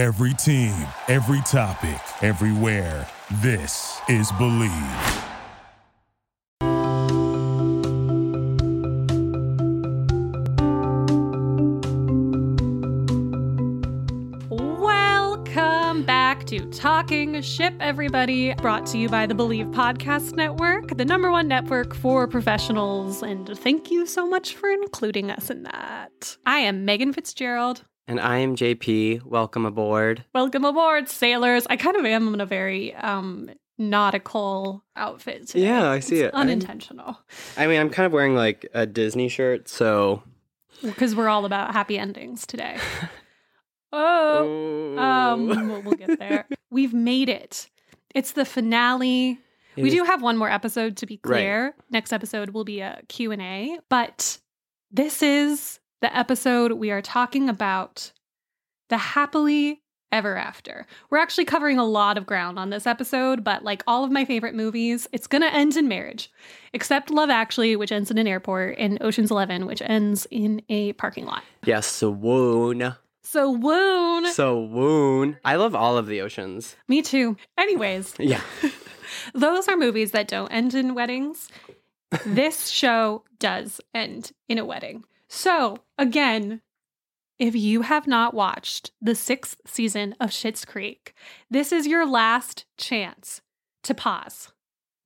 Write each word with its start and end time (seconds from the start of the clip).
Every 0.00 0.32
team, 0.32 0.72
every 1.08 1.42
topic, 1.42 2.00
everywhere. 2.22 3.06
This 3.42 4.00
is 4.08 4.32
Believe. 4.38 4.70
Welcome 14.48 16.06
back 16.06 16.46
to 16.46 16.60
Talking 16.70 17.42
Ship, 17.42 17.74
everybody. 17.78 18.54
Brought 18.54 18.86
to 18.86 18.96
you 18.96 19.10
by 19.10 19.26
the 19.26 19.34
Believe 19.34 19.66
Podcast 19.66 20.34
Network, 20.34 20.96
the 20.96 21.04
number 21.04 21.30
one 21.30 21.46
network 21.46 21.94
for 21.94 22.26
professionals. 22.26 23.22
And 23.22 23.46
thank 23.58 23.90
you 23.90 24.06
so 24.06 24.26
much 24.26 24.54
for 24.54 24.70
including 24.70 25.30
us 25.30 25.50
in 25.50 25.64
that. 25.64 26.38
I 26.46 26.60
am 26.60 26.86
Megan 26.86 27.12
Fitzgerald. 27.12 27.84
And 28.08 28.18
I 28.18 28.38
am 28.38 28.56
JP. 28.56 29.24
Welcome 29.24 29.64
aboard. 29.66 30.24
Welcome 30.34 30.64
aboard, 30.64 31.08
sailors. 31.08 31.66
I 31.70 31.76
kind 31.76 31.96
of 31.96 32.04
am 32.04 32.34
in 32.34 32.40
a 32.40 32.46
very 32.46 32.94
um, 32.96 33.50
nautical 33.78 34.82
outfit 34.96 35.46
today. 35.48 35.64
Yeah, 35.66 35.88
I 35.90 36.00
see 36.00 36.16
It's 36.16 36.28
it. 36.28 36.34
I'm- 36.34 36.42
Unintentional. 36.48 37.18
I 37.56 37.66
mean, 37.68 37.80
I'm 37.80 37.90
kind 37.90 38.06
of 38.06 38.12
wearing 38.12 38.34
like 38.34 38.66
a 38.74 38.86
Disney 38.86 39.28
shirt, 39.28 39.68
so. 39.68 40.22
Because 40.82 41.14
we're 41.14 41.28
all 41.28 41.44
about 41.44 41.72
happy 41.72 41.98
endings 41.98 42.46
today. 42.46 42.78
Oh. 43.92 44.96
Um, 44.96 45.48
we'll, 45.48 45.82
we'll 45.82 45.94
get 45.96 46.16
there. 46.20 46.46
We've 46.70 46.94
made 46.94 47.28
it. 47.28 47.68
It's 48.14 48.30
the 48.30 48.44
finale. 48.44 49.40
It 49.74 49.82
we 49.82 49.88
is- 49.88 49.94
do 49.96 50.04
have 50.04 50.22
one 50.22 50.36
more 50.36 50.48
episode 50.48 50.96
to 50.98 51.06
be 51.06 51.18
Right. 51.24 51.38
clear. 51.40 51.74
Next 51.90 52.12
episode 52.12 52.50
will 52.50 52.62
be 52.62 52.78
a 52.82 53.00
Q&A, 53.08 53.80
but 53.88 54.38
this 54.92 55.24
is 55.24 55.80
the 56.00 56.16
episode 56.16 56.72
we 56.72 56.90
are 56.90 57.02
talking 57.02 57.48
about 57.48 58.12
the 58.88 58.96
happily 58.98 59.82
ever 60.12 60.36
after. 60.36 60.86
We're 61.08 61.18
actually 61.18 61.44
covering 61.44 61.78
a 61.78 61.84
lot 61.84 62.18
of 62.18 62.26
ground 62.26 62.58
on 62.58 62.70
this 62.70 62.86
episode, 62.86 63.44
but 63.44 63.62
like 63.62 63.82
all 63.86 64.02
of 64.02 64.10
my 64.10 64.24
favorite 64.24 64.54
movies, 64.56 65.06
it's 65.12 65.28
going 65.28 65.42
to 65.42 65.54
end 65.54 65.76
in 65.76 65.86
marriage. 65.86 66.32
Except 66.72 67.10
Love 67.10 67.30
Actually, 67.30 67.76
which 67.76 67.92
ends 67.92 68.10
in 68.10 68.18
an 68.18 68.26
airport, 68.26 68.76
and 68.78 69.00
Ocean's 69.02 69.30
11, 69.30 69.66
which 69.66 69.82
ends 69.82 70.26
in 70.30 70.62
a 70.68 70.92
parking 70.94 71.26
lot. 71.26 71.44
Yes, 71.64 71.86
swoon. 71.86 72.94
So 73.22 73.50
woon. 73.52 74.26
Swoon. 74.32 75.36
I 75.44 75.54
love 75.56 75.76
all 75.76 75.96
of 75.96 76.06
the 76.08 76.20
oceans. 76.22 76.74
Me 76.88 77.02
too. 77.02 77.36
Anyways, 77.56 78.14
Yeah. 78.18 78.40
those 79.34 79.68
are 79.68 79.76
movies 79.76 80.10
that 80.10 80.26
don't 80.26 80.48
end 80.50 80.74
in 80.74 80.94
weddings. 80.94 81.48
this 82.26 82.68
show 82.68 83.22
does 83.38 83.80
end 83.94 84.32
in 84.48 84.58
a 84.58 84.64
wedding. 84.64 85.04
So, 85.32 85.78
again, 85.96 86.60
if 87.38 87.54
you 87.54 87.82
have 87.82 88.08
not 88.08 88.34
watched 88.34 88.90
the 89.00 89.14
sixth 89.14 89.60
season 89.64 90.16
of 90.18 90.30
Schitt's 90.30 90.64
Creek, 90.64 91.14
this 91.48 91.70
is 91.70 91.86
your 91.86 92.04
last 92.04 92.64
chance 92.76 93.40
to 93.84 93.94
pause. 93.94 94.52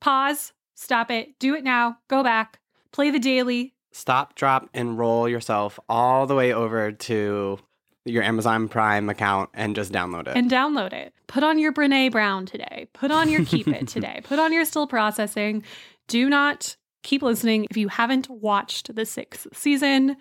Pause, 0.01 0.53
stop 0.75 1.11
it, 1.11 1.39
do 1.39 1.55
it 1.55 1.63
now, 1.63 1.99
go 2.09 2.23
back, 2.25 2.59
play 2.91 3.11
the 3.11 3.19
daily. 3.19 3.75
Stop, 3.93 4.35
drop, 4.35 4.69
and 4.73 4.99
roll 4.99 5.29
yourself 5.29 5.79
all 5.91 6.27
the 6.27 6.35
way 6.35 6.55
over 6.55 6.91
to 6.91 7.59
your 8.07 8.23
Amazon 8.23 8.67
Prime 8.69 9.11
account 9.11 9.51
and 9.53 9.77
just 9.77 9.93
download 9.93 10.27
it. 10.27 10.37
and 10.37 10.51
download 10.51 10.95
it. 10.95 11.13
Put 11.27 11.43
on 11.43 11.59
your 11.59 11.73
Brene 11.73 12.11
Brown 12.11 12.47
today. 12.47 12.89
Put 12.95 13.11
on 13.11 13.29
your 13.29 13.45
Keep 13.45 13.69
It 13.69 13.89
today. 13.89 14.21
Put 14.25 14.39
on 14.39 14.55
your 14.55 14.65
Still 14.65 14.87
Processing. 14.87 15.63
Do 16.09 16.29
not 16.31 16.77
keep 17.05 17.23
listening 17.23 17.69
if 17.71 17.77
you 17.77 17.87
haven't 17.87 18.29
watched 18.29 18.95
the 18.97 19.07
sixth 19.07 19.47
season. 19.53 20.17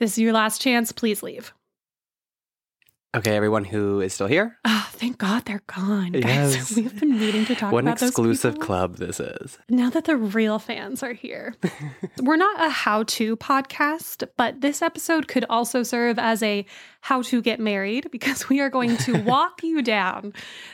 This 0.00 0.12
is 0.12 0.18
your 0.18 0.32
last 0.32 0.60
chance. 0.60 0.90
Please 0.90 1.22
leave. 1.22 1.52
Okay, 3.14 3.34
everyone 3.36 3.64
who 3.64 4.00
is 4.00 4.14
still 4.14 4.26
here, 4.26 4.56
Oh, 4.64 4.88
thank 4.92 5.18
God 5.18 5.44
they're 5.46 5.62
gone. 5.66 6.12
Guys, 6.12 6.72
we've 6.76 6.98
been 7.00 7.18
meaning 7.18 7.44
to 7.46 7.54
talk 7.54 7.72
what 7.72 7.80
an 7.80 7.88
about 7.88 7.98
those 8.00 8.10
exclusive 8.10 8.58
club 8.58 8.96
this 8.96 9.18
is. 9.18 9.58
Now 9.68 9.90
that 9.90 10.04
the 10.04 10.16
real 10.16 10.58
fans 10.58 11.02
are 11.02 11.12
here, 11.12 11.54
we're 12.22 12.36
not 12.36 12.64
a 12.64 12.68
how 12.68 13.02
to 13.04 13.36
podcast, 13.36 14.28
but 14.36 14.60
this 14.60 14.82
episode 14.82 15.26
could 15.28 15.44
also 15.48 15.82
serve 15.82 16.18
as 16.18 16.42
a 16.42 16.64
how 17.02 17.22
to 17.22 17.40
get 17.40 17.58
married 17.58 18.10
because 18.10 18.48
we 18.48 18.60
are 18.60 18.68
going 18.70 18.96
to 18.98 19.20
walk 19.24 19.62
you 19.62 19.80
down 19.82 20.32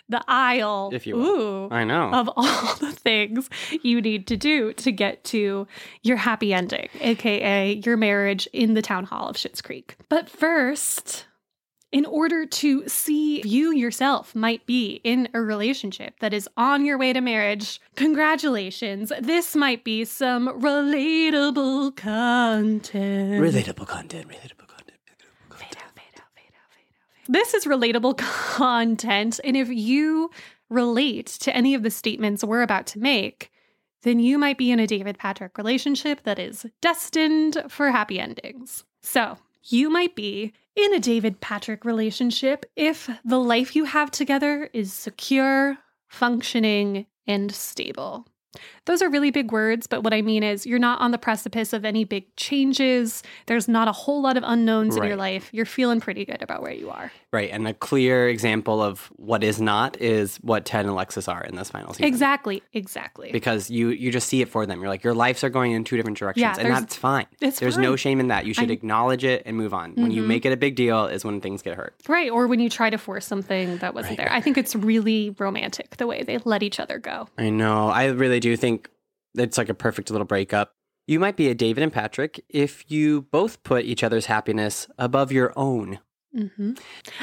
the 0.09 0.23
aisle. 0.27 0.91
If 0.93 1.07
you 1.07 1.17
will. 1.17 1.27
Ooh, 1.27 1.69
I 1.71 1.85
know. 1.85 2.11
of 2.13 2.29
all 2.37 2.75
the 2.77 2.93
things 2.93 3.49
you 3.83 4.01
need 4.01 4.27
to 4.27 4.37
do 4.37 4.73
to 4.75 4.91
get 4.93 5.23
to 5.25 5.67
your 6.03 6.17
happy 6.17 6.53
ending, 6.53 6.89
aka 7.01 7.73
your 7.85 7.97
marriage 7.97 8.49
in 8.53 8.75
the 8.75 8.83
town 8.83 9.05
hall 9.05 9.29
of 9.29 9.37
Schitt's 9.37 9.63
Creek. 9.63 9.97
But 10.09 10.29
first, 10.29 11.27
in 11.97 12.05
order 12.05 12.45
to 12.45 12.87
see 12.87 13.41
if 13.41 13.47
you 13.47 13.73
yourself 13.73 14.35
might 14.35 14.67
be 14.67 15.01
in 15.03 15.27
a 15.33 15.41
relationship 15.41 16.13
that 16.21 16.35
is 16.35 16.47
on 16.55 16.85
your 16.85 16.99
way 16.99 17.11
to 17.11 17.23
marriage, 17.23 17.81
congratulations. 17.95 19.11
This 19.19 19.57
might 19.57 19.83
be 19.83 20.05
some 20.05 20.47
relatable 20.61 21.97
content. 21.97 23.43
relatable 23.43 23.87
content, 23.87 24.29
relatable 24.29 24.67
content. 24.69 24.99
relatable 25.09 25.49
content. 25.49 25.59
Fade 25.59 25.79
out, 25.83 25.91
fade 25.95 26.19
out, 26.19 26.29
fade 26.35 26.35
out, 26.35 26.35
fade 26.35 26.53
out, 26.53 26.71
fade. 26.71 27.27
This 27.29 27.55
is 27.55 27.65
relatable 27.65 28.19
content. 28.59 29.41
And 29.43 29.57
if 29.57 29.71
you 29.71 30.31
relate 30.69 31.29
to 31.29 31.57
any 31.57 31.75
of 31.75 31.83
the 31.83 31.91
statements 31.91 32.45
we're 32.45 32.61
about 32.61 32.87
to 32.89 32.99
make, 32.99 33.51
then 34.03 34.21
you 34.21 34.37
might 34.37 34.59
be 34.59 34.71
in 34.71 34.79
a 34.81 34.87
David 34.87 35.17
Patrick 35.17 35.57
relationship 35.57 36.25
that 36.25 36.39
is 36.39 36.67
destined 36.83 37.63
for 37.69 37.91
happy 37.91 38.21
endings. 38.21 38.85
So, 39.01 39.39
you 39.69 39.89
might 39.89 40.15
be 40.15 40.53
in 40.77 40.95
a 40.95 41.01
David 41.01 41.41
Patrick 41.41 41.85
relationship 41.85 42.67
if 42.77 43.11
the 43.25 43.41
life 43.41 43.75
you 43.75 43.85
have 43.85 44.11
together 44.11 44.69
is 44.73 44.93
secure, 44.93 45.79
functioning, 46.09 47.07
and 47.27 47.51
stable. 47.53 48.27
Those 48.87 49.03
are 49.03 49.11
really 49.11 49.31
big 49.31 49.53
words, 49.53 49.87
but 49.87 50.03
what 50.03 50.15
I 50.15 50.23
mean 50.23 50.43
is 50.43 50.67
you're 50.67 50.79
not 50.79 51.01
on 51.01 51.11
the 51.11 51.19
precipice 51.19 51.73
of 51.73 51.85
any 51.85 52.05
big 52.05 52.35
changes. 52.37 53.23
There's 53.47 53.69
not 53.69 53.89
a 53.89 53.93
whole 53.93 54.23
lot 54.23 54.37
of 54.37 54.45
unknowns 54.47 54.97
in 54.97 55.05
your 55.05 55.17
life. 55.17 55.51
You're 55.53 55.67
feeling 55.67 56.01
pretty 56.01 56.25
good 56.25 56.43
about 56.43 56.63
where 56.63 56.73
you 56.73 56.91
are. 56.91 57.13
Right, 57.37 57.51
and 57.51 57.69
a 57.69 57.75
clear 57.75 58.29
example 58.31 58.81
of 58.83 59.13
what 59.17 59.45
is 59.45 59.61
not 59.61 60.01
is 60.01 60.37
what 60.39 60.65
Ted 60.65 60.81
and 60.87 60.91
Alexis 60.91 61.29
are 61.29 61.45
in 61.45 61.55
this 61.55 61.69
final 61.71 61.93
season. 61.93 62.07
Exactly, 62.07 62.63
exactly. 62.73 63.31
because 63.31 63.69
you 63.71 63.91
you 63.91 64.11
just 64.11 64.27
see 64.27 64.41
it 64.41 64.49
for 64.49 64.65
them. 64.65 64.81
You're 64.81 64.89
like 64.89 65.05
your 65.05 65.15
lives 65.15 65.45
are 65.45 65.51
going 65.51 65.73
in 65.73 65.85
two 65.85 65.97
different 65.97 66.17
directions, 66.17 66.41
Yeah, 66.43 66.57
and 66.59 66.75
that's 66.75 66.97
fine. 66.97 67.27
it's 67.43 67.61
There's 67.61 67.77
no 67.77 67.95
shame 67.95 68.21
in 68.21 68.29
that. 68.29 68.47
You 68.47 68.55
should 68.55 68.71
I- 68.71 68.73
acknowledge 68.73 69.23
it 69.23 69.43
and 69.45 69.55
move 69.57 69.75
on. 69.75 69.93
When 69.97 70.11
you 70.11 70.23
Mhm. 70.23 70.27
make 70.29 70.47
it 70.47 70.53
a 70.53 70.57
big 70.57 70.77
deal, 70.77 71.05
is 71.07 71.25
when 71.27 71.41
things 71.43 71.61
get 71.61 71.77
hurt. 71.77 71.95
right, 72.09 72.31
or 72.31 72.47
when 72.47 72.59
you 72.61 72.71
try 72.71 72.89
to 72.89 72.97
force 72.99 73.27
something 73.27 73.77
that 73.79 73.93
wasn't 73.95 74.13
Right. 74.19 74.29
there. 74.29 74.33
I 74.33 74.41
think 74.41 74.57
it's 74.57 74.75
really 74.75 75.35
romantic 75.39 75.97
the 75.99 76.07
way 76.07 76.23
they 76.23 76.39
let 76.39 76.63
each 76.63 76.81
other 76.81 76.99
go. 76.99 77.29
I 77.37 77.51
know. 77.51 77.89
I 77.89 78.07
really 78.07 78.41
do 78.41 78.57
think 78.57 78.89
it's 79.37 79.59
like 79.59 79.69
a 79.69 79.75
perfect 79.75 80.11
little 80.11 80.27
breakup. 80.27 80.73
You 81.07 81.21
might 81.21 81.37
be 81.37 81.49
a 81.49 81.55
David 81.55 81.83
and 81.85 81.93
Patrick 81.93 82.43
if 82.49 82.85
you 82.91 83.23
both 83.31 83.63
put 83.63 83.85
each 83.85 84.03
other's 84.03 84.27
happiness 84.27 84.89
above 84.99 85.31
your 85.31 85.53
own. 85.55 85.99
Hmm 86.37 86.73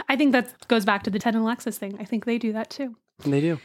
I 0.09 0.15
think 0.15 0.31
that 0.31 0.67
goes 0.67 0.85
back 0.85 1.03
to 1.03 1.09
the 1.09 1.19
Ted 1.19 1.35
and 1.35 1.43
Alexis 1.43 1.77
thing. 1.77 1.97
I 1.99 2.05
think 2.05 2.25
they 2.25 2.37
do 2.37 2.53
that 2.53 2.69
too. 2.69 2.95
They 3.25 3.41
do. 3.41 3.59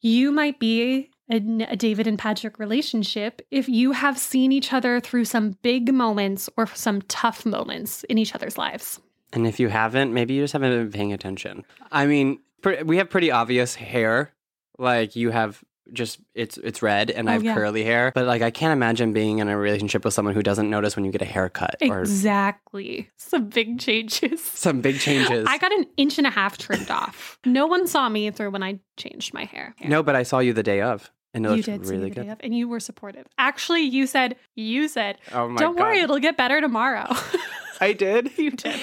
You 0.00 0.32
might 0.32 0.58
be 0.58 1.10
in 1.28 1.62
a 1.62 1.76
David 1.76 2.06
and 2.06 2.18
Patrick 2.18 2.58
relationship 2.58 3.42
if 3.50 3.68
you 3.68 3.92
have 3.92 4.18
seen 4.18 4.52
each 4.52 4.72
other 4.72 5.00
through 5.00 5.24
some 5.24 5.52
big 5.62 5.92
moments 5.92 6.50
or 6.56 6.66
some 6.66 7.02
tough 7.02 7.46
moments 7.46 8.04
in 8.04 8.18
each 8.18 8.34
other's 8.34 8.58
lives. 8.58 9.00
And 9.32 9.46
if 9.46 9.58
you 9.58 9.68
haven't, 9.68 10.12
maybe 10.12 10.34
you 10.34 10.42
just 10.42 10.52
haven't 10.52 10.70
been 10.70 10.92
paying 10.92 11.12
attention. 11.12 11.64
I 11.90 12.06
mean, 12.06 12.40
we 12.84 12.98
have 12.98 13.10
pretty 13.10 13.30
obvious 13.30 13.74
hair. 13.74 14.32
Like 14.78 15.16
you 15.16 15.30
have 15.30 15.62
just 15.92 16.18
it's 16.34 16.56
it's 16.58 16.82
red, 16.82 17.10
and 17.10 17.28
I 17.28 17.32
Oh, 17.32 17.34
have 17.34 17.44
yeah. 17.44 17.54
curly 17.54 17.84
hair. 17.84 18.10
But 18.14 18.26
like 18.26 18.42
I 18.42 18.50
can't 18.50 18.72
imagine 18.72 19.12
being 19.12 19.38
in 19.38 19.48
a 19.48 19.56
relationship 19.56 20.04
with 20.04 20.14
someone 20.14 20.34
who 20.34 20.42
doesn't 20.42 20.68
notice 20.70 20.96
when 20.96 21.04
you 21.04 21.10
get 21.12 21.22
a 21.22 21.26
haircut 21.26 21.76
or 21.82 22.00
Exactly. 22.00 23.10
Some 23.16 23.48
big 23.48 23.78
changes. 23.78 24.42
some 24.54 24.80
big 24.80 24.98
changes. 24.98 25.46
I 25.48 25.58
got 25.58 25.72
an 25.72 25.86
inch 25.96 26.18
and 26.18 26.26
a 26.26 26.30
half 26.30 26.58
trimmed 26.58 26.90
off. 26.90 27.38
No 27.44 27.66
one 27.66 27.86
saw 27.86 28.08
me 28.08 28.30
through 28.30 28.50
when 28.50 28.62
I 28.62 28.80
changed 28.96 29.34
my 29.34 29.44
hair. 29.44 29.74
No, 29.84 30.02
but 30.02 30.14
I 30.16 30.22
saw 30.22 30.38
you 30.38 30.52
the 30.52 30.62
day 30.62 30.80
of, 30.80 31.10
and 31.34 31.44
it 31.44 31.48
you 31.50 31.54
looked 31.56 31.64
did 31.66 31.80
really 31.86 32.04
me 32.04 32.08
the 32.10 32.14
day 32.14 32.22
good. 32.22 32.30
of, 32.32 32.38
and 32.40 32.56
you 32.56 32.68
were 32.68 32.80
supportive. 32.80 33.26
Actually, 33.38 33.82
you 33.82 34.06
said, 34.06 34.36
you 34.54 34.88
said, 34.88 35.18
Oh 35.32 35.48
my 35.48 35.60
don't 35.60 35.76
god! 35.76 35.82
worry, 35.84 36.00
it'll 36.00 36.18
get 36.18 36.36
better 36.36 36.60
tomorrow. 36.60 37.06
I 37.80 37.92
did. 37.92 38.36
you 38.38 38.50
did. 38.52 38.80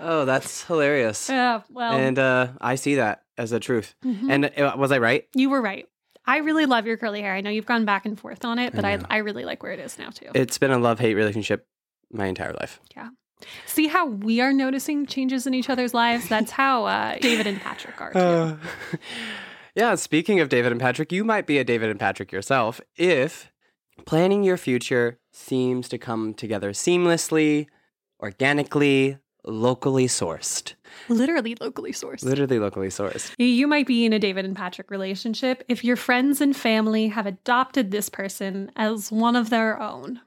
Oh, 0.00 0.24
that's 0.24 0.64
hilarious. 0.64 1.28
Yeah, 1.28 1.62
well, 1.70 1.92
and 1.92 2.18
uh, 2.18 2.48
I 2.60 2.76
see 2.76 2.96
that 2.96 3.22
as 3.36 3.50
the 3.50 3.60
truth. 3.60 3.94
mhm. 4.04 4.30
And 4.30 4.44
uh, 4.58 4.74
was 4.78 4.92
I 4.92 4.98
right? 4.98 5.26
you 5.34 5.50
were 5.50 5.60
right. 5.60 5.86
I 6.28 6.38
really 6.38 6.66
love 6.66 6.86
your 6.86 6.98
curly 6.98 7.22
hair. 7.22 7.34
I 7.34 7.40
know 7.40 7.48
you've 7.48 7.64
gone 7.64 7.86
back 7.86 8.04
and 8.04 8.20
forth 8.20 8.44
on 8.44 8.58
it, 8.58 8.74
but 8.74 8.84
I 8.84 8.96
I. 8.96 9.00
I 9.08 9.16
really 9.18 9.46
like 9.46 9.62
where 9.62 9.72
it 9.72 9.80
is 9.80 9.98
now 9.98 10.10
too. 10.10 10.30
It's 10.34 10.58
been 10.58 10.70
a 10.70 10.78
love 10.78 10.98
hate 10.98 11.14
relationship 11.14 11.66
my 12.12 12.26
entire 12.26 12.52
life. 12.52 12.80
Yeah. 12.94 13.08
See 13.66 13.86
how 13.86 14.06
we 14.06 14.42
are 14.42 14.52
noticing 14.52 15.06
changes 15.06 15.46
in 15.46 15.54
each 15.54 15.70
other's 15.70 15.94
lives? 15.94 16.28
That's 16.28 16.50
how 16.50 16.84
uh, 16.84 17.16
David 17.18 17.46
and 17.46 17.58
Patrick 17.58 17.98
are 17.98 18.12
too. 18.12 18.18
Uh, 18.18 18.56
yeah, 19.74 19.94
speaking 19.94 20.40
of 20.40 20.50
David 20.50 20.70
and 20.70 20.80
Patrick, 20.80 21.12
you 21.12 21.24
might 21.24 21.46
be 21.46 21.56
a 21.56 21.64
David 21.64 21.88
and 21.88 21.98
Patrick 21.98 22.30
yourself 22.30 22.78
if 22.96 23.50
planning 24.04 24.44
your 24.44 24.58
future 24.58 25.18
seems 25.32 25.88
to 25.88 25.98
come 25.98 26.34
together 26.34 26.72
seamlessly, 26.72 27.68
organically, 28.20 29.18
locally 29.48 30.06
sourced. 30.06 30.74
Literally 31.08 31.56
locally 31.60 31.92
sourced. 31.92 32.22
Literally 32.24 32.58
locally 32.58 32.88
sourced. 32.88 33.32
You 33.38 33.66
might 33.66 33.86
be 33.86 34.04
in 34.04 34.12
a 34.12 34.18
David 34.18 34.44
and 34.44 34.54
Patrick 34.56 34.90
relationship 34.90 35.64
if 35.68 35.84
your 35.84 35.96
friends 35.96 36.40
and 36.40 36.54
family 36.56 37.08
have 37.08 37.26
adopted 37.26 37.90
this 37.90 38.08
person 38.08 38.70
as 38.76 39.10
one 39.10 39.36
of 39.36 39.50
their 39.50 39.80
own. 39.80 40.20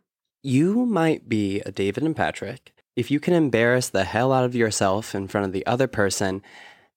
You 0.44 0.85
might 0.85 1.29
be 1.29 1.62
a 1.62 1.71
David 1.71 2.03
and 2.03 2.15
Patrick 2.15 2.73
if 2.95 3.09
you 3.12 3.19
can 3.19 3.33
embarrass 3.33 3.89
the 3.89 4.03
hell 4.03 4.33
out 4.33 4.44
of 4.44 4.56
yourself 4.56 5.13
in 5.15 5.27
front 5.27 5.45
of 5.45 5.53
the 5.53 5.65
other 5.65 5.88
person 5.88 6.41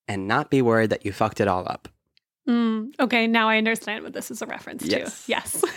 and 0.09 0.27
not 0.27 0.51
be 0.51 0.61
worried 0.63 0.91
that 0.91 1.05
you 1.05 1.13
fucked 1.13 1.41
it 1.41 1.49
all 1.49 1.67
up. 1.69 1.89
Mm, 2.49 2.93
okay, 3.01 3.27
now 3.27 3.49
I 3.49 3.57
understand 3.59 4.05
what 4.05 4.13
this 4.13 4.31
is 4.31 4.43
a 4.43 4.47
reference 4.47 4.85
Yes. 4.85 5.25
to. 5.27 5.31
Yes. 5.31 5.65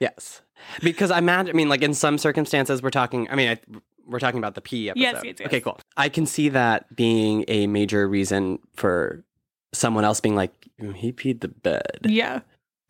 Yes. 0.00 0.42
Because 0.82 1.12
I 1.12 1.18
imagine, 1.18 1.54
I 1.54 1.56
mean, 1.56 1.68
like 1.68 1.82
in 1.82 1.94
some 1.94 2.18
circumstances, 2.18 2.82
we're 2.82 2.90
talking, 2.90 3.28
I 3.30 3.36
mean, 3.36 3.50
I, 3.50 3.60
we're 4.06 4.18
talking 4.20 4.38
about 4.38 4.54
the 4.54 4.60
P 4.60 4.90
episode. 4.90 5.00
Yes, 5.00 5.20
yes, 5.24 5.36
yes. 5.40 5.46
Okay, 5.46 5.60
cool. 5.60 5.78
I 5.96 6.08
can 6.08 6.26
see 6.26 6.48
that 6.50 6.94
being 6.94 7.44
a 7.48 7.66
major 7.66 8.08
reason 8.08 8.58
for 8.74 9.24
someone 9.72 10.04
else 10.04 10.20
being 10.20 10.34
like, 10.34 10.52
"Mm, 10.80 10.94
he 10.94 11.12
peed 11.12 11.40
the 11.40 11.48
bed. 11.48 11.98
yeah. 12.04 12.40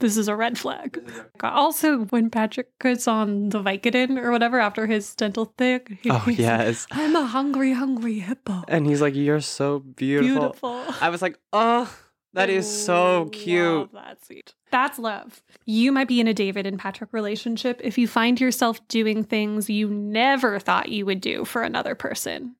This 0.01 0.17
is 0.17 0.27
a 0.27 0.35
red 0.35 0.59
flag. 0.59 0.99
Also, 1.45 1.99
when 2.07 2.29
Patrick 2.29 2.77
puts 2.81 3.07
on 3.07 3.51
the 3.51 3.63
Vicodin 3.63 4.19
or 4.21 4.33
whatever 4.33 4.59
after 4.59 4.89
his 4.89 5.15
dental 5.15 5.55
thing, 5.57 5.97
he- 6.03 6.11
Oh, 6.11 6.19
he's 6.19 6.39
like, 6.39 6.39
yes. 6.41 6.87
I'm 6.91 7.15
a 7.15 7.25
hungry, 7.25 7.73
hungry 7.73 8.19
hippo. 8.19 8.65
And 8.67 8.85
he's 8.89 9.01
like, 9.01 9.15
you're 9.15 9.41
so 9.41 9.79
beautiful. 9.79 10.41
Beautiful. 10.41 10.85
I 11.01 11.09
was 11.09 11.23
like, 11.23 11.39
oh, 11.53 11.89
that 12.35 12.49
is 12.51 12.67
so 12.67 13.29
cute. 13.33 13.93
Love 13.93 13.93
that 13.93 14.25
seat. 14.25 14.55
That's 14.71 14.99
love. 14.99 15.43
You 15.67 15.93
might 15.93 16.09
be 16.09 16.21
in 16.21 16.29
a 16.29 16.35
David 16.35 16.67
and 16.67 16.79
Patrick 16.79 17.13
relationship 17.13 17.81
if 17.85 17.99
you 17.99 18.09
find 18.09 18.41
yourself 18.41 18.87
doing 18.89 19.23
things 19.25 19.69
you 19.69 19.89
never 19.89 20.59
thought 20.59 20.89
you 20.89 21.05
would 21.07 21.21
do 21.21 21.45
for 21.45 21.63
another 21.63 21.95
person, 21.95 22.57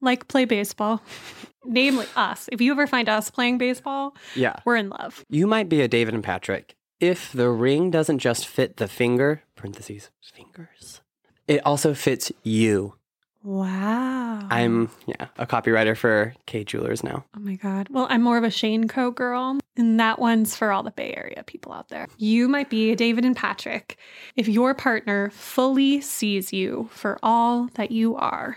like 0.00 0.28
play 0.28 0.44
baseball. 0.44 1.02
Namely, 1.64 2.06
us. 2.16 2.48
If 2.52 2.60
you 2.60 2.70
ever 2.72 2.86
find 2.86 3.08
us 3.08 3.30
playing 3.30 3.58
baseball, 3.58 4.14
Yeah. 4.36 4.56
we're 4.64 4.76
in 4.76 4.88
love. 4.88 5.24
You 5.28 5.46
might 5.46 5.68
be 5.68 5.80
a 5.82 5.88
David 5.88 6.14
and 6.14 6.22
Patrick 6.24 6.76
if 7.00 7.32
the 7.32 7.50
ring 7.50 7.90
doesn't 7.90 8.18
just 8.18 8.46
fit 8.46 8.76
the 8.78 8.88
finger, 8.88 9.42
parentheses, 9.56 10.10
fingers, 10.34 11.00
it 11.46 11.64
also 11.66 11.94
fits 11.94 12.32
you. 12.42 12.94
Wow. 13.42 14.46
I'm, 14.50 14.90
yeah, 15.06 15.26
a 15.38 15.46
copywriter 15.46 15.96
for 15.96 16.34
Kay 16.46 16.64
Jewelers 16.64 17.02
now. 17.04 17.24
Oh 17.36 17.40
my 17.40 17.54
God. 17.54 17.88
Well, 17.90 18.06
I'm 18.10 18.22
more 18.22 18.36
of 18.36 18.44
a 18.44 18.50
Shane 18.50 18.88
Co 18.88 19.10
girl, 19.10 19.58
and 19.76 19.98
that 20.00 20.18
one's 20.18 20.56
for 20.56 20.72
all 20.72 20.82
the 20.82 20.90
Bay 20.90 21.14
Area 21.16 21.42
people 21.46 21.72
out 21.72 21.88
there. 21.88 22.08
You 22.18 22.48
might 22.48 22.68
be 22.70 22.90
a 22.90 22.96
David 22.96 23.24
and 23.24 23.36
Patrick 23.36 23.96
if 24.36 24.48
your 24.48 24.74
partner 24.74 25.30
fully 25.30 26.00
sees 26.00 26.52
you 26.52 26.88
for 26.92 27.18
all 27.22 27.68
that 27.74 27.90
you 27.90 28.16
are. 28.16 28.56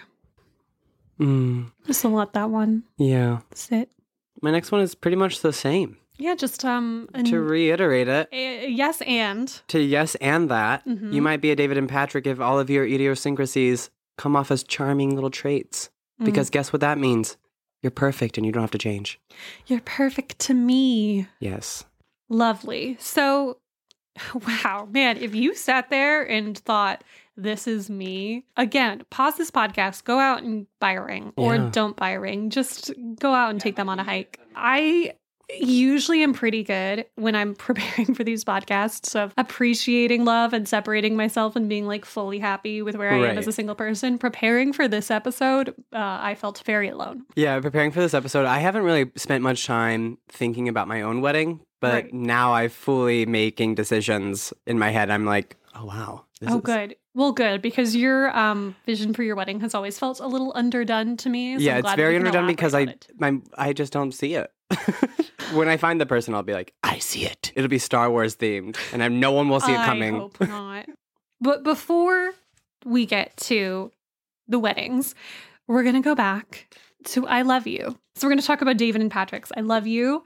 Mm, 1.19 1.71
Just 1.85 2.03
let 2.03 2.33
that 2.33 2.49
one 2.49 2.83
yeah. 2.97 3.39
sit. 3.53 3.91
My 4.41 4.49
next 4.51 4.71
one 4.71 4.81
is 4.81 4.95
pretty 4.95 5.17
much 5.17 5.41
the 5.41 5.53
same. 5.53 5.97
Yeah, 6.17 6.35
just 6.35 6.65
um, 6.65 7.09
an- 7.13 7.25
To 7.25 7.39
reiterate 7.39 8.07
it, 8.07 8.27
a- 8.31 8.67
yes, 8.69 9.01
and 9.03 9.47
to 9.67 9.79
yes 9.79 10.15
and 10.15 10.49
that, 10.49 10.85
Mhm. 10.87 11.13
you 11.13 11.21
might 11.21 11.41
be 11.41 11.51
a 11.51 11.55
David 11.55 11.77
and 11.77 11.87
Patrick 11.89 12.25
if 12.27 12.39
all 12.39 12.59
of 12.59 12.69
your 12.69 12.85
idiosyncrasies 12.85 13.89
come 14.17 14.35
off 14.35 14.51
as 14.51 14.63
charming 14.63 15.15
little 15.15 15.29
traits. 15.31 15.89
Mm. 16.21 16.25
Because 16.25 16.49
guess 16.49 16.71
what 16.73 16.79
that 16.81 16.97
means? 16.97 17.37
You're 17.81 17.91
perfect 17.91 18.37
and 18.37 18.45
you 18.45 18.51
don't 18.51 18.61
have 18.61 18.71
to 18.71 18.77
change. 18.77 19.19
you're 19.67 19.81
perfect 19.81 20.37
to 20.39 20.53
me. 20.53 21.27
Yes. 21.39 21.83
Lovely. 22.29 22.95
So, 22.99 23.57
wow, 24.47 24.87
man, 24.91 25.17
if 25.17 25.33
you 25.33 25.55
sat 25.55 25.89
there 25.89 26.21
and 26.23 26.57
thought, 26.57 27.03
this 27.37 27.65
is 27.67 27.89
me, 27.89 28.43
again, 28.57 29.01
pause 29.09 29.35
this 29.37 29.49
podcast, 29.49 30.03
go 30.03 30.19
out 30.19 30.43
and 30.43 30.67
buy 30.79 30.91
a 30.93 31.01
ring 31.01 31.33
or 31.37 31.55
Yeah. 31.55 31.69
don't 31.71 31.95
buy 31.95 32.11
a 32.11 32.19
ring. 32.19 32.49
Just 32.51 32.91
go 33.19 33.33
out 33.33 33.49
and 33.49 33.59
take 33.59 33.77
them 33.77 33.89
on 33.89 33.99
a 33.99 34.03
hike. 34.03 34.39
I 34.55 35.13
usually 35.59 36.23
am 36.23 36.33
pretty 36.33 36.63
good 36.63 37.05
when 37.15 37.35
I'm 37.35 37.55
preparing 37.67 38.13
for 38.13 38.23
these 38.23 38.43
podcasts 38.43 39.15
of 39.15 39.33
appreciating 39.37 40.25
love 40.25 40.53
and 40.53 40.67
separating 40.67 41.15
myself 41.15 41.55
and 41.55 41.67
being 41.67 41.87
like 41.87 42.05
fully 42.05 42.39
happy 42.39 42.81
with 42.81 42.95
where 42.95 43.11
I 43.11 43.29
am 43.29 43.37
as 43.37 43.47
a 43.47 43.51
single 43.51 43.75
person. 43.75 44.17
Preparing 44.17 44.73
for 44.73 44.87
this 44.87 45.11
episode, 45.11 45.69
uh, 45.93 46.19
I 46.21 46.35
felt 46.35 46.61
very 46.65 46.89
alone. 46.89 47.23
Yeah, 47.35 47.59
preparing 47.59 47.91
for 47.91 47.99
this 47.99 48.13
episode, 48.13 48.45
I 48.45 48.59
haven't 48.59 48.83
really 48.83 49.11
spent 49.15 49.43
much 49.43 49.65
time 49.65 50.17
thinking 50.29 50.67
about 50.67 50.87
my 50.87 51.01
own 51.01 51.21
wedding, 51.21 51.61
but 51.79 51.91
Right. 52.05 52.13
now 52.13 52.53
I'm 52.53 52.69
fully 52.69 53.25
making 53.25 53.75
decisions 53.75 54.53
in 54.65 54.79
my 54.79 54.89
head. 54.91 55.09
I'm 55.09 55.25
like, 55.25 55.57
oh 55.75 55.85
wow. 55.85 56.25
this 56.39 56.51
oh, 56.51 56.57
is- 56.57 56.61
good. 56.61 56.95
Well, 57.13 57.33
good 57.33 57.61
because 57.61 57.93
your 57.93 58.35
um, 58.37 58.73
vision 58.85 59.13
for 59.13 59.21
your 59.21 59.35
wedding 59.35 59.59
has 59.59 59.75
always 59.75 59.99
felt 59.99 60.21
a 60.21 60.27
little 60.27 60.53
underdone 60.55 61.17
to 61.17 61.29
me. 61.29 61.57
so 61.57 61.61
yeah, 61.61 61.73
I'm 61.73 61.79
it's 61.79 61.93
very 61.95 62.15
underdone 62.15 62.47
because 62.47 62.73
I 62.73 62.95
my 63.19 63.39
I 63.57 63.73
just 63.73 63.91
don't 63.91 64.13
see 64.13 64.35
it. 64.35 64.49
when 65.53 65.67
I 65.67 65.77
find 65.77 65.99
the 65.99 66.05
person, 66.05 66.33
I'll 66.33 66.43
be 66.43 66.53
like, 66.53 66.73
I 66.83 66.99
see 66.99 67.25
it. 67.25 67.51
It'll 67.55 67.69
be 67.69 67.79
Star 67.79 68.09
Wars 68.09 68.35
themed, 68.35 68.77
and 68.93 69.19
no 69.19 69.31
one 69.31 69.49
will 69.49 69.59
see 69.59 69.73
it. 69.73 69.79
it 69.79 69.85
coming. 69.85 70.15
I 70.15 70.19
hope 70.19 70.39
not. 70.47 70.85
but 71.39 71.63
before 71.63 72.31
we 72.85 73.05
get 73.05 73.35
to 73.37 73.91
the 74.47 74.59
weddings, 74.59 75.15
we're 75.67 75.83
gonna 75.83 76.01
go 76.01 76.15
back 76.15 76.75
to 77.05 77.27
"I 77.27 77.41
Love 77.43 77.67
You." 77.67 77.97
So 78.15 78.27
we're 78.27 78.31
gonna 78.31 78.41
talk 78.41 78.61
about 78.61 78.77
David 78.77 79.01
and 79.01 79.11
Patrick's 79.11 79.51
"I 79.55 79.61
Love 79.61 79.87
You." 79.87 80.23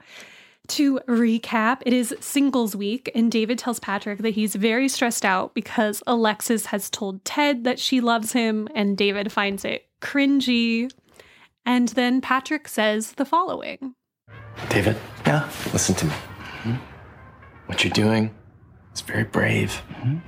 To 0.70 0.98
recap, 1.06 1.82
it 1.86 1.92
is 1.92 2.12
singles 2.18 2.74
week, 2.74 3.08
and 3.14 3.30
David 3.30 3.56
tells 3.56 3.78
Patrick 3.78 4.18
that 4.18 4.30
he's 4.30 4.56
very 4.56 4.88
stressed 4.88 5.24
out 5.24 5.54
because 5.54 6.02
Alexis 6.08 6.66
has 6.66 6.90
told 6.90 7.24
Ted 7.24 7.62
that 7.62 7.78
she 7.78 8.00
loves 8.00 8.32
him, 8.32 8.68
and 8.74 8.96
David 8.96 9.30
finds 9.30 9.64
it 9.64 9.86
cringy. 10.02 10.90
And 11.64 11.88
then 11.90 12.20
Patrick 12.20 12.66
says 12.66 13.12
the 13.12 13.24
following 13.24 13.94
David, 14.68 14.96
yeah, 15.26 15.48
listen 15.72 15.94
to 15.96 16.06
me. 16.06 16.12
Hmm? 16.12 16.74
What 17.66 17.84
you're 17.84 17.92
doing 17.92 18.34
is 18.94 19.00
very 19.00 19.24
brave, 19.24 19.82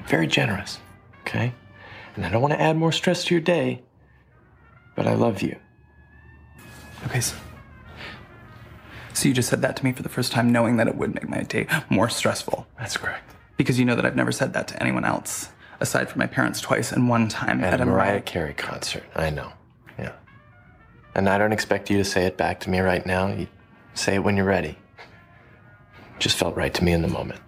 very 0.07 0.27
generous, 0.27 0.79
okay? 1.21 1.55
And 2.17 2.25
I 2.25 2.31
don't 2.31 2.43
want 2.43 2.55
to 2.55 2.61
add 2.61 2.77
more 2.77 2.93
stress 2.93 3.25
to 3.25 3.35
your 3.35 3.41
day, 3.41 3.83
but 4.97 5.07
I 5.07 5.15
love 5.15 5.43
you. 5.43 5.57
Okay, 7.07 7.21
so, 7.21 7.37
so 9.15 9.29
you 9.29 9.35
just 9.35 9.49
said 9.49 9.63
that 9.63 9.77
to 9.77 9.85
me 9.85 9.93
for 9.93 10.03
the 10.03 10.09
first 10.09 10.33
time, 10.33 10.51
knowing 10.51 10.77
that 10.79 10.89
it 10.89 10.97
would 10.97 11.15
make 11.15 11.29
my 11.29 11.43
day 11.43 11.67
more 11.89 12.09
stressful. 12.09 12.67
That's 12.79 12.97
correct. 12.97 13.35
Because 13.57 13.79
you 13.79 13.85
know 13.85 13.95
that 13.95 14.05
I've 14.05 14.17
never 14.17 14.33
said 14.33 14.53
that 14.55 14.69
to 14.69 14.83
anyone 14.83 15.05
else, 15.05 15.51
aside 15.81 16.09
from 16.09 16.19
my 16.19 16.27
parents 16.27 16.61
twice 16.61 16.93
and 16.93 17.09
one 17.09 17.29
time 17.29 17.63
At 17.63 17.75
at 17.75 17.81
a 17.81 17.85
a 17.85 17.87
Mariah 17.87 18.21
Carey 18.21 18.55
concert, 18.55 19.05
I 19.15 19.31
know. 19.31 19.53
Yeah. 19.99 20.13
And 21.15 21.29
I 21.29 21.39
don't 21.39 21.53
expect 21.53 21.91
you 21.91 21.99
to 21.99 22.05
say 22.05 22.27
it 22.27 22.37
back 22.37 22.61
to 22.61 22.71
me 22.71 22.81
right 22.81 23.05
now. 23.07 23.29
You 23.29 23.49
say 23.95 24.17
it 24.17 24.25
when 24.25 24.37
you're 24.37 24.47
ready. 24.47 24.77
Just 26.19 26.37
felt 26.37 26.57
right 26.57 26.75
to 26.75 26.85
me 26.85 26.93
in 26.93 27.03
the 27.03 27.09
moment. 27.09 27.41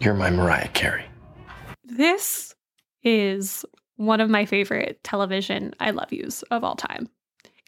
You're 0.00 0.14
my 0.14 0.30
Mariah 0.30 0.68
Carey. 0.68 1.04
This 1.84 2.54
is 3.02 3.64
one 3.96 4.20
of 4.20 4.30
my 4.30 4.44
favorite 4.44 5.02
television 5.04 5.74
I 5.80 5.90
love 5.90 6.12
yous 6.12 6.42
of 6.44 6.64
all 6.64 6.76
time. 6.76 7.08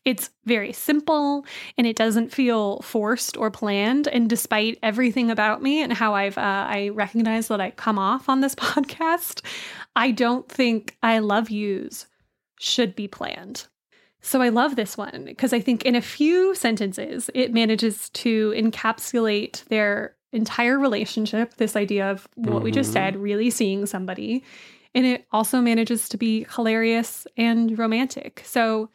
It's 0.04 0.30
very 0.44 0.73
simple 0.73 1.44
and 1.76 1.87
it 1.87 1.97
doesn't 1.97 2.32
feel 2.32 2.80
forced 2.80 3.37
or 3.37 3.50
planned. 3.50 4.08
And 4.08 4.28
despite 4.28 4.78
everything 4.82 5.30
about 5.30 5.62
me 5.62 5.82
and 5.82 5.92
how 5.92 6.14
I've 6.14 6.38
uh, 6.38 6.66
I 6.68 6.90
recognize 6.94 7.49
that 7.49 7.61
I 7.61 7.73
come 7.73 7.99
off 7.99 8.28
on 8.28 8.40
this 8.40 8.54
podcast, 8.54 9.44
I 9.97 10.11
don't 10.11 10.49
think 10.49 10.97
I 11.02 11.18
love 11.18 11.50
yous 11.50 12.06
should 12.58 12.94
be 12.94 13.06
planned. 13.08 13.66
So 14.20 14.42
I 14.42 14.48
love 14.48 14.76
this 14.76 14.96
one 14.96 15.25
because 15.25 15.52
I 15.52 15.60
think 15.60 15.84
in 15.84 15.94
a 15.94 16.02
few 16.02 16.54
sentences 16.54 17.30
it 17.34 17.52
manages 17.52 18.10
to 18.10 18.52
encapsulate 18.56 19.64
their 19.66 20.16
entire 20.32 20.78
relationship, 20.78 21.54
this 21.54 21.76
idea 21.76 22.10
of 22.10 22.28
what 22.34 22.62
we 22.62 22.70
just 22.70 22.92
said, 22.92 23.16
really 23.16 23.50
seeing 23.50 23.87
somebody. 23.87 24.44
And 24.94 25.06
it 25.06 25.26
also 25.32 25.60
manages 25.60 26.08
to 26.10 26.16
be 26.16 26.46
hilarious 26.54 27.26
and 27.37 27.78
romantic. 27.78 28.42
So 28.44 28.90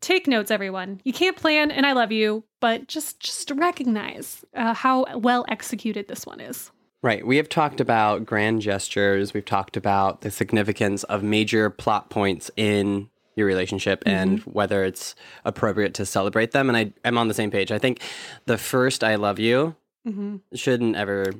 take 0.00 0.26
notes 0.26 0.50
everyone. 0.50 1.00
You 1.04 1.12
can't 1.12 1.36
plan 1.36 1.70
and 1.70 1.86
I 1.86 1.92
love 1.92 2.12
you, 2.12 2.44
but 2.60 2.88
just 2.88 3.20
just 3.20 3.50
recognize 3.52 4.44
uh, 4.54 4.74
how 4.74 5.06
well 5.16 5.44
executed 5.48 6.08
this 6.08 6.26
one 6.26 6.40
is. 6.40 6.70
Right. 7.00 7.24
We 7.24 7.36
have 7.36 7.48
talked 7.48 7.80
about 7.80 8.26
grand 8.26 8.60
gestures. 8.60 9.32
We've 9.32 9.44
talked 9.44 9.76
about 9.76 10.22
the 10.22 10.32
significance 10.32 11.04
of 11.04 11.22
major 11.22 11.70
plot 11.70 12.10
points 12.10 12.50
in 12.56 13.08
your 13.38 13.46
relationship 13.46 14.02
and 14.04 14.40
whether 14.40 14.84
it's 14.84 15.14
appropriate 15.44 15.94
to 15.94 16.04
celebrate 16.04 16.50
them. 16.50 16.68
And 16.68 16.76
I 16.76 16.92
am 17.04 17.16
on 17.16 17.28
the 17.28 17.34
same 17.34 17.50
page. 17.50 17.72
I 17.72 17.78
think 17.78 18.02
the 18.46 18.58
first 18.58 19.02
I 19.04 19.14
love 19.14 19.38
you 19.38 19.76
Mm-hmm. 20.06 20.36
shouldn't 20.54 20.96
ever 20.96 21.32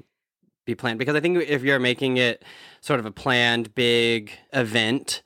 be 0.67 0.75
planned 0.75 0.99
because 0.99 1.15
I 1.15 1.21
think 1.21 1.39
if 1.39 1.63
you're 1.63 1.79
making 1.79 2.19
it 2.19 2.45
sort 2.83 3.01
of 3.01 3.07
a 3.07 3.11
planned 3.11 3.75
big 3.75 4.33
event, 4.53 5.23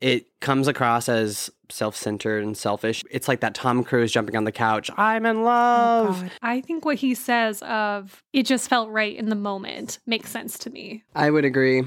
it 0.00 0.26
comes 0.40 0.66
across 0.66 1.08
as 1.08 1.50
self-centered 1.68 2.42
and 2.42 2.56
selfish. 2.56 3.04
It's 3.10 3.28
like 3.28 3.40
that 3.40 3.54
Tom 3.54 3.84
Cruise 3.84 4.10
jumping 4.10 4.34
on 4.34 4.42
the 4.42 4.50
couch. 4.50 4.90
I'm 4.96 5.24
in 5.24 5.44
love. 5.44 6.24
I 6.42 6.62
think 6.62 6.84
what 6.84 6.96
he 6.96 7.14
says 7.14 7.62
of 7.62 8.24
it 8.32 8.44
just 8.44 8.68
felt 8.68 8.88
right 8.90 9.14
in 9.14 9.28
the 9.28 9.36
moment 9.36 10.00
makes 10.06 10.30
sense 10.30 10.58
to 10.60 10.70
me. 10.70 11.04
I 11.14 11.30
would 11.30 11.44
agree. 11.44 11.84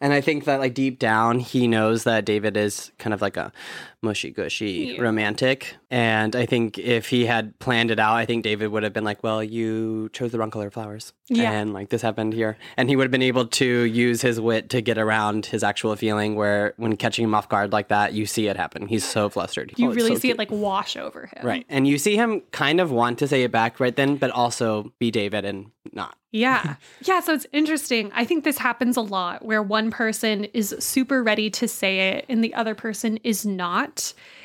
And 0.00 0.12
I 0.12 0.20
think 0.20 0.44
that 0.44 0.60
like 0.60 0.74
deep 0.74 0.98
down 0.98 1.38
he 1.38 1.66
knows 1.66 2.04
that 2.04 2.24
David 2.24 2.56
is 2.56 2.90
kind 2.98 3.14
of 3.14 3.22
like 3.22 3.36
a 3.36 3.52
mushy 4.02 4.30
gushy 4.30 4.94
Yeah. 4.96 5.02
romantic. 5.02 5.76
And 5.90 6.36
I 6.36 6.46
think 6.46 6.78
if 6.78 7.08
he 7.08 7.26
had 7.26 7.58
planned 7.58 7.90
it 7.90 7.98
out, 7.98 8.14
I 8.16 8.26
think 8.26 8.44
David 8.44 8.68
would 8.68 8.82
have 8.82 8.92
been 8.92 9.04
like, 9.04 9.22
Well, 9.22 9.42
you 9.42 10.10
chose 10.12 10.32
the 10.32 10.38
wrong 10.38 10.50
color 10.50 10.70
flowers. 10.70 11.12
Yeah. 11.28 11.50
And 11.50 11.72
like 11.72 11.88
this 11.88 12.02
happened 12.02 12.32
here. 12.34 12.56
And 12.76 12.88
he 12.88 12.94
would 12.96 13.04
have 13.04 13.10
been 13.10 13.22
able 13.22 13.46
to 13.46 13.66
use 13.84 14.20
his 14.22 14.40
wit 14.40 14.68
to 14.70 14.80
get 14.80 14.96
around 14.98 15.46
his 15.46 15.64
actual 15.64 15.96
feeling 15.96 16.36
where 16.36 16.74
when 16.76 16.96
catching 16.96 17.24
him 17.24 17.34
off 17.34 17.48
guard 17.48 17.72
like 17.72 17.88
that, 17.88 18.12
you 18.12 18.26
see 18.26 18.46
it 18.46 18.56
happen. 18.56 18.86
He's 18.86 19.04
so 19.04 19.28
flustered. 19.28 19.72
You 19.76 19.88
Oh, 19.88 19.92
really 19.92 20.10
so 20.10 20.14
see 20.16 20.20
cute. 20.28 20.34
it 20.34 20.38
like 20.38 20.50
wash 20.50 20.96
over 20.96 21.26
him. 21.34 21.44
Right. 21.46 21.66
And 21.68 21.86
you 21.88 21.98
see 21.98 22.16
him 22.16 22.42
kind 22.52 22.80
of 22.80 22.90
want 22.92 23.18
to 23.20 23.28
say 23.28 23.42
it 23.42 23.50
back 23.50 23.80
right 23.80 23.94
then, 23.96 24.16
but 24.16 24.30
also 24.30 24.92
be 25.00 25.10
David 25.10 25.44
and 25.44 25.70
not. 25.92 26.16
Yeah. 26.32 26.76
Yeah. 27.02 27.20
So 27.20 27.32
it's 27.34 27.46
interesting. 27.52 28.10
I 28.14 28.24
think 28.24 28.44
this 28.44 28.58
happens 28.58 28.96
a 28.96 29.00
lot 29.00 29.44
where 29.44 29.62
one 29.62 29.90
person 29.90 30.44
is 30.46 30.74
super 30.80 31.22
ready 31.22 31.50
to 31.50 31.66
say 31.68 32.10
it 32.10 32.26
and 32.28 32.42
the 32.42 32.52
other 32.54 32.74
person 32.74 33.18
is 33.24 33.46
not. 33.46 33.95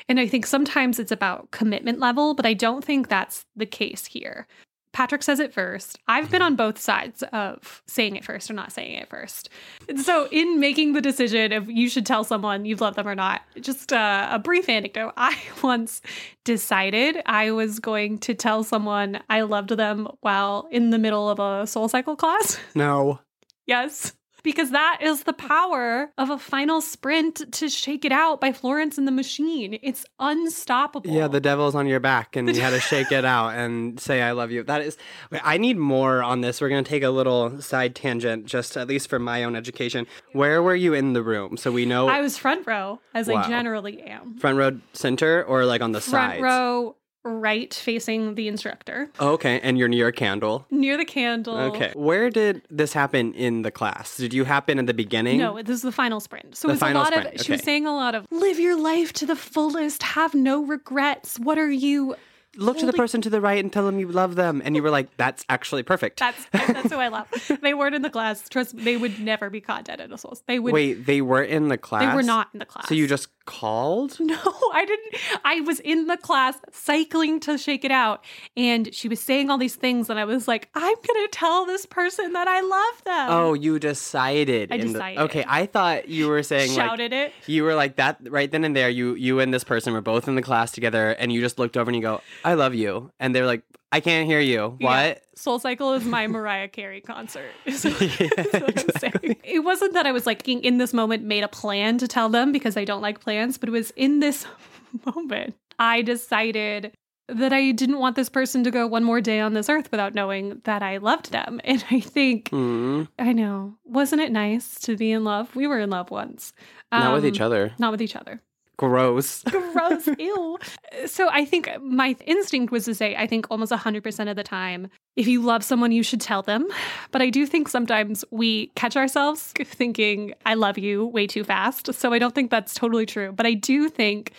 And 0.08 0.18
I 0.20 0.26
think 0.26 0.46
sometimes 0.46 0.98
it's 0.98 1.12
about 1.12 1.50
commitment 1.50 1.98
level, 1.98 2.34
but 2.34 2.46
I 2.46 2.54
don't 2.54 2.84
think 2.84 3.08
that's 3.08 3.46
the 3.56 3.66
case 3.66 4.06
here. 4.06 4.46
Patrick 4.92 5.22
says 5.22 5.40
it 5.40 5.54
first. 5.54 5.98
I've 6.06 6.30
been 6.30 6.42
on 6.42 6.54
both 6.54 6.78
sides 6.78 7.22
of 7.32 7.82
saying 7.86 8.16
it 8.16 8.24
first 8.24 8.50
or 8.50 8.54
not 8.54 8.72
saying 8.72 8.92
it 8.92 9.08
first. 9.08 9.48
And 9.88 9.98
so, 9.98 10.28
in 10.30 10.60
making 10.60 10.92
the 10.92 11.00
decision 11.00 11.52
of 11.52 11.70
you 11.70 11.88
should 11.88 12.04
tell 12.04 12.24
someone 12.24 12.66
you 12.66 12.76
love 12.76 12.94
them 12.94 13.08
or 13.08 13.14
not, 13.14 13.40
just 13.60 13.92
uh, 13.92 14.28
a 14.30 14.38
brief 14.38 14.68
anecdote. 14.68 15.14
I 15.16 15.36
once 15.62 16.02
decided 16.44 17.22
I 17.24 17.52
was 17.52 17.78
going 17.78 18.18
to 18.18 18.34
tell 18.34 18.64
someone 18.64 19.20
I 19.30 19.42
loved 19.42 19.70
them 19.70 20.08
while 20.20 20.68
in 20.70 20.90
the 20.90 20.98
middle 20.98 21.30
of 21.30 21.40
a 21.40 21.66
soul 21.66 21.88
cycle 21.88 22.16
class. 22.16 22.58
No. 22.74 23.20
yes. 23.66 24.12
Because 24.42 24.70
that 24.70 24.98
is 25.00 25.22
the 25.24 25.32
power 25.32 26.10
of 26.18 26.30
a 26.30 26.38
final 26.38 26.80
sprint 26.80 27.52
to 27.52 27.68
shake 27.68 28.04
it 28.04 28.12
out 28.12 28.40
by 28.40 28.52
Florence 28.52 28.98
and 28.98 29.06
the 29.06 29.12
Machine. 29.12 29.78
It's 29.82 30.04
unstoppable. 30.18 31.10
Yeah, 31.10 31.28
the 31.28 31.40
devil's 31.40 31.74
on 31.74 31.86
your 31.86 32.00
back, 32.00 32.36
and 32.36 32.48
you 32.54 32.60
had 32.60 32.70
to 32.70 32.80
shake 32.80 33.12
it 33.12 33.24
out 33.24 33.48
and 33.54 34.00
say 34.00 34.20
"I 34.22 34.32
love 34.32 34.50
you." 34.50 34.62
That 34.64 34.82
is, 34.82 34.96
I 35.30 35.58
need 35.58 35.76
more 35.76 36.22
on 36.22 36.40
this. 36.40 36.60
We're 36.60 36.68
gonna 36.68 36.82
take 36.82 37.02
a 37.02 37.10
little 37.10 37.60
side 37.60 37.94
tangent, 37.94 38.46
just 38.46 38.76
at 38.76 38.88
least 38.88 39.08
for 39.08 39.18
my 39.18 39.44
own 39.44 39.54
education. 39.56 40.06
Where 40.32 40.62
were 40.62 40.74
you 40.74 40.94
in 40.94 41.12
the 41.12 41.22
room, 41.22 41.56
so 41.56 41.70
we 41.70 41.86
know 41.86 42.08
I 42.08 42.20
was 42.20 42.36
front 42.36 42.66
row, 42.66 43.00
as 43.14 43.28
Wow. 43.28 43.42
I 43.42 43.48
generally 43.48 44.02
am. 44.02 44.38
front 44.38 44.58
row, 44.58 44.80
center, 44.92 45.42
or 45.44 45.64
like 45.64 45.80
on 45.82 45.92
the 45.92 46.00
side? 46.00 46.10
Front 46.10 46.32
sides? 46.32 46.42
row, 46.42 46.96
right 47.24 47.72
facing 47.72 48.34
the 48.34 48.48
instructor, 48.48 49.08
Oh, 49.20 49.32
okay, 49.34 49.60
and 49.62 49.78
you're 49.78 49.88
near 49.88 50.08
a 50.08 50.12
candle. 50.12 50.66
near 50.70 50.96
the 50.96 51.04
candle. 51.04 51.56
Okay, 51.56 51.92
where 51.94 52.30
did 52.30 52.62
this 52.70 52.92
happen 52.92 53.32
in 53.34 53.62
the 53.62 53.70
class? 53.70 54.16
Did 54.16 54.34
you 54.34 54.44
happen 54.44 54.78
at 54.78 54.86
the 54.86 54.94
beginning? 54.94 55.38
No, 55.38 55.62
this 55.62 55.76
is 55.76 55.82
the 55.82 55.92
final 55.92 56.20
sprint. 56.20 56.56
So 56.56 56.68
The 56.68 56.72
it 56.72 56.74
was 56.74 56.78
a 56.78 56.84
final 56.86 57.02
lot 57.02 57.12
sprint, 57.12 57.34
of 57.36 57.46
she 57.46 57.52
was 57.52 57.62
saying 57.62 57.86
a 57.86 57.94
lot 57.94 58.14
of 58.14 58.26
live 58.30 58.58
your 58.58 58.76
life 58.76 59.12
to 59.14 59.26
the 59.26 59.36
fullest, 59.36 60.02
have 60.02 60.34
no 60.34 60.64
regrets. 60.64 61.38
What 61.38 61.58
are 61.58 61.70
you 61.70 62.16
Look 62.56 62.78
to 62.78 62.86
the 62.86 62.92
person 62.92 63.22
to 63.22 63.30
the 63.30 63.40
right 63.40 63.62
and 63.62 63.72
tell 63.72 63.86
them 63.86 63.98
you 63.98 64.08
love 64.08 64.34
them, 64.34 64.60
and 64.64 64.76
you 64.76 64.82
were 64.82 64.90
like, 64.90 65.16
"That's 65.16 65.44
actually 65.48 65.82
perfect." 65.82 66.18
That's 66.20 66.44
that's 66.52 66.90
who 66.92 66.98
I 66.98 67.08
love. 67.08 67.28
They 67.62 67.74
weren't 67.74 67.94
in 67.94 68.02
the 68.02 68.10
class. 68.10 68.48
Trust 68.48 68.74
me, 68.74 68.82
they 68.82 68.96
would 68.96 69.18
never 69.20 69.48
be 69.48 69.60
caught 69.60 69.84
dead 69.84 70.00
in 70.00 70.12
a 70.12 70.18
soul. 70.18 70.36
They 70.46 70.58
would 70.58 70.72
Wait, 70.74 71.06
they 71.06 71.22
were 71.22 71.42
in 71.42 71.68
the 71.68 71.78
class. 71.78 72.02
they 72.10 72.14
were 72.14 72.22
not 72.22 72.48
in 72.52 72.58
the 72.58 72.66
class. 72.66 72.88
So 72.88 72.94
you 72.94 73.06
just 73.06 73.28
called? 73.44 74.18
No, 74.20 74.38
I 74.72 74.84
didn't. 74.84 75.14
I 75.44 75.60
was 75.62 75.80
in 75.80 76.06
the 76.06 76.16
class 76.16 76.56
cycling 76.72 77.40
to 77.40 77.56
shake 77.58 77.84
it 77.84 77.90
out, 77.90 78.24
and 78.56 78.92
she 78.94 79.08
was 79.08 79.20
saying 79.20 79.50
all 79.50 79.58
these 79.58 79.74
things, 79.76 80.08
and 80.10 80.18
I 80.18 80.24
was 80.24 80.46
like, 80.48 80.68
I'm 80.74 80.94
gonna 81.06 81.28
tell 81.28 81.66
this 81.66 81.84
person 81.86 82.32
that 82.32 82.48
I 82.48 82.60
love 82.60 83.04
them. 83.04 83.26
Oh, 83.30 83.54
you 83.54 83.78
decided. 83.78 84.72
I 84.72 84.76
in 84.76 84.80
the- 84.88 84.92
decided. 84.94 85.20
okay, 85.22 85.44
I 85.46 85.66
thought 85.66 86.08
you 86.08 86.28
were 86.28 86.42
saying 86.42 86.70
like 86.74 86.76
shouted 86.88 87.12
it. 87.12 87.32
you 87.46 87.64
were 87.64 87.74
like 87.74 87.96
that 87.96 88.18
right 88.30 88.50
then 88.50 88.64
and 88.64 88.74
there. 88.76 88.88
You 88.90 89.14
you 89.14 89.40
and 89.40 89.52
this 89.52 89.64
person 89.64 89.92
were 89.92 90.00
both 90.00 90.28
in 90.28 90.34
the 90.34 90.42
class 90.42 90.70
together, 90.72 91.10
and 91.10 91.32
you 91.32 91.40
just 91.40 91.58
looked 91.58 91.76
over 91.76 91.88
and 91.90 91.96
you 91.96 92.02
go, 92.02 92.20
"I 92.44 92.54
love 92.54 92.74
you," 92.74 93.10
and 93.20 93.34
they're 93.34 93.46
like, 93.46 93.62
"I 93.90 94.00
can't 94.00 94.26
hear 94.26 94.40
you. 94.40 94.76
Yeah. 94.80 94.86
What?" 95.10 95.22
Soul 95.34 95.58
Cycle 95.58 95.94
is 95.94 96.04
my 96.04 96.26
Mariah 96.26 96.68
Carey 96.68 97.00
concert. 97.00 97.50
is 97.66 97.84
what- 97.84 98.00
Yeah, 98.20 98.28
is 98.36 98.52
what 98.52 99.04
I'm. 99.24 99.36
It 99.44 99.60
wasn't 99.64 99.94
that 99.94 100.06
I 100.06 100.12
was 100.12 100.26
like 100.26 100.46
in 100.48 100.78
this 100.78 100.92
moment 100.92 101.24
made 101.24 101.42
a 101.44 101.48
plan 101.48 101.98
to 101.98 102.06
tell 102.08 102.28
them 102.28 102.52
because 102.52 102.76
I 102.76 102.84
don't 102.84 103.00
like 103.02 103.20
plans, 103.20 103.58
but 103.58 103.68
it 103.68 103.72
was 103.72 103.90
in 103.92 104.20
this 104.20 104.46
moment 105.06 105.54
I 105.78 106.02
decided 106.02 106.92
that 107.28 107.52
I 107.52 107.70
didn't 107.70 107.98
want 107.98 108.16
this 108.16 108.28
person 108.28 108.62
to 108.64 108.70
go 108.70 108.86
one 108.86 109.04
more 109.04 109.20
day 109.20 109.40
on 109.40 109.54
this 109.54 109.68
earth 109.70 109.90
without 109.90 110.12
knowing 110.14 110.60
that 110.64 110.82
I 110.82 110.98
loved 110.98 111.30
them. 111.32 111.60
And 111.64 111.82
I 111.90 112.00
think 112.00 112.50
Mm, 112.50 113.08
I 113.18 113.32
know. 113.32 113.76
Wasn't 113.84 114.20
it 114.20 114.32
nice 114.32 114.78
to 114.80 114.96
be 114.96 115.12
in 115.12 115.24
love? 115.24 115.54
We 115.56 115.66
were 115.66 115.78
in 115.78 115.88
love 115.88 116.10
once. 116.10 116.52
not 116.90 117.14
with 117.14 117.24
Um, 117.24 117.28
each 117.30 117.40
other. 117.40 117.72
Not 117.78 117.92
with 117.92 118.02
each 118.02 118.16
other. 118.16 118.42
Gross. 118.88 119.44
Gross. 119.72 120.08
Ew. 120.18 120.58
So 121.06 121.28
I 121.30 121.44
think 121.44 121.70
my 121.80 122.16
instinct 122.26 122.72
was 122.72 122.84
to 122.86 122.96
say, 122.96 123.14
I 123.14 123.28
think 123.28 123.46
almost 123.48 123.70
100% 123.70 124.28
of 124.28 124.34
the 124.34 124.42
time, 124.42 124.88
if 125.14 125.28
you 125.28 125.40
love 125.40 125.62
someone, 125.62 125.92
you 125.92 126.02
should 126.02 126.20
tell 126.20 126.42
them. 126.42 126.66
But 127.12 127.22
I 127.22 127.30
do 127.30 127.46
think 127.46 127.68
sometimes 127.68 128.24
we 128.32 128.72
catch 128.74 128.96
ourselves 128.96 129.52
thinking, 129.64 130.34
I 130.44 130.54
love 130.54 130.78
you 130.78 131.06
way 131.06 131.28
too 131.28 131.44
fast. 131.44 131.94
So 131.94 132.12
I 132.12 132.18
don't 132.18 132.34
think 132.34 132.50
that's 132.50 132.74
totally 132.74 133.06
true. 133.06 133.30
But 133.30 133.46
I 133.46 133.54
do 133.54 133.88
think 133.88 134.32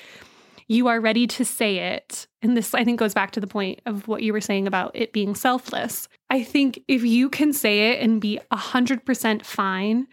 you 0.67 0.87
are 0.87 0.99
ready 0.99 1.25
to 1.27 1.45
say 1.45 1.77
it. 1.77 2.27
And 2.41 2.57
this, 2.57 2.73
I 2.73 2.83
think, 2.83 2.99
goes 2.99 3.13
back 3.13 3.31
to 3.31 3.39
the 3.39 3.47
point 3.47 3.79
of 3.85 4.09
what 4.09 4.23
you 4.23 4.33
were 4.33 4.41
saying 4.41 4.67
about 4.67 4.91
it 4.93 5.13
being 5.13 5.35
selfless. 5.35 6.09
I 6.29 6.43
think 6.43 6.83
if 6.89 7.05
you 7.05 7.29
can 7.29 7.53
say 7.53 7.91
it 7.91 8.01
and 8.01 8.19
be 8.19 8.41
100% 8.51 9.45
fine 9.45 10.07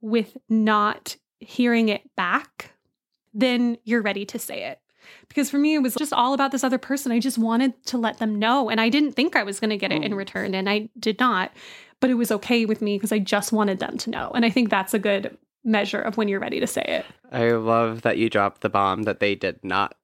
with 0.00 0.36
not 0.48 1.16
hearing 1.40 1.88
it 1.88 2.02
back, 2.16 2.72
then 3.34 3.78
you're 3.84 4.02
ready 4.02 4.24
to 4.26 4.38
say 4.38 4.64
it. 4.64 4.80
Because 5.28 5.50
for 5.50 5.58
me, 5.58 5.74
it 5.74 5.82
was 5.82 5.94
just 5.94 6.12
all 6.12 6.32
about 6.32 6.52
this 6.52 6.64
other 6.64 6.78
person. 6.78 7.12
I 7.12 7.18
just 7.18 7.38
wanted 7.38 7.84
to 7.86 7.98
let 7.98 8.18
them 8.18 8.38
know. 8.38 8.70
And 8.70 8.80
I 8.80 8.88
didn't 8.88 9.12
think 9.12 9.34
I 9.34 9.42
was 9.42 9.60
going 9.60 9.70
to 9.70 9.76
get 9.76 9.92
it 9.92 10.02
in 10.02 10.12
mm. 10.12 10.16
return. 10.16 10.54
And 10.54 10.68
I 10.68 10.88
did 10.98 11.18
not. 11.18 11.52
But 12.00 12.10
it 12.10 12.14
was 12.14 12.30
okay 12.32 12.66
with 12.66 12.82
me 12.82 12.96
because 12.96 13.12
I 13.12 13.18
just 13.18 13.52
wanted 13.52 13.78
them 13.78 13.96
to 13.98 14.10
know. 14.10 14.30
And 14.34 14.44
I 14.44 14.50
think 14.50 14.70
that's 14.70 14.94
a 14.94 14.98
good 14.98 15.36
measure 15.64 16.00
of 16.00 16.16
when 16.16 16.28
you're 16.28 16.40
ready 16.40 16.60
to 16.60 16.66
say 16.66 16.84
it. 16.86 17.06
I 17.30 17.52
love 17.52 18.02
that 18.02 18.18
you 18.18 18.28
dropped 18.28 18.60
the 18.60 18.68
bomb 18.68 19.04
that 19.04 19.20
they 19.20 19.34
did 19.34 19.62
not 19.62 19.94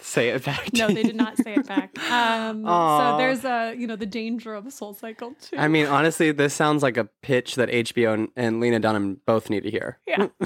say 0.00 0.28
it 0.28 0.44
back. 0.44 0.72
No, 0.72 0.88
they 0.88 1.02
did 1.02 1.16
not 1.16 1.36
say 1.36 1.54
it 1.54 1.66
back. 1.66 1.96
Um, 2.08 2.64
so 2.64 3.16
there's 3.18 3.44
a, 3.44 3.74
you 3.76 3.86
know, 3.86 3.94
the 3.94 4.06
danger 4.06 4.54
of 4.54 4.66
a 4.66 4.70
soul 4.70 4.94
cycle 4.94 5.34
too. 5.40 5.56
I 5.58 5.68
mean, 5.68 5.86
honestly, 5.86 6.32
this 6.32 6.54
sounds 6.54 6.82
like 6.82 6.96
a 6.96 7.04
pitch 7.22 7.56
that 7.56 7.68
HBO 7.68 8.14
and, 8.14 8.28
and 8.34 8.60
Lena 8.60 8.80
Dunham 8.80 9.20
both 9.26 9.50
need 9.50 9.64
to 9.64 9.70
hear. 9.70 9.98
yeah, 10.06 10.28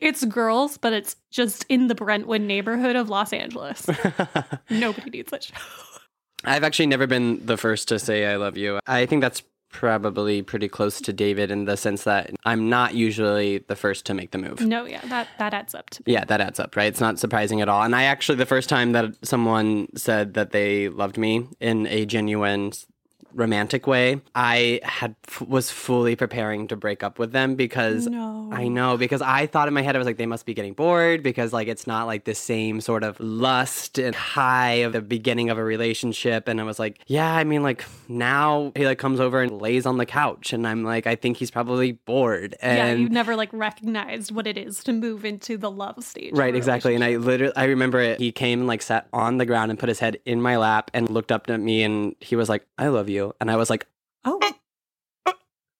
it's 0.00 0.24
girls, 0.24 0.78
but 0.78 0.92
it's 0.92 1.16
just 1.30 1.66
in 1.68 1.88
the 1.88 1.94
Brentwood 1.94 2.40
neighborhood 2.40 2.96
of 2.96 3.08
Los 3.10 3.32
Angeles. 3.32 3.86
Nobody 4.70 5.10
needs 5.10 5.30
that 5.30 5.44
show. 5.44 5.54
I've 6.44 6.64
actually 6.64 6.86
never 6.86 7.06
been 7.06 7.44
the 7.44 7.56
first 7.56 7.88
to 7.88 7.98
say 7.98 8.26
I 8.26 8.36
love 8.36 8.56
you. 8.56 8.80
I 8.86 9.06
think 9.06 9.20
that's 9.20 9.42
probably 9.72 10.42
pretty 10.42 10.68
close 10.68 11.00
to 11.00 11.12
David 11.12 11.50
in 11.50 11.64
the 11.64 11.76
sense 11.76 12.04
that 12.04 12.30
I'm 12.44 12.68
not 12.68 12.94
usually 12.94 13.58
the 13.58 13.74
first 13.74 14.06
to 14.06 14.14
make 14.14 14.30
the 14.30 14.38
move. 14.38 14.60
No, 14.60 14.84
yeah, 14.84 15.00
that 15.06 15.28
that 15.38 15.54
adds 15.54 15.74
up 15.74 15.90
to 15.90 16.02
me. 16.06 16.12
Yeah, 16.12 16.24
that 16.26 16.40
adds 16.40 16.60
up, 16.60 16.76
right? 16.76 16.86
It's 16.86 17.00
not 17.00 17.18
surprising 17.18 17.60
at 17.60 17.68
all. 17.68 17.82
And 17.82 17.96
I 17.96 18.04
actually, 18.04 18.36
the 18.36 18.46
first 18.46 18.68
time 18.68 18.92
that 18.92 19.14
someone 19.26 19.88
said 19.96 20.34
that 20.34 20.52
they 20.52 20.88
loved 20.88 21.18
me 21.18 21.48
in 21.60 21.86
a 21.88 22.06
genuine 22.06 22.72
romantic 23.34 23.86
way, 23.86 24.20
I 24.34 24.80
had 24.82 25.14
was 25.46 25.70
fully 25.70 26.16
preparing 26.16 26.68
to 26.68 26.76
break 26.76 27.02
up 27.02 27.18
with 27.18 27.32
them 27.32 27.54
because 27.54 28.06
No. 28.06 28.48
I 28.52 28.68
know 28.68 28.96
because 28.96 29.22
I 29.22 29.46
thought 29.46 29.68
in 29.68 29.74
my 29.74 29.82
head 29.82 29.94
I 29.96 29.98
was 29.98 30.06
like 30.06 30.18
they 30.18 30.26
must 30.26 30.46
be 30.46 30.54
getting 30.54 30.74
bored 30.74 31.22
because 31.22 31.52
like 31.52 31.68
it's 31.68 31.86
not 31.86 32.06
like 32.06 32.24
the 32.24 32.34
same 32.34 32.80
sort 32.80 33.04
of 33.04 33.18
lust 33.20 33.98
and 33.98 34.14
high 34.14 34.82
of 34.84 34.92
the 34.92 35.00
beginning 35.00 35.50
of 35.50 35.58
a 35.58 35.64
relationship 35.64 36.48
and 36.48 36.60
I 36.60 36.64
was 36.64 36.78
like 36.78 37.00
yeah 37.06 37.32
I 37.34 37.44
mean 37.44 37.62
like 37.62 37.84
now 38.08 38.72
he 38.76 38.84
like 38.86 38.98
comes 38.98 39.20
over 39.20 39.40
and 39.42 39.60
lays 39.60 39.86
on 39.86 39.96
the 39.98 40.06
couch 40.06 40.52
and 40.52 40.66
I'm 40.66 40.84
like 40.84 41.06
I 41.06 41.16
think 41.16 41.36
he's 41.38 41.50
probably 41.50 41.92
bored 41.92 42.54
and 42.60 42.76
yeah, 42.78 42.92
you 42.94 43.08
never 43.08 43.36
like 43.36 43.50
recognized 43.52 44.30
what 44.32 44.46
it 44.46 44.58
is 44.58 44.82
to 44.84 44.92
move 44.92 45.24
into 45.24 45.56
the 45.56 45.70
love 45.70 46.02
stage. 46.04 46.32
Right, 46.34 46.54
exactly. 46.54 46.94
And 46.94 47.02
I 47.04 47.16
literally, 47.16 47.54
I 47.56 47.64
remember 47.64 48.00
it. 48.00 48.18
He 48.20 48.32
came 48.32 48.60
and 48.60 48.68
like 48.68 48.82
sat 48.82 49.08
on 49.12 49.38
the 49.38 49.46
ground 49.46 49.70
and 49.70 49.78
put 49.78 49.88
his 49.88 49.98
head 49.98 50.18
in 50.24 50.40
my 50.42 50.56
lap 50.56 50.90
and 50.94 51.08
looked 51.08 51.32
up 51.32 51.48
at 51.48 51.60
me 51.60 51.82
and 51.82 52.14
he 52.20 52.36
was 52.36 52.48
like, 52.48 52.66
"I 52.78 52.88
love 52.88 53.08
you," 53.08 53.21
and 53.40 53.50
I 53.50 53.56
was 53.56 53.70
like, 53.70 53.86
Oh. 54.24 54.40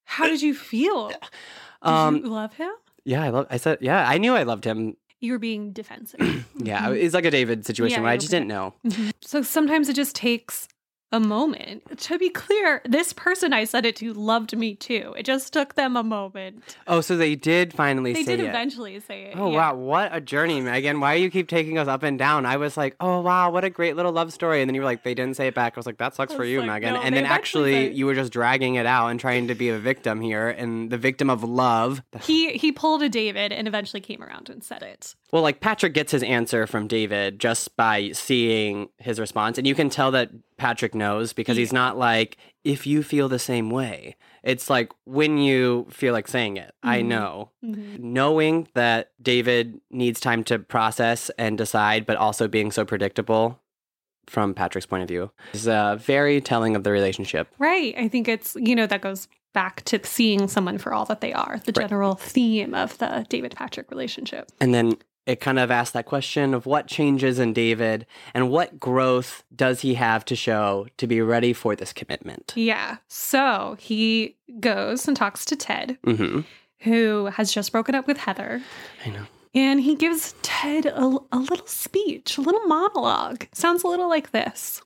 How 0.04 0.26
did 0.26 0.42
you 0.42 0.54
feel? 0.54 1.08
Did 1.82 1.90
"Um, 1.90 2.16
you 2.18 2.22
love 2.28 2.52
him? 2.54 2.70
yeah, 3.04 3.22
I 3.24 3.30
love." 3.30 3.46
I 3.50 3.56
said, 3.56 3.78
"Yeah, 3.80 4.06
I 4.08 4.18
knew 4.18 4.34
I 4.34 4.42
loved 4.44 4.64
him." 4.64 4.96
You 5.20 5.32
were 5.32 5.38
being 5.38 5.72
defensive. 5.72 6.20
Yeah, 6.62 6.90
it's 6.90 7.14
like 7.14 7.24
a 7.24 7.30
David 7.30 7.64
situation 7.66 7.94
Mm-hmm. 7.96 8.02
Yeah, 8.02 8.04
where 8.04 8.12
I 8.12 8.16
just 8.18 8.30
didn't 8.30 8.46
know. 8.48 8.74
so 9.22 9.42
sometimes 9.42 9.88
it 9.88 9.94
just 9.96 10.14
takes 10.14 10.68
a 11.12 11.20
moment. 11.20 11.98
To 11.98 12.18
be 12.18 12.30
clear, 12.30 12.80
this 12.84 13.12
person 13.12 13.52
I 13.52 13.64
said 13.64 13.84
it 13.84 13.96
to 13.96 14.12
loved 14.14 14.56
me 14.56 14.74
too. 14.74 15.14
It 15.16 15.24
just 15.24 15.52
took 15.52 15.74
them 15.74 15.96
a 15.96 16.02
moment. 16.02 16.76
Oh, 16.86 17.00
so 17.00 17.16
they 17.16 17.34
did 17.34 17.72
finally 17.72 18.14
say 18.14 18.20
it. 18.22 18.26
They 18.26 18.36
did 18.36 18.44
it. 18.46 18.48
eventually 18.48 18.98
say 19.00 19.24
it. 19.24 19.36
Oh 19.36 19.50
yeah. 19.50 19.56
wow, 19.56 19.74
what 19.76 20.14
a 20.14 20.20
journey, 20.20 20.60
Megan! 20.60 21.00
Why 21.00 21.16
do 21.16 21.22
you 21.22 21.30
keep 21.30 21.48
taking 21.48 21.78
us 21.78 21.86
up 21.88 22.02
and 22.02 22.18
down? 22.18 22.46
I 22.46 22.56
was 22.56 22.76
like, 22.76 22.96
oh 23.00 23.20
wow, 23.20 23.50
what 23.50 23.64
a 23.64 23.70
great 23.70 23.94
little 23.94 24.12
love 24.12 24.32
story, 24.32 24.62
and 24.62 24.68
then 24.68 24.74
you 24.74 24.80
were 24.80 24.86
like, 24.86 25.02
they 25.02 25.14
didn't 25.14 25.36
say 25.36 25.48
it 25.48 25.54
back. 25.54 25.74
I 25.76 25.78
was 25.78 25.86
like, 25.86 25.98
that 25.98 26.14
sucks 26.14 26.32
for 26.34 26.44
you, 26.44 26.60
like, 26.60 26.68
Megan. 26.82 26.94
no, 26.94 27.02
and 27.02 27.14
then 27.14 27.26
actually, 27.26 27.72
say- 27.72 27.92
you 27.92 28.06
were 28.06 28.14
just 28.14 28.32
dragging 28.32 28.76
it 28.76 28.86
out 28.86 29.08
and 29.08 29.20
trying 29.20 29.48
to 29.48 29.54
be 29.54 29.68
a 29.68 29.78
victim 29.78 30.20
here, 30.20 30.48
and 30.48 30.90
the 30.90 30.98
victim 30.98 31.28
of 31.28 31.44
love. 31.44 32.02
He 32.22 32.52
he 32.52 32.72
pulled 32.72 33.02
a 33.02 33.08
David 33.08 33.52
and 33.52 33.68
eventually 33.68 34.00
came 34.00 34.22
around 34.22 34.48
and 34.48 34.64
said 34.64 34.82
it. 34.82 35.14
Well, 35.32 35.42
like 35.42 35.60
Patrick 35.60 35.94
gets 35.94 36.12
his 36.12 36.22
answer 36.22 36.66
from 36.66 36.86
David 36.86 37.40
just 37.40 37.74
by 37.76 38.10
seeing 38.12 38.90
his 38.98 39.18
response. 39.18 39.56
And 39.56 39.66
you 39.66 39.74
can 39.74 39.88
tell 39.88 40.10
that 40.10 40.30
Patrick 40.58 40.94
knows 40.94 41.32
because 41.32 41.56
he's 41.56 41.72
not 41.72 41.96
like, 41.96 42.36
if 42.64 42.86
you 42.86 43.02
feel 43.02 43.28
the 43.30 43.38
same 43.38 43.70
way. 43.70 44.16
It's 44.42 44.68
like 44.68 44.92
when 45.04 45.38
you 45.38 45.86
feel 45.90 46.12
like 46.12 46.28
saying 46.28 46.58
it, 46.58 46.74
I 46.82 47.00
Mhm. 47.00 47.06
know. 47.06 47.50
Mhm. 47.64 47.98
Knowing 48.00 48.68
that 48.74 49.12
David 49.22 49.80
needs 49.90 50.20
time 50.20 50.44
to 50.44 50.58
process 50.58 51.30
and 51.38 51.56
decide, 51.56 52.04
but 52.04 52.18
also 52.18 52.46
being 52.46 52.70
so 52.70 52.84
predictable 52.84 53.58
from 54.26 54.52
Patrick's 54.54 54.86
point 54.86 55.02
of 55.02 55.08
view 55.08 55.30
is 55.54 55.66
uh, 55.66 55.96
very 55.96 56.40
telling 56.40 56.76
of 56.76 56.84
the 56.84 56.92
relationship. 56.92 57.48
Right. 57.58 57.94
I 57.96 58.06
think 58.06 58.28
it's, 58.28 58.54
you 58.60 58.76
know, 58.76 58.86
that 58.86 59.00
goes 59.00 59.28
back 59.54 59.82
to 59.86 59.98
seeing 60.04 60.46
someone 60.48 60.78
for 60.78 60.92
all 60.94 61.04
that 61.06 61.20
they 61.20 61.32
are, 61.32 61.60
the 61.64 61.72
Right. 61.76 61.88
general 61.88 62.14
theme 62.14 62.74
of 62.74 62.98
the 62.98 63.26
David 63.28 63.54
Patrick 63.56 63.90
relationship. 63.90 64.50
And 64.60 64.72
then 64.74 64.96
it 65.26 65.40
kind 65.40 65.58
of 65.58 65.70
asks 65.70 65.92
that 65.92 66.06
question 66.06 66.52
of 66.54 66.66
what 66.66 66.86
changes 66.86 67.38
in 67.38 67.52
David 67.52 68.06
and 68.34 68.50
what 68.50 68.80
growth 68.80 69.44
does 69.54 69.80
he 69.80 69.94
have 69.94 70.24
to 70.26 70.36
show 70.36 70.86
to 70.96 71.06
be 71.06 71.20
ready 71.20 71.52
for 71.52 71.76
this 71.76 71.92
commitment? 71.92 72.52
Yeah. 72.56 72.96
So 73.08 73.76
he 73.78 74.36
goes 74.60 75.06
and 75.06 75.16
talks 75.16 75.44
to 75.46 75.56
Ted, 75.56 75.98
hmm 76.04 76.40
who 76.82 77.26
has 77.26 77.52
just 77.52 77.70
broken 77.70 77.94
up 77.94 78.08
with 78.08 78.16
Heather. 78.16 78.60
I 79.06 79.10
know. 79.10 79.24
And 79.54 79.80
he 79.80 79.94
gives 79.94 80.34
Ted 80.42 80.86
a, 80.86 81.16
a 81.30 81.38
little 81.38 81.66
speech, 81.66 82.38
a 82.38 82.40
little 82.40 82.62
monologue. 82.62 83.46
Sounds 83.52 83.84
a 83.84 83.86
little 83.86 84.08
like 84.08 84.32
this. 84.32 84.82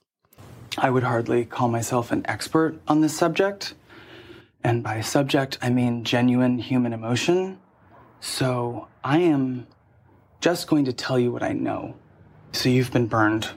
I 0.77 0.89
would 0.91 1.03
hardly 1.03 1.45
call 1.45 1.69
myself 1.69 2.11
an 2.11 2.23
expert 2.25 2.79
on 2.87 3.01
this 3.01 3.17
subject. 3.17 3.73
And 4.63 4.83
by 4.83 5.01
subject, 5.01 5.57
I 5.61 5.69
mean 5.69 6.03
genuine 6.03 6.59
human 6.59 6.93
emotion. 6.93 7.59
So 8.19 8.87
I 9.03 9.19
am 9.19 9.65
just 10.39 10.67
going 10.67 10.85
to 10.85 10.93
tell 10.93 11.17
you 11.19 11.31
what 11.31 11.43
I 11.43 11.53
know. 11.53 11.95
So 12.51 12.69
you've 12.69 12.91
been 12.91 13.07
burned 13.07 13.49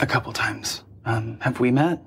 a 0.00 0.06
couple 0.06 0.32
times. 0.32 0.84
Um, 1.04 1.38
have 1.40 1.60
we 1.60 1.70
met? 1.70 2.02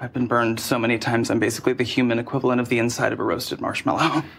I've 0.00 0.12
been 0.12 0.26
burned 0.26 0.60
so 0.60 0.78
many 0.78 0.98
times, 0.98 1.30
I'm 1.30 1.40
basically 1.40 1.72
the 1.72 1.84
human 1.84 2.18
equivalent 2.18 2.60
of 2.60 2.68
the 2.68 2.78
inside 2.78 3.12
of 3.12 3.18
a 3.20 3.24
roasted 3.24 3.60
marshmallow. 3.60 4.22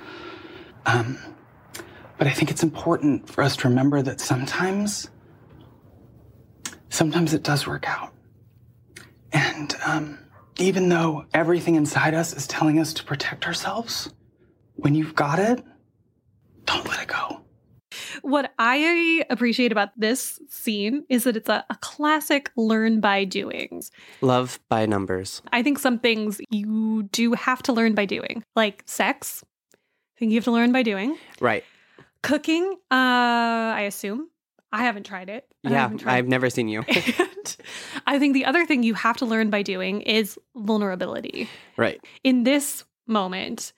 Um, 0.86 1.20
but 2.18 2.26
I 2.26 2.32
think 2.32 2.50
it's 2.50 2.64
important 2.64 3.30
for 3.30 3.44
us 3.44 3.58
to 3.58 3.68
remember 3.68 4.02
that 4.02 4.22
sometimes, 4.22 5.10
sometimes 6.90 7.34
it 7.34 7.44
does 7.44 7.68
work 7.68 7.88
out. 7.88 8.14
And 9.34 9.76
um, 9.86 10.20
even 10.58 10.90
though 10.90 11.26
everything 11.34 11.76
inside 11.76 12.14
us 12.14 12.34
is 12.34 12.48
telling 12.48 12.80
us 12.80 12.94
to 12.94 13.04
protect 13.04 13.46
ourselves, 13.46 14.14
when 14.76 14.96
you've 14.96 15.16
got 15.16 15.38
it, 15.38 15.64
don't 16.66 16.88
let 16.88 17.02
it 17.02 17.08
go. 17.08 17.42
What 18.22 18.54
I 18.60 19.24
appreciate 19.30 19.72
about 19.72 19.90
this 19.98 20.40
scene 20.50 21.06
is 21.10 21.24
that 21.24 21.36
it's 21.38 21.50
a, 21.50 21.66
a 21.70 21.76
classic 21.76 22.52
learn 22.56 23.00
by 23.00 23.24
doings. 23.26 23.92
Love 24.22 24.60
by 24.70 24.86
numbers. 24.86 25.42
I 25.52 25.64
think 25.64 25.80
some 25.80 26.00
things 26.00 26.40
you 26.50 27.04
do 27.12 27.34
have 27.34 27.62
to 27.64 27.74
learn 27.74 27.96
by 27.96 28.06
doing, 28.06 28.44
like 28.56 28.84
sex. 28.86 29.44
I 29.74 30.20
think 30.20 30.32
you 30.32 30.38
have 30.38 30.46
to 30.46 30.52
learn 30.52 30.72
by 30.72 30.84
doing. 30.84 31.18
Right. 31.40 31.64
Cooking, 32.22 32.74
uh, 32.92 33.76
I 33.76 33.82
assume. 33.88 34.30
I 34.72 34.84
haven't 34.84 35.06
tried 35.06 35.30
it. 35.30 35.46
I 35.66 35.72
yeah, 35.72 35.88
tried 35.90 36.14
I've 36.16 36.28
never 36.28 36.50
seen 36.50 36.68
you. 36.68 36.84
I 38.08 38.20
think 38.20 38.34
the 38.34 38.46
other 38.46 38.66
thing 38.66 38.84
you 38.84 38.94
have 38.94 39.18
to 39.18 39.26
learn 39.26 39.50
by 39.50 39.64
doing 39.64 40.02
is 40.02 40.38
vulnerability. 40.56 41.50
right. 41.78 42.00
In 42.24 42.44
this 42.44 42.84
moment, 43.08 43.74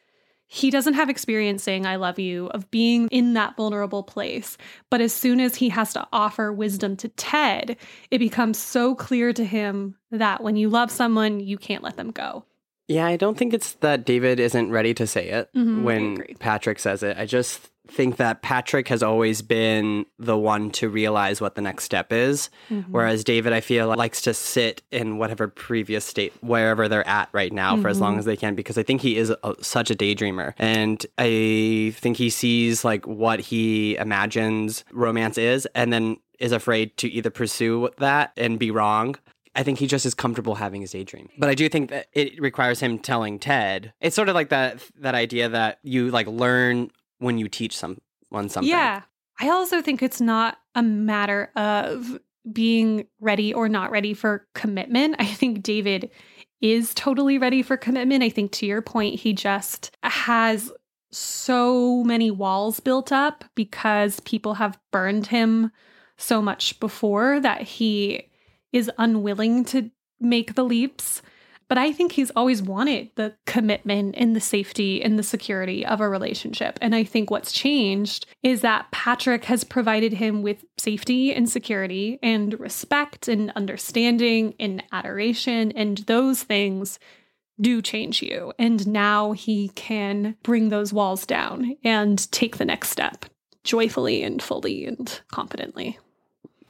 he 0.53 0.69
doesn't 0.69 0.95
have 0.95 1.09
experience 1.09 1.63
saying, 1.63 1.85
I 1.85 1.95
love 1.95 2.19
you, 2.19 2.47
of 2.47 2.69
being 2.71 3.07
in 3.09 3.35
that 3.35 3.55
vulnerable 3.55 4.03
place. 4.03 4.57
But 4.89 4.99
as 4.99 5.13
soon 5.13 5.39
as 5.39 5.55
he 5.55 5.69
has 5.69 5.93
to 5.93 6.05
offer 6.11 6.51
wisdom 6.51 6.97
to 6.97 7.07
Ted, 7.07 7.77
it 8.11 8.17
becomes 8.17 8.57
so 8.57 8.93
clear 8.93 9.31
to 9.31 9.45
him 9.45 9.95
that 10.11 10.43
when 10.43 10.57
you 10.57 10.67
love 10.67 10.91
someone, 10.91 11.39
you 11.39 11.57
can't 11.57 11.83
let 11.83 11.95
them 11.95 12.11
go. 12.11 12.43
Yeah, 12.89 13.05
I 13.05 13.15
don't 13.15 13.37
think 13.37 13.53
it's 13.53 13.75
that 13.75 14.03
David 14.03 14.41
isn't 14.41 14.71
ready 14.71 14.93
to 14.95 15.07
say 15.07 15.29
it 15.29 15.49
Mhm, 15.55 15.83
when. 15.83 16.17
Patrick 16.39 16.79
says 16.79 17.01
it. 17.01 17.17
I 17.17 17.25
just 17.25 17.70
think 17.87 18.17
that 18.17 18.41
Patrick 18.41 18.87
has 18.87 19.03
always 19.03 19.41
been 19.41 20.05
the 20.19 20.37
one 20.37 20.71
to 20.71 20.87
realize 20.87 21.41
what 21.41 21.55
the 21.55 21.61
next 21.61 21.83
step 21.83 22.13
is. 22.13 22.49
Mm-hmm. 22.69 22.91
Whereas 22.91 23.23
David, 23.23 23.53
I 23.53 23.59
feel, 23.59 23.87
likes 23.95 24.21
to 24.21 24.33
sit 24.33 24.81
in 24.91 25.17
whatever 25.17 25.47
previous 25.47 26.05
state, 26.05 26.31
wherever 26.41 26.87
they're 26.87 27.07
at 27.07 27.29
right 27.33 27.51
now, 27.51 27.75
for 27.81 27.89
as 27.89 27.99
long 27.99 28.15
Mhm. 28.15 28.19
as 28.19 28.25
they 28.25 28.37
can, 28.37 28.55
because 28.55 28.77
I 28.77 28.83
think 28.83 29.01
he 29.01 29.17
is 29.17 29.31
a, 29.43 29.55
such 29.61 29.91
a 29.91 29.95
daydreamer. 29.95 30.53
And 30.57 31.05
I 31.17 31.93
think 31.95 32.17
he 32.17 32.29
sees 32.29 32.85
like 32.85 33.05
what 33.07 33.39
he 33.41 33.97
imagines 33.97 34.85
romance 34.91 35.37
is 35.37 35.65
and 35.75 35.91
then 35.91 36.17
is 36.39 36.51
afraid 36.51 36.95
to 36.97 37.09
either 37.09 37.29
pursue 37.29 37.89
that 37.97 38.31
and 38.37 38.57
be 38.57 38.71
wrong. 38.71 39.15
I 39.53 39.63
think 39.63 39.79
he 39.79 39.85
just 39.87 40.05
is 40.05 40.13
comfortable 40.13 40.55
having 40.55 40.79
his 40.79 40.91
daydream. 40.91 41.27
But 41.37 41.49
I 41.49 41.55
do 41.55 41.67
think 41.67 41.89
that 41.89 42.07
it 42.13 42.39
requires 42.39 42.79
him 42.79 42.97
telling 42.99 43.37
Ted. 43.37 43.91
It's 43.99 44.15
sort 44.15 44.29
of 44.29 44.35
like 44.35 44.47
that 44.49 44.79
that 44.99 45.13
idea 45.13 45.49
that 45.49 45.79
you 45.83 46.09
like 46.09 46.25
learn 46.27 46.89
when 47.21 47.37
you 47.37 47.47
teach 47.47 47.77
someone 47.77 48.49
something. 48.49 48.69
Yeah. 48.69 49.03
I 49.39 49.49
also 49.49 49.81
think 49.81 50.03
it's 50.03 50.19
not 50.19 50.57
a 50.75 50.83
matter 50.83 51.51
of 51.55 52.19
being 52.51 53.07
ready 53.19 53.53
or 53.53 53.69
not 53.69 53.91
ready 53.91 54.13
for 54.13 54.47
commitment. 54.53 55.15
I 55.19 55.25
think 55.25 55.63
David 55.63 56.09
is 56.61 56.93
totally 56.93 57.37
ready 57.37 57.61
for 57.61 57.77
commitment. 57.77 58.23
I 58.23 58.29
think 58.29 58.51
to 58.53 58.65
your 58.65 58.81
point, 58.81 59.19
he 59.19 59.33
just 59.33 59.95
has 60.03 60.71
so 61.11 62.03
many 62.03 62.31
walls 62.31 62.79
built 62.79 63.11
up 63.11 63.43
because 63.55 64.19
people 64.21 64.55
have 64.55 64.79
burned 64.91 65.27
him 65.27 65.71
so 66.17 66.41
much 66.41 66.79
before 66.79 67.39
that 67.39 67.61
he 67.61 68.29
is 68.71 68.89
unwilling 68.97 69.65
to 69.65 69.91
make 70.19 70.55
the 70.55 70.63
leaps. 70.63 71.21
But 71.71 71.77
I 71.77 71.93
think 71.93 72.11
he's 72.11 72.31
always 72.31 72.61
wanted 72.61 73.11
the 73.15 73.33
commitment 73.45 74.15
and 74.17 74.35
the 74.35 74.41
safety 74.41 75.01
and 75.01 75.17
the 75.17 75.23
security 75.23 75.85
of 75.85 76.01
a 76.01 76.09
relationship. 76.09 76.77
And 76.81 76.93
I 76.93 77.05
think 77.05 77.31
what's 77.31 77.53
changed 77.53 78.25
is 78.43 78.59
that 78.59 78.91
Patrick 78.91 79.45
has 79.45 79.63
provided 79.63 80.11
him 80.11 80.41
with 80.41 80.65
safety 80.77 81.33
and 81.33 81.49
security 81.49 82.19
and 82.21 82.59
respect 82.59 83.29
and 83.29 83.53
understanding 83.55 84.53
and 84.59 84.83
adoration. 84.91 85.71
And 85.71 85.99
those 85.99 86.43
things 86.43 86.99
do 87.61 87.81
change 87.81 88.21
you. 88.21 88.51
And 88.59 88.85
now 88.85 89.31
he 89.31 89.69
can 89.69 90.35
bring 90.43 90.67
those 90.67 90.91
walls 90.91 91.25
down 91.25 91.77
and 91.85 92.29
take 92.33 92.57
the 92.57 92.65
next 92.65 92.89
step 92.89 93.23
joyfully 93.63 94.23
and 94.23 94.43
fully 94.43 94.85
and 94.85 95.21
confidently. 95.31 95.97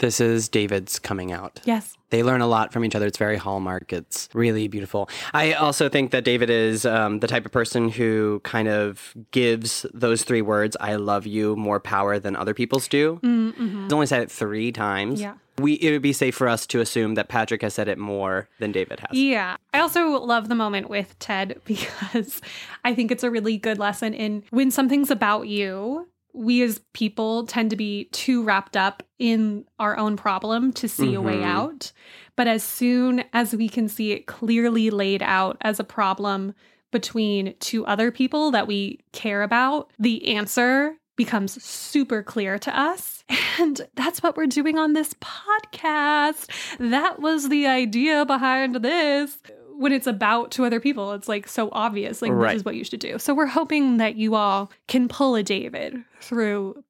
This 0.02 0.20
is 0.20 0.50
David's 0.50 0.98
coming 0.98 1.32
out. 1.32 1.60
Yes. 1.64 1.96
They 2.10 2.24
learn 2.24 2.42
a 2.42 2.48
lot 2.48 2.74
from 2.74 2.84
each 2.84 2.96
other. 2.96 3.06
It's 3.06 3.20
very 3.20 3.38
hallmark. 3.38 3.94
It's 3.94 4.30
really 4.34 4.68
beautiful. 4.68 5.08
I 5.32 5.54
also 5.54 5.90
think 5.90 6.10
that 6.10 6.24
David 6.24 6.50
is 6.50 6.88
um, 6.88 7.20
the 7.20 7.28
type 7.28 7.46
of 7.46 7.52
person 7.52 7.88
who 7.88 8.42
kind 8.44 8.68
of 8.68 9.14
gives 9.30 9.86
those 9.94 10.24
three 10.24 10.42
words, 10.42 10.76
I 10.80 10.96
love 10.96 11.28
you, 11.28 11.56
more 11.56 11.80
power 11.80 12.18
than 12.18 12.36
other 12.36 12.56
people's 12.56 12.88
do. 12.88 13.20
Mm-hmm. 13.22 13.84
He's 13.84 13.94
only 13.94 14.08
said 14.08 14.24
it 14.24 14.32
three 14.32 14.72
times. 14.72 15.22
Yeah. 15.22 15.36
We, 15.60 15.74
it 15.74 15.92
would 15.92 16.02
be 16.02 16.14
safe 16.14 16.34
for 16.34 16.48
us 16.48 16.66
to 16.68 16.80
assume 16.80 17.14
that 17.16 17.28
Patrick 17.28 17.62
has 17.62 17.76
said 17.76 17.88
it 17.88 18.00
more 18.00 18.50
than 18.58 18.72
David 18.72 19.02
has. 19.02 19.16
Yeah. 19.16 19.58
I 19.72 19.82
also 19.82 20.20
love 20.20 20.50
the 20.50 20.56
moment 20.56 20.90
with 20.90 21.18
Ted 21.20 21.62
because 21.66 22.42
I 22.84 22.96
think 22.96 23.12
it's 23.12 23.24
a 23.24 23.30
really 23.30 23.58
good 23.58 23.78
lesson 23.78 24.16
in 24.16 24.44
when 24.50 24.72
something's 24.72 25.12
about 25.12 25.48
you, 25.48 26.08
we 26.34 26.62
as 26.62 26.80
people 26.94 27.46
tend 27.46 27.70
to 27.70 27.76
be 27.76 28.06
too 28.12 28.44
wrapped 28.44 28.78
up 28.78 29.04
in 29.20 29.66
our 29.80 29.98
own 29.98 30.16
problem 30.18 30.72
to 30.74 30.88
see 30.88 31.14
a 31.14 31.22
way 31.22 31.38
Mhm. 31.38 31.44
out. 31.46 31.92
But 32.36 32.48
as 32.48 32.64
soon 32.64 33.24
as 33.34 33.54
we 33.56 33.68
can 33.70 33.88
see 33.88 34.12
it 34.12 34.26
clearly 34.26 34.90
laid 34.90 35.22
out 35.22 35.58
as 35.62 35.80
a 35.80 35.84
problem 35.84 36.54
between 36.92 37.54
two 37.60 37.86
other 37.86 38.12
people 38.12 38.52
that 38.52 38.68
we 38.68 39.00
care 39.12 39.44
about, 39.44 39.92
the 40.00 40.36
answer 40.36 40.98
becomes 41.18 41.62
super 41.64 42.24
clear 42.24 42.58
to 42.60 42.78
us. 42.80 43.24
And 43.60 43.82
that's 43.96 44.24
what 44.24 44.38
we're 44.38 44.48
doing 44.48 44.78
on 44.80 44.94
this 44.94 45.14
podcast. 45.16 46.48
That 46.80 47.20
was 47.20 47.50
the 47.50 47.68
idea 47.68 48.26
behind 48.26 48.76
this. 48.76 49.38
When 49.82 49.92
it's 49.92 50.06
about 50.06 50.52
to 50.52 50.66
other 50.66 50.80
people, 50.80 51.14
it's 51.14 51.28
like 51.28 51.48
so 51.48 51.70
obvious, 51.72 52.22
like 52.22 52.32
Right. 52.32 52.52
this 52.52 52.60
is 52.62 52.66
what 52.66 52.76
you 52.76 52.84
should 52.84 53.00
do. 53.00 53.18
So 53.18 53.34
we're 53.34 53.48
hoping 53.48 53.98
that 53.98 54.16
you 54.16 54.36
all 54.36 54.72
can 54.88 55.08
pull 55.08 55.34
a 55.36 55.42
David 55.42 56.04
through 56.22 56.84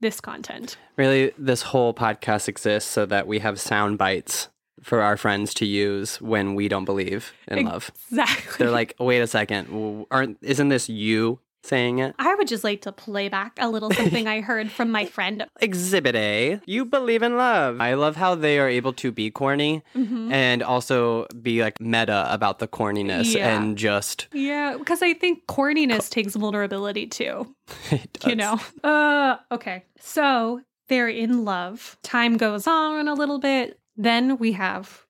this 0.00 0.20
content. 0.20 0.76
Really, 0.96 1.32
this 1.38 1.62
whole 1.62 1.94
podcast 1.94 2.48
exists 2.48 2.90
so 2.90 3.06
that 3.06 3.28
we 3.28 3.38
have 3.38 3.60
sound 3.60 3.96
bites 3.96 4.48
for 4.82 5.00
our 5.02 5.16
friends 5.16 5.54
to 5.54 5.64
use 5.66 6.20
when 6.20 6.56
we 6.56 6.66
don't 6.66 6.84
believe 6.84 7.32
in 7.46 7.64
love. 7.66 7.92
Exactly. 8.10 8.56
They're 8.58 8.72
like, 8.72 8.96
wait 8.98 9.20
a 9.20 9.28
second, 9.28 10.06
aren't 10.10 10.38
isn't 10.42 10.68
this 10.68 10.88
you 10.88 11.38
saying 11.62 11.98
it? 11.98 12.14
I 12.18 12.34
would 12.34 12.48
just 12.48 12.64
like 12.64 12.82
to 12.82 12.92
play 12.92 13.28
back 13.28 13.52
a 13.60 13.68
little 13.68 13.90
something 13.92 14.26
I 14.26 14.40
heard 14.40 14.70
from 14.70 14.90
my 14.90 15.04
friend. 15.16 15.46
Exhibit 15.60 16.14
A, 16.16 16.60
you 16.66 16.84
believe 16.84 17.22
in 17.22 17.36
love. 17.36 17.80
I 17.80 17.94
love 17.94 18.16
how 18.16 18.34
they 18.34 18.58
are 18.58 18.68
able 18.68 18.92
to 18.94 19.12
be 19.12 19.30
corny 19.30 19.82
Mhm. 19.94 20.32
and 20.32 20.62
also 20.62 21.26
be 21.40 21.62
like 21.62 21.80
meta 21.80 22.26
about 22.32 22.58
the 22.58 22.68
corniness 22.68 23.34
Yeah. 23.34 23.56
and 23.56 23.76
just 23.78 24.28
Yeah, 24.32 24.76
because 24.78 25.02
I 25.02 25.14
think 25.14 25.46
corniness 25.46 26.10
takes 26.10 26.34
vulnerability 26.34 27.06
too. 27.06 27.54
it 27.90 28.18
you 28.26 28.34
know. 28.36 28.58
Uh 28.82 29.36
okay. 29.50 29.84
So 30.00 30.60
they're 30.88 31.08
in 31.08 31.44
love. 31.44 31.96
Time 32.02 32.36
goes 32.36 32.66
on 32.66 33.08
a 33.08 33.14
little 33.14 33.38
bit. 33.38 33.78
Then 33.96 34.36
we 34.38 34.52
have 34.52 35.06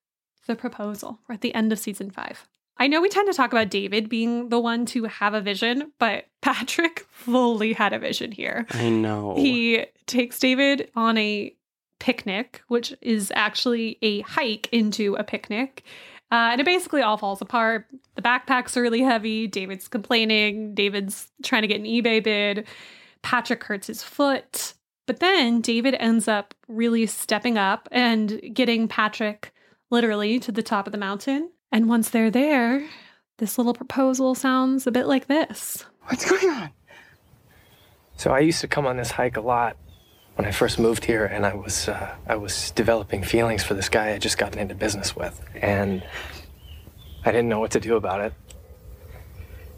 the 0.47 0.55
proposal. 0.55 1.19
We're 1.29 1.35
at 1.37 1.41
the 1.41 1.55
end 1.55 1.73
of 1.73 1.79
season 1.79 2.11
five. 2.11 2.47
I 2.83 2.89
know 2.89 3.01
we 3.01 3.09
tend 3.09 3.29
to 3.29 3.33
talk 3.33 3.53
about 3.53 3.71
David 3.71 4.09
being 4.09 4.49
the 4.49 4.59
one 4.59 4.87
to 4.87 5.05
have 5.05 5.35
a 5.35 5.41
vision, 5.41 5.93
but 6.01 6.25
Patrick 6.41 7.07
fully 7.13 7.75
had 7.75 7.93
a 7.93 7.99
vision 8.01 8.33
here. 8.33 8.67
I 8.73 8.89
know. 8.89 9.37
He 9.37 9.87
takes 10.07 10.41
David 10.41 10.91
on 10.97 11.17
a 11.17 11.55
picnic, 12.01 12.61
which 12.67 12.93
is 13.01 13.31
actually 13.37 13.99
a 14.03 14.23
hike 14.23 14.69
into 14.73 15.15
a 15.15 15.23
picnic. 15.23 15.85
Uh, 16.33 16.51
and 16.51 16.61
it 16.61 16.65
basically 16.65 17.03
all 17.03 17.17
falls 17.17 17.41
apart. 17.41 17.87
The 18.17 18.23
backpack's 18.23 18.77
are 18.77 18.83
really 18.83 19.03
heavy. 19.03 19.47
David's 19.47 19.87
complaining. 19.87 20.75
David's 20.75 21.31
trying 21.45 21.63
to 21.63 21.69
get 21.69 21.79
an 21.79 21.87
eBay 21.87 22.21
bid. 22.21 22.67
Patrick 23.23 23.63
hurts 23.63 23.87
his 23.87 24.03
foot. 24.03 24.75
But 25.07 25.21
then 25.21 25.61
David 25.61 25.95
ends 26.01 26.27
up 26.27 26.53
really 26.67 27.07
stepping 27.07 27.59
up 27.59 27.89
and 27.93 28.41
getting 28.53 28.89
Patrick 28.89 29.55
literally 29.89 30.41
to 30.41 30.51
the 30.51 30.65
top 30.65 30.87
of 30.87 30.93
the 30.93 30.99
mountain. 30.99 31.53
And 31.73 31.89
once 31.89 32.11
they're 32.11 32.31
there, 32.31 32.87
this 33.39 33.57
little 33.57 33.73
proposal 33.73 34.35
sounds 34.35 34.87
a 34.87 34.93
bit 34.93 35.07
like 35.07 35.27
this. 35.27 35.87
What's 36.03 36.31
going 36.31 36.51
on? 36.55 36.71
So 38.17 38.31
I 38.31 38.41
used 38.41 38.61
to 38.61 38.69
come 38.69 38.87
on 38.87 38.99
this 38.99 39.11
hike 39.11 39.39
a 39.39 39.41
lot 39.41 39.77
when 40.37 40.47
I 40.47 40.51
first 40.51 40.79
moved 40.79 41.05
here, 41.05 41.25
and 41.25 41.45
I 41.45 41.55
was 41.55 41.89
uh, 41.89 42.15
I 42.27 42.37
was 42.37 42.71
developing 42.73 43.23
feelings 43.23 43.65
for 43.65 43.75
this 43.75 43.89
guy 43.89 44.13
I 44.13 44.19
just 44.19 44.39
gotten 44.39 44.59
into 44.59 44.75
business 44.75 45.17
with, 45.17 45.43
and 45.55 46.05
I 47.25 47.33
didn't 47.33 47.49
know 47.49 47.59
what 47.59 47.73
to 47.73 47.81
do 47.81 47.97
about 47.97 48.21
it 48.21 48.33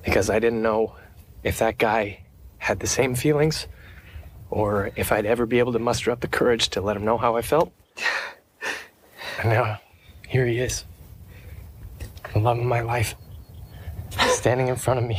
because 0.05 0.31
I 0.31 0.39
didn't 0.39 0.63
know 0.63 0.97
if 1.43 1.59
that 1.59 1.79
guy 1.79 2.21
had 2.59 2.81
the 2.81 2.87
same 2.87 3.15
feelings, 3.15 3.67
or 4.51 4.91
if 4.97 5.13
I'd 5.13 5.27
ever 5.27 5.47
be 5.47 5.59
able 5.59 5.73
to 5.73 5.79
muster 5.79 6.11
up 6.11 6.21
the 6.21 6.29
courage 6.29 6.69
to 6.71 6.81
let 6.81 6.97
him 6.97 7.05
know 7.05 7.19
how 7.19 7.37
I 7.37 7.43
felt. 7.43 7.73
And 9.41 9.51
now, 9.51 9.81
here 10.29 10.47
he 10.47 10.59
is, 10.59 10.85
the 12.35 12.41
love 12.41 12.59
of 12.59 12.65
my 12.65 12.81
life, 12.81 13.15
standing 14.29 14.69
in 14.69 14.77
front 14.77 14.99
of 14.99 15.07
me. 15.07 15.19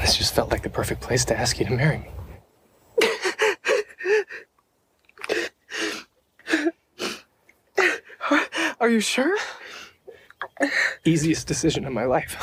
This 0.00 0.16
just 0.16 0.34
felt 0.34 0.50
like 0.50 0.62
the 0.62 0.70
perfect 0.70 1.02
place 1.02 1.24
to 1.26 1.38
ask 1.38 1.58
you 1.58 1.66
to 1.66 1.72
marry 1.72 1.98
me. 1.98 2.08
Are 8.80 8.88
you 8.88 9.00
sure? 9.00 9.36
Easiest 11.04 11.48
decision 11.48 11.84
of 11.84 11.92
my 11.92 12.04
life. 12.04 12.36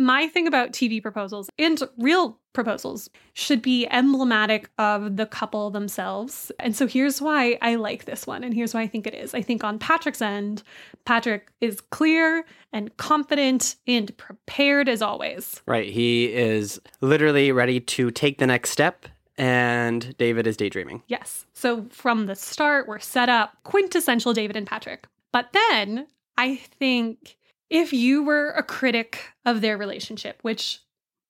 My 0.00 0.28
thing 0.28 0.46
about 0.46 0.70
TV 0.70 1.02
proposals 1.02 1.50
and 1.58 1.82
real 1.98 2.38
proposals 2.52 3.10
should 3.32 3.60
be 3.60 3.88
emblematic 3.88 4.70
of 4.78 5.16
the 5.16 5.26
couple 5.26 5.70
themselves. 5.70 6.52
And 6.60 6.76
so 6.76 6.86
here's 6.86 7.20
why 7.20 7.58
I 7.62 7.74
like 7.74 8.04
this 8.04 8.24
one, 8.24 8.44
and 8.44 8.54
here's 8.54 8.74
why 8.74 8.82
I 8.82 8.86
think 8.86 9.08
it 9.08 9.14
is. 9.14 9.34
I 9.34 9.42
think 9.42 9.64
on 9.64 9.78
Patrick's 9.80 10.22
end, 10.22 10.62
Patrick 11.04 11.50
is 11.60 11.80
clear 11.80 12.44
and 12.72 12.96
confident 12.96 13.74
and 13.88 14.16
prepared 14.16 14.88
as 14.88 15.02
always. 15.02 15.62
Right. 15.66 15.90
He 15.92 16.32
is 16.32 16.80
literally 17.00 17.50
ready 17.50 17.80
to 17.80 18.12
take 18.12 18.38
the 18.38 18.46
next 18.46 18.70
step, 18.70 19.06
and 19.36 20.16
David 20.16 20.46
is 20.46 20.56
daydreaming. 20.56 21.02
Yes. 21.08 21.44
So 21.54 21.86
from 21.90 22.26
the 22.26 22.36
start, 22.36 22.86
we're 22.86 23.00
set 23.00 23.28
up 23.28 23.56
quintessential 23.64 24.32
David 24.32 24.56
and 24.56 24.66
Patrick. 24.66 25.08
But 25.32 25.52
then 25.52 26.06
I 26.36 26.56
think 26.56 27.36
if 27.70 27.92
you 27.92 28.22
were 28.22 28.50
a 28.50 28.62
critic 28.62 29.32
of 29.44 29.60
their 29.60 29.76
relationship, 29.76 30.38
which 30.42 30.80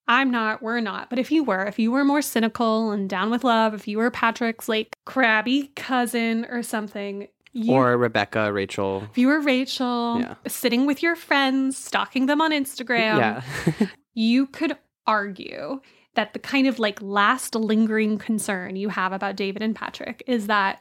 I'm 0.07 0.31
not, 0.31 0.63
we're 0.63 0.81
not, 0.81 1.11
but 1.11 1.19
if 1.19 1.31
you 1.31 1.45
were, 1.45 1.65
if 1.67 1.79
you 1.79 1.91
were 1.91 2.05
more 2.05 2.23
cynical 2.23 2.91
and 2.93 3.09
down 3.11 3.31
with 3.31 3.45
love, 3.45 3.75
if 3.75 3.87
you 3.87 3.99
were 3.99 4.11
Patrick's 4.11 4.69
like 4.69 4.97
crabby 5.05 5.71
cousin 5.77 6.47
or 6.49 6.63
something, 6.63 7.29
you, 7.53 7.73
Or 7.75 7.97
Rebecca, 7.99 8.53
Rachel. 8.53 9.05
if 9.11 9.19
you 9.19 9.27
were 9.27 9.41
Rachel 9.41 10.21
Yeah. 10.21 10.35
sitting 10.47 10.87
with 10.87 11.03
your 11.03 11.17
friends, 11.17 11.77
stalking 11.77 12.27
them 12.27 12.41
on 12.41 12.53
Instagram, 12.53 13.19
yeah. 13.19 13.89
you 14.15 14.47
could 14.47 14.77
argue 15.07 15.81
that 16.15 16.33
the 16.33 16.39
kind 16.39 16.67
of 16.67 16.79
like 16.79 17.01
last 17.03 17.55
lingering 17.55 18.19
concern 18.19 18.77
you 18.77 18.89
have 18.91 19.13
about 19.13 19.37
David 19.37 19.63
and 19.63 19.75
Patrick 19.75 20.23
is 20.27 20.47
that 20.47 20.81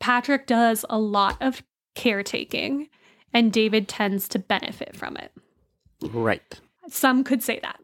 Patrick 0.00 0.46
does 0.46 0.84
a 0.90 0.98
lot 0.98 1.36
of 1.40 1.62
caretaking 1.94 2.88
and 3.32 3.52
David 3.52 3.88
tends 3.88 4.28
to 4.28 4.38
benefit 4.38 4.96
from 4.96 5.16
it. 5.16 5.32
right. 6.02 6.60
Some 6.88 7.24
could 7.24 7.42
say 7.42 7.58
that. 7.60 7.80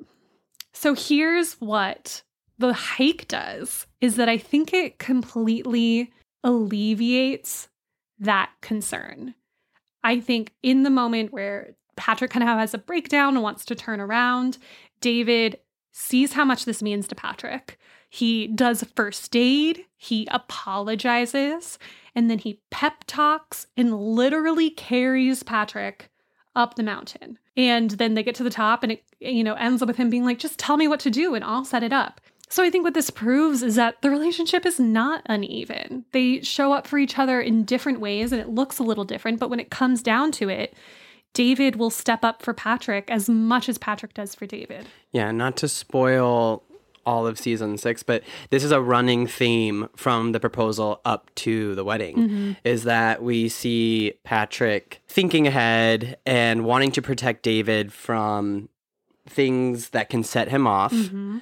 So 0.72 0.94
here's 0.94 1.54
what 1.54 2.22
the 2.58 2.72
hike 2.72 3.28
does 3.28 3.86
is 4.00 4.16
that 4.16 4.28
I 4.28 4.38
think 4.38 4.72
it 4.72 4.98
completely 4.98 6.12
alleviates 6.44 7.68
that 8.18 8.50
concern. 8.60 9.34
I 10.04 10.20
think 10.20 10.52
in 10.62 10.82
the 10.82 10.90
moment 10.90 11.32
where 11.32 11.74
Patrick 11.96 12.30
kind 12.30 12.42
of 12.42 12.48
has 12.48 12.74
a 12.74 12.78
breakdown 12.78 13.34
and 13.34 13.42
wants 13.42 13.64
to 13.66 13.74
turn 13.74 14.00
around, 14.00 14.58
David 15.00 15.58
sees 15.92 16.32
how 16.32 16.44
much 16.44 16.64
this 16.64 16.82
means 16.82 17.06
to 17.08 17.14
Patrick. 17.14 17.78
He 18.14 18.46
does 18.46 18.84
first 18.94 19.34
aid, 19.34 19.86
he 19.96 20.28
apologizes, 20.30 21.78
and 22.14 22.28
then 22.28 22.36
he 22.36 22.60
pep 22.70 23.04
talks 23.06 23.68
and 23.74 23.98
literally 23.98 24.68
carries 24.68 25.42
Patrick 25.42 26.10
up 26.54 26.74
the 26.74 26.82
mountain. 26.82 27.38
And 27.56 27.92
then 27.92 28.12
they 28.12 28.22
get 28.22 28.34
to 28.34 28.42
the 28.42 28.50
top 28.50 28.82
and 28.82 28.92
it 28.92 29.02
you 29.18 29.42
know 29.42 29.54
ends 29.54 29.80
up 29.80 29.88
with 29.88 29.96
him 29.96 30.10
being 30.10 30.26
like 30.26 30.38
just 30.38 30.58
tell 30.58 30.76
me 30.76 30.88
what 30.88 31.00
to 31.00 31.10
do 31.10 31.34
and 31.34 31.42
I'll 31.42 31.64
set 31.64 31.82
it 31.82 31.92
up. 31.94 32.20
So 32.50 32.62
I 32.62 32.68
think 32.68 32.84
what 32.84 32.92
this 32.92 33.08
proves 33.08 33.62
is 33.62 33.76
that 33.76 34.02
the 34.02 34.10
relationship 34.10 34.66
is 34.66 34.78
not 34.78 35.22
uneven. 35.24 36.04
They 36.12 36.42
show 36.42 36.74
up 36.74 36.86
for 36.86 36.98
each 36.98 37.18
other 37.18 37.40
in 37.40 37.64
different 37.64 37.98
ways 37.98 38.30
and 38.30 38.42
it 38.42 38.50
looks 38.50 38.78
a 38.78 38.82
little 38.82 39.04
different, 39.04 39.40
but 39.40 39.48
when 39.48 39.58
it 39.58 39.70
comes 39.70 40.02
down 40.02 40.32
to 40.32 40.50
it, 40.50 40.74
David 41.32 41.76
will 41.76 41.88
step 41.88 42.24
up 42.24 42.42
for 42.42 42.52
Patrick 42.52 43.10
as 43.10 43.30
much 43.30 43.70
as 43.70 43.78
Patrick 43.78 44.12
does 44.12 44.34
for 44.34 44.44
David. 44.44 44.84
Yeah, 45.12 45.30
not 45.30 45.56
to 45.56 45.68
spoil 45.68 46.62
all 47.04 47.26
of 47.26 47.38
season 47.38 47.78
six, 47.78 48.02
but 48.02 48.22
this 48.50 48.64
is 48.64 48.70
a 48.72 48.80
running 48.80 49.26
theme 49.26 49.88
from 49.96 50.32
the 50.32 50.40
proposal 50.40 51.00
up 51.04 51.34
to 51.36 51.74
the 51.74 51.84
wedding 51.84 52.16
mm-hmm. 52.16 52.52
is 52.64 52.84
that 52.84 53.22
we 53.22 53.48
see 53.48 54.14
Patrick 54.24 55.02
thinking 55.08 55.46
ahead 55.46 56.18
and 56.26 56.64
wanting 56.64 56.92
to 56.92 57.02
protect 57.02 57.42
David 57.42 57.92
from 57.92 58.68
things 59.28 59.90
that 59.90 60.10
can 60.10 60.22
set 60.22 60.48
him 60.48 60.66
off. 60.66 60.92
Mm-hmm. 60.92 61.38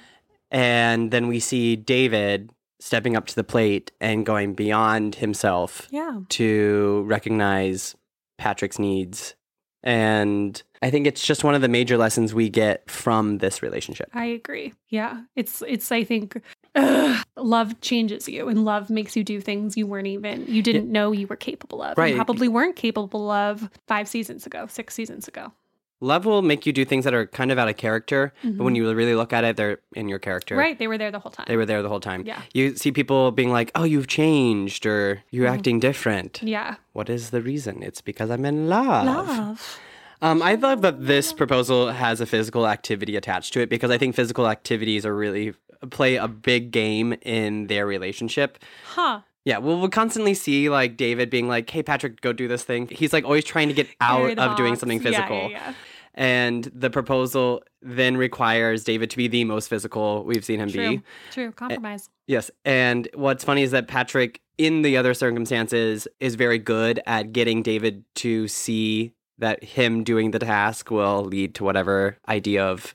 And 0.51 1.11
then 1.11 1.27
we 1.27 1.39
see 1.39 1.75
David 1.75 2.51
stepping 2.79 3.15
up 3.15 3.27
to 3.27 3.35
the 3.35 3.43
plate 3.43 3.91
and 4.01 4.25
going 4.25 4.53
beyond 4.53 5.15
himself 5.15 5.87
Yeah. 5.91 6.21
to 6.29 7.03
recognize 7.07 7.95
Patrick's 8.37 8.79
needs. 8.79 9.35
And 9.83 10.61
I 10.83 10.91
think 10.91 11.07
it's 11.07 11.25
just 11.25 11.43
one 11.43 11.55
of 11.55 11.61
the 11.61 11.67
major 11.67 11.97
lessons 11.97 12.33
we 12.33 12.49
get 12.49 12.89
from 12.89 13.39
this 13.39 13.63
relationship. 13.63 14.09
I 14.13 14.25
agree. 14.25 14.73
Yeah. 14.89 15.21
It's 15.35 15.63
it's 15.67 15.91
I 15.91 16.03
think 16.03 16.39
ugh, 16.75 17.25
love 17.35 17.79
changes 17.81 18.29
you 18.29 18.47
and 18.47 18.63
love 18.63 18.89
makes 18.89 19.15
you 19.15 19.23
do 19.23 19.41
things 19.41 19.75
you 19.75 19.87
weren't 19.87 20.07
even 20.07 20.45
you 20.47 20.61
didn't 20.61 20.91
know 20.91 21.11
you 21.11 21.27
were 21.27 21.35
capable 21.35 21.81
of. 21.81 21.97
Right. 21.97 22.15
Probably 22.15 22.47
weren't 22.47 22.75
capable 22.75 23.31
of 23.31 23.69
5 23.87 24.07
seasons 24.07 24.45
ago, 24.45 24.67
6 24.67 24.93
seasons 24.93 25.27
ago. 25.27 25.51
Love 26.01 26.25
will 26.25 26.41
make 26.41 26.65
you 26.65 26.73
do 26.73 26.83
things 26.83 27.05
that 27.05 27.13
are 27.13 27.27
kind 27.27 27.51
of 27.51 27.59
out 27.59 27.69
of 27.69 27.77
character, 27.77 28.33
but 28.43 28.63
when 28.63 28.75
you 28.75 28.91
really 28.93 29.13
look 29.15 29.31
at 29.31 29.43
it, 29.43 29.55
they're 29.55 29.79
in 29.95 30.09
your 30.09 30.17
character. 30.19 30.55
Right, 30.55 30.77
they 30.77 30.87
were 30.87 30.97
there 30.97 31.11
the 31.11 31.19
whole 31.19 31.31
time. 31.31 31.45
They 31.47 31.55
were 31.55 31.65
there 31.65 31.81
the 31.83 31.89
whole 31.89 31.99
time. 31.99 32.23
Yeah. 32.25 32.41
You 32.53 32.75
see 32.75 32.91
people 32.91 33.31
being 33.31 33.51
like, 33.51 33.71
oh, 33.75 33.83
you've 33.83 34.07
changed 34.07 34.85
or 34.85 35.21
you're 35.29 35.47
acting 35.47 35.79
different. 35.79 36.41
yeah. 36.43 36.75
What 36.93 37.09
is 37.09 37.29
the 37.29 37.41
reason? 37.41 37.83
It's 37.83 38.01
because 38.01 38.29
I'm 38.29 38.43
in 38.45 38.67
love. 38.67 39.05
Love. 39.05 39.79
Um, 40.23 40.41
I 40.41 40.55
love 40.55 40.81
that 40.81 41.05
this 41.07 41.33
proposal 41.33 41.91
has 41.91 42.19
a 42.21 42.25
physical 42.25 42.67
activity 42.67 43.15
attached 43.15 43.53
to 43.53 43.61
it 43.61 43.69
because 43.69 43.89
I 43.89 43.97
think 43.97 44.15
physical 44.15 44.47
activities 44.47 45.05
are 45.05 45.15
really 45.15 45.53
play 45.89 46.15
a 46.17 46.27
big 46.27 46.71
game 46.71 47.13
in 47.23 47.67
their 47.67 47.85
relationship. 47.87 48.59
Huh. 48.85 49.21
Yeah, 49.45 49.57
well, 49.57 49.79
we'll 49.79 49.89
constantly 49.89 50.35
see 50.35 50.69
like 50.69 50.95
David 50.95 51.31
being 51.31 51.47
like, 51.47 51.67
"Hey, 51.67 51.81
Patrick, 51.81 52.21
go 52.21 52.31
do 52.31 52.47
this 52.47 52.63
thing." 52.63 52.87
He's 52.91 53.11
like 53.11 53.23
always 53.25 53.43
trying 53.43 53.69
to 53.69 53.73
get 53.73 53.87
out 53.99 54.37
of 54.37 54.55
doing 54.55 54.75
something 54.75 54.99
Yeah, 55.01 55.09
physical. 55.09 55.37
Yeah, 55.37 55.47
yeah. 55.49 55.73
And 56.13 56.65
the 56.73 56.89
proposal 56.89 57.63
then 57.81 58.17
requires 58.17 58.83
David 58.83 59.09
to 59.11 59.17
be 59.17 59.27
the 59.27 59.45
most 59.45 59.67
physical 59.67 60.23
we've 60.23 60.43
seen 60.43 60.59
him 60.59 60.69
True. 60.69 60.97
be. 60.97 61.03
True. 61.31 61.51
Compromise. 61.51 62.09
Yes. 62.27 62.51
And 62.65 63.07
what's 63.13 63.43
funny 63.43 63.63
is 63.63 63.71
that 63.71 63.87
Patrick, 63.87 64.41
in 64.57 64.81
the 64.81 64.97
other 64.97 65.13
circumstances, 65.13 66.07
is 66.19 66.35
very 66.35 66.59
good 66.59 67.01
at 67.05 67.31
getting 67.31 67.63
David 67.63 68.03
to 68.15 68.47
see 68.47 69.13
that 69.37 69.63
him 69.63 70.03
doing 70.03 70.31
the 70.31 70.39
task 70.39 70.91
will 70.91 71.23
lead 71.23 71.55
to 71.55 71.63
whatever 71.63 72.17
idea 72.27 72.63
of 72.63 72.93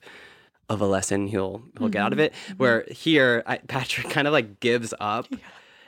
of 0.68 0.80
a 0.80 0.86
lesson 0.86 1.28
he'll 1.28 1.62
he'll 1.78 1.88
get 1.88 2.02
out 2.02 2.12
of 2.12 2.18
mm-hmm. 2.18 2.26
it. 2.26 2.32
Mm-hmm. 2.32 2.56
Where 2.56 2.84
here, 2.90 3.42
I, 3.46 3.58
Patrick 3.58 4.10
kind 4.10 4.26
of 4.26 4.32
like 4.32 4.60
gives 4.60 4.92
up. 5.00 5.26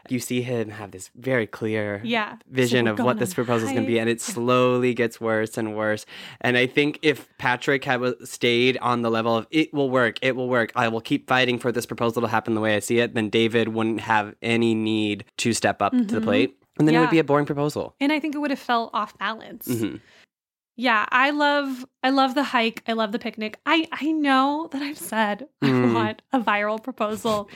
You 0.08 0.20
see 0.20 0.42
him 0.42 0.70
have 0.70 0.90
this 0.90 1.10
very 1.16 1.46
clear 1.46 2.00
Yeah. 2.04 2.36
vision 2.48 2.86
So 2.86 2.92
of 2.92 2.98
what 3.00 3.18
this 3.18 3.34
proposal 3.34 3.68
is 3.68 3.72
going 3.74 3.84
to 3.84 3.90
be, 3.90 3.98
and 3.98 4.08
it 4.08 4.20
slowly 4.20 4.94
gets 4.94 5.20
worse 5.20 5.58
and 5.58 5.76
worse. 5.76 6.06
And 6.40 6.56
I 6.56 6.66
think 6.66 6.98
if 7.02 7.28
Patrick 7.38 7.84
had 7.84 8.00
stayed 8.24 8.78
on 8.78 9.02
the 9.02 9.10
level 9.10 9.36
of 9.36 9.46
it 9.50 9.72
will 9.74 9.90
work, 9.90 10.18
it 10.22 10.36
will 10.36 10.48
work, 10.48 10.72
I 10.76 10.88
will 10.88 11.00
keep 11.00 11.28
fighting 11.28 11.58
for 11.58 11.72
this 11.72 11.86
proposal 11.86 12.22
to 12.22 12.28
happen 12.28 12.54
the 12.54 12.60
way 12.60 12.76
I 12.76 12.78
see 12.80 12.98
it, 13.00 13.14
then 13.14 13.28
David 13.28 13.68
wouldn't 13.68 14.00
have 14.00 14.34
any 14.42 14.74
need 14.74 15.24
to 15.38 15.52
step 15.52 15.82
up 15.82 15.92
to 15.92 16.02
the 16.04 16.20
Mhm. 16.20 16.24
plate, 16.24 16.56
and 16.78 16.86
then 16.88 16.94
it 16.94 17.00
would 17.00 17.10
be 17.10 17.18
a 17.18 17.24
boring 17.24 17.46
proposal. 17.46 17.94
And 18.00 18.12
I 18.12 18.20
think 18.20 18.34
it 18.34 18.38
would 18.38 18.50
have 18.50 18.58
felt 18.58 18.90
off 18.94 19.16
balance. 19.18 19.66
Mhm. 19.68 20.00
Yeah, 20.80 21.06
I 21.10 21.30
love 21.30 21.84
I 22.04 22.10
love 22.10 22.36
the 22.36 22.44
hike. 22.44 22.84
I 22.86 22.92
love 22.92 23.10
the 23.10 23.18
picnic. 23.18 23.58
I 23.66 23.88
I 23.90 24.12
know 24.12 24.68
that 24.70 24.80
I've 24.80 24.96
said 24.96 25.48
Mm. 25.62 25.90
I 25.90 25.92
want 25.92 26.22
a 26.32 26.40
viral 26.40 26.80
proposal 26.82 27.50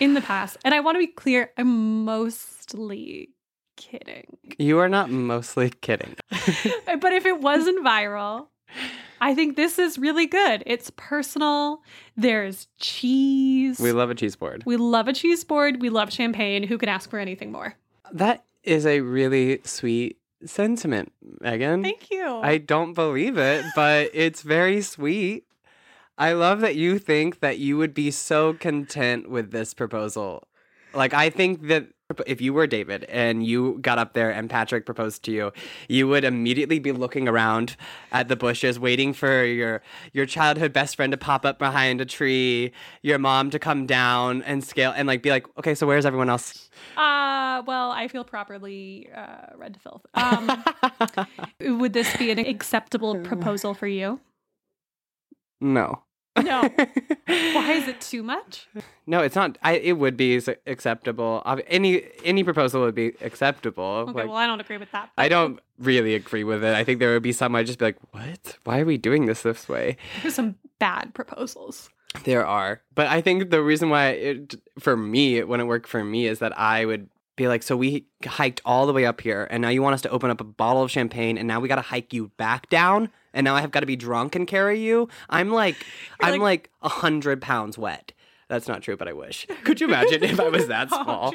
in 0.00 0.14
the 0.14 0.22
past. 0.22 0.56
And 0.64 0.72
I 0.74 0.80
want 0.80 0.94
to 0.94 0.98
be 0.98 1.06
clear, 1.06 1.50
I'm 1.58 2.04
mostly 2.06 3.28
kidding. 3.76 4.38
You 4.58 4.78
are 4.78 4.88
not 4.88 5.10
mostly 5.10 5.68
kidding. 5.68 6.14
but 6.30 7.12
if 7.12 7.26
it 7.26 7.40
wasn't 7.42 7.84
viral, 7.84 8.46
I 9.20 9.34
think 9.34 9.56
this 9.56 9.78
is 9.78 9.98
really 9.98 10.26
good. 10.26 10.62
It's 10.64 10.90
personal. 10.96 11.82
There's 12.16 12.68
cheese. 12.80 13.78
we 13.80 13.92
love 13.92 14.08
a 14.10 14.14
cheese 14.14 14.34
board. 14.34 14.62
we 14.64 14.76
love 14.78 15.08
a 15.08 15.12
cheese 15.12 15.44
board. 15.44 15.82
We 15.82 15.90
love 15.90 16.10
champagne. 16.10 16.62
Who 16.62 16.78
could 16.78 16.88
ask 16.88 17.10
for 17.10 17.18
anything 17.18 17.52
more? 17.52 17.74
That 18.12 18.44
is 18.64 18.86
a 18.86 19.00
really 19.00 19.60
sweet 19.64 20.16
sentiment, 20.46 21.12
Megan. 21.40 21.82
Thank 21.82 22.10
you. 22.10 22.26
I 22.26 22.58
don't 22.58 22.94
believe 22.94 23.38
it, 23.38 23.64
but 23.74 24.10
it's 24.14 24.42
very 24.42 24.80
sweet. 24.82 25.44
I 26.18 26.32
love 26.32 26.60
that 26.60 26.76
you 26.76 26.98
think 26.98 27.40
that 27.40 27.58
you 27.58 27.76
would 27.78 27.94
be 27.94 28.10
so 28.10 28.52
content 28.52 29.30
with 29.30 29.50
this 29.50 29.74
proposal. 29.74 30.44
Like, 30.94 31.14
I 31.14 31.30
think 31.30 31.68
that 31.68 31.88
if 32.26 32.40
you 32.40 32.52
were 32.52 32.66
David 32.66 33.04
and 33.04 33.44
you 33.44 33.78
got 33.80 33.98
up 33.98 34.12
there 34.12 34.30
and 34.30 34.48
Patrick 34.48 34.86
proposed 34.86 35.24
to 35.24 35.32
you, 35.32 35.52
you 35.88 36.08
would 36.08 36.24
immediately 36.24 36.78
be 36.78 36.92
looking 36.92 37.28
around 37.28 37.76
at 38.10 38.28
the 38.28 38.36
bushes, 38.36 38.78
waiting 38.78 39.12
for 39.12 39.44
your 39.44 39.82
your 40.12 40.26
childhood 40.26 40.72
best 40.72 40.96
friend 40.96 41.12
to 41.12 41.16
pop 41.16 41.44
up 41.44 41.58
behind 41.58 42.00
a 42.00 42.04
tree, 42.04 42.72
your 43.02 43.18
mom 43.18 43.50
to 43.50 43.58
come 43.58 43.86
down 43.86 44.42
and 44.42 44.64
scale 44.64 44.92
and 44.96 45.06
like 45.08 45.22
be 45.22 45.30
like, 45.30 45.46
okay, 45.58 45.74
so 45.74 45.86
where's 45.86 46.06
everyone 46.06 46.30
else? 46.30 46.70
Uh, 46.96 47.62
well, 47.66 47.90
I 47.90 48.08
feel 48.08 48.24
properly 48.24 49.08
uh, 49.14 49.56
read 49.56 49.74
to 49.74 49.80
filth. 49.80 50.06
Um, 50.14 50.64
would 51.78 51.92
this 51.92 52.16
be 52.16 52.30
an 52.30 52.38
acceptable 52.38 53.16
proposal 53.20 53.74
for 53.74 53.86
you? 53.86 54.20
no. 55.60 56.02
No. 56.36 56.62
Why 57.26 57.72
is 57.72 57.88
it 57.88 58.00
too 58.00 58.22
much? 58.22 58.68
No, 59.06 59.20
it's 59.20 59.36
not. 59.36 59.58
I 59.62 59.74
it 59.74 59.92
would 59.92 60.16
be 60.16 60.40
acceptable. 60.66 61.42
Any 61.66 62.04
any 62.24 62.42
proposal 62.44 62.82
would 62.82 62.94
be 62.94 63.12
acceptable. 63.20 63.84
Okay, 64.08 64.12
Like, 64.12 64.28
well, 64.28 64.36
I 64.36 64.46
don't 64.46 64.60
agree 64.60 64.78
with 64.78 64.90
that. 64.92 65.10
I 65.18 65.28
don't 65.28 65.60
really 65.78 66.14
agree 66.14 66.44
with 66.44 66.64
it. 66.64 66.74
I 66.74 66.84
think 66.84 67.00
there 67.00 67.12
would 67.12 67.22
be 67.22 67.32
some 67.32 67.54
I'd 67.54 67.66
just 67.66 67.78
be 67.78 67.86
like, 67.86 67.98
"What? 68.12 68.56
Why 68.64 68.80
are 68.80 68.84
we 68.84 68.96
doing 68.96 69.26
this 69.26 69.42
this 69.42 69.68
way?" 69.68 69.96
There's 70.22 70.34
some 70.34 70.56
bad 70.78 71.12
proposals. 71.14 71.90
There 72.24 72.46
are, 72.46 72.82
but 72.94 73.06
I 73.06 73.20
think 73.22 73.50
the 73.50 73.62
reason 73.62 73.88
why 73.90 74.08
it 74.08 74.54
for 74.78 74.96
me 74.96 75.36
it 75.36 75.48
wouldn't 75.48 75.68
work 75.68 75.86
for 75.86 76.04
me 76.04 76.26
is 76.26 76.38
that 76.40 76.58
I 76.58 76.84
would 76.84 77.08
be 77.36 77.48
like, 77.48 77.62
"So 77.62 77.76
we 77.76 78.06
hiked 78.24 78.60
all 78.64 78.86
the 78.86 78.92
way 78.92 79.06
up 79.06 79.20
here, 79.22 79.46
and 79.50 79.62
now 79.62 79.70
you 79.70 79.82
want 79.82 79.94
us 79.94 80.02
to 80.02 80.10
open 80.10 80.30
up 80.30 80.40
a 80.40 80.44
bottle 80.44 80.82
of 80.82 80.90
champagne, 80.90 81.36
and 81.38 81.48
now 81.48 81.60
we 81.60 81.68
got 81.68 81.76
to 81.76 81.82
hike 81.82 82.12
you 82.12 82.28
back 82.36 82.68
down." 82.68 83.10
And 83.34 83.44
now 83.44 83.54
I 83.54 83.60
have 83.60 83.70
got 83.70 83.80
to 83.80 83.86
be 83.86 83.96
drunk 83.96 84.34
and 84.34 84.46
carry 84.46 84.80
you. 84.80 85.08
I'm 85.30 85.50
like, 85.50 85.76
You're 86.22 86.32
I'm 86.32 86.40
like- 86.40 86.70
a 86.82 86.88
hundred 86.88 87.40
pounds 87.42 87.78
wet. 87.78 88.12
That's 88.48 88.68
not 88.68 88.82
true, 88.82 88.96
but 88.98 89.08
I 89.08 89.14
wish. 89.14 89.46
Could 89.64 89.80
you 89.80 89.86
imagine 89.86 90.22
if 90.22 90.38
I 90.38 90.48
was 90.48 90.66
that 90.68 90.88
small? 90.90 91.34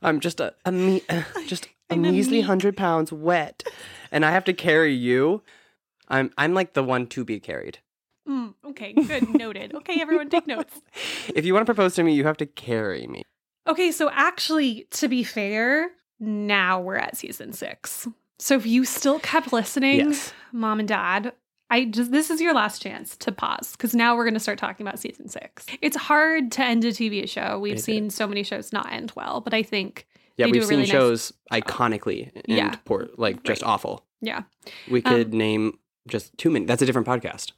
I'm 0.00 0.18
just 0.20 0.40
a, 0.40 0.54
a 0.64 0.72
me, 0.72 1.02
just 1.46 1.66
a 1.90 1.94
I'm 1.94 2.04
a 2.06 2.10
measly 2.12 2.40
hundred 2.40 2.74
pounds 2.76 3.12
wet, 3.12 3.64
and 4.10 4.24
I 4.24 4.30
have 4.30 4.44
to 4.44 4.54
carry 4.54 4.94
you. 4.94 5.42
I'm 6.08 6.30
I'm 6.38 6.54
like 6.54 6.72
the 6.72 6.82
one 6.82 7.06
to 7.08 7.24
be 7.24 7.38
carried. 7.38 7.80
Mm, 8.26 8.54
okay, 8.66 8.92
good. 8.94 9.28
Noted. 9.34 9.74
Okay, 9.74 10.00
everyone, 10.00 10.30
take 10.30 10.46
notes. 10.46 10.80
If 11.34 11.44
you 11.44 11.52
want 11.52 11.66
to 11.66 11.74
propose 11.74 11.94
to 11.96 12.02
me, 12.02 12.14
you 12.14 12.24
have 12.24 12.36
to 12.38 12.46
carry 12.46 13.06
me. 13.06 13.24
Okay, 13.66 13.90
so 13.92 14.08
actually, 14.10 14.86
to 14.92 15.08
be 15.08 15.24
fair, 15.24 15.90
now 16.20 16.80
we're 16.80 16.96
at 16.96 17.16
season 17.16 17.52
six. 17.52 18.08
So 18.38 18.54
if 18.56 18.66
you 18.66 18.84
still 18.84 19.18
kept 19.18 19.52
listening, 19.52 19.98
Yes. 19.98 20.32
mom 20.52 20.78
and 20.78 20.88
dad, 20.88 21.32
I 21.70 21.84
just 21.86 22.12
this 22.12 22.30
is 22.30 22.40
your 22.40 22.54
last 22.54 22.80
chance 22.80 23.16
to 23.18 23.32
pause 23.32 23.72
because 23.72 23.94
now 23.94 24.16
we're 24.16 24.24
going 24.24 24.34
to 24.34 24.40
start 24.40 24.58
talking 24.58 24.86
about 24.86 24.98
season 24.98 25.28
six. 25.28 25.66
It's 25.82 25.96
hard 25.96 26.50
to 26.52 26.62
end 26.64 26.84
a 26.84 26.92
TV 26.92 27.28
show. 27.28 27.58
We've 27.58 27.76
It 27.76 27.82
seen 27.84 28.10
so 28.10 28.26
many 28.26 28.42
shows 28.42 28.72
not 28.72 28.90
end 28.92 29.12
well, 29.16 29.40
but 29.40 29.52
I 29.54 29.62
think 29.62 30.06
Yeah, 30.36 30.46
we've 30.46 30.62
seen 30.62 30.70
really 30.78 30.82
nice 30.82 30.88
shows 30.90 31.32
iconically 31.52 32.30
and 32.34 32.44
Yeah. 32.46 32.74
poor, 32.84 33.08
like 33.16 33.42
just 33.42 33.62
Right. 33.62 33.68
awful. 33.68 34.04
yeah, 34.20 34.42
We 34.88 35.02
Um, 35.02 35.12
could 35.14 35.34
name 35.34 35.78
just 36.06 36.36
too 36.38 36.48
many. 36.50 36.64
That's 36.64 36.80
a 36.80 36.86
different 36.86 37.06
podcast. 37.06 37.52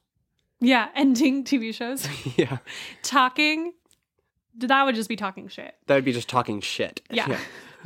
yeah, 0.61 0.89
ending 0.97 1.45
TV 1.45 1.73
shows, 1.73 2.09
yeah, 2.37 2.59
talking. 3.03 3.75
That 4.57 4.85
would 4.85 4.95
just 4.97 5.09
be 5.09 5.17
talking 5.17 5.47
shit. 5.49 5.77
that 5.87 5.95
would 5.95 6.05
be 6.05 6.13
just 6.13 6.29
talking 6.29 6.61
shit. 6.61 7.01
Yeah, 7.11 7.39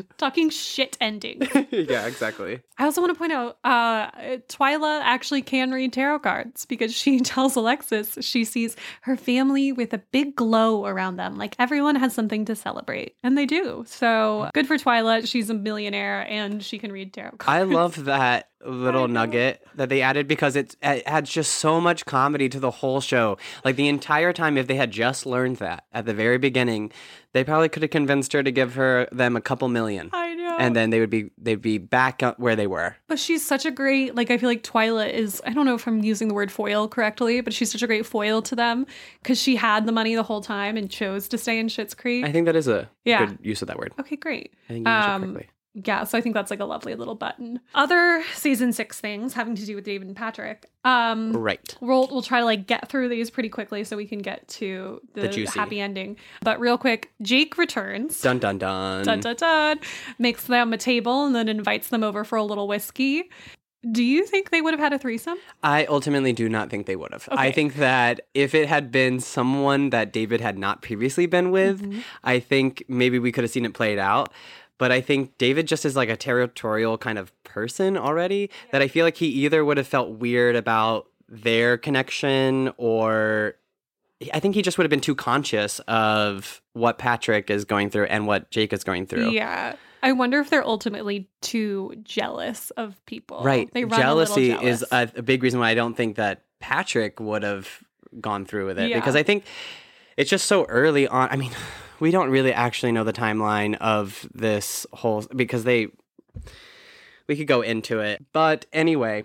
talking 0.17 0.51
shit 0.51 0.97
ending. 1.01 1.43
yeah, 1.55 1.65
yeah 1.71 2.07
exactly. 2.07 2.61
I 2.79 2.85
also 2.85 3.01
want 3.01 3.13
to 3.13 3.19
point 3.19 3.33
out 3.33 3.59
uh, 3.65 4.11
Twyla 4.49 5.01
actually 5.03 5.43
can 5.43 5.71
read 5.71 5.93
tarot 5.93 6.21
cards 6.21 6.67
because 6.67 6.95
she 6.95 7.21
tells 7.21 7.57
Alexis 7.57 8.19
she 8.21 8.45
sees 8.45 8.77
her 9.03 9.17
family 9.17 9.73
with 9.73 9.93
a 9.93 9.99
big 9.99 10.37
glow 10.37 10.87
around 10.87 11.17
them. 11.17 11.37
Like 11.37 11.57
everyone 11.59 11.97
has 11.97 12.15
something 12.15 12.45
to 12.47 12.57
celebrate, 12.57 13.17
and 13.23 13.37
they 13.37 13.47
do. 13.47 13.85
So 13.87 14.51
good 14.55 14.67
for 14.67 14.77
Twyla. 14.77 15.27
She's 15.27 15.51
a 15.51 15.55
millionaire 15.55 16.27
and 16.29 16.63
she 16.63 16.79
can 16.79 16.93
read 16.93 17.13
tarot 17.13 17.37
cards. 17.39 17.49
I 17.49 17.63
love 17.63 18.05
that 18.05 18.51
little 18.65 19.09
nugget 19.09 19.63
that 19.75 19.89
they 19.89 20.01
added 20.03 20.27
because 20.29 20.57
it 20.57 20.77
adds 20.83 21.31
just 21.31 21.55
so 21.55 21.81
much 21.81 22.05
comedy 22.07 22.49
to 22.49 22.59
the 22.61 22.71
whole 22.71 23.01
show. 23.01 23.37
Like 23.65 23.77
the 23.77 23.89
entire 23.89 24.33
time, 24.33 24.57
if 24.57 24.67
they 24.67 24.77
had 24.77 24.91
just 24.91 25.27
learned 25.27 25.57
that 25.57 25.85
at 25.93 26.07
the 26.07 26.15
very 26.15 26.39
beginning, 26.39 26.93
they 27.33 27.43
probably 27.45 27.69
could 27.69 27.83
have 27.83 27.91
convinced 27.91 28.33
her 28.33 28.43
to 28.43 28.51
give 28.53 28.75
her 28.77 29.09
them 29.11 29.35
a 29.37 29.41
couple 29.41 29.69
million, 29.69 30.09
I 30.13 30.35
know. 30.35 30.57
and 30.59 30.77
then 30.77 30.91
they 30.91 31.01
would 31.01 31.11
be 31.11 31.31
they'd 31.37 31.61
be 31.61 31.79
back 31.79 32.23
where 32.37 32.55
they 32.55 32.69
were. 32.69 32.95
But 33.09 33.19
she's 33.19 33.45
such 33.45 33.67
a 33.67 33.73
great, 33.73 34.15
like, 34.15 34.31
I 34.31 34.39
feel 34.39 34.49
like 34.49 34.63
Twyla 34.63 35.11
is, 35.13 35.43
I 35.45 35.53
don't 35.53 35.67
know 35.67 35.75
if 35.75 35.87
I'm 35.89 36.05
using 36.05 36.29
the 36.29 36.35
word 36.35 36.53
foil 36.53 36.87
correctly, 36.87 37.41
but 37.41 37.53
she's 37.53 37.73
such 37.73 37.83
a 37.83 37.89
great 37.89 38.07
foil 38.07 38.41
to 38.43 38.55
them 38.55 38.87
because 39.23 39.41
she 39.41 39.57
had 39.57 39.85
the 39.85 39.93
money 39.93 40.15
the 40.15 40.23
whole 40.23 40.41
time 40.41 40.77
and 40.77 40.89
chose 40.89 41.27
to 41.29 41.39
stay 41.39 41.59
in 41.59 41.67
Schitt's 41.67 41.93
Creek. 41.95 42.25
I 42.25 42.31
think 42.31 42.47
that 42.47 42.55
is 42.57 42.69
a 42.69 42.89
Yeah. 43.05 43.27
good 43.27 43.39
use 43.43 43.63
of 43.63 43.69
that 43.69 43.79
word. 43.79 43.93
okay, 43.99 44.15
great. 44.17 44.53
I 44.69 44.73
think 44.75 44.87
you 44.87 44.93
Um, 44.93 45.23
correctly. 45.23 45.49
Yeah, 45.75 46.05
so 46.05 46.17
I 46.17 46.21
think 46.21 46.35
that's 46.35 46.51
like 46.53 46.61
a 46.61 46.65
lovely 46.65 46.95
little 46.95 47.17
button. 47.17 47.59
Other 47.75 48.23
season 48.35 48.73
six 48.73 49.01
things 49.01 49.35
having 49.35 49.57
to 49.57 49.67
do 49.67 49.75
with 49.75 49.85
David 49.85 50.07
and 50.07 50.17
Patrick. 50.17 50.71
Um, 50.85 51.33
Right. 51.33 51.77
we'll 51.81 52.07
we'll 52.13 52.23
try 52.23 52.39
to 52.39 52.45
like 52.45 52.67
get 52.69 52.89
through 52.89 53.09
these 53.09 53.29
pretty 53.31 53.49
quickly 53.49 53.83
so 53.83 53.97
we 53.97 54.07
can 54.07 54.21
get 54.21 54.47
to 54.49 55.01
the, 55.15 55.23
The 55.29 55.47
happy 55.47 55.81
ending. 55.81 56.17
But 56.43 56.61
real 56.61 56.79
quick, 56.79 57.13
Jake 57.23 57.59
returns. 57.59 58.21
Dun 58.21 58.39
dun 58.39 58.59
dun. 58.59 59.05
Dun 59.05 59.19
dun 59.21 59.35
dun. 59.37 59.81
Makes 60.19 60.45
them 60.45 60.73
a 60.73 60.79
table 60.79 61.27
and 61.27 61.35
then 61.35 61.49
invites 61.49 61.89
them 61.89 62.05
over 62.05 62.23
for 62.23 62.37
a 62.37 62.45
little 62.45 62.69
whiskey. 62.69 63.29
Do 63.91 64.03
you 64.03 64.25
think 64.25 64.49
they 64.49 64.63
would 64.63 64.73
have 64.73 64.81
had 64.81 64.95
a 64.95 64.99
threesome? 64.99 65.37
I 65.63 65.85
ultimately 65.87 66.33
do 66.33 66.49
not 66.49 66.71
think 66.71 66.87
they 66.87 66.97
would 66.97 67.13
have. 67.13 67.29
I 67.31 67.51
think 67.51 67.75
that 67.75 68.21
if 68.33 68.55
it 68.55 68.67
had 68.67 68.91
been 68.91 69.21
someone 69.21 69.91
that 69.91 70.11
David 70.11 70.41
had 70.41 70.57
not 70.57 70.81
previously 70.81 71.27
been 71.27 71.51
with, 71.51 71.83
Mm-hmm. 71.83 72.01
I 72.23 72.39
think 72.41 72.85
maybe 72.89 73.19
we 73.19 73.31
could 73.31 73.45
have 73.45 73.51
seen 73.51 73.67
it 73.67 73.75
played 73.75 73.99
out. 73.99 74.33
But 74.79 74.91
I 74.93 75.01
think 75.01 75.39
David 75.39 75.67
just 75.69 75.85
is 75.85 75.95
like 75.97 76.09
a 76.09 76.17
territorial 76.17 76.99
kind 76.99 77.19
of 77.19 77.33
person 77.45 77.97
already 77.97 78.51
that 78.73 78.83
I 78.83 78.89
feel 78.89 79.05
like 79.05 79.17
he 79.17 79.27
either 79.27 79.65
would 79.65 79.77
have 79.77 79.87
felt 79.87 80.11
weird 80.19 80.57
about 80.57 81.07
their 81.29 81.79
connection 81.79 82.73
or 82.77 83.55
I 84.33 84.41
think 84.41 84.55
he 84.55 84.63
just 84.63 84.79
would 84.79 84.85
have 84.85 84.91
been 84.91 85.01
too 85.01 85.15
conscious 85.15 85.81
of 85.87 86.61
what 86.73 86.99
Patrick 86.99 87.51
is 87.51 87.65
going 87.65 87.91
through 87.91 88.05
and 88.07 88.27
what 88.27 88.51
Jake 88.51 88.73
is 88.73 88.85
going 88.85 89.07
through. 89.07 89.31
Yeah. 89.31 89.77
I 90.03 90.13
wonder 90.13 90.39
if 90.41 90.51
they're 90.51 90.67
ultimately 90.67 91.29
too 91.41 91.95
jealous 92.03 92.71
of 92.73 93.05
people. 93.07 93.43
Right. 93.43 93.73
They 93.73 93.85
run 93.85 94.01
Jealousy 94.01 94.51
a 94.51 94.61
is 94.61 94.85
a, 94.91 95.11
a 95.17 95.23
big 95.23 95.43
reason 95.43 95.61
why 95.61 95.71
I 95.71 95.75
don't 95.75 95.97
think 95.97 96.17
that 96.17 96.43
Patrick 96.61 97.21
would 97.21 97.43
have 97.43 97.69
gone 98.21 98.45
through 98.45 98.67
with 98.67 98.79
it 98.79 98.91
Yeah. 98.91 98.99
because 98.99 99.17
I 99.17 99.23
think 99.23 99.45
it's 100.17 100.31
just 100.31 100.47
so 100.47 100.65
early 100.67 101.09
on. 101.09 101.29
I 101.31 101.37
mean, 101.37 101.53
we 102.01 102.11
don't 102.11 102.31
really 102.31 102.53
actually 102.53 102.93
know 102.93 103.05
the 103.05 103.13
timeline 103.13 103.77
of 103.77 104.29
this 104.35 104.87
whole 104.93 105.23
because 105.35 105.65
they 105.65 105.89
we 107.27 107.37
could 107.37 107.47
go 107.47 107.63
into 107.63 108.01
it. 108.01 108.25
But 108.33 108.67
anyway, 108.73 109.25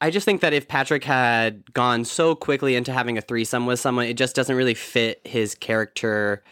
I 0.00 0.10
just 0.10 0.24
think 0.24 0.40
that 0.40 0.52
if 0.52 0.68
Patrick 0.68 1.04
had 1.04 1.72
gone 1.72 2.04
so 2.04 2.34
quickly 2.34 2.74
into 2.74 2.92
having 2.92 3.18
a 3.18 3.20
threesome 3.20 3.66
with 3.66 3.80
someone, 3.80 4.06
it 4.06 4.14
just 4.14 4.34
doesn't 4.34 4.54
really 4.54 4.74
fit 4.74 5.20
his 5.24 5.54
character 5.54 6.42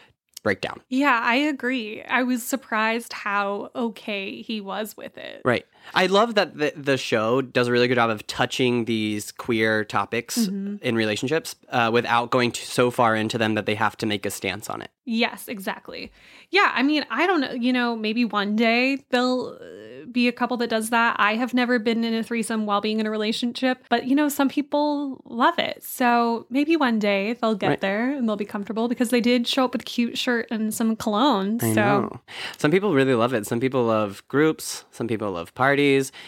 breakdown. 0.43 0.81
Yeah, 0.89 1.19
I 1.21 1.35
agree. 1.35 2.03
I 2.03 2.23
was 2.23 2.43
surprised 2.43 3.13
how 3.13 3.71
okay 3.75 4.41
he 4.41 4.61
was 4.61 4.95
with 4.95 5.17
it. 5.17 5.41
Right. 5.43 5.65
I 5.93 6.05
love 6.07 6.35
that 6.35 6.57
the, 6.57 6.73
the 6.75 6.97
show 6.97 7.41
does 7.41 7.67
a 7.67 7.71
really 7.71 7.87
good 7.87 7.95
job 7.95 8.09
of 8.09 8.25
touching 8.27 8.85
these 8.85 9.31
queer 9.31 9.83
topics 9.85 10.37
Mm-hmm. 10.37 10.77
in 10.81 10.95
relationships 10.95 11.55
uh, 11.69 11.89
without 11.93 12.29
going 12.31 12.53
so 12.53 12.91
far 12.91 13.15
into 13.15 13.37
them 13.37 13.55
that 13.55 13.65
they 13.65 13.75
have 13.75 13.95
to 13.97 14.05
make 14.05 14.25
a 14.25 14.31
stance 14.31 14.69
on 14.69 14.81
it. 14.81 14.91
Yes, 15.05 15.47
exactly. 15.47 16.11
Yeah, 16.51 16.71
I 16.73 16.83
mean, 16.83 17.03
I 17.09 17.25
don't 17.27 17.41
know, 17.41 17.51
you 17.51 17.73
know, 17.73 17.95
maybe 17.95 18.25
one 18.25 18.55
day 18.55 19.03
there'll 19.09 19.57
uh, 19.59 20.05
be 20.11 20.27
a 20.27 20.31
couple 20.31 20.57
that 20.57 20.69
does 20.69 20.89
that. 20.91 21.15
I 21.19 21.35
have 21.35 21.53
never 21.53 21.79
been 21.79 22.03
in 22.03 22.13
a 22.13 22.23
threesome 22.23 22.65
while 22.67 22.79
being 22.81 22.99
in 22.99 23.05
a 23.07 23.11
relationship, 23.11 23.83
but 23.89 24.05
you 24.07 24.15
know, 24.15 24.29
some 24.29 24.49
people 24.49 25.21
love 25.25 25.57
it. 25.57 25.83
So 25.83 26.45
maybe 26.49 26.75
one 26.75 26.99
day 26.99 27.33
they'll 27.41 27.55
get 27.55 27.69
Right. 27.69 27.81
there 27.81 28.11
and 28.11 28.27
they'll 28.27 28.35
be 28.35 28.45
comfortable 28.45 28.87
because 28.87 29.09
they 29.09 29.21
did 29.21 29.47
show 29.47 29.65
up 29.65 29.73
with 29.73 29.81
a 29.81 29.85
cute 29.85 30.17
shirt 30.17 30.47
and 30.51 30.73
some 30.73 30.95
cologne. 30.95 31.59
I 31.61 31.73
so 31.73 31.81
know. 32.01 32.19
Some 32.57 32.71
people 32.71 32.93
really 32.93 33.15
love 33.15 33.33
it. 33.33 33.45
Some 33.47 33.59
people 33.59 33.83
love 33.85 34.23
groups. 34.27 34.85
Some 34.91 35.07
people 35.07 35.31
love 35.31 35.53
parties. 35.55 35.78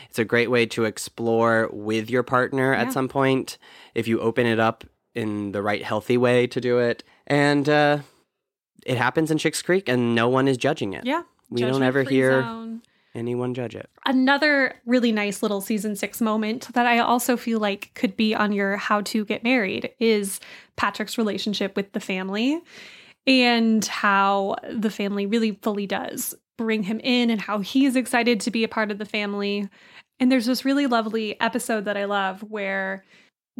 It's 0.09 0.19
a 0.19 0.25
great 0.25 0.49
way 0.49 0.65
to 0.67 0.85
explore 0.85 1.69
with 1.71 2.09
your 2.09 2.23
partner 2.23 2.73
Yeah. 2.73 2.81
at 2.81 2.93
some 2.93 3.07
point 3.07 3.57
if 3.95 4.07
you 4.07 4.19
open 4.19 4.45
it 4.45 4.59
up 4.59 4.83
in 5.13 5.51
the 5.51 5.61
right, 5.61 5.83
healthy 5.83 6.17
way 6.17 6.47
to 6.47 6.61
do 6.61 6.79
it. 6.79 7.03
And 7.27 7.67
uh, 7.67 7.99
it 8.85 8.97
happens 8.97 9.29
in 9.31 9.37
Schitt's 9.37 9.61
Creek, 9.61 9.89
and 9.89 10.15
no 10.15 10.27
one 10.29 10.47
is 10.47 10.57
judging 10.57 10.93
it. 10.93 11.05
yeah. 11.05 11.23
We 11.49 11.61
don't 11.61 11.83
ever 11.83 12.03
hear 12.03 12.41
zone. 12.43 12.81
anyone 13.13 13.53
judge 13.53 13.75
it. 13.75 13.89
Another 14.05 14.73
really 14.85 15.11
nice 15.11 15.43
little 15.43 15.59
season 15.59 15.97
six 15.97 16.21
moment 16.21 16.69
that 16.73 16.85
I 16.85 16.99
also 16.99 17.35
feel 17.35 17.59
like 17.59 17.91
could 17.93 18.15
be 18.15 18.33
on 18.33 18.53
your 18.53 18.77
how 18.77 19.01
to 19.01 19.25
get 19.25 19.43
married 19.43 19.91
is 19.99 20.39
Patrick's 20.77 21.17
relationship 21.17 21.75
with 21.75 21.91
the 21.91 21.99
family 21.99 22.61
and 23.27 23.85
how 23.85 24.55
the 24.71 24.89
family 24.89 25.25
really 25.25 25.59
fully 25.61 25.85
does 25.85 26.33
bring 26.61 26.83
him 26.83 26.99
in 27.03 27.29
and 27.29 27.41
how 27.41 27.59
he's 27.59 27.95
excited 27.95 28.39
to 28.41 28.51
be 28.51 28.63
a 28.63 28.67
part 28.67 28.91
of 28.91 28.97
the 28.99 29.05
family. 29.05 29.67
And 30.19 30.31
there's 30.31 30.45
this 30.45 30.63
really 30.63 30.85
lovely 30.85 31.39
episode 31.41 31.85
that 31.85 31.97
I 31.97 32.05
love 32.05 32.41
where 32.43 33.03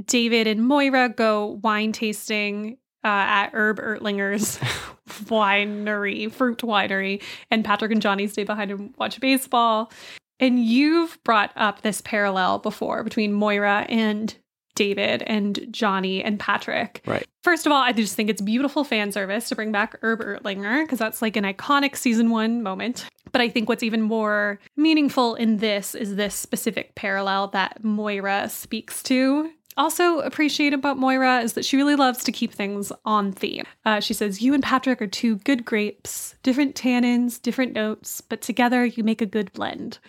David 0.05 0.45
and 0.45 0.65
Moira 0.65 1.09
go 1.09 1.59
wine 1.63 1.91
tasting 1.91 2.77
uh, 3.03 3.07
at 3.07 3.49
Herb 3.53 3.79
Ertlinger's 3.79 4.57
winery, 5.25 6.31
fruit 6.31 6.59
winery, 6.59 7.21
and 7.49 7.65
Patrick 7.65 7.91
and 7.91 8.01
Johnny 8.01 8.27
stay 8.27 8.43
behind 8.43 8.69
and 8.69 8.93
watch 8.97 9.19
baseball. 9.19 9.91
And 10.39 10.63
you've 10.63 11.17
brought 11.23 11.51
up 11.55 11.81
this 11.81 12.01
parallel 12.01 12.59
before 12.59 13.03
between 13.03 13.33
Moira 13.33 13.85
and 13.89 14.35
David 14.75 15.23
and 15.23 15.67
Johnny 15.71 16.23
and 16.23 16.39
Patrick. 16.39 17.01
Right. 17.05 17.27
First 17.43 17.65
of 17.65 17.71
all, 17.71 17.81
I 17.81 17.91
just 17.91 18.15
think 18.15 18.29
it's 18.29 18.41
beautiful 18.41 18.83
fan 18.83 19.11
service 19.11 19.49
to 19.49 19.55
bring 19.55 19.71
back 19.71 19.97
Herb 20.01 20.19
Ertlinger 20.21 20.83
because 20.83 20.99
that's 20.99 21.21
like 21.21 21.35
an 21.35 21.43
iconic 21.43 21.95
season 21.95 22.29
one 22.29 22.61
moment. 22.61 23.05
But 23.31 23.41
I 23.41 23.49
think 23.49 23.69
what's 23.69 23.83
even 23.83 24.01
more 24.01 24.59
meaningful 24.75 25.35
in 25.35 25.57
this 25.57 25.95
is 25.95 26.15
this 26.15 26.35
specific 26.35 26.95
parallel 26.95 27.47
that 27.49 27.83
Moira 27.83 28.49
speaks 28.49 29.01
to. 29.03 29.49
Also, 29.77 30.19
appreciate 30.19 30.73
about 30.73 30.97
Moira 30.97 31.39
is 31.39 31.53
that 31.53 31.63
she 31.63 31.77
really 31.77 31.95
loves 31.95 32.23
to 32.25 32.31
keep 32.31 32.53
things 32.53 32.91
on 33.05 33.31
theme. 33.31 33.63
Uh, 33.85 33.99
she 33.99 34.13
says, 34.13 34.41
You 34.41 34.53
and 34.53 34.61
Patrick 34.61 35.01
are 35.01 35.07
two 35.07 35.37
good 35.37 35.63
grapes, 35.63 36.35
different 36.43 36.75
tannins, 36.75 37.41
different 37.41 37.73
notes, 37.73 38.21
but 38.21 38.41
together 38.41 38.85
you 38.85 39.03
make 39.03 39.21
a 39.21 39.25
good 39.25 39.51
blend. 39.53 39.99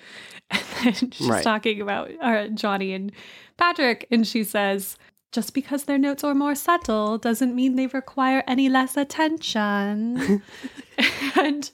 And 0.52 0.94
then 1.00 1.10
she's 1.12 1.28
Right. 1.28 1.42
talking 1.42 1.80
about 1.80 2.10
uh, 2.20 2.48
Johnny 2.48 2.92
and 2.92 3.10
Patrick, 3.56 4.06
and 4.10 4.26
she 4.26 4.44
says, 4.44 4.96
just 5.32 5.54
because 5.54 5.84
their 5.84 5.98
notes 5.98 6.22
are 6.24 6.34
more 6.34 6.54
subtle 6.54 7.16
doesn't 7.16 7.54
mean 7.54 7.76
they 7.76 7.86
require 7.86 8.44
any 8.46 8.68
less 8.68 8.96
attention. 8.96 10.42
and 11.40 11.70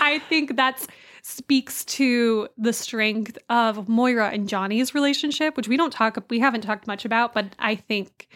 I 0.00 0.20
think 0.28 0.56
that's 0.56 0.86
speaks 1.22 1.84
to 1.84 2.48
the 2.56 2.72
strength 2.72 3.36
of 3.50 3.88
Moira 3.88 4.30
and 4.30 4.48
Johnny's 4.48 4.94
relationship, 4.94 5.56
which 5.56 5.68
we 5.68 5.76
don't 5.76 5.92
talk 5.92 6.16
we 6.30 6.38
haven't 6.38 6.62
talked 6.62 6.86
much 6.86 7.04
about, 7.04 7.34
but 7.34 7.46
I 7.58 7.74
think 7.74 8.28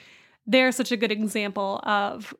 they're 0.46 0.72
such 0.72 0.92
a 0.92 0.96
good 0.96 1.11
example 1.12 1.80
of 1.85 2.35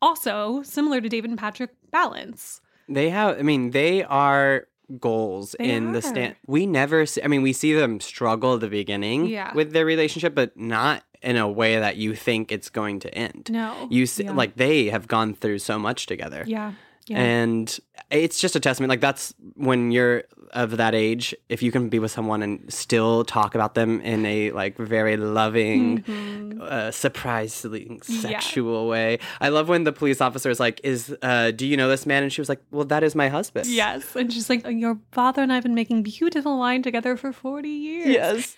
also 0.00 0.62
similar 0.62 1.00
to 1.00 1.08
David 1.08 1.30
and 1.30 1.38
Patrick 1.38 1.70
balance. 1.90 2.60
They 2.88 3.10
have, 3.10 3.38
I 3.38 3.42
mean, 3.42 3.70
they 3.72 4.02
are 4.04 4.66
goals 5.00 5.54
They 5.58 5.70
in 5.70 5.92
the 5.92 6.02
stand. 6.02 6.36
We 6.46 6.66
never 6.66 7.06
see, 7.06 7.22
I 7.22 7.26
mean, 7.28 7.42
we 7.42 7.52
see 7.52 7.72
them 7.74 8.00
struggle 8.00 8.54
at 8.54 8.60
the 8.60 8.68
beginning 8.68 9.26
Yeah. 9.26 9.52
with 9.54 9.72
their 9.72 9.84
relationship, 9.86 10.34
but 10.34 10.56
not 10.56 11.02
in 11.22 11.36
a 11.36 11.48
way 11.48 11.78
that 11.78 11.96
you 11.96 12.14
think 12.14 12.50
it's 12.52 12.68
going 12.68 13.00
to 13.00 13.14
end. 13.14 13.48
No. 13.50 13.86
You 13.90 14.06
see, 14.06 14.24
Yeah. 14.24 14.32
like, 14.32 14.56
they 14.56 14.86
have 14.90 15.06
gone 15.08 15.34
through 15.34 15.60
so 15.60 15.78
much 15.78 16.06
together. 16.06 16.44
Yeah. 16.46 16.72
Yeah. 17.06 17.18
And 17.20 17.78
it's 18.10 18.40
just 18.40 18.54
a 18.56 18.60
testament. 18.60 18.88
Like, 18.90 19.00
that's 19.00 19.34
when 19.54 19.90
you're 19.92 20.24
of 20.52 20.76
that 20.76 20.94
age, 20.94 21.34
if 21.48 21.62
you 21.62 21.72
can 21.72 21.88
be 21.88 21.98
with 21.98 22.10
someone 22.10 22.42
and 22.42 22.72
still 22.72 23.24
talk 23.24 23.54
about 23.54 23.74
them 23.74 24.00
in 24.02 24.26
a, 24.26 24.50
like, 24.52 24.76
very 24.76 25.16
loving, 25.16 26.02
Mhm. 26.02 26.60
uh, 26.62 26.90
surprisingly 26.90 28.00
Yeah. 28.08 28.20
sexual 28.20 28.86
way. 28.88 29.18
I 29.40 29.48
love 29.48 29.68
when 29.68 29.84
the 29.84 29.92
police 29.92 30.20
officer 30.20 30.50
is 30.50 30.60
like, 30.60 30.80
"Is 30.84 31.14
uh, 31.22 31.50
do 31.52 31.66
you 31.66 31.76
know 31.76 31.88
this 31.88 32.04
man?" 32.06 32.22
And 32.22 32.32
she 32.32 32.40
was 32.40 32.48
like, 32.48 32.60
"Well, 32.70 32.84
that 32.86 33.02
is 33.02 33.14
my 33.14 33.28
husband." 33.28 33.66
Yes. 33.66 34.14
And 34.16 34.32
she's 34.32 34.48
like, 34.50 34.66
Your 34.68 34.98
father 35.12 35.42
and 35.42 35.52
I 35.52 35.56
have 35.56 35.64
been 35.64 35.74
making 35.74 36.02
beautiful 36.02 36.58
wine 36.58 36.82
together 36.82 37.16
for 37.16 37.32
40 37.32 37.68
years. 37.68 38.08
Yes. 38.08 38.56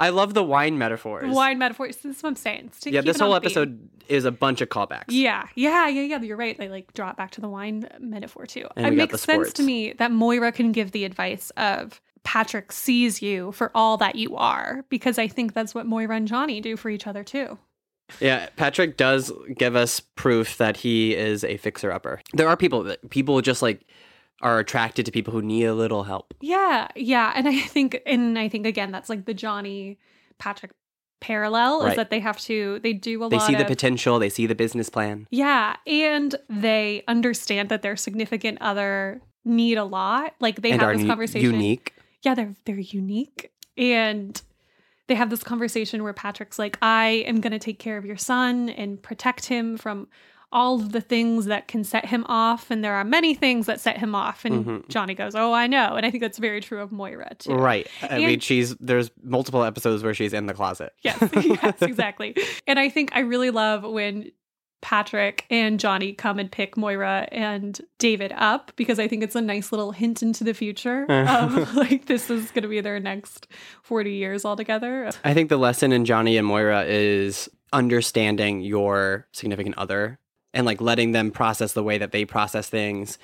I 0.00 0.08
love 0.10 0.34
the 0.34 0.42
wine 0.44 0.78
metaphors. 0.78 1.34
Wine 1.34 1.58
metaphors. 1.58 1.96
This 1.96 2.16
is 2.16 2.22
what 2.22 2.30
I'm 2.30 2.36
saying. 2.36 2.70
Yeah, 2.84 3.00
this 3.00 3.18
whole 3.20 3.34
episode 3.34 3.88
is 4.08 4.24
a 4.24 4.30
bunch 4.30 4.60
of 4.60 4.68
callbacks. 4.68 5.04
Yeah, 5.08 5.48
yeah, 5.54 5.88
yeah, 5.88 6.02
yeah. 6.02 6.20
You're 6.20 6.36
right. 6.36 6.56
They 6.56 6.68
like 6.68 6.92
draw 6.94 7.10
it 7.10 7.16
back 7.16 7.32
to 7.32 7.40
the 7.40 7.48
wine 7.48 7.88
metaphor 8.00 8.46
too. 8.46 8.66
And 8.76 8.86
it 8.86 8.92
makes 8.94 9.20
sense 9.20 9.52
to 9.54 9.62
me 9.62 9.92
that 9.94 10.10
Moira 10.10 10.52
can 10.52 10.72
give 10.72 10.92
the 10.92 11.04
advice 11.04 11.50
of 11.56 12.00
Patrick 12.24 12.72
sees 12.72 13.22
you 13.22 13.52
for 13.52 13.70
all 13.74 13.96
that 13.98 14.16
you 14.16 14.36
are, 14.36 14.84
because 14.88 15.18
I 15.18 15.28
think 15.28 15.52
that's 15.54 15.74
what 15.74 15.86
Moira 15.86 16.16
and 16.16 16.26
Johnny 16.26 16.60
do 16.60 16.76
for 16.76 16.90
each 16.90 17.06
other 17.06 17.22
too. 17.22 17.58
Yeah, 18.20 18.48
Patrick 18.56 18.96
does 18.96 19.32
give 19.56 19.76
us 19.76 20.00
proof 20.00 20.58
that 20.58 20.76
he 20.76 21.14
is 21.14 21.44
a 21.44 21.56
fixer 21.56 21.90
upper. 21.92 22.20
There 22.32 22.48
are 22.48 22.56
people 22.56 22.82
that 22.84 23.10
people 23.10 23.40
just 23.40 23.62
like 23.62 23.84
are 24.42 24.58
attracted 24.58 25.06
to 25.06 25.12
people 25.12 25.32
who 25.32 25.42
need 25.42 25.64
a 25.64 25.74
little 25.74 26.04
help. 26.04 26.34
Yeah, 26.40 26.88
yeah, 26.94 27.32
and 27.34 27.48
I 27.48 27.58
think, 27.60 28.00
and 28.06 28.38
I 28.38 28.48
think 28.48 28.66
again, 28.66 28.92
that's 28.92 29.08
like 29.08 29.24
the 29.24 29.34
Johnny 29.34 29.98
Patrick 30.38 30.72
parallel 31.26 31.86
is 31.86 31.96
that 31.96 32.10
they 32.10 32.20
have 32.20 32.38
to, 32.40 32.78
they 32.80 32.92
do 32.92 33.24
a 33.24 33.28
They 33.28 33.36
lot 33.36 33.46
see 33.46 33.54
the 33.54 33.62
of 33.62 33.66
potential, 33.66 34.18
they 34.18 34.28
see 34.28 34.46
the 34.46 34.54
business 34.54 34.88
plan. 34.88 35.26
Yeah, 35.30 35.76
and 35.86 36.34
they 36.48 37.02
understand 37.08 37.68
that 37.70 37.82
their 37.82 37.96
significant 37.96 38.58
other 38.60 39.20
need 39.44 39.76
a 39.76 39.84
lot. 39.84 40.34
Like 40.40 40.62
they 40.62 40.70
and 40.70 40.80
have 40.80 40.96
this 40.96 41.06
conversation. 41.06 41.52
unique. 41.52 41.92
Yeah, 42.22 42.34
they're 42.34 42.54
they're 42.64 42.78
unique, 42.78 43.50
and 43.76 44.40
they 45.08 45.14
have 45.14 45.30
this 45.30 45.42
conversation 45.42 46.02
where 46.02 46.12
Patrick's 46.12 46.58
like, 46.58 46.78
"I 46.80 47.24
am 47.26 47.40
going 47.40 47.52
to 47.52 47.58
take 47.58 47.78
care 47.78 47.96
of 47.96 48.04
your 48.04 48.16
son 48.16 48.68
and 48.68 49.02
protect 49.02 49.46
him 49.46 49.76
from." 49.76 50.08
All 50.52 50.76
of 50.76 50.92
the 50.92 51.00
things 51.00 51.46
that 51.46 51.66
can 51.68 51.82
set 51.84 52.06
him 52.06 52.24
off, 52.28 52.70
and 52.70 52.82
there 52.84 52.94
are 52.94 53.04
many 53.04 53.34
things 53.34 53.66
that 53.66 53.80
set 53.80 53.98
him 53.98 54.14
off. 54.14 54.44
And 54.44 54.64
Mhm. 54.64 54.88
Johnny 54.88 55.14
goes, 55.14 55.34
"Oh, 55.34 55.52
I 55.52 55.66
know," 55.66 55.94
and 55.96 56.06
I 56.06 56.10
think 56.10 56.22
that's 56.22 56.38
very 56.38 56.60
true 56.60 56.80
of 56.80 56.92
Moira 56.92 57.34
too. 57.38 57.52
Right. 57.54 57.86
I 58.02 58.18
mean, 58.18 58.28
And- 58.34 58.42
she's 58.42 58.74
there's 58.76 59.10
multiple 59.22 59.64
episodes 59.64 60.02
where 60.04 60.14
she's 60.14 60.32
in 60.32 60.46
the 60.46 60.54
closet. 60.54 60.92
Yes, 61.02 61.18
yes, 61.34 61.82
exactly. 61.82 62.36
And 62.66 62.78
I 62.78 62.88
think 62.88 63.10
I 63.14 63.20
really 63.20 63.50
love 63.50 63.82
when 63.82 64.30
Patrick 64.82 65.46
and 65.50 65.80
Johnny 65.80 66.12
come 66.12 66.38
and 66.38 66.50
pick 66.52 66.76
Moira 66.76 67.26
and 67.32 67.80
David 67.98 68.32
up 68.36 68.70
because 68.76 69.00
I 69.00 69.08
think 69.08 69.24
it's 69.24 69.34
a 69.34 69.40
nice 69.40 69.72
little 69.72 69.90
hint 69.90 70.22
into 70.22 70.44
the 70.44 70.54
future 70.54 71.06
of 71.08 71.74
like 71.74 72.06
this 72.06 72.30
is 72.30 72.52
going 72.52 72.62
to 72.62 72.68
be 72.68 72.80
their 72.80 73.00
next 73.00 73.48
40 73.82 74.12
years 74.12 74.44
altogether. 74.44 75.10
I 75.24 75.34
think 75.34 75.48
the 75.48 75.56
lesson 75.56 75.90
in 75.92 76.04
Johnny 76.04 76.36
and 76.36 76.46
Moira 76.46 76.84
is 76.86 77.48
understanding 77.72 78.60
your 78.60 79.26
significant 79.32 79.76
other 79.76 80.20
and 80.56 80.66
like 80.66 80.80
letting 80.80 81.12
them 81.12 81.30
process 81.30 81.72
the 81.74 81.82
way 81.84 81.98
that 81.98 82.10
they 82.10 82.24
process 82.24 82.68
things. 82.68 83.18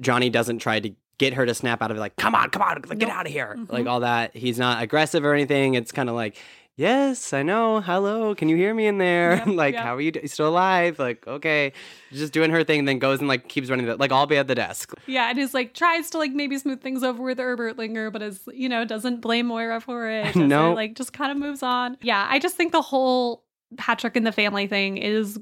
Johnny 0.00 0.30
doesn't 0.30 0.58
try 0.58 0.80
to 0.80 0.90
get 1.18 1.34
her 1.34 1.46
to 1.46 1.54
snap 1.54 1.82
out 1.82 1.90
of 1.92 1.96
it 1.96 2.00
like, 2.00 2.16
come 2.16 2.34
on, 2.34 2.50
come 2.50 2.62
on, 2.62 2.80
get 2.98 3.08
out 3.08 3.26
of 3.26 3.32
here. 3.32 3.54
Mhm. 3.56 3.70
Like 3.70 3.86
all 3.86 4.00
that. 4.00 4.34
He's 4.36 4.58
not 4.58 4.82
aggressive 4.82 5.24
or 5.24 5.34
anything. 5.34 5.74
It's 5.74 5.92
kind 5.92 6.08
of 6.08 6.16
like, 6.16 6.36
yes, 6.76 7.32
I 7.34 7.42
know. 7.42 7.80
Hello. 7.80 8.34
Can 8.34 8.48
you 8.48 8.56
hear 8.56 8.72
me 8.74 8.86
in 8.86 8.96
there? 8.98 9.36
Yep, 9.36 9.46
like, 9.54 9.74
yep. 9.74 9.84
how 9.84 9.94
are 9.96 10.00
you 10.00 10.10
d- 10.10 10.26
still 10.26 10.48
alive? 10.48 10.98
Like, 10.98 11.24
okay. 11.28 11.74
Just 12.10 12.32
doing 12.32 12.50
her 12.50 12.64
thing, 12.64 12.80
and 12.80 12.88
then 12.88 12.98
goes 12.98 13.18
and 13.20 13.28
like 13.28 13.48
keeps 13.48 13.68
running 13.70 13.86
the, 13.86 13.96
like, 13.96 14.10
I'll 14.10 14.26
be 14.26 14.38
at 14.38 14.48
the 14.48 14.54
desk. 14.54 14.92
Yeah, 15.06 15.28
and 15.30 15.38
is 15.38 15.52
like 15.54 15.74
tries 15.74 16.10
to 16.10 16.18
like 16.18 16.32
maybe 16.32 16.58
smooth 16.58 16.80
things 16.80 17.04
over 17.04 17.22
with 17.22 17.38
Herb 17.38 17.58
Ertlinger, 17.60 18.10
but 18.12 18.22
is 18.22 18.40
you 18.52 18.68
know 18.70 18.84
doesn't 18.86 19.20
blame 19.20 19.46
Moira 19.46 19.80
for 19.80 20.08
it. 20.08 20.34
No. 20.36 20.72
like 20.72 20.94
just 20.96 21.12
kind 21.12 21.30
of 21.30 21.36
moves 21.36 21.62
on. 21.62 21.98
Yeah, 22.00 22.26
I 22.28 22.38
just 22.38 22.56
think 22.56 22.72
the 22.72 22.82
whole 22.82 23.44
Patrick 23.76 24.16
and 24.16 24.26
the 24.26 24.32
family 24.32 24.66
thing 24.66 24.96
is 24.96 25.38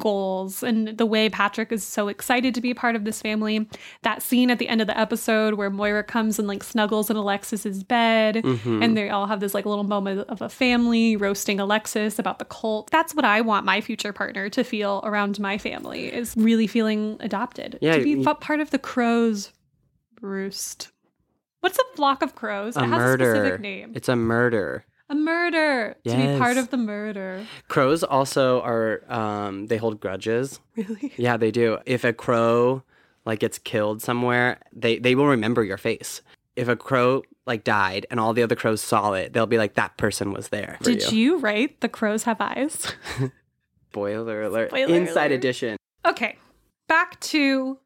goals 0.00 0.62
and 0.62 0.96
the 0.98 1.06
way 1.06 1.28
Patrick 1.28 1.70
is 1.70 1.84
so 1.84 2.08
excited 2.08 2.54
to 2.54 2.60
be 2.60 2.70
a 2.70 2.74
part 2.74 2.96
of 2.96 3.04
this 3.04 3.20
family. 3.22 3.68
That 4.02 4.22
scene 4.22 4.50
at 4.50 4.58
the 4.58 4.68
end 4.68 4.80
of 4.80 4.86
the 4.86 4.98
episode 4.98 5.54
where 5.54 5.70
Moira 5.70 6.02
comes 6.02 6.38
and 6.38 6.48
like 6.48 6.64
snuggles 6.64 7.10
in 7.10 7.16
Alexis's 7.16 7.84
bed 7.84 8.36
Mhm. 8.36 8.82
and 8.82 8.96
they 8.96 9.10
all 9.10 9.26
have 9.26 9.40
this 9.40 9.54
like 9.54 9.66
little 9.66 9.84
moment 9.84 10.20
of 10.28 10.40
a 10.42 10.48
family 10.48 11.16
roasting 11.16 11.60
Alexis 11.60 12.18
about 12.18 12.38
the 12.38 12.44
cult. 12.46 12.90
That's 12.90 13.14
what 13.14 13.24
I 13.24 13.42
want 13.42 13.64
my 13.66 13.80
future 13.80 14.12
partner 14.12 14.48
to 14.48 14.64
feel 14.64 15.02
around 15.04 15.38
my 15.38 15.58
family 15.58 16.12
is 16.12 16.34
really 16.36 16.66
feeling 16.66 17.16
adopted. 17.20 17.78
Yeah, 17.80 17.98
to 17.98 18.02
be 18.02 18.16
y- 18.16 18.24
fa- 18.24 18.34
part 18.34 18.60
of 18.60 18.70
the 18.70 18.78
crows 18.78 19.52
roost. 20.20 20.88
What's 21.60 21.78
a 21.78 21.96
flock 21.96 22.22
of 22.22 22.34
crows? 22.34 22.76
a 22.76 22.80
it 22.80 22.86
has 22.86 22.92
a 22.92 22.96
murder. 22.98 23.34
specific 23.36 23.60
name. 23.60 23.92
It's 23.94 24.08
a 24.08 24.16
murder. 24.16 24.84
A 25.12 25.14
murder. 25.14 25.96
To 26.08 26.16
be 26.16 26.38
part 26.38 26.56
of 26.56 26.70
the 26.70 26.76
murder. 26.78 27.44
Crows 27.68 28.02
also 28.02 28.60
are 28.62 29.02
um 29.12 29.66
they 29.66 29.76
hold 29.76 30.00
grudges. 30.00 30.58
Really? 30.76 31.12
Yeah, 31.18 31.36
they 31.36 31.50
do. 31.50 31.78
If 31.86 32.02
a 32.04 32.12
crow 32.12 32.82
like 33.24 33.38
gets 33.40 33.58
killed 33.58 34.02
somewhere, 34.02 34.58
they 34.72 34.98
they 34.98 35.14
will 35.14 35.26
remember 35.28 35.62
your 35.62 35.76
face. 35.78 36.22
If 36.56 36.68
a 36.68 36.76
crow 36.76 37.22
like 37.46 37.64
died 37.64 38.06
and 38.10 38.18
all 38.20 38.32
the 38.34 38.42
other 38.42 38.56
crows 38.56 38.80
saw 38.80 39.12
it, 39.12 39.32
they'll 39.32 39.46
be 39.46 39.58
like 39.58 39.74
that 39.74 39.96
person 39.96 40.32
was 40.32 40.48
there. 40.48 40.76
For 40.82 40.90
Did 40.90 41.12
you 41.12 41.38
write 41.38 41.80
The 41.80 41.88
Crows 41.88 42.22
Have 42.24 42.40
Eyes? 42.40 42.94
Spoiler 43.90 44.42
alert. 44.42 44.70
Spoiler 44.70 44.94
Inside 44.94 45.26
alert. 45.26 45.32
edition. 45.32 45.76
Okay, 46.06 46.38
back 46.88 47.20
to 47.20 47.78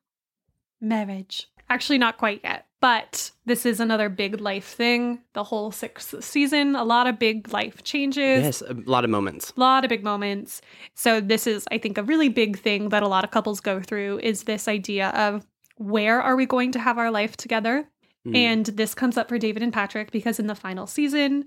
marriage. 0.81 1.49
Actually, 1.69 1.99
not 1.99 2.17
quite 2.19 2.41
yet, 2.45 2.66
but 2.81 3.31
this 3.47 3.65
is 3.65 3.81
another 3.81 4.09
big 4.09 4.41
life 4.41 4.67
thing. 4.67 5.21
The 5.33 5.45
whole 5.45 5.71
sixth 5.71 6.23
season, 6.23 6.77
a 6.77 6.85
lot 6.85 7.07
of 7.07 7.19
big 7.19 7.53
life 7.53 7.83
changes. 7.85 8.45
Yes, 8.45 8.63
a 8.63 8.75
lot 8.75 9.05
of 9.05 9.11
moments. 9.11 9.53
A 9.57 9.61
lot 9.61 9.85
of 9.85 9.89
big 9.89 10.05
moments. 10.05 10.61
So 10.95 11.21
this 11.21 11.47
is, 11.47 11.67
I 11.71 11.79
think, 11.79 11.97
a 11.97 12.03
really 12.03 12.29
big 12.29 12.59
thing 12.59 12.91
that 12.91 13.03
a 13.03 13.09
lot 13.09 13.25
of 13.25 13.31
couples 13.31 13.61
go 13.61 13.81
through 13.81 14.21
is 14.23 14.43
this 14.43 14.69
idea 14.69 15.09
of 15.11 15.47
where 15.77 16.21
are 16.21 16.37
we 16.37 16.47
going 16.47 16.73
to 16.73 16.79
have 16.79 16.99
our 16.99 17.11
life 17.11 17.37
together? 17.37 17.89
Mm. 18.27 18.37
And 18.37 18.67
this 18.67 18.95
comes 18.95 19.17
up 19.17 19.29
for 19.29 19.39
David 19.39 19.63
and 19.63 19.73
Patrick 19.73 20.11
because 20.11 20.39
in 20.39 20.47
the 20.47 20.55
final 20.55 20.87
season, 20.87 21.45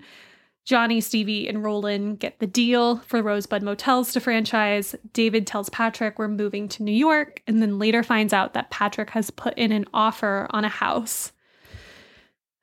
Johnny, 0.64 1.00
Stevie, 1.00 1.48
and 1.48 1.64
Roland 1.64 2.20
get 2.20 2.38
the 2.38 2.46
deal 2.46 2.98
for 2.98 3.22
Rosebud 3.22 3.62
Motels 3.62 4.12
to 4.12 4.20
franchise. 4.20 4.94
David 5.12 5.46
tells 5.46 5.68
Patrick 5.70 6.18
we're 6.18 6.28
moving 6.28 6.68
to 6.68 6.82
New 6.82 6.92
York, 6.92 7.42
and 7.46 7.60
then 7.60 7.78
later 7.78 8.02
finds 8.02 8.32
out 8.32 8.54
that 8.54 8.70
Patrick 8.70 9.10
has 9.10 9.30
put 9.30 9.56
in 9.58 9.72
an 9.72 9.86
offer 9.92 10.46
on 10.50 10.64
a 10.64 10.68
house. 10.68 11.32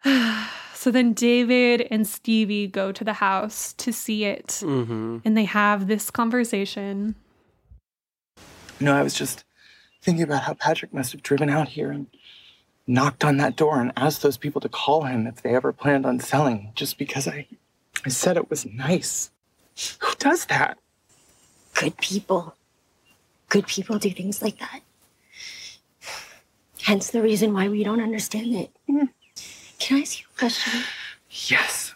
so 0.73 0.91
then 0.91 1.13
David 1.13 1.87
and 1.91 2.07
Stevie 2.07 2.67
go 2.67 2.91
to 2.91 3.03
the 3.03 3.13
house 3.13 3.73
to 3.73 3.91
see 3.91 4.23
it, 4.25 4.47
Mm-hmm. 4.63 5.17
and 5.25 5.35
they 5.35 5.45
have 5.45 5.87
this 5.87 6.09
conversation. 6.11 7.15
You 8.79 8.85
know, 8.85 8.95
I 8.95 9.01
was 9.01 9.15
just 9.15 9.43
thinking 10.01 10.23
about 10.23 10.43
how 10.43 10.53
Patrick 10.53 10.93
must 10.93 11.11
have 11.11 11.23
driven 11.23 11.49
out 11.49 11.69
here 11.69 11.91
and 11.91 12.07
knocked 12.85 13.25
on 13.25 13.37
that 13.37 13.57
door 13.57 13.81
and 13.81 13.91
asked 13.97 14.21
those 14.21 14.37
people 14.37 14.61
to 14.61 14.69
call 14.69 15.03
him 15.03 15.27
if 15.27 15.41
they 15.41 15.55
ever 15.55 15.73
planned 15.73 16.05
on 16.05 16.19
selling, 16.19 16.71
just 16.75 16.97
because 16.97 17.27
I, 17.27 17.47
I 18.05 18.09
said 18.09 18.37
it 18.37 18.49
was 18.49 18.65
nice. 18.65 19.31
Who 19.99 20.13
does 20.17 20.45
that? 20.45 20.77
Good 21.73 21.97
people. 21.97 22.55
Good 23.49 23.67
people 23.67 23.99
do 23.99 24.09
things 24.09 24.41
like 24.41 24.59
that. 24.59 24.81
Hence 26.81 27.11
the 27.11 27.21
reason 27.21 27.53
why 27.53 27.67
we 27.69 27.83
don't 27.83 28.01
understand 28.01 28.55
it. 28.55 28.71
Hmm. 28.87 29.05
Can 29.79 29.97
I 29.97 30.01
ask 30.01 30.19
you 30.19 30.25
a 30.35 30.39
question? 30.39 30.83
Yes, 31.29 31.93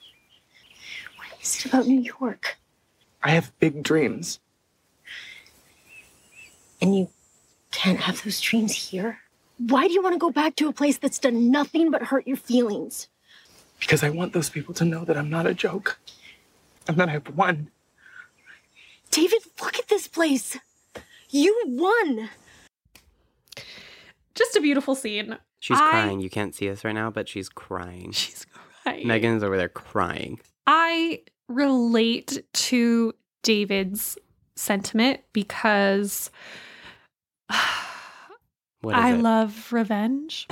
What 1.17 1.41
is 1.41 1.57
it 1.59 1.65
about 1.65 1.87
New 1.87 1.99
York? 2.01 2.57
I 3.23 3.31
have 3.31 3.57
big 3.59 3.81
dreams. 3.83 4.39
And 6.81 6.95
you 6.95 7.09
can't 7.71 7.99
have 7.99 8.23
those 8.23 8.41
dreams 8.41 8.73
here? 8.73 9.19
Why 9.57 9.87
do 9.87 9.93
you 9.93 10.01
want 10.01 10.13
to 10.13 10.19
go 10.19 10.31
back 10.31 10.55
to 10.57 10.67
a 10.67 10.73
place 10.73 10.97
that's 10.97 11.19
done 11.19 11.51
nothing 11.51 11.91
but 11.91 12.03
hurt 12.03 12.27
your 12.27 12.37
feelings? 12.37 13.07
Because 13.81 14.03
I 14.03 14.09
want 14.09 14.31
those 14.31 14.49
people 14.49 14.73
to 14.75 14.85
know 14.85 15.03
that 15.03 15.17
I'm 15.17 15.29
not 15.29 15.45
a 15.45 15.53
joke. 15.53 15.99
And 16.87 16.95
that 16.97 17.09
I've 17.09 17.35
won. 17.35 17.69
David, 19.11 19.39
look 19.61 19.77
at 19.77 19.89
this 19.89 20.07
place. 20.07 20.57
You 21.29 21.61
won. 21.67 22.29
Just 24.35 24.55
a 24.55 24.61
beautiful 24.61 24.95
scene. 24.95 25.37
She's 25.59 25.77
I- 25.77 25.89
crying. 25.89 26.21
You 26.21 26.29
can't 26.29 26.55
see 26.55 26.69
us 26.69 26.85
right 26.85 26.95
now, 26.95 27.09
but 27.11 27.27
she's 27.27 27.49
crying. 27.49 28.11
She's 28.13 28.45
crying. 28.83 29.07
Megan's 29.07 29.43
over 29.43 29.57
there 29.57 29.69
crying. 29.69 30.39
I 30.65 31.21
relate 31.47 32.43
to 32.53 33.13
David's 33.43 34.17
sentiment 34.55 35.19
because 35.33 36.31
What 38.81 38.95
is 38.97 39.03
I 39.03 39.13
it? 39.13 39.17
love 39.21 39.71
revenge. 39.73 40.47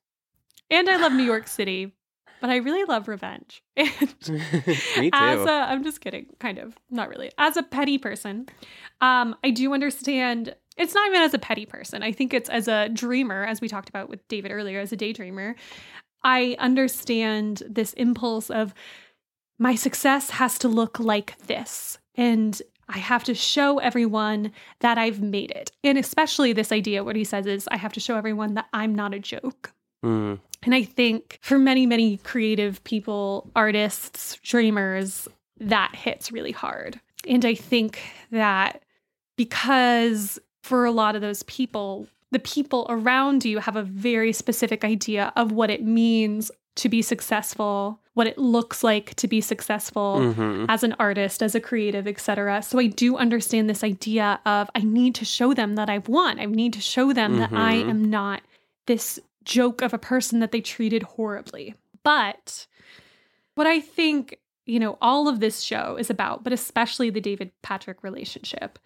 and 0.70 0.88
I 0.88 0.96
love 0.98 1.12
New 1.12 1.24
York 1.24 1.48
City, 1.48 1.92
but 2.40 2.50
I 2.50 2.56
really 2.56 2.84
love 2.84 3.08
revenge. 3.08 3.62
And 3.76 4.14
Me 4.98 5.10
too. 5.10 5.16
as 5.16 5.40
a 5.46 5.50
I'm 5.50 5.84
just 5.84 6.00
kidding, 6.00 6.26
kind 6.38 6.58
of. 6.58 6.76
Not 6.90 7.08
really. 7.08 7.30
As 7.38 7.56
a 7.56 7.62
petty 7.62 7.98
person, 7.98 8.48
um, 9.00 9.36
I 9.44 9.50
do 9.50 9.72
understand 9.72 10.54
it's 10.76 10.94
not 10.94 11.08
even 11.08 11.22
as 11.22 11.34
a 11.34 11.38
petty 11.38 11.66
person. 11.66 12.02
I 12.02 12.12
think 12.12 12.34
it's 12.34 12.50
as 12.50 12.68
a 12.68 12.88
dreamer, 12.88 13.44
as 13.44 13.60
we 13.60 13.68
talked 13.68 13.88
about 13.88 14.08
with 14.08 14.26
David 14.28 14.50
earlier, 14.50 14.80
as 14.80 14.92
a 14.92 14.96
daydreamer. 14.96 15.54
I 16.22 16.56
understand 16.58 17.62
this 17.68 17.92
impulse 17.94 18.50
of 18.50 18.74
my 19.58 19.74
success 19.74 20.30
has 20.30 20.58
to 20.58 20.68
look 20.68 20.98
like 20.98 21.38
this. 21.46 21.98
And 22.14 22.60
I 22.88 22.98
have 22.98 23.24
to 23.24 23.34
show 23.34 23.78
everyone 23.78 24.52
that 24.80 24.98
I've 24.98 25.20
made 25.20 25.50
it. 25.50 25.72
And 25.82 25.98
especially 25.98 26.52
this 26.52 26.72
idea, 26.72 27.04
what 27.04 27.16
he 27.16 27.24
says 27.24 27.46
is, 27.46 27.68
I 27.70 27.76
have 27.76 27.92
to 27.94 28.00
show 28.00 28.16
everyone 28.16 28.54
that 28.54 28.66
I'm 28.72 28.94
not 28.94 29.14
a 29.14 29.18
joke. 29.18 29.72
Mm. 30.04 30.40
And 30.62 30.74
I 30.74 30.82
think 30.82 31.38
for 31.42 31.58
many, 31.58 31.86
many 31.86 32.16
creative 32.18 32.82
people, 32.84 33.50
artists, 33.54 34.38
dreamers, 34.42 35.28
that 35.58 35.94
hits 35.94 36.32
really 36.32 36.52
hard. 36.52 37.00
And 37.28 37.44
I 37.44 37.54
think 37.54 38.00
that 38.30 38.82
because 39.36 40.38
for 40.62 40.84
a 40.84 40.90
lot 40.90 41.14
of 41.14 41.20
those 41.22 41.42
people, 41.44 42.06
the 42.32 42.38
people 42.38 42.86
around 42.88 43.44
you 43.44 43.58
have 43.58 43.76
a 43.76 43.82
very 43.82 44.32
specific 44.32 44.84
idea 44.84 45.32
of 45.36 45.52
what 45.52 45.70
it 45.70 45.84
means 45.84 46.50
to 46.76 46.88
be 46.88 47.00
successful, 47.00 48.00
what 48.14 48.26
it 48.26 48.36
looks 48.36 48.82
like 48.84 49.14
to 49.14 49.26
be 49.28 49.40
successful 49.40 50.18
Mhm. 50.20 50.66
as 50.68 50.82
an 50.82 50.94
artist, 50.98 51.42
as 51.42 51.54
a 51.54 51.60
creative, 51.60 52.06
etc. 52.06 52.62
So 52.62 52.78
I 52.78 52.86
do 52.86 53.16
understand 53.16 53.70
this 53.70 53.82
idea 53.84 54.40
of 54.44 54.68
I 54.74 54.80
need 54.80 55.14
to 55.16 55.24
show 55.24 55.54
them 55.54 55.76
that 55.76 55.88
I've 55.88 56.08
won. 56.08 56.38
I 56.38 56.44
need 56.46 56.72
to 56.74 56.80
show 56.80 57.12
them 57.12 57.38
that 57.38 57.50
I 57.52 57.76
Mhm. 57.76 57.88
am 57.90 58.04
not 58.10 58.42
this 58.86 59.18
joke 59.46 59.80
of 59.80 59.94
a 59.94 59.98
person 59.98 60.40
that 60.40 60.52
they 60.52 60.60
treated 60.60 61.02
horribly. 61.02 61.74
But 62.02 62.66
what 63.54 63.66
I 63.66 63.80
think, 63.80 64.38
you 64.66 64.78
know, 64.78 64.98
all 65.00 65.28
of 65.28 65.40
this 65.40 65.60
show 65.62 65.96
is 65.98 66.10
about, 66.10 66.44
but 66.44 66.52
especially 66.52 67.08
the 67.08 67.20
David 67.20 67.52
Patrick 67.62 68.02
relationship, 68.02 68.78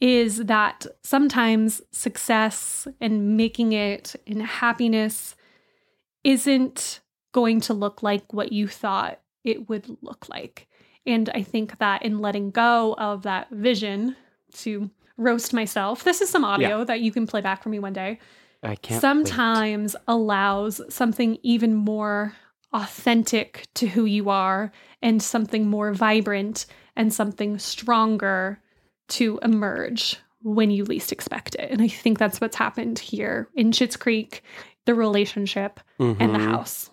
is 0.00 0.44
that 0.44 0.86
sometimes 1.02 1.80
success 1.92 2.86
and 3.00 3.36
making 3.36 3.72
it 3.72 4.16
and 4.26 4.42
happiness 4.42 5.36
isn't 6.24 7.00
going 7.32 7.60
to 7.60 7.74
look 7.74 8.02
like 8.02 8.32
what 8.32 8.52
you 8.52 8.66
thought 8.66 9.20
it 9.44 9.68
would 9.68 9.96
look 10.02 10.28
like. 10.28 10.66
And 11.06 11.30
I 11.30 11.42
think 11.42 11.78
that 11.78 12.02
in 12.02 12.18
letting 12.18 12.50
go 12.50 12.94
of 12.98 13.22
that 13.22 13.48
vision 13.50 14.16
to 14.54 14.90
roast 15.16 15.52
myself, 15.52 16.02
this 16.04 16.20
is 16.20 16.28
some 16.28 16.44
audio 16.44 16.84
that 16.84 17.00
you 17.00 17.12
can 17.12 17.26
play 17.26 17.40
back 17.40 17.62
for 17.62 17.68
me 17.68 17.78
one 17.78 17.92
day 17.92 18.18
I 18.62 18.74
can't. 18.76 18.96
wait. 18.96 19.00
sometimes 19.00 19.96
allows 20.08 20.80
something 20.92 21.38
even 21.42 21.74
more 21.74 22.34
authentic 22.72 23.66
to 23.74 23.86
who 23.88 24.04
you 24.04 24.30
are 24.30 24.70
and 25.02 25.22
something 25.22 25.68
more 25.68 25.92
vibrant 25.92 26.66
and 26.96 27.12
something 27.12 27.58
stronger 27.58 28.60
to 29.08 29.38
emerge 29.42 30.18
when 30.42 30.70
you 30.70 30.84
least 30.84 31.10
expect 31.12 31.54
it. 31.56 31.70
And 31.70 31.82
I 31.82 31.88
think 31.88 32.18
that's 32.18 32.40
what's 32.40 32.56
happened 32.56 32.98
here 32.98 33.48
in 33.54 33.72
Schitt's 33.72 33.96
Creek, 33.96 34.42
the 34.86 34.94
relationship 34.94 35.80
and 35.98 36.18
the 36.34 36.38
Mhm. 36.38 36.50
house. 36.50 36.90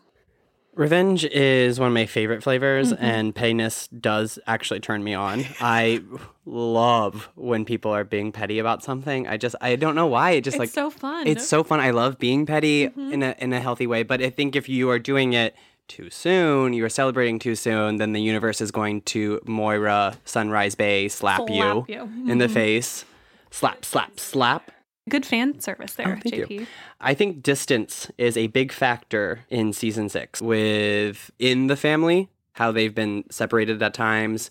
Revenge 0.78 1.25
is 1.25 1.80
one 1.80 1.88
of 1.88 1.93
my 1.93 2.05
favorite 2.05 2.43
flavors, 2.43 2.93
Mhm. 2.93 2.97
and 3.01 3.36
pettiness 3.36 3.88
does 3.88 4.38
actually 4.45 4.80
turn 4.80 5.03
me 5.03 5.13
on. 5.15 5.43
I 5.59 6.01
love 6.45 7.30
when 7.36 7.65
people 7.65 7.91
are 7.91 8.03
being 8.03 8.32
petty 8.32 8.59
about 8.59 8.84
something. 8.84 9.28
I 9.28 9.38
just, 9.38 9.55
I 9.59 9.75
don't 9.75 9.95
know 9.95 10.05
why. 10.05 10.32
It 10.32 10.43
just 10.43 10.55
it's 10.55 10.59
like, 10.59 10.69
so 10.69 10.89
fun. 10.91 11.25
it's 11.28 11.47
so 11.47 11.63
fun. 11.63 11.80
I 11.80 11.89
love 11.89 12.19
being 12.19 12.45
petty 12.45 12.89
Mhm. 12.89 13.11
in 13.11 13.23
a 13.23 13.36
in 13.39 13.53
a 13.53 13.59
healthy 13.59 13.88
way. 13.88 14.03
But 14.03 14.21
I 14.21 14.30
think 14.30 14.55
if 14.55 14.69
you 14.69 14.89
are 14.91 14.99
doing 14.99 15.34
it 15.34 15.55
too 15.88 16.09
soon, 16.11 16.73
you 16.73 16.86
are 16.86 16.89
celebrating 16.89 17.39
too 17.39 17.55
soon, 17.55 17.95
then 17.97 18.13
the 18.13 18.21
universe 18.21 18.61
is 18.61 18.71
going 18.71 19.01
to 19.01 19.39
Moira 19.47 20.17
Sunrise 20.25 20.75
Bay 20.75 21.07
slap, 21.07 21.49
you, 21.49 21.55
Slap 21.61 21.89
you. 21.89 22.01
in 22.32 22.38
the 22.38 22.47
Mhm. 22.47 22.51
face. 22.53 23.05
Slap, 23.49 23.84
slap, 23.84 24.19
slap. 24.19 24.71
Good 25.10 25.26
fan 25.26 25.60
service 25.60 25.95
oh, 25.99 26.03
there, 26.03 26.18
Oh, 26.18 26.30
thank 26.30 26.36
you. 26.36 26.60
JP. 26.60 26.68
I 27.01 27.14
think 27.14 27.43
distance 27.43 28.12
is 28.18 28.38
a 28.38 28.47
big 28.47 28.72
factor 28.72 29.39
in 29.49 29.74
season 29.74 30.10
six 30.10 30.41
with 30.41 31.32
in 31.39 31.68
the 31.68 31.76
family 31.76 32.30
how 32.53 32.72
they've 32.72 32.95
been 32.95 33.24
separated 33.30 33.82
at 33.84 33.93
times 33.93 34.49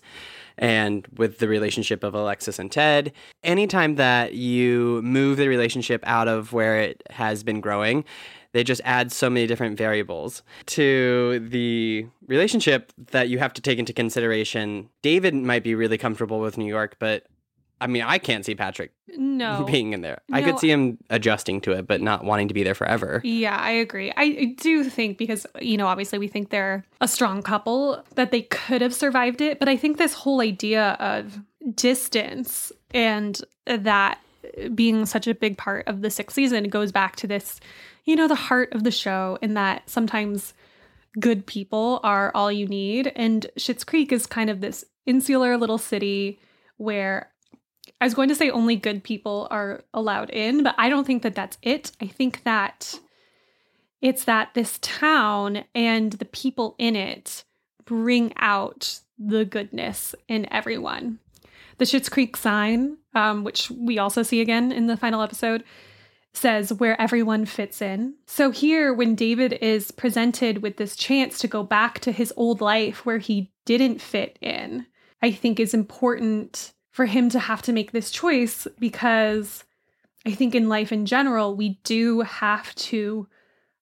and 0.57 1.05
with 1.17 1.39
the 1.39 1.47
relationship 1.47 2.03
of 2.03 2.15
Alexis 2.15 2.57
and 2.57 2.71
Ted. 2.71 3.11
Anytime 3.43 3.95
that 3.95 4.33
you 4.33 5.01
move 5.03 5.37
the 5.37 5.47
relationship 5.47 6.03
out 6.07 6.27
of 6.27 6.53
where 6.53 6.79
it 6.79 7.03
has 7.11 7.43
been 7.43 7.61
growing, 7.61 8.05
they 8.53 8.63
just 8.63 8.81
add 8.85 9.11
so 9.11 9.29
many 9.29 9.45
different 9.45 9.77
variables 9.77 10.41
to 10.67 11.45
the 11.47 12.07
relationship 12.27 12.91
that 13.11 13.29
you 13.29 13.39
have 13.39 13.53
to 13.53 13.61
take 13.61 13.77
into 13.77 13.93
consideration. 13.93 14.89
David 15.01 15.35
might 15.35 15.63
be 15.63 15.75
really 15.75 15.97
comfortable 15.97 16.39
with 16.39 16.57
New 16.57 16.65
York, 16.65 16.95
but 16.97 17.27
I 17.79 17.87
mean, 17.87 18.01
I 18.01 18.17
can't 18.17 18.43
see 18.43 18.55
Patrick 18.55 18.91
No. 19.17 19.63
being 19.65 19.93
in 19.93 20.01
there. 20.01 20.21
I 20.31 20.41
could 20.41 20.57
see 20.59 20.71
him 20.71 20.97
adjusting 21.09 21.61
to 21.61 21.71
it, 21.73 21.85
but 21.87 22.01
not 22.01 22.23
wanting 22.23 22.47
to 22.47 22.53
be 22.53 22.63
there 22.63 22.73
forever. 22.73 23.21
Yeah, 23.23 23.55
I 23.55 23.71
agree. 23.71 24.11
I 24.17 24.23
I 24.23 24.55
do 24.59 24.83
think 24.83 25.17
because, 25.17 25.45
you 25.61 25.77
know, 25.77 25.87
obviously 25.87 26.17
we 26.17 26.27
think 26.27 26.49
they're 26.49 26.83
a 27.01 27.07
strong 27.07 27.41
couple 27.43 28.03
that 28.15 28.31
they 28.31 28.41
could 28.43 28.81
have 28.81 28.93
survived 28.95 29.41
it. 29.41 29.59
But 29.59 29.69
I 29.69 29.77
think 29.77 29.97
this 29.97 30.13
whole 30.13 30.41
idea 30.41 30.97
of 30.99 31.39
distance 31.75 32.71
and 32.91 33.39
that 33.65 34.19
being 34.73 35.05
such 35.05 35.27
a 35.27 35.35
big 35.35 35.57
part 35.57 35.87
of 35.87 36.01
the 36.01 36.09
sixth 36.09 36.35
season 36.35 36.67
goes 36.69 36.91
back 36.91 37.15
to 37.17 37.27
this, 37.27 37.59
you 38.05 38.15
know, 38.15 38.27
the 38.27 38.35
heart 38.35 38.73
of 38.73 38.83
the 38.83 38.91
show, 38.91 39.37
and 39.41 39.55
that 39.55 39.87
sometimes 39.89 40.53
good 41.19 41.45
people 41.45 41.99
are 42.03 42.31
all 42.33 42.51
you 42.51 42.65
need. 42.67 43.11
And 43.15 43.45
Schitt's 43.57 43.83
Creek 43.83 44.11
is 44.11 44.25
kind 44.25 44.49
of 44.49 44.61
this 44.61 44.83
insular 45.05 45.57
little 45.57 45.77
city 45.77 46.39
where 46.77 47.29
I 47.99 48.05
was 48.05 48.13
going 48.13 48.29
to 48.29 48.35
say 48.35 48.49
only 48.49 48.75
good 48.75 49.03
people 49.03 49.47
are 49.49 49.83
allowed 49.93 50.29
in, 50.29 50.63
but 50.63 50.75
I 50.77 50.89
don't 50.89 51.05
think 51.05 51.23
that 51.23 51.35
that's 51.35 51.57
it. 51.61 51.91
I 51.99 52.07
think 52.07 52.43
that 52.43 52.99
it's 54.01 54.25
that 54.25 54.53
this 54.53 54.77
town 54.81 55.63
and 55.73 56.13
the 56.13 56.25
people 56.25 56.75
in 56.77 56.95
it 56.95 57.43
bring 57.85 58.33
out 58.37 58.99
the 59.17 59.45
goodness 59.45 60.13
in 60.27 60.51
everyone. 60.51 61.19
The 61.79 61.85
Schitt's 61.85 62.09
Creek 62.09 62.37
sign, 62.37 62.97
um, 63.15 63.43
which 63.43 63.71
we 63.71 63.97
also 63.97 64.21
see 64.23 64.41
again 64.41 64.71
in 64.71 64.87
the 64.87 64.97
final 64.97 65.21
episode, 65.21 65.63
says 66.33 66.71
where 66.73 66.99
everyone 67.01 67.45
fits 67.45 67.81
in. 67.81 68.13
So 68.27 68.51
here, 68.51 68.93
when 68.93 69.15
David 69.15 69.53
is 69.53 69.91
presented 69.91 70.61
with 70.61 70.77
this 70.77 70.95
chance 70.95 71.39
to 71.39 71.47
go 71.47 71.63
back 71.63 71.99
to 72.01 72.11
his 72.11 72.31
old 72.37 72.61
life 72.61 73.05
where 73.05 73.17
he 73.17 73.51
didn't 73.65 74.01
fit 74.01 74.37
in, 74.41 74.85
I 75.21 75.31
think 75.31 75.59
is 75.59 75.73
important 75.73 76.73
for 76.97 77.05
him 77.05 77.29
to 77.29 77.37
have 77.37 77.61
to 77.61 77.71
make 77.71 77.91
this 77.91 78.09
choice 78.09 78.67
because 78.79 79.63
I 80.25 80.31
think 80.31 80.55
in 80.55 80.67
life 80.67 80.91
in 80.91 81.05
general, 81.05 81.55
we 81.55 81.77
do 81.83 82.21
have 82.21 82.73
to 82.73 83.27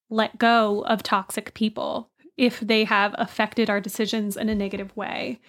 let 0.09 0.37
go 0.37 0.81
of 0.81 1.01
toxic 1.01 1.53
people 1.53 2.09
if 2.35 2.59
they 2.59 2.83
have 2.83 3.15
affected 3.17 3.69
our 3.69 3.79
decisions 3.79 4.35
in 4.35 4.49
a 4.49 4.53
negative 4.53 4.93
way. 4.97 5.39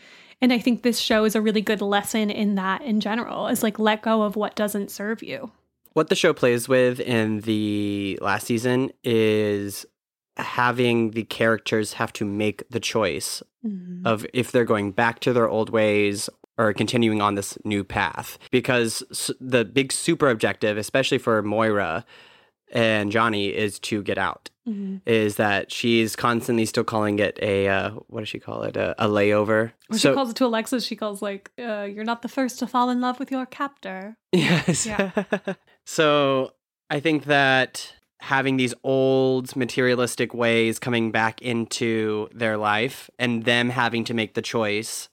And 0.41 0.53
I 0.53 0.61
think 0.61 0.85
this 0.85 1.01
show 1.01 1.25
is 1.25 1.35
a 1.35 1.43
really 1.43 1.61
good 1.61 1.81
lesson 1.81 2.31
in 2.31 2.55
that 2.55 2.83
in 2.83 3.01
general, 3.01 3.49
is 3.49 3.65
like 3.65 3.81
let 3.81 4.01
go 4.01 4.23
of 4.23 4.37
what 4.37 4.55
doesn't 4.55 4.93
serve 4.93 5.21
you. 5.21 5.51
What 5.93 6.09
the 6.09 6.15
show 6.15 6.33
plays 6.33 6.69
with 6.69 7.01
in 7.01 7.41
the 7.41 8.17
last 8.23 8.47
season 8.47 8.93
is 9.03 9.85
having 10.37 11.11
the 11.11 11.25
characters 11.25 11.95
have 11.95 12.13
to 12.13 12.25
make 12.25 12.63
the 12.71 12.79
choice 12.79 13.43
mm-hmm. 13.67 14.07
of 14.07 14.25
if 14.33 14.53
they're 14.53 14.65
going 14.65 14.93
back 14.93 15.19
to 15.21 15.33
their 15.33 15.49
old 15.49 15.71
ways 15.71 16.31
or 16.59 16.73
continuing 16.73 17.21
on 17.21 17.35
this 17.35 17.59
new 17.65 17.85
path. 17.85 18.39
Because 18.51 19.03
the 19.41 19.65
big 19.65 19.93
super 19.93 20.29
objective, 20.29 20.77
especially 20.77 21.19
for 21.19 21.43
Moira 21.43 22.05
and 22.73 23.13
Johnny, 23.13 23.49
is 23.49 23.79
to 23.81 24.03
get 24.03 24.19
out. 24.19 24.51
Is 25.07 25.37
that 25.37 25.71
she's 25.71 26.17
constantly 26.17 26.67
still 26.67 26.83
calling 26.83 27.21
it 27.21 27.39
a 27.41 27.69
uh, 27.69 27.91
what 28.09 28.21
does 28.21 28.29
she 28.29 28.41
call 28.41 28.65
it 28.65 28.77
a, 28.77 28.97
a 28.99 29.07
layover? 29.07 29.71
When 29.87 29.97
she 30.01 30.13
calls 30.13 30.31
it 30.31 30.37
to 30.37 30.47
Alexis, 30.47 30.85
she 30.85 30.97
calls 30.97 31.23
like, 31.23 31.53
uh, 31.57 31.83
"You're 31.83 32.03
not 32.03 32.23
the 32.23 32.29
first 32.29 32.59
to 32.59 32.67
fall 32.67 32.91
in 32.91 33.01
love 33.01 33.21
with 33.21 33.31
your 33.31 33.47
captor." 33.47 34.17
Yes. 34.33 34.85
Yeah. 34.85 35.13
so 35.87 36.53
I 36.91 36.99
think 36.99 37.27
that 37.27 37.95
having 38.19 38.57
these 38.57 38.75
old 38.83 39.55
materialistic 39.55 40.35
ways 40.35 40.81
coming 40.81 41.13
back 41.13 41.41
into 41.43 42.29
their 42.35 42.57
life 42.57 43.09
and 43.21 43.45
them 43.45 43.71
having 43.71 44.03
to 44.05 44.15
make 44.15 44.35
the 44.35 44.43
choice 44.43 45.09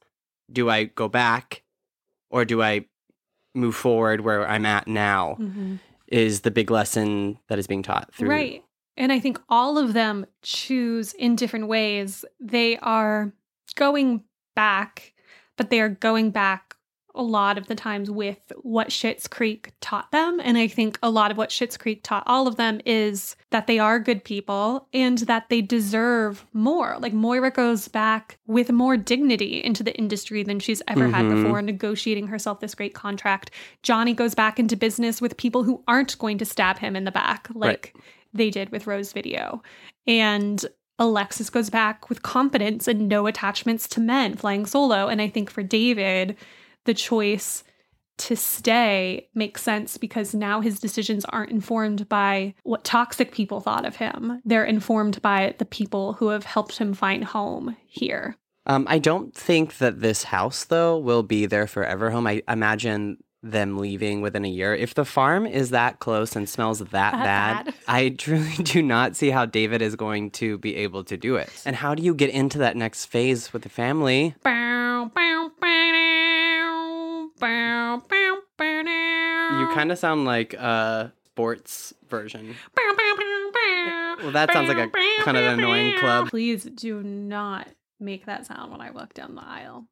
do 0.52 0.70
I 0.70 0.86
go 0.86 1.08
back 1.08 1.64
or 2.30 2.46
do 2.46 2.62
I 2.62 2.86
move 3.56 3.76
forward 3.76 4.22
where 4.22 4.48
I'm 4.48 4.66
at 4.66 4.88
now 4.88 5.38
mm-hmm. 5.40 5.76
is 6.08 6.42
the 6.42 6.52
big 6.52 6.72
lesson 6.72 7.38
that 7.48 7.60
is 7.60 7.68
being 7.68 7.84
taught 7.84 8.14
through. 8.14 8.30
Right. 8.30 8.64
And 8.98 9.12
I 9.12 9.20
think 9.20 9.40
all 9.50 9.78
of 9.78 9.94
them 9.94 10.26
choose 10.42 11.14
in 11.14 11.36
different 11.36 11.68
ways. 11.68 12.26
They 12.40 12.78
are 12.78 13.34
going 13.76 14.24
back, 14.56 15.14
but 15.58 15.70
they 15.70 15.80
are 15.80 15.90
going 15.90 16.32
back 16.32 16.73
a 17.16 17.22
lot 17.22 17.58
of 17.60 17.68
the 17.68 17.76
times 17.76 18.10
with 18.10 18.52
what 18.64 18.90
Schitt's 18.90 19.28
Creek 19.28 19.72
taught 19.82 20.12
them. 20.12 20.40
And 20.44 20.58
I 20.58 20.68
think 20.68 20.98
a 21.04 21.12
lot 21.12 21.30
of 21.30 21.38
what 21.38 21.50
Schitt's 21.52 21.78
Creek 21.78 22.02
taught 22.04 22.24
all 22.26 22.48
of 22.48 22.56
them 22.56 22.82
is 22.86 23.36
that 23.52 23.68
they 23.68 23.78
are 23.78 24.00
good 24.00 24.24
people 24.24 24.88
and 24.94 25.20
that 25.20 25.50
they 25.50 25.62
deserve 25.62 26.46
more. 26.54 26.98
Like 27.00 27.14
Moira 27.14 27.52
goes 27.52 27.88
back 27.88 28.40
with 28.48 28.72
more 28.72 28.98
dignity 28.98 29.64
into 29.64 29.84
the 29.84 29.96
industry 29.96 30.42
than 30.42 30.60
she's 30.60 30.82
ever 30.88 31.08
had 31.08 31.26
Mhm. 31.26 31.44
before, 31.44 31.62
negotiating 31.62 32.28
herself 32.28 32.60
this 32.62 32.74
great 32.74 32.96
contract. 32.96 33.52
Johnny 33.84 34.14
goes 34.14 34.34
back 34.34 34.58
into 34.58 34.76
business 34.76 35.22
with 35.22 35.38
people 35.38 35.64
who 35.64 35.84
aren't 35.88 36.18
going 36.18 36.40
to 36.40 36.46
stab 36.46 36.80
him 36.80 36.96
in 36.96 37.04
the 37.04 37.12
back, 37.12 37.48
like 37.54 37.96
they 38.34 38.50
did 38.50 38.72
with 38.72 38.88
Rose 38.88 39.14
Video. 39.14 39.62
And 40.08 40.66
Alexis 41.00 41.50
goes 41.50 41.70
back 41.70 42.10
with 42.10 42.24
confidence 42.24 42.88
and 42.88 43.08
no 43.08 43.28
attachments 43.28 43.88
to 43.90 44.00
men, 44.00 44.36
flying 44.36 44.66
solo. 44.66 45.08
And 45.08 45.22
I 45.22 45.28
think 45.28 45.50
for 45.52 45.62
David, 45.64 46.36
the 46.86 46.94
choice 46.94 47.64
to 48.16 48.36
stay 48.36 49.28
makes 49.34 49.64
sense 49.64 49.98
because 49.98 50.34
now 50.34 50.62
his 50.62 50.80
decisions 50.80 51.26
aren't 51.26 51.52
informed 51.52 52.08
by 52.08 52.54
what 52.64 52.84
toxic 52.84 53.32
people 53.32 53.60
thought 53.60 53.86
of 53.86 53.96
him. 53.96 54.42
They're 54.46 54.66
informed 54.66 55.22
by 55.22 55.56
the 55.58 55.66
people 55.66 56.14
who 56.14 56.30
have 56.30 56.46
helped 56.46 56.78
him 56.78 56.94
find 56.94 57.24
home 57.24 57.76
here. 57.88 58.38
Um, 58.66 58.86
I 58.88 59.00
don't 59.00 59.34
think 59.34 59.80
that 59.80 60.00
this 60.00 60.24
house 60.24 60.64
though 60.66 60.98
will 60.98 61.24
be 61.24 61.46
their 61.46 61.68
forever 61.68 62.12
home. 62.12 62.28
I 62.28 62.44
imagine 62.48 63.18
them 63.44 63.78
leaving 63.78 64.22
within 64.22 64.46
a 64.46 64.50
year. 64.50 64.74
If 64.74 64.94
the 64.94 65.04
farm 65.04 65.46
is 65.46 65.72
that 65.72 66.00
close 66.00 66.36
and 66.36 66.48
smells 66.48 66.80
that, 66.80 66.92
bad, 66.92 67.66
bad. 67.66 67.74
I 67.88 68.10
truly 68.18 68.56
do 68.64 68.82
not 68.82 69.16
see 69.16 69.30
how 69.30 69.46
David 69.46 69.82
is 69.82 69.96
going 69.96 70.32
to 70.32 70.58
be 70.58 70.78
able 70.78 71.04
to 71.04 71.18
do 71.18 71.36
it. 71.36 71.50
And 71.66 71.76
how 71.76 71.94
do 71.94 72.02
you 72.02 72.16
get 72.16 72.30
into 72.30 72.60
that 72.60 72.78
next 72.78 73.06
phase 73.06 73.52
with 73.52 73.64
the 73.64 73.70
family? 73.70 74.34
Bow, 74.44 75.12
bow, 75.14 75.43
You 79.60 79.68
um, 79.68 79.74
kind 79.74 79.92
of 79.92 79.98
sound 79.98 80.26
like 80.26 80.54
a 80.54 81.14
sports 81.26 81.94
version. 82.10 82.56
Well, 84.22 84.32
that 84.32 84.52
sounds 84.54 84.68
like 84.70 84.78
a 84.78 84.90
kind 85.24 85.38
of 85.38 85.58
annoying 85.58 85.98
club. 85.98 86.30
Please 86.30 86.64
do 86.64 87.02
not 87.04 87.68
make 88.00 88.26
that 88.26 88.46
sound 88.46 88.72
when 88.72 88.82
I 88.82 88.92
walk 88.92 89.14
down 89.14 89.36
the 89.36 89.44
aisle. 89.46 89.88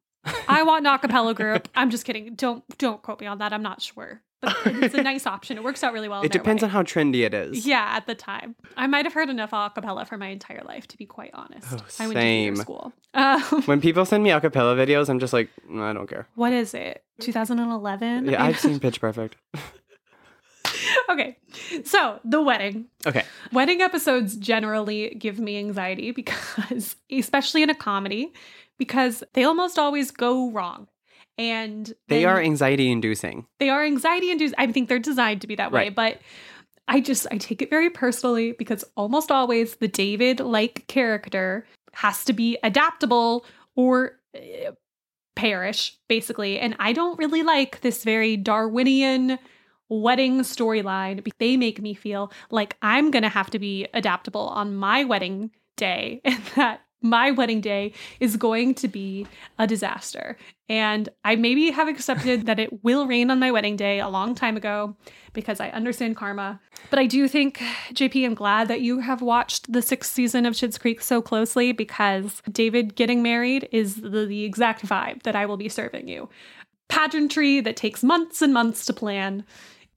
I 0.48 0.62
want 0.62 0.86
an 0.86 0.98
acapella 0.98 1.34
group. 1.34 1.68
I'm 1.74 1.90
just 1.90 2.04
kidding. 2.04 2.34
Don't 2.34 2.64
don't 2.78 3.02
quote 3.02 3.20
me 3.20 3.26
on 3.26 3.38
that. 3.38 3.52
I'm 3.52 3.62
not 3.62 3.82
sure, 3.82 4.22
but 4.42 4.54
it's 4.66 4.94
a 4.94 5.02
nice 5.02 5.26
option. 5.26 5.56
It 5.56 5.64
works 5.64 5.82
out 5.82 5.92
really 5.94 6.08
well. 6.08 6.22
It 6.22 6.32
depends 6.32 6.62
on 6.62 6.68
how 6.70 6.82
trendy 6.82 7.24
it 7.24 7.32
is. 7.32 7.64
Yeah, 7.66 7.92
at 7.96 8.06
the 8.06 8.14
time, 8.14 8.56
I 8.76 8.86
might 8.86 9.06
have 9.06 9.14
heard 9.14 9.30
enough 9.30 9.52
acapella 9.52 10.06
for 10.06 10.18
my 10.18 10.28
entire 10.28 10.62
life, 10.64 10.86
to 10.88 10.98
be 10.98 11.06
quite 11.06 11.30
honest. 11.32 11.68
Oh, 11.70 11.76
I 11.98 12.06
went 12.06 12.16
to 12.16 12.20
same. 12.20 12.56
school. 12.56 12.92
Um, 13.14 13.42
When 13.66 13.80
people 13.82 14.06
send 14.06 14.24
me 14.24 14.30
a 14.30 14.40
cappella 14.40 14.74
videos, 14.74 15.10
I'm 15.10 15.18
just 15.18 15.34
like, 15.34 15.50
"Mm, 15.70 15.82
I 15.82 15.92
don't 15.92 16.08
care. 16.08 16.26
what 16.34 16.52
is 16.54 16.72
it? 16.72 17.04
2011. 17.20 18.26
Yeah, 18.26 18.42
I've 18.42 18.58
seen 18.58 18.80
Pitch 18.80 19.00
Perfect. 19.02 19.36
okay, 21.10 21.36
so 21.84 22.20
the 22.24 22.40
wedding. 22.40 22.86
Okay. 23.06 23.24
Wedding 23.52 23.80
episodes 23.82 24.36
generally 24.36 25.14
give 25.18 25.38
me 25.38 25.58
anxiety 25.58 26.10
because, 26.12 26.96
especially 27.10 27.62
in 27.62 27.70
a 27.70 27.74
comedy, 27.74 28.32
because 28.78 29.22
they 29.34 29.44
almost 29.44 29.78
always 29.78 30.10
go 30.10 30.50
wrong. 30.50 30.88
And 31.38 31.92
They 32.08 32.24
are 32.24 32.40
anxiety 32.40 32.90
inducing. 32.90 33.46
they 33.58 33.70
are 33.70 33.84
anxiety 33.84 34.30
induced. 34.30 34.54
I 34.58 34.66
think 34.70 34.88
they're 34.88 34.98
designed 34.98 35.40
to 35.40 35.46
be 35.46 35.54
that 35.56 35.72
way, 35.72 35.88
but 35.88 36.18
I 36.88 37.00
just 37.00 37.26
I 37.30 37.38
take 37.38 37.62
it 37.62 37.70
very 37.70 37.90
personally 37.90 38.52
because 38.52 38.84
almost 38.96 39.30
always 39.30 39.76
the 39.76 39.88
David 39.88 40.40
like 40.40 40.86
character 40.88 41.66
has 41.94 42.24
to 42.24 42.32
be 42.32 42.58
adaptable 42.62 43.46
or 43.76 44.18
uh, 44.36 44.72
perish 45.36 45.96
basically. 46.08 46.58
And 46.58 46.76
I 46.78 46.92
don't 46.92 47.18
really 47.18 47.42
like 47.42 47.80
this 47.80 48.04
very 48.04 48.36
Darwinian 48.36 49.38
wedding 49.88 50.40
storyline. 50.40 51.26
They 51.38 51.56
make 51.56 51.80
me 51.80 51.94
feel 51.94 52.32
like 52.50 52.76
I'm 52.82 53.10
going 53.10 53.22
to 53.22 53.28
have 53.28 53.50
to 53.50 53.58
be 53.58 53.86
adaptable 53.94 54.48
on 54.48 54.74
my 54.74 55.04
wedding 55.04 55.50
day 55.76 56.20
and 56.24 56.42
that 56.56 56.81
my 57.02 57.30
wedding 57.30 57.60
day 57.60 57.92
is 58.20 58.36
going 58.36 58.74
to 58.76 58.88
be 58.88 59.26
a 59.58 59.66
disaster. 59.66 60.36
And 60.68 61.08
I 61.24 61.36
maybe 61.36 61.70
have 61.70 61.88
accepted 61.88 62.46
that 62.46 62.58
it 62.58 62.82
will 62.82 63.06
rain 63.06 63.30
on 63.30 63.38
my 63.38 63.50
wedding 63.50 63.76
day 63.76 64.00
a 64.00 64.08
long 64.08 64.34
time 64.34 64.56
ago 64.56 64.96
because 65.32 65.60
I 65.60 65.68
understand 65.70 66.16
karma. 66.16 66.60
But 66.90 66.98
I 66.98 67.06
do 67.06 67.28
think, 67.28 67.58
JP, 67.92 68.24
I'm 68.24 68.34
glad 68.34 68.68
that 68.68 68.80
you 68.80 69.00
have 69.00 69.22
watched 69.22 69.72
the 69.72 69.82
sixth 69.82 70.12
season 70.12 70.46
of 70.46 70.54
Schitt's 70.54 70.78
Creek 70.78 71.00
so 71.00 71.20
closely 71.20 71.72
because 71.72 72.42
David 72.50 72.94
getting 72.94 73.22
married 73.22 73.68
is 73.72 73.96
the, 73.96 74.24
the 74.26 74.44
exact 74.44 74.86
vibe 74.86 75.22
that 75.24 75.36
I 75.36 75.46
will 75.46 75.56
be 75.56 75.68
serving 75.68 76.08
you. 76.08 76.28
Pageantry 76.88 77.60
that 77.60 77.76
takes 77.76 78.02
months 78.02 78.42
and 78.42 78.52
months 78.52 78.84
to 78.86 78.92
plan 78.92 79.44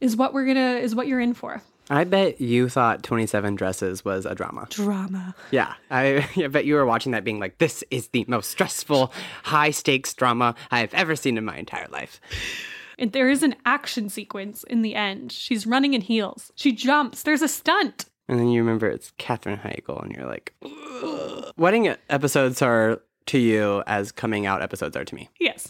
is 0.01 0.15
what 0.15 0.33
we're 0.33 0.45
gonna 0.45 0.75
is 0.75 0.95
what 0.95 1.07
you're 1.07 1.19
in 1.19 1.33
for. 1.33 1.61
I 1.89 2.03
bet 2.03 2.41
you 2.41 2.67
thought 2.69 3.03
27 3.03 3.55
Dresses 3.55 4.03
was 4.03 4.25
a 4.25 4.33
drama. 4.35 4.67
Drama. 4.69 5.35
Yeah. 5.51 5.73
I, 5.91 6.27
I 6.37 6.47
bet 6.47 6.65
you 6.65 6.75
were 6.75 6.85
watching 6.85 7.11
that 7.11 7.23
being 7.23 7.39
like, 7.39 7.57
this 7.59 7.83
is 7.91 8.07
the 8.09 8.25
most 8.27 8.49
stressful, 8.49 9.13
high 9.43 9.71
stakes 9.71 10.13
drama 10.13 10.55
I 10.71 10.79
have 10.79 10.93
ever 10.93 11.15
seen 11.15 11.37
in 11.37 11.45
my 11.45 11.57
entire 11.57 11.87
life. 11.89 12.19
And 12.97 13.11
there 13.11 13.29
is 13.29 13.43
an 13.43 13.55
action 13.65 14.09
sequence 14.09 14.63
in 14.63 14.81
the 14.81 14.95
end. 14.95 15.31
She's 15.31 15.67
running 15.67 15.93
in 15.93 16.01
heels. 16.01 16.51
She 16.55 16.71
jumps. 16.71 17.23
There's 17.23 17.41
a 17.41 17.47
stunt. 17.47 18.05
And 18.27 18.39
then 18.39 18.47
you 18.47 18.61
remember 18.61 18.87
it's 18.87 19.11
Katherine 19.17 19.59
Heigl, 19.59 20.01
and 20.01 20.11
you're 20.15 20.25
like, 20.25 20.53
Ugh. 20.63 21.51
wedding 21.57 21.93
episodes 22.09 22.61
are 22.61 23.01
to 23.27 23.37
you 23.37 23.83
as 23.85 24.11
coming 24.11 24.45
out 24.45 24.61
episodes 24.61 24.95
are 24.95 25.05
to 25.05 25.13
me. 25.15 25.29
Yes. 25.39 25.67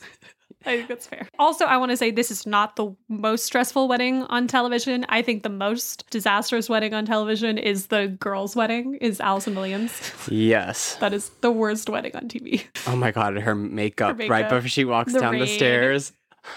I 0.65 0.77
think 0.77 0.87
that's 0.87 1.07
fair. 1.07 1.27
Also, 1.39 1.65
I 1.65 1.77
want 1.77 1.91
to 1.91 1.97
say 1.97 2.11
this 2.11 2.31
is 2.31 2.45
not 2.45 2.75
the 2.75 2.95
most 3.07 3.45
stressful 3.45 3.87
wedding 3.87 4.23
on 4.23 4.47
television. 4.47 5.05
I 5.09 5.21
think 5.21 5.43
the 5.43 5.49
most 5.49 6.09
disastrous 6.09 6.69
wedding 6.69 6.93
on 6.93 7.05
television 7.05 7.57
is 7.57 7.87
the 7.87 8.07
girl's 8.19 8.55
wedding, 8.55 8.95
is 8.95 9.19
Allison 9.21 9.55
Williams. 9.55 10.11
Yes. 10.29 10.95
That 10.95 11.13
is 11.13 11.29
the 11.41 11.51
worst 11.51 11.89
wedding 11.89 12.15
on 12.15 12.27
TV. 12.27 12.63
Oh 12.87 12.95
my 12.95 13.11
God, 13.11 13.37
her 13.37 13.55
makeup, 13.55 14.09
Her 14.09 14.15
makeup, 14.15 14.31
right 14.31 14.49
before 14.49 14.67
she 14.69 14.85
walks 14.85 15.13
the 15.13 15.19
down 15.19 15.37
the 15.39 15.47
stairs. 15.47 16.11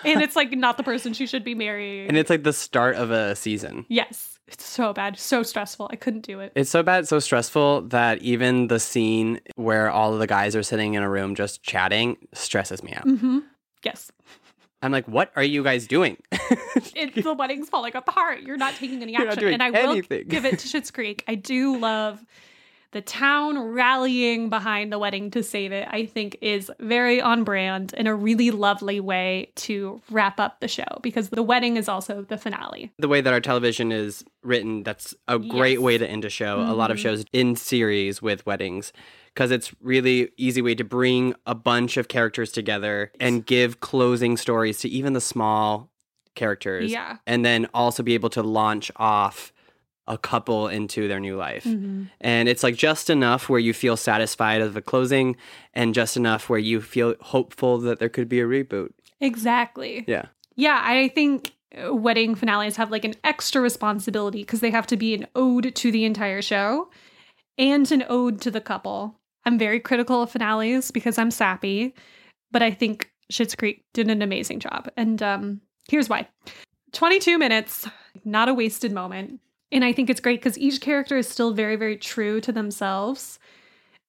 And 0.05 0.21
it's 0.23 0.37
like 0.37 0.53
not 0.57 0.77
the 0.77 0.83
person 0.83 1.13
she 1.15 1.27
should 1.27 1.45
be 1.45 1.55
marrying. 1.55 2.09
And 2.09 2.17
it's 2.17 2.31
like 2.31 2.43
the 2.45 2.53
start 2.53 2.97
of 2.97 3.11
a 3.11 3.35
season. 3.37 3.87
yes. 3.89 4.35
It's 4.51 4.65
so 4.65 4.95
bad. 4.95 5.19
So 5.19 5.43
stressful. 5.43 5.91
I 5.93 5.97
couldn't 5.97 6.23
do 6.23 6.41
it. 6.41 6.53
It's 6.55 6.71
so 6.71 6.83
bad, 6.83 7.07
so 7.07 7.19
stressful 7.19 7.83
that 7.89 8.23
even 8.23 8.69
the 8.69 8.81
scene 8.81 9.43
where 9.57 9.91
all 9.91 10.15
of 10.15 10.21
the 10.21 10.27
guys 10.27 10.57
are 10.57 10.63
sitting 10.63 10.95
in 10.95 11.03
a 11.03 11.11
room 11.11 11.35
just 11.35 11.63
chatting 11.63 12.17
stresses 12.33 12.83
me 12.83 12.95
out. 12.95 13.03
hmm 13.03 13.41
Yes. 13.89 14.13
I'm 14.83 14.93
like, 14.93 15.07
what 15.09 15.33
are 15.37 15.43
you 15.43 15.63
guys 15.65 15.87
doing? 15.87 16.17
It, 16.95 17.23
the 17.23 17.35
wedding's 17.35 17.69
falling 17.69 17.95
apart. 17.97 18.43
You're 18.43 18.57
not 18.57 18.75
taking 18.75 19.03
any 19.03 19.15
action. 19.17 19.49
and 19.49 19.63
I 19.63 19.71
will 19.71 20.01
give 20.01 20.45
it 20.45 20.59
to 20.61 20.69
Schitt's 20.81 20.91
Creek. 20.91 21.25
I 21.29 21.35
do 21.35 21.77
love 21.77 22.25
the 22.93 23.01
town 23.03 23.59
rallying 23.59 24.49
behind 24.49 24.93
the 24.93 24.99
wedding 24.99 25.31
to 25.33 25.43
save 25.43 25.73
it. 25.73 25.87
I 25.91 26.07
think 26.07 26.39
is 26.41 26.71
very 26.81 27.21
on 27.21 27.45
brand 27.45 27.93
in 27.95 28.07
a 28.07 28.15
really 28.15 28.51
lovely 28.51 28.99
way 29.01 29.51
to 29.57 30.01
wrap 30.11 30.39
up 30.41 30.61
the 30.61 30.69
show 30.69 30.87
because 31.03 31.29
the 31.31 31.43
wedding 31.43 31.77
is 31.77 31.89
also 31.89 32.23
the 32.23 32.39
finale. 32.39 32.91
the 32.99 33.09
way 33.09 33.21
that 33.21 33.33
our 33.33 33.41
television 33.41 33.93
is 33.93 34.25
written, 34.43 34.83
that's 34.85 35.15
a 35.29 35.39
great 35.39 35.79
Yes. 35.79 35.81
way 35.81 35.99
to 35.99 36.09
end 36.09 36.25
a 36.25 36.31
show. 36.31 36.61
A 36.61 36.73
lot 36.75 36.91
of 36.91 36.97
Mhm. 36.97 37.01
shows 37.03 37.25
in 37.33 37.57
series 37.57 38.23
with 38.23 38.45
weddings. 38.47 38.93
Because 39.39 39.53
it's 39.53 39.73
really 39.81 40.31
easy 40.37 40.61
way 40.61 40.75
to 40.75 40.83
bring 40.83 41.33
a 41.47 41.55
bunch 41.55 41.97
of 41.97 42.09
characters 42.09 42.51
together 42.51 43.13
and 43.21 43.47
give 43.47 43.79
closing 43.79 44.37
stories 44.37 44.81
to 44.81 44.89
even 44.89 45.13
the 45.13 45.21
small 45.21 45.93
characters. 46.35 46.91
Yeah. 46.91 47.19
And 47.25 47.45
then 47.45 47.69
also 47.73 48.03
be 48.03 48.15
able 48.15 48.31
to 48.31 48.43
launch 48.43 48.91
off 48.97 49.53
a 50.09 50.19
couple 50.19 50.67
into 50.67 51.07
their 51.07 51.21
new 51.21 51.37
life. 51.37 51.63
Mhm. 51.63 52.11
And 52.21 52.49
it's 52.49 52.65
like 52.65 52.75
just 52.75 53.11
enough 53.11 53.49
where 53.49 53.61
you 53.61 53.73
feel 53.73 53.97
satisfied 53.97 54.61
of 54.61 54.75
the 54.75 54.83
closing 54.83 55.37
and 55.73 55.95
just 55.95 56.17
enough 56.17 56.51
where 56.51 56.59
you 56.59 56.81
feel 56.81 57.15
hopeful 57.21 57.79
that 57.79 58.01
there 58.01 58.09
could 58.09 58.29
be 58.29 58.41
a 58.41 58.45
reboot. 58.45 58.91
Exactly. 59.21 60.05
Yeah. 60.09 60.25
Yeah, 60.57 60.81
I 60.83 61.07
think 61.15 61.53
uh, 61.81 61.95
wedding 61.95 62.35
finales 62.35 62.75
have 62.75 62.91
like 62.91 63.05
an 63.05 63.15
extra 63.23 63.63
responsibility 63.63 64.41
because 64.41 64.59
they 64.59 64.73
have 64.73 64.89
to 64.89 64.97
be 64.97 65.15
an 65.15 65.29
ode 65.37 65.77
to 65.77 65.93
the 65.93 66.05
entire 66.05 66.43
show 66.43 66.91
and 67.57 67.91
an 67.93 68.05
ode 68.09 68.41
to 68.41 68.51
the 68.51 68.61
couple. 68.61 69.15
I'm 69.49 69.59
very 69.59 69.81
critical 69.81 70.21
of 70.21 70.31
finales 70.31 70.91
because 70.91 71.17
I'm 71.17 71.31
sappy, 71.31 71.95
but 72.51 72.63
I 72.63 72.71
think 72.71 73.11
Schitt's 73.33 73.55
Creek 73.55 73.83
did 73.95 74.11
an 74.11 74.21
amazing 74.21 74.61
job. 74.61 74.91
And 74.95 75.23
um, 75.23 75.63
here's 75.89 76.07
why 76.07 76.29
22 76.93 77.39
minutes, 77.39 77.89
not 78.27 78.51
a 78.51 78.55
wasted 78.55 78.93
moment. 78.93 79.41
And 79.73 79.87
I 79.87 79.95
think 79.95 80.11
it's 80.11 80.21
great 80.21 80.41
because 80.41 80.59
each 80.59 80.83
character 80.83 81.17
is 81.17 81.27
still 81.27 81.55
very, 81.55 81.77
very 81.77 81.97
true 81.97 82.43
to 82.43 82.53
themselves. 82.53 83.39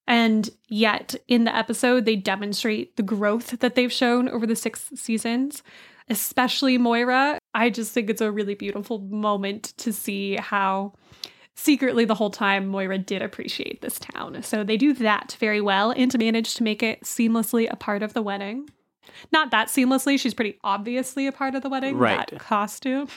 And 0.08 0.50
yet, 0.68 1.16
in 1.30 1.46
the 1.46 1.56
episode, 1.56 2.04
they 2.04 2.18
demonstrate 2.18 2.98
the 2.98 3.04
growth 3.04 3.62
that 3.62 3.76
they've 3.76 3.94
shown 3.94 4.28
over 4.28 4.46
the 4.46 4.58
six 4.58 4.90
seasons, 4.94 5.64
especially 6.10 6.78
Moira. 6.78 7.40
I 7.54 7.70
just 7.70 7.94
think 7.94 8.10
it's 8.10 8.20
a 8.20 8.30
really 8.32 8.56
beautiful 8.56 9.00
moment 9.00 9.74
to 9.78 9.94
see 9.94 10.36
how 10.36 10.96
secretly 11.60 12.06
the 12.06 12.16
whole 12.16 12.30
time 12.30 12.68
Moira 12.68 12.98
did 12.98 13.22
appreciate 13.22 13.82
this 13.82 14.00
town. 14.00 14.42
So 14.44 14.64
they 14.64 14.78
do 14.78 14.94
that 14.94 15.36
very 15.40 15.62
well 15.62 15.92
and 15.92 16.10
to 16.12 16.18
manage 16.18 16.56
to 16.56 16.64
make 16.64 16.82
it 16.82 17.02
seamlessly 17.02 17.70
a 17.70 17.76
part 17.76 18.02
of 18.02 18.14
the 18.14 18.22
wedding. 18.22 18.70
Not 19.32 19.52
that 19.52 19.68
seamlessly, 19.68 20.20
she's 20.20 20.34
pretty 20.34 20.58
obviously 20.64 21.28
a 21.28 21.32
part 21.32 21.56
of 21.56 21.62
the 21.62 21.70
wedding. 21.70 21.98
Right. 21.98 22.30
That 22.30 22.40
costume. 22.40 23.10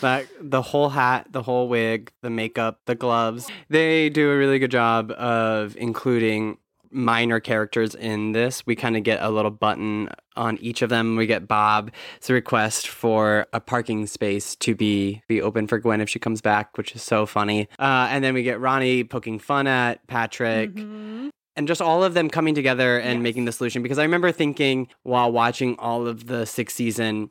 That 0.00 0.26
the 0.40 0.62
whole 0.62 0.90
hat, 0.90 1.28
the 1.30 1.42
whole 1.42 1.68
wig, 1.68 2.12
the 2.20 2.30
makeup, 2.30 2.80
the 2.86 2.94
gloves. 2.94 3.48
They 3.70 4.10
do 4.10 4.30
a 4.30 4.36
really 4.36 4.58
good 4.58 4.70
job 4.70 5.10
of 5.12 5.76
including 5.78 6.58
minor 6.90 7.40
characters 7.40 7.94
in 7.94 8.32
this. 8.32 8.64
We 8.66 8.76
kind 8.76 8.96
of 8.96 9.02
get 9.02 9.22
a 9.22 9.30
little 9.30 9.50
button 9.50 10.08
on 10.36 10.58
each 10.58 10.82
of 10.82 10.90
them. 10.90 11.16
We 11.16 11.26
get 11.26 11.48
Bob. 11.48 11.90
It's 12.16 12.28
request 12.30 12.88
for 12.88 13.46
a 13.52 13.60
parking 13.60 14.06
space 14.06 14.54
to 14.56 14.74
be 14.74 15.22
be 15.28 15.40
open 15.42 15.66
for 15.66 15.78
Gwen 15.78 16.00
if 16.00 16.08
she 16.08 16.18
comes 16.18 16.40
back, 16.40 16.76
which 16.76 16.94
is 16.94 17.02
so 17.02 17.26
funny. 17.26 17.68
Uh, 17.78 18.08
and 18.10 18.22
then 18.24 18.34
we 18.34 18.42
get 18.42 18.60
Ronnie 18.60 19.04
poking 19.04 19.38
fun 19.38 19.66
at 19.66 20.06
Patrick 20.06 20.74
Mhm. 20.74 21.30
and 21.56 21.66
just 21.66 21.80
all 21.80 22.04
of 22.04 22.14
them 22.14 22.28
coming 22.28 22.54
together 22.54 22.98
and 22.98 23.14
Yes. 23.20 23.22
making 23.22 23.44
the 23.46 23.52
solution 23.52 23.82
because 23.82 23.98
i 23.98 24.02
remember 24.02 24.30
thinking 24.30 24.88
while 25.04 25.32
watching 25.32 25.74
all 25.78 26.06
of 26.06 26.26
the 26.26 26.44
sixth 26.44 26.76
season 26.76 27.30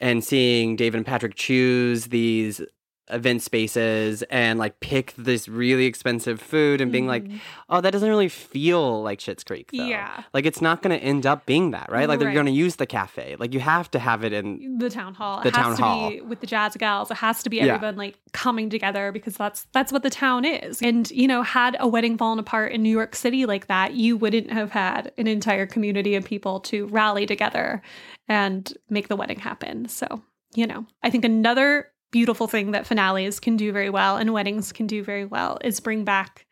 and 0.00 0.24
seeing 0.24 0.74
david 0.74 0.96
and 0.96 1.04
patrick 1.06 1.34
choose 1.34 2.06
these 2.06 2.62
event 3.10 3.42
spaces 3.42 4.22
and 4.30 4.58
like 4.58 4.80
pick 4.80 5.14
this 5.16 5.48
really 5.48 5.86
expensive 5.86 6.40
food 6.40 6.80
and 6.80 6.90
being 6.92 7.06
like 7.06 7.24
Mhm. 7.24 7.40
oh 7.68 7.80
that 7.80 7.90
doesn't 7.90 8.08
really 8.08 8.28
feel 8.28 9.02
like 9.02 9.18
Schitt's 9.18 9.44
creek 9.44 9.70
though. 9.72 9.84
Yeah. 9.84 10.22
like 10.32 10.46
it's 10.46 10.60
not 10.60 10.82
going 10.82 10.98
to 10.98 11.04
end 11.04 11.26
up 11.26 11.46
being 11.46 11.70
that 11.72 11.90
right 11.90 12.08
like 12.08 12.18
they're 12.18 12.32
going 12.32 12.46
to 12.46 12.52
use 12.52 12.76
the 12.76 12.86
cafe 12.86 13.36
like 13.38 13.52
you 13.54 13.60
have 13.60 13.90
to 13.92 13.98
have 13.98 14.24
it 14.24 14.32
in 14.32 14.78
the 14.78 14.90
town 14.90 15.14
hall. 15.14 15.40
The 15.42 15.48
it 15.48 15.56
has 15.56 15.64
town 15.64 15.76
to 15.76 15.82
hall. 15.82 16.10
be 16.10 16.20
with 16.20 16.40
the 16.40 16.46
jazz 16.46 16.76
gals. 16.76 17.10
It 17.10 17.16
has 17.18 17.42
to 17.42 17.50
be 17.50 17.56
Yeah. 17.58 17.74
everyone 17.74 17.96
like 17.96 18.16
coming 18.32 18.70
together 18.70 19.12
because 19.12 19.36
that's 19.36 19.66
that's 19.72 19.92
what 19.92 20.02
the 20.02 20.10
town 20.10 20.44
is. 20.44 20.80
And 20.82 21.10
you 21.10 21.26
know, 21.26 21.42
had 21.42 21.76
a 21.80 21.88
wedding 21.88 22.18
fallen 22.18 22.38
apart 22.38 22.72
in 22.72 22.82
New 22.82 22.90
York 22.90 23.14
City 23.16 23.46
like 23.46 23.66
that, 23.68 23.94
you 23.94 24.16
wouldn't 24.16 24.50
have 24.52 24.70
had 24.70 25.12
an 25.18 25.26
entire 25.26 25.66
community 25.66 26.14
of 26.14 26.24
people 26.24 26.60
to 26.60 26.86
rally 26.88 27.26
together 27.26 27.82
and 28.28 28.72
make 28.90 29.08
the 29.08 29.16
wedding 29.16 29.38
happen. 29.38 29.88
So, 29.88 30.22
you 30.54 30.66
know, 30.66 30.86
I 31.02 31.10
think 31.10 31.24
another 31.24 31.88
beautiful 32.10 32.46
thing 32.46 32.70
that 32.72 32.86
finales 32.86 33.38
can 33.40 33.56
do 33.56 33.72
very 33.72 33.90
well 33.90 34.16
and 34.16 34.32
weddings 34.32 34.72
can 34.72 34.86
do 34.86 35.02
very 35.02 35.24
well 35.24 35.58
is 35.62 35.80
bring 35.80 36.04
back 36.04 36.46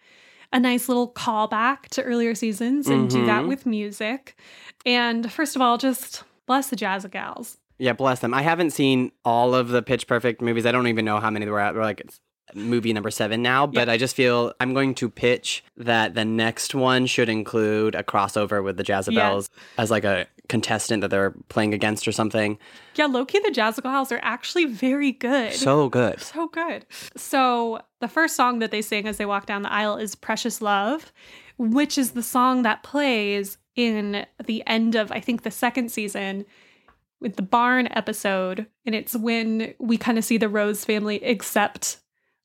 a 0.52 0.60
nice 0.60 0.88
little 0.88 1.10
callback 1.12 1.82
to 1.90 2.02
earlier 2.02 2.34
seasons 2.34 2.88
and 2.88 3.10
do 3.10 3.26
that 3.26 3.44
Mhm. 3.44 3.48
with 3.48 3.66
music. 3.66 4.38
And 4.84 5.30
first 5.32 5.56
of 5.56 5.62
all, 5.62 5.76
just 5.78 6.22
bless 6.46 6.68
the 6.70 6.76
jazz 6.76 7.04
gals. 7.10 7.58
yeah 7.78 7.92
bless 7.92 8.20
them 8.20 8.32
i 8.32 8.40
haven't 8.40 8.70
seen 8.70 9.12
all 9.24 9.54
of 9.54 9.68
the 9.68 9.82
pitch 9.82 10.06
perfect 10.06 10.40
movies 10.40 10.64
i 10.64 10.72
don't 10.72 10.86
even 10.86 11.04
know 11.04 11.20
how 11.20 11.28
many 11.30 11.44
there 11.44 11.52
were 11.52 11.60
out 11.60 11.74
we're 11.74 11.82
like 11.82 12.00
it's 12.00 12.20
movie 12.54 12.92
number 12.92 13.10
seven 13.10 13.42
now 13.42 13.66
but 13.66 13.88
i 13.88 13.96
just 13.96 14.14
feel 14.14 14.52
i'm 14.60 14.72
going 14.72 14.94
to 14.94 15.08
pitch 15.10 15.64
that 15.76 16.14
the 16.14 16.24
next 16.24 16.74
one 16.74 17.04
should 17.06 17.28
include 17.28 17.94
a 17.94 18.02
crossover 18.02 18.62
with 18.62 18.76
the 18.76 18.84
jazzabelles 18.84 19.48
as 19.78 19.90
like 19.90 20.04
a 20.04 20.26
contestant 20.48 21.00
that 21.00 21.08
they're 21.08 21.32
playing 21.48 21.74
against 21.74 22.06
or 22.06 22.12
something 22.12 22.56
Yeah, 22.94 23.06
Loki 23.06 23.40
the 23.40 23.50
Jazz 23.50 23.80
Gals 23.80 24.12
are 24.12 24.20
actually 24.22 24.64
very 24.66 25.10
good. 25.10 25.52
so 25.52 25.88
good 25.88 26.20
so 26.20 26.46
good. 26.48 26.86
So 27.16 27.80
the 28.00 28.06
first 28.08 28.36
song 28.36 28.60
that 28.60 28.70
they 28.70 28.80
sing 28.82 29.08
as 29.08 29.16
they 29.16 29.26
walk 29.26 29.46
down 29.46 29.62
the 29.62 29.72
aisle 29.72 29.96
is 29.96 30.14
Precious 30.14 30.62
Love, 30.62 31.12
which 31.58 31.98
is 31.98 32.12
the 32.12 32.22
song 32.22 32.62
that 32.62 32.82
plays 32.84 33.58
in 33.74 34.24
the 34.44 34.62
end 34.66 34.94
of 34.94 35.10
I 35.10 35.18
think 35.20 35.42
the 35.42 35.50
second 35.50 35.90
season 35.90 36.44
with 37.20 37.36
the 37.36 37.42
barn 37.42 37.88
episode. 37.90 38.66
And 38.84 38.94
it's 38.94 39.16
when 39.16 39.74
we 39.80 39.96
kind 39.96 40.16
of 40.18 40.24
see 40.24 40.36
the 40.38 40.48
Rose 40.48 40.84
family 40.84 41.22
accept 41.24 41.98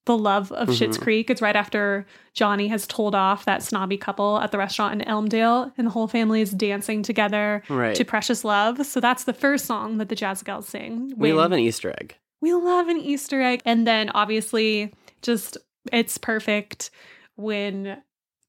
the 0.05 0.17
love 0.17 0.51
of 0.51 0.69
Schitt's 0.69 0.97
Mhm. 0.97 1.01
Creek. 1.01 1.29
It's 1.29 1.41
right 1.41 1.55
after 1.55 2.05
Johnny 2.33 2.67
has 2.69 2.87
told 2.87 3.13
off 3.13 3.45
that 3.45 3.61
snobby 3.61 3.97
couple 3.97 4.39
at 4.39 4.51
the 4.51 4.57
restaurant 4.57 4.99
in 4.99 5.07
Elmdale, 5.07 5.71
and 5.77 5.87
the 5.87 5.91
whole 5.91 6.07
family 6.07 6.41
is 6.41 6.51
dancing 6.51 7.03
together 7.03 7.61
right 7.69 7.95
to 7.95 8.03
Precious 8.03 8.43
Love. 8.43 8.85
So 8.85 8.99
that's 8.99 9.25
the 9.25 9.33
first 9.33 9.65
song 9.65 9.97
that 9.99 10.09
the 10.09 10.15
Jazz 10.15 10.41
Gals 10.43 10.67
sing. 10.67 11.13
we 11.17 11.33
love 11.33 11.51
an 11.51 11.59
easter 11.59 11.91
egg 12.01 12.15
we 12.41 12.53
love 12.55 12.87
an 12.87 12.97
Easter 12.97 13.39
egg. 13.39 13.61
And 13.65 13.85
then 13.85 14.09
obviously, 14.15 14.91
just 15.21 15.57
it's 15.93 16.17
perfect 16.17 16.89
when 17.35 18.01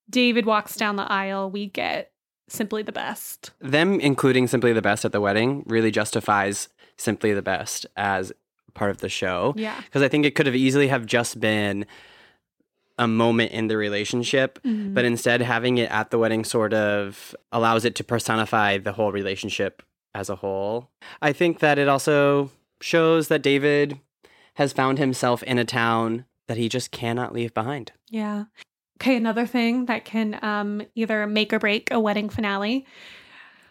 David 0.09 0.46
walks 0.46 0.76
down 0.76 0.96
the 0.96 1.11
aisle, 1.12 1.50
we 1.50 1.66
get 1.66 2.11
simply 2.48 2.82
the 2.82 2.92
best. 2.92 3.50
Them 3.61 4.00
including 4.00 4.46
Simply 4.46 4.72
the 4.72 4.80
Best 4.80 5.05
at 5.05 5.12
the 5.12 5.20
wedding 5.20 5.62
really 5.66 5.90
justifies 5.90 6.68
Simply 6.96 7.34
the 7.34 7.42
Best 7.42 7.84
as 7.96 8.32
part 8.74 8.90
of 8.90 8.98
the 8.98 9.08
show. 9.08 9.54
Yeah. 9.56 9.80
Because 9.84 10.02
I 10.02 10.08
think 10.08 10.24
it 10.26 10.34
could 10.34 10.46
have 10.46 10.56
easily 10.56 10.88
have 10.88 11.06
just 11.06 11.40
been 11.40 11.86
a 12.98 13.08
moment 13.08 13.52
in 13.52 13.68
the 13.68 13.76
relationship, 13.76 14.58
Mhm. 14.64 14.94
but 14.94 15.04
instead 15.04 15.40
having 15.42 15.78
it 15.78 15.90
at 15.90 16.10
the 16.10 16.18
wedding 16.18 16.44
sort 16.44 16.74
of 16.74 17.34
allows 17.50 17.84
it 17.84 17.94
to 17.96 18.04
personify 18.04 18.78
the 18.78 18.92
whole 18.92 19.12
relationship 19.12 19.82
as 20.14 20.28
a 20.28 20.36
whole. 20.36 20.90
I 21.22 21.32
think 21.32 21.60
that 21.60 21.78
it 21.78 21.88
also 21.88 22.50
shows 22.80 23.28
that 23.28 23.42
David 23.42 23.98
has 24.54 24.72
found 24.74 24.98
himself 24.98 25.42
in 25.44 25.58
a 25.58 25.64
town 25.64 26.26
that 26.48 26.58
he 26.58 26.68
just 26.68 26.90
cannot 26.90 27.32
leave 27.32 27.54
behind. 27.54 27.92
Yeah. 28.10 28.44
Okay, 29.00 29.16
another 29.16 29.46
thing 29.46 29.86
that 29.86 30.04
can 30.04 30.38
um, 30.42 30.82
either 30.94 31.26
make 31.26 31.52
or 31.52 31.58
break 31.58 31.90
a 31.90 31.98
wedding 31.98 32.28
finale 32.28 32.86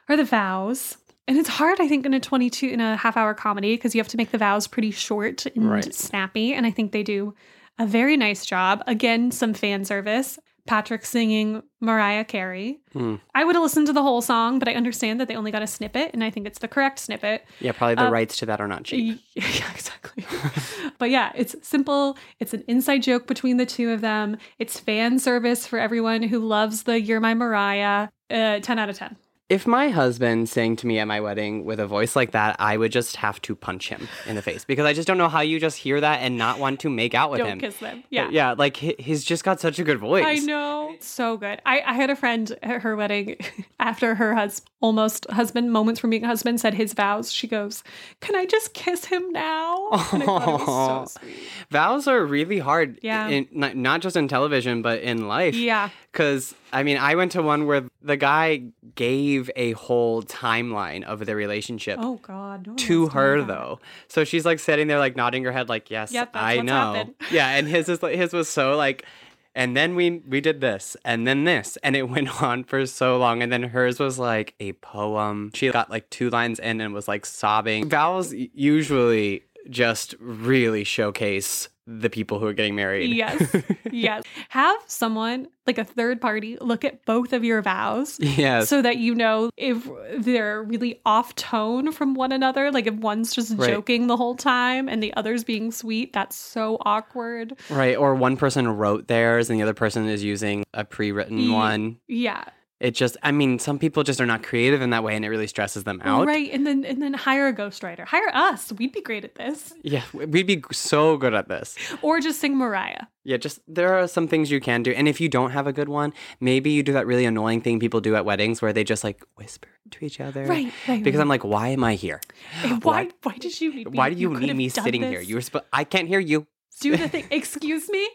are 0.09 0.17
the 0.17 0.25
vows. 0.25 0.97
And 1.31 1.39
it's 1.39 1.47
hard, 1.47 1.79
I 1.79 1.87
think, 1.87 2.05
in 2.05 2.13
a 2.13 2.19
22 2.19 2.67
in 2.67 2.81
a 2.81 2.97
half 2.97 3.15
hour 3.15 3.33
comedy 3.33 3.73
because 3.77 3.95
you 3.95 4.01
have 4.01 4.09
to 4.09 4.17
make 4.17 4.31
the 4.31 4.37
vows 4.37 4.67
pretty 4.67 4.91
short 4.91 5.45
and 5.45 5.71
Right. 5.71 5.93
snappy. 5.95 6.53
And 6.53 6.65
I 6.65 6.71
think 6.71 6.91
they 6.91 7.03
do 7.03 7.33
a 7.79 7.87
very 7.87 8.17
nice 8.17 8.45
job. 8.45 8.83
Again, 8.85 9.31
some 9.31 9.53
fan 9.53 9.85
service. 9.85 10.37
Patrick 10.67 11.05
singing 11.05 11.63
Mariah 11.79 12.25
Carey. 12.25 12.81
Hmm. 12.91 13.15
I 13.33 13.45
would 13.45 13.55
have 13.55 13.63
listened 13.63 13.87
to 13.87 13.93
the 13.93 14.01
whole 14.01 14.21
song, 14.21 14.59
but 14.59 14.67
I 14.67 14.73
understand 14.73 15.21
that 15.21 15.29
they 15.29 15.35
only 15.37 15.51
got 15.51 15.61
a 15.61 15.67
snippet, 15.67 16.11
and 16.13 16.21
I 16.21 16.29
think 16.29 16.45
it's 16.47 16.59
the 16.59 16.67
correct 16.67 16.99
snippet. 16.99 17.45
Yeah, 17.61 17.71
probably 17.71 17.95
the 17.95 18.07
Uh, 18.07 18.11
rights 18.11 18.35
to 18.37 18.45
that 18.47 18.59
are 18.59 18.67
not 18.67 18.83
cheap. 18.83 19.21
Yeah, 19.33 19.71
exactly. 19.73 20.25
but 20.99 21.09
yeah, 21.11 21.31
it's 21.33 21.55
simple. 21.65 22.17
It's 22.41 22.53
an 22.53 22.65
inside 22.67 23.03
joke 23.03 23.25
between 23.25 23.55
the 23.55 23.65
two 23.65 23.89
of 23.91 24.01
them. 24.01 24.35
It's 24.59 24.79
fan 24.81 25.17
service 25.17 25.65
for 25.65 25.79
everyone 25.79 26.23
who 26.23 26.39
loves 26.39 26.83
the 26.83 26.99
You're 27.01 27.21
My 27.21 27.33
Mariah. 27.33 28.09
Uh, 28.29 28.59
10 28.59 28.77
out 28.79 28.89
of 28.89 28.97
10. 28.97 29.15
If 29.51 29.67
my 29.67 29.89
husband 29.89 30.47
sang 30.47 30.77
to 30.77 30.87
me 30.87 30.97
at 30.99 31.05
my 31.09 31.19
wedding 31.19 31.65
with 31.65 31.81
a 31.81 31.85
voice 31.85 32.15
like 32.15 32.31
that, 32.31 32.55
I 32.57 32.77
would 32.77 32.93
just 32.93 33.17
have 33.17 33.41
to 33.41 33.53
punch 33.53 33.89
him 33.89 34.07
in 34.25 34.37
the 34.37 34.41
face 34.41 34.63
because 34.63 34.85
I 34.85 34.93
just 34.93 35.09
don't 35.09 35.17
know 35.17 35.27
how 35.27 35.41
you 35.41 35.59
just 35.59 35.77
hear 35.77 35.99
that 35.99 36.19
and 36.21 36.37
not 36.37 36.57
want 36.57 36.79
to 36.79 36.89
make 36.89 37.13
out 37.13 37.31
with 37.31 37.39
Don't 37.39 37.47
him. 37.49 37.59
kiss 37.59 37.75
them. 37.79 38.05
Yeah. 38.09 38.29
Yeah, 38.31 38.55
like 38.57 38.77
he's 38.77 39.25
just 39.25 39.43
got 39.43 39.59
such 39.59 39.77
a 39.77 39.83
good 39.83 39.99
voice. 39.99 40.23
I 40.25 40.35
know. 40.35 40.95
So 41.01 41.35
good. 41.35 41.61
I, 41.65 41.81
I 41.81 41.93
had 41.95 42.09
a 42.09 42.15
friend 42.15 42.57
at 42.63 42.81
her 42.83 42.95
wedding 42.95 43.35
after 43.81 44.15
her 44.15 44.33
hus- 44.35 44.61
almost 44.79 45.29
husband, 45.29 45.73
moments 45.73 45.99
from 45.99 46.11
being 46.11 46.23
husband, 46.23 46.61
said 46.61 46.73
his 46.73 46.93
vows. 46.93 47.29
She 47.31 47.45
goes, 47.47 47.83
Can 48.21 48.35
I 48.37 48.45
just 48.45 48.73
kiss 48.73 49.03
him 49.03 49.31
now? 49.31 49.89
And 50.13 50.23
I 50.23 50.25
it 50.25 50.27
was 50.27 50.65
so 51.13 51.19
sweet. 51.19 51.35
Vows 51.69 52.07
are 52.07 52.23
really 52.25 52.59
hard. 52.59 52.99
Yeah. 53.01 53.27
In, 53.27 53.47
not 53.51 53.99
just 53.99 54.15
in 54.15 54.29
television, 54.29 54.81
but 54.81 55.01
in 55.01 55.27
life. 55.27 55.55
Yeah. 55.55 55.89
Because, 56.11 56.55
I 56.73 56.83
mean, 56.83 56.97
I 56.97 57.15
went 57.15 57.31
to 57.33 57.41
one 57.41 57.65
where 57.65 57.83
the 58.01 58.17
guy 58.17 58.63
gave 58.95 59.49
a 59.55 59.73
whole 59.73 60.23
timeline 60.23 61.03
of 61.03 61.25
the 61.25 61.35
relationship 61.35 61.97
Oh, 62.01 62.15
God. 62.21 62.67
no 62.67 62.75
to 62.75 63.07
her, 63.09 63.41
though. 63.43 63.79
So 64.07 64.23
she's 64.23 64.45
like 64.45 64.59
sitting 64.59 64.87
there, 64.87 64.99
like 64.99 65.15
nodding 65.15 65.43
her 65.43 65.51
head, 65.51 65.69
like, 65.69 65.89
yes, 65.91 66.11
Yep, 66.11 66.29
I 66.33 66.61
know. 66.61 66.93
happened. 66.93 67.15
Yeah. 67.31 67.49
And 67.49 67.67
his, 67.67 67.89
is, 67.89 68.01
like- 68.01 68.15
his 68.15 68.33
was 68.33 68.47
so 68.49 68.75
like, 68.75 69.05
and 69.53 69.75
then 69.75 69.95
we 69.95 70.21
we 70.25 70.39
did 70.39 70.61
this 70.61 70.95
and 71.03 71.27
then 71.27 71.43
this 71.43 71.77
and 71.83 71.93
it 71.97 72.03
went 72.09 72.41
on 72.41 72.63
for 72.63 72.85
so 72.85 73.17
long 73.17 73.43
and 73.43 73.51
then 73.51 73.63
hers 73.63 73.99
was 73.99 74.17
like 74.17 74.53
a 74.61 74.71
poem 74.71 75.51
she 75.53 75.69
got 75.71 75.89
like 75.89 76.09
two 76.09 76.29
lines 76.29 76.57
in 76.57 76.79
and 76.79 76.93
was 76.93 77.09
like 77.09 77.25
sobbing 77.25 77.89
vows 77.89 78.33
usually 78.53 79.43
just 79.69 80.15
really 80.19 80.83
showcase 80.83 81.67
the 81.87 82.09
people 82.09 82.39
who 82.39 82.45
are 82.45 82.53
getting 82.53 82.75
married 82.75 83.09
Yes. 83.13 83.53
yes. 83.91 84.23
Have 84.49 84.77
someone, 84.87 85.47
like 85.67 85.77
a 85.77 85.83
third 85.83 86.21
party, 86.21 86.57
look 86.61 86.85
at 86.85 87.03
both 87.05 87.33
of 87.33 87.43
your 87.43 87.61
vows. 87.61 88.17
yes 88.19 88.69
So 88.69 88.81
that 88.81 88.97
you 88.97 89.13
know 89.15 89.49
if 89.57 89.89
they're 90.17 90.63
really 90.63 91.01
off 91.05 91.35
tone 91.35 91.91
from 91.91 92.13
one 92.13 92.31
another. 92.31 92.71
Like 92.71 92.87
if 92.87 92.93
one's 92.95 93.33
just 93.33 93.57
Right. 93.57 93.69
joking 93.71 94.07
the 94.07 94.15
whole 94.15 94.35
time 94.35 94.87
and 94.87 95.01
the 95.03 95.13
other's 95.15 95.43
being 95.43 95.71
sweet, 95.71 96.13
that's 96.13 96.37
so 96.37 96.77
awkward. 96.85 97.57
right 97.69 97.97
or 97.97 98.15
one 98.15 98.37
person 98.37 98.67
wrote 98.67 99.07
theirs 99.07 99.49
and 99.49 99.59
the 99.59 99.63
other 99.63 99.73
person 99.73 100.07
is 100.07 100.23
using 100.23 100.63
a 100.73 100.85
pre-written 100.85 101.37
Ye- 101.39 101.51
one 101.51 101.97
Yeah. 102.07 102.45
It 102.81 102.91
just 102.91 103.15
i 103.23 103.31
mean 103.31 103.59
some 103.59 103.77
people 103.79 104.01
just 104.03 104.19
are 104.19 104.25
not 104.25 104.41
creative 104.43 104.81
in 104.81 104.89
that 104.89 105.03
way 105.03 105.15
and 105.15 105.23
it 105.23 105.29
really 105.29 105.47
stresses 105.47 105.83
them 105.85 106.01
out 106.03 106.25
Right. 106.27 106.49
And 106.51 106.65
then 106.67 106.83
and 106.83 107.01
then 107.01 107.13
hire 107.13 107.47
a 107.47 107.53
ghostwriter. 107.53 108.05
Hire 108.05 108.29
us. 108.33 108.71
We'd 108.73 108.91
be 108.91 109.01
great 109.01 109.23
at 109.23 109.35
this. 109.35 109.73
yeah 109.83 110.03
we'd 110.13 110.47
be 110.47 110.63
so 110.71 111.17
good 111.17 111.33
at 111.33 111.47
this 111.47 111.75
Or 112.01 112.19
just 112.19 112.39
sing 112.41 112.57
Mariah. 112.57 113.05
Yeah, 113.23 113.37
just 113.37 113.59
there 113.67 113.93
are 113.93 114.07
some 114.07 114.27
things 114.27 114.49
you 114.49 114.59
can 114.59 114.81
do. 114.81 114.91
And 114.91 115.07
if 115.07 115.21
you 115.21 115.29
don't 115.29 115.51
have 115.51 115.67
a 115.67 115.73
good 115.79 115.89
one, 115.89 116.11
maybe 116.39 116.71
you 116.71 116.81
do 116.81 116.93
that 116.93 117.05
really 117.05 117.25
annoying 117.25 117.61
thing 117.61 117.79
people 117.79 118.01
do 118.01 118.15
at 118.15 118.25
weddings 118.25 118.63
where 118.63 118.73
they 118.73 118.83
just 118.83 119.03
like 119.03 119.23
whisper 119.37 119.69
to 119.91 120.03
each 120.05 120.19
other. 120.19 120.43
Right, 120.45 120.73
right, 120.87 121.03
Because 121.03 121.19
right. 121.19 121.21
I'm 121.21 121.29
like, 121.29 121.43
why 121.43 121.67
am 121.67 121.83
I 121.83 121.93
here? 121.95 122.19
And 122.63 122.83
why 122.83 123.09
why 123.21 123.37
did 123.37 123.61
you 123.61 123.69
need 123.75 123.91
me? 123.91 123.97
Why 123.97 124.09
do 124.09 124.15
you, 124.19 124.29
could 124.31 124.41
need 124.41 124.55
me 124.55 124.69
sitting 124.69 125.03
here? 125.03 125.21
You 125.21 125.35
were 125.35 125.41
supposed 125.41 125.65
I 125.71 125.83
can't 125.83 126.07
hear 126.07 126.19
you. 126.19 126.47
do 126.79 126.97
the 126.97 127.07
thing. 127.13 127.25
Excuse 127.29 127.87
me? 127.89 128.07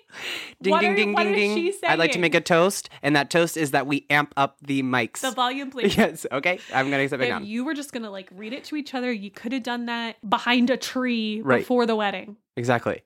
Ding 0.67 0.73
What 0.73 0.81
ding 0.81 0.93
are- 0.93 1.25
ding 1.25 1.33
ding 1.33 1.55
ding. 1.55 1.73
I'd 1.87 1.99
like 1.99 2.12
to 2.12 2.19
make 2.19 2.35
a 2.35 2.41
toast, 2.41 2.89
and 3.03 3.14
that 3.17 3.31
toast 3.31 3.57
is 3.57 3.71
that 3.71 3.87
we 3.87 4.05
amp 4.11 4.35
up 4.37 4.57
the 4.61 4.83
mics. 4.83 5.21
The 5.21 5.31
volume, 5.31 5.71
please. 5.71 5.97
yes, 5.99 6.27
okay. 6.31 6.59
I'm 6.75 6.91
gonna 6.91 7.09
sit 7.09 7.19
back 7.21 7.43
If 7.43 7.47
you 7.49 7.64
were 7.64 7.75
just 7.75 7.93
gonna 7.93 8.11
like 8.11 8.29
read 8.35 8.53
it 8.53 8.64
to 8.64 8.77
each 8.77 8.95
other, 8.95 9.11
you 9.12 9.31
could 9.31 9.53
have 9.53 9.62
done 9.62 9.87
that 9.87 10.17
behind 10.29 10.71
a 10.71 10.77
tree 10.77 11.41
Right. 11.43 11.59
before 11.61 11.87
the 11.87 11.97
wedding. 11.97 12.37
Exactly. 12.57 13.03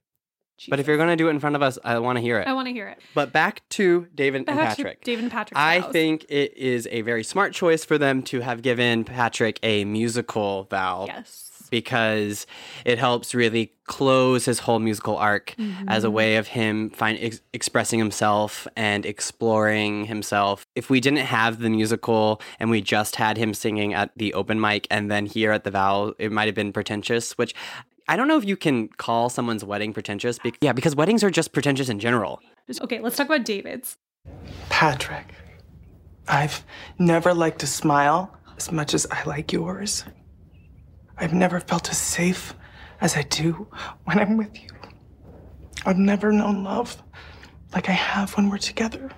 But 0.68 0.78
if 0.78 0.86
you're 0.86 0.98
gonna 0.98 1.16
do 1.16 1.28
it 1.28 1.30
in 1.30 1.40
front 1.40 1.56
of 1.56 1.62
us, 1.62 1.78
I 1.84 1.98
want 2.00 2.16
to 2.16 2.20
hear 2.20 2.38
it. 2.38 2.46
I 2.46 2.52
want 2.52 2.68
to 2.68 2.72
hear 2.72 2.86
it. 2.88 2.98
But 3.14 3.32
back 3.32 3.62
to 3.70 4.06
David 4.14 4.38
and 4.38 4.46
Back 4.46 4.76
to 4.76 4.82
Patrick. 4.82 5.04
David 5.04 5.24
and 5.24 5.32
Patrick. 5.32 5.56
I 5.58 5.80
vows. 5.80 5.92
think 5.92 6.26
it 6.28 6.54
is 6.56 6.86
a 6.90 7.00
very 7.00 7.24
smart 7.24 7.54
choice 7.54 7.82
for 7.84 7.96
them 7.96 8.22
to 8.24 8.40
have 8.40 8.61
given 8.61 9.04
Patrick 9.04 9.58
a 9.62 9.84
musical 9.86 10.64
vow. 10.64 11.04
yes. 11.06 11.49
Because 11.70 12.46
it 12.84 12.98
helps 12.98 13.34
really 13.34 13.72
close 13.84 14.44
his 14.44 14.60
whole 14.60 14.78
musical 14.78 15.16
arc 15.16 15.54
as 15.88 16.04
a 16.04 16.06
mm-hmm. 16.06 16.14
way 16.14 16.36
of 16.36 16.48
him 16.48 16.90
find 16.90 17.18
ex- 17.20 17.40
expressing 17.52 17.98
himself 17.98 18.68
and 18.76 19.04
exploring 19.04 20.04
himself. 20.04 20.66
If 20.76 20.90
we 20.90 21.00
didn't 21.00 21.18
have 21.18 21.58
the 21.58 21.70
musical 21.70 22.40
and 22.58 22.70
we 22.70 22.80
just 22.80 23.16
had 23.16 23.36
him 23.36 23.54
singing 23.54 23.94
at 23.94 24.10
the 24.16 24.34
open 24.34 24.60
mic 24.60 24.86
and 24.90 25.10
then 25.10 25.26
here 25.26 25.52
at 25.52 25.64
the 25.64 25.70
vow, 25.70 26.14
it 26.18 26.30
might 26.30 26.46
have 26.46 26.54
been 26.54 26.72
pretentious, 26.72 27.36
which 27.38 27.54
I 28.08 28.16
don't 28.16 28.28
know 28.28 28.36
if 28.36 28.44
you 28.44 28.56
can 28.56 28.88
call 28.88 29.28
someone's 29.28 29.64
wedding 29.64 29.92
pretentious. 29.92 30.38
Be- 30.38 30.54
yeah, 30.60 30.72
because 30.72 30.96
weddings 30.96 31.22
are 31.22 31.30
just 31.30 31.52
pretentious 31.52 31.88
in 31.88 32.00
general. 32.00 32.40
Okay, 32.80 33.00
let's 33.00 33.16
talk 33.16 33.26
about 33.26 33.44
David's. 33.44 33.96
Patrick, 34.68 35.26
I've 36.28 36.64
never 36.98 37.34
liked 37.34 37.62
a 37.62 37.66
smile 37.66 38.36
as 38.56 38.70
much 38.70 38.94
as 38.94 39.06
I 39.10 39.24
like 39.24 39.52
yours. 39.52 40.04
I've 41.20 41.34
never 41.34 41.60
felt 41.60 41.90
as 41.90 41.98
safe 41.98 42.54
as 43.00 43.14
I 43.14 43.22
do 43.22 43.68
when 44.04 44.18
I'm 44.18 44.38
with 44.38 44.60
you. 44.60 44.70
I've 45.84 45.98
never 45.98 46.32
known 46.32 46.64
love 46.64 47.02
like 47.74 47.90
I 47.90 47.92
have 47.92 48.36
when 48.36 48.48
we're 48.48 48.58
together. 48.58 49.10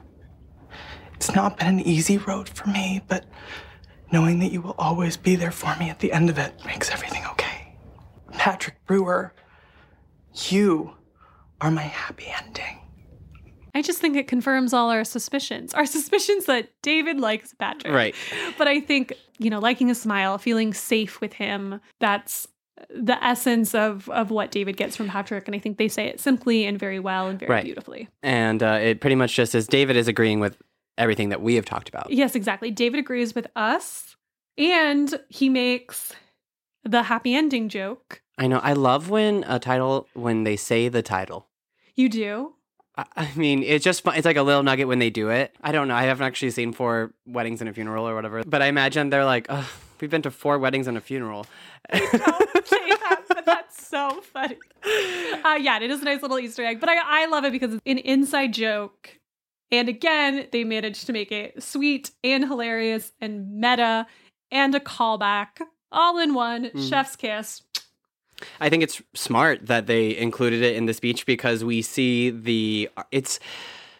It's 1.14 1.34
not 1.34 1.56
been 1.58 1.68
an 1.68 1.80
easy 1.80 2.18
road 2.18 2.48
for 2.48 2.68
me, 2.68 3.02
but 3.06 3.24
knowing 4.10 4.40
that 4.40 4.50
you 4.50 4.60
will 4.60 4.74
always 4.78 5.16
be 5.16 5.36
there 5.36 5.52
for 5.52 5.76
me 5.76 5.88
at 5.90 6.00
the 6.00 6.12
end 6.12 6.28
of 6.28 6.38
it 6.38 6.52
makes 6.66 6.90
everything 6.90 7.24
okay. 7.30 7.76
Patrick 8.32 8.84
Brewer, 8.84 9.32
you 10.48 10.94
are 11.60 11.70
my 11.70 11.82
happy 11.82 12.26
ending. 12.44 12.81
I 13.74 13.82
just 13.82 14.00
think 14.00 14.16
it 14.16 14.28
confirms 14.28 14.72
all 14.72 14.90
our 14.90 15.04
suspicions. 15.04 15.72
Our 15.74 15.86
suspicions 15.96 16.46
that 16.46 16.70
David 16.82 17.20
likes 17.20 17.54
Patrick. 17.54 17.92
Right. 17.92 18.14
But 18.58 18.68
I 18.68 18.80
think, 18.80 19.12
you 19.38 19.48
know, 19.50 19.58
liking 19.60 19.90
a 19.90 19.94
smile, 19.94 20.38
feeling 20.38 20.74
safe 20.74 21.20
with 21.20 21.32
him, 21.34 21.80
that's 22.00 22.46
the 22.90 23.22
essence 23.24 23.74
of 23.74 24.08
of 24.10 24.30
what 24.30 24.50
David 24.50 24.76
gets 24.76 24.96
from 24.96 25.08
Patrick. 25.08 25.46
And 25.46 25.54
I 25.54 25.58
think 25.58 25.78
they 25.78 25.88
say 25.88 26.06
it 26.06 26.20
simply 26.20 26.64
and 26.66 26.78
very 26.78 26.98
well 26.98 27.28
and 27.28 27.38
very 27.38 27.50
Right. 27.50 27.64
beautifully. 27.64 28.08
And 28.22 28.62
uh, 28.62 28.78
it 28.82 29.00
pretty 29.00 29.14
much 29.16 29.34
just 29.34 29.54
is 29.54 29.66
David 29.66 29.96
is 29.96 30.08
agreeing 30.08 30.40
with 30.40 30.56
everything 30.98 31.28
that 31.30 31.40
we 31.40 31.54
have 31.54 31.64
talked 31.64 31.88
about. 31.88 32.10
Yes, 32.10 32.34
exactly. 32.34 32.70
David 32.70 32.98
agrees 33.00 33.34
with 33.34 33.46
us 33.56 34.16
and 34.58 35.18
he 35.28 35.48
makes 35.48 36.12
the 36.84 37.04
happy 37.04 37.34
ending 37.34 37.68
joke. 37.68 38.20
I 38.36 38.48
know. 38.48 38.58
I 38.58 38.72
love 38.72 39.08
when 39.08 39.44
a 39.46 39.58
title, 39.58 40.08
when 40.14 40.42
they 40.44 40.56
say 40.56 40.88
the 40.88 41.02
title. 41.02 41.48
You 41.94 42.08
do? 42.08 42.54
I- 43.16 43.30
mean, 43.36 43.62
it's 43.62 43.84
just 43.84 44.02
fun. 44.02 44.16
It's 44.16 44.24
like 44.24 44.36
a 44.36 44.42
little 44.42 44.62
nugget 44.62 44.88
when 44.88 44.98
they 44.98 45.10
do 45.10 45.28
it. 45.30 45.54
I 45.62 45.72
don't 45.72 45.88
know. 45.88 45.94
I 45.94 46.02
haven't 46.02 46.26
actually 46.26 46.50
seen 46.50 46.72
four 46.72 47.12
weddings 47.26 47.60
and 47.60 47.68
a 47.68 47.72
funeral 47.72 48.08
or 48.08 48.14
whatever, 48.14 48.42
but 48.44 48.62
I 48.62 48.66
imagine 48.66 49.10
they're 49.10 49.24
like, 49.24 49.46
Ugh, 49.48 49.64
we've 50.00 50.10
been 50.10 50.22
to 50.22 50.30
four 50.30 50.58
weddings 50.58 50.86
and 50.86 50.96
a 50.96 51.00
funeral. 51.00 51.46
Don't 51.92 52.02
say 52.66 52.88
that, 52.88 53.22
but 53.28 53.44
that's 53.46 53.86
so 53.86 54.20
funny. 54.32 54.56
Uh, 55.44 55.58
yeah, 55.60 55.80
it 55.80 55.90
is 55.90 56.02
a 56.02 56.04
nice 56.04 56.22
little 56.22 56.38
Easter 56.38 56.64
egg, 56.64 56.80
but 56.80 56.88
I, 56.88 57.22
I 57.24 57.26
love 57.26 57.44
it 57.44 57.52
because 57.52 57.74
it's 57.74 57.82
an 57.86 57.98
inside 57.98 58.52
joke. 58.52 59.18
And 59.70 59.88
again, 59.88 60.48
they 60.52 60.64
managed 60.64 61.06
to 61.06 61.12
make 61.12 61.32
it 61.32 61.62
sweet 61.62 62.10
and 62.22 62.44
hilarious 62.44 63.12
and 63.20 63.58
meta 63.58 64.06
and 64.50 64.74
a 64.74 64.80
callback 64.80 65.60
all 65.90 66.18
in 66.18 66.34
one. 66.34 66.66
Mm. 66.66 66.88
Chef's 66.88 67.16
kiss. 67.16 67.62
I 68.60 68.68
think 68.68 68.82
it's 68.82 69.02
smart 69.14 69.66
that 69.66 69.86
they 69.86 70.16
included 70.16 70.62
it 70.62 70.76
in 70.76 70.86
the 70.86 70.94
speech 70.94 71.26
because 71.26 71.64
we 71.64 71.82
see 71.82 72.30
the 72.30 72.90
it's 73.10 73.40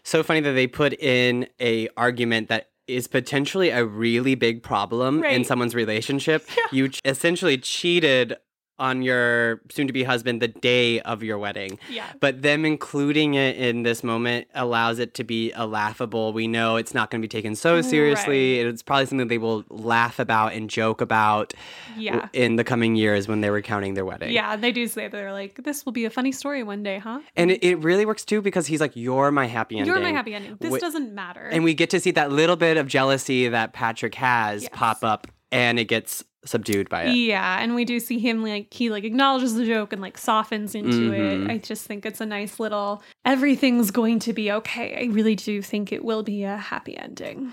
so 0.02 0.22
funny 0.22 0.40
that 0.40 0.52
they 0.52 0.66
put 0.66 0.92
in 0.94 1.46
a 1.60 1.88
argument 1.96 2.48
that 2.48 2.70
is 2.88 3.06
potentially 3.06 3.70
a 3.70 3.84
really 3.84 4.34
big 4.34 4.62
problem 4.62 5.24
in 5.24 5.44
someone's 5.44 5.74
relationship. 5.74 6.46
You 6.72 6.88
ch- 6.88 7.00
essentially 7.04 7.58
cheated 7.58 8.36
on 8.82 9.00
your 9.00 9.60
soon 9.70 9.86
to 9.86 9.92
be 9.92 10.02
husband 10.02 10.42
the 10.42 10.48
day 10.48 11.00
of 11.02 11.22
your 11.22 11.38
wedding. 11.38 11.78
Yeah. 11.88 12.04
But 12.18 12.42
them 12.42 12.64
including 12.64 13.34
it 13.34 13.56
in 13.56 13.84
this 13.84 14.02
moment 14.02 14.48
allows 14.56 14.98
it 14.98 15.14
to 15.14 15.24
be 15.24 15.52
a 15.52 15.66
laughable. 15.66 16.32
We 16.32 16.48
know 16.48 16.74
it's 16.76 16.92
not 16.92 17.10
going 17.10 17.22
to 17.22 17.24
be 17.24 17.28
taken 17.30 17.54
so 17.54 17.80
seriously. 17.80 18.58
It's 18.58 18.82
probably 18.82 19.06
something 19.06 19.28
they 19.28 19.38
will 19.38 19.64
laugh 19.68 20.18
about 20.18 20.52
and 20.54 20.68
joke 20.68 21.00
about 21.00 21.54
Yeah. 21.96 22.28
in 22.32 22.56
the 22.56 22.64
coming 22.64 22.96
years 22.96 23.28
when 23.28 23.40
they're 23.40 23.52
recounting 23.52 23.94
their 23.94 24.04
wedding. 24.04 24.32
Yeah, 24.32 24.56
they 24.56 24.72
do 24.72 24.88
say 24.88 25.06
they're 25.06 25.32
like, 25.32 25.62
this 25.62 25.84
will 25.84 25.92
be 25.92 26.04
a 26.04 26.10
funny 26.10 26.32
story 26.32 26.64
one 26.64 26.82
day, 26.82 26.98
huh? 26.98 27.20
And 27.36 27.52
it, 27.52 27.62
it 27.62 27.76
really 27.76 28.04
works 28.04 28.24
too 28.24 28.42
because 28.42 28.66
he's 28.66 28.80
like, 28.80 28.96
You're 28.96 29.30
my 29.30 29.46
happy 29.46 29.78
ending. 29.78 29.94
You're 29.94 30.02
my 30.02 30.10
happy 30.10 30.34
ending. 30.34 30.56
This 30.58 30.80
doesn't 30.80 31.14
matter. 31.14 31.46
And 31.46 31.62
we 31.62 31.74
get 31.74 31.90
to 31.90 32.00
see 32.00 32.10
that 32.12 32.32
little 32.32 32.56
bit 32.56 32.76
of 32.76 32.88
jealousy 32.88 33.46
that 33.48 33.72
Patrick 33.72 34.16
has 34.16 34.62
Yes. 34.62 34.70
pop 34.74 35.04
up 35.04 35.28
and 35.52 35.78
it 35.78 35.84
gets 35.84 36.24
subdued 36.44 36.88
by 36.88 37.04
it. 37.04 37.14
Yeah, 37.14 37.58
and 37.60 37.74
we 37.74 37.84
do 37.84 38.00
see 38.00 38.18
him 38.18 38.42
like 38.42 38.72
he 38.72 38.90
like 38.90 39.04
acknowledges 39.04 39.54
the 39.54 39.64
joke 39.64 39.92
and 39.92 40.02
like 40.02 40.18
softens 40.18 40.74
into 40.74 41.10
Mhm. 41.12 41.44
it. 41.46 41.50
I 41.50 41.58
just 41.58 41.86
think 41.86 42.04
it's 42.04 42.20
a 42.20 42.26
nice 42.26 42.58
little 42.58 43.02
everything's 43.24 43.90
going 43.90 44.18
to 44.20 44.32
be 44.32 44.50
okay. 44.52 44.96
I 45.08 45.12
really 45.12 45.36
do 45.36 45.62
think 45.62 45.92
it 45.92 46.04
will 46.04 46.22
be 46.22 46.42
a 46.44 46.56
happy 46.56 46.96
ending. 46.98 47.52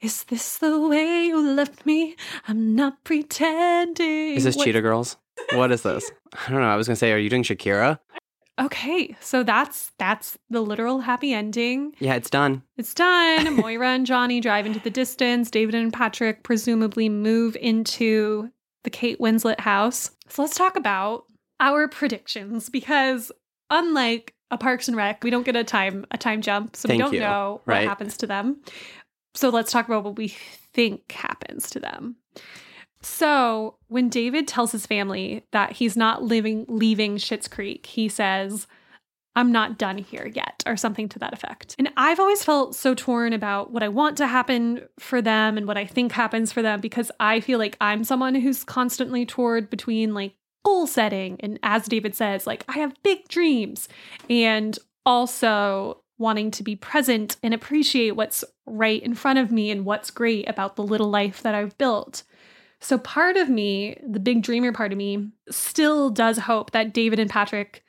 Is 0.00 0.24
this 0.24 0.58
the 0.58 0.78
way 0.80 1.26
you 1.26 1.38
left 1.40 1.84
me? 1.86 2.16
I'm 2.48 2.74
not 2.74 3.04
pretending. 3.04 4.34
Is 4.36 4.44
this 4.44 4.56
What- 4.56 4.64
Cheetah 4.64 4.80
Girls? 4.82 5.16
What 5.52 5.70
is 5.70 5.82
this? 5.82 6.10
I 6.46 6.50
don't 6.50 6.60
know. 6.60 6.68
I 6.68 6.76
was 6.76 6.86
gonna 6.86 6.96
say, 6.96 7.12
are 7.12 7.18
you 7.18 7.28
doing 7.28 7.42
Shakira? 7.42 7.98
Okay, 8.58 9.14
so 9.20 9.42
that's 9.42 9.92
that's 9.98 10.38
the 10.48 10.62
literal 10.62 11.00
happy 11.00 11.34
ending. 11.34 11.94
Yeah, 11.98 12.14
it's 12.14 12.30
done. 12.30 12.62
It's 12.78 12.94
done. 12.94 13.54
Moira 13.56 13.88
and 13.88 14.06
Johnny 14.06 14.40
drive 14.40 14.64
into 14.64 14.80
the 14.80 14.90
distance. 14.90 15.50
David 15.50 15.74
and 15.74 15.92
Patrick 15.92 16.42
presumably 16.42 17.08
move 17.10 17.56
into 17.60 18.50
the 18.84 18.90
Kate 18.90 19.18
Winslet 19.20 19.60
house. 19.60 20.10
So 20.28 20.42
let's 20.42 20.54
talk 20.56 20.76
about 20.76 21.24
our 21.60 21.86
predictions 21.88 22.70
because 22.70 23.30
unlike 23.68 24.32
a 24.50 24.56
Parks 24.56 24.88
and 24.88 24.96
Rec, 24.96 25.22
we 25.22 25.30
don't 25.30 25.44
get 25.44 25.56
a 25.56 25.64
time 25.64 26.06
a 26.10 26.16
time 26.16 26.40
jump, 26.40 26.76
so 26.76 26.86
Thank 26.88 26.98
we 26.98 27.02
don't 27.04 27.14
you. 27.14 27.20
know 27.20 27.60
what 27.64 27.74
Right. 27.74 27.88
happens 27.88 28.16
to 28.18 28.26
them. 28.26 28.62
So 29.34 29.50
let's 29.50 29.70
talk 29.70 29.86
about 29.86 30.04
what 30.04 30.16
we 30.16 30.28
think 30.28 31.12
happens 31.12 31.68
to 31.70 31.80
them. 31.80 32.16
So 33.06 33.76
when 33.86 34.08
David 34.08 34.48
tells 34.48 34.72
his 34.72 34.84
family 34.84 35.44
that 35.52 35.72
he's 35.72 35.96
not 35.96 36.24
living 36.24 36.66
leaving 36.68 37.16
Schitt's 37.16 37.46
Creek, 37.46 37.86
he 37.86 38.08
says, 38.08 38.66
I'm 39.36 39.52
not 39.52 39.78
done 39.78 39.98
here 39.98 40.26
yet, 40.26 40.64
or 40.66 40.76
something 40.76 41.08
to 41.10 41.18
that 41.20 41.32
effect. 41.32 41.76
And 41.78 41.88
I've 41.96 42.18
always 42.18 42.42
felt 42.42 42.74
so 42.74 42.94
torn 42.94 43.32
about 43.32 43.70
what 43.70 43.84
I 43.84 43.88
want 43.88 44.16
to 44.16 44.26
happen 44.26 44.82
for 44.98 45.22
them 45.22 45.56
and 45.56 45.68
what 45.68 45.78
I 45.78 45.86
think 45.86 46.10
happens 46.10 46.50
for 46.52 46.62
them 46.62 46.80
because 46.80 47.12
I 47.20 47.38
feel 47.40 47.60
like 47.60 47.76
I'm 47.80 48.02
someone 48.02 48.34
who's 48.34 48.64
constantly 48.64 49.24
toured 49.24 49.70
between 49.70 50.12
like 50.12 50.34
goal 50.64 50.88
setting 50.88 51.36
and, 51.40 51.60
as 51.62 51.86
David 51.86 52.14
says, 52.16 52.44
like 52.44 52.64
I 52.68 52.78
have 52.78 53.02
big 53.04 53.28
dreams 53.28 53.88
and 54.28 54.76
also 55.06 56.02
wanting 56.18 56.50
to 56.50 56.64
be 56.64 56.74
present 56.74 57.36
and 57.42 57.54
appreciate 57.54 58.12
what's 58.12 58.42
right 58.66 59.02
in 59.02 59.14
front 59.14 59.38
of 59.38 59.52
me 59.52 59.70
and 59.70 59.84
what's 59.84 60.10
great 60.10 60.48
about 60.48 60.74
the 60.74 60.82
little 60.82 61.08
life 61.08 61.42
that 61.42 61.54
I've 61.54 61.78
built. 61.78 62.24
So 62.86 62.98
part 62.98 63.36
of 63.36 63.48
me, 63.48 63.98
the 64.06 64.20
big 64.20 64.44
dreamer 64.44 64.70
part 64.70 64.92
of 64.92 64.98
me, 64.98 65.32
still 65.50 66.08
does 66.08 66.38
hope 66.38 66.70
that 66.70 66.94
David 66.94 67.18
and 67.18 67.28
Patrick 67.28 67.82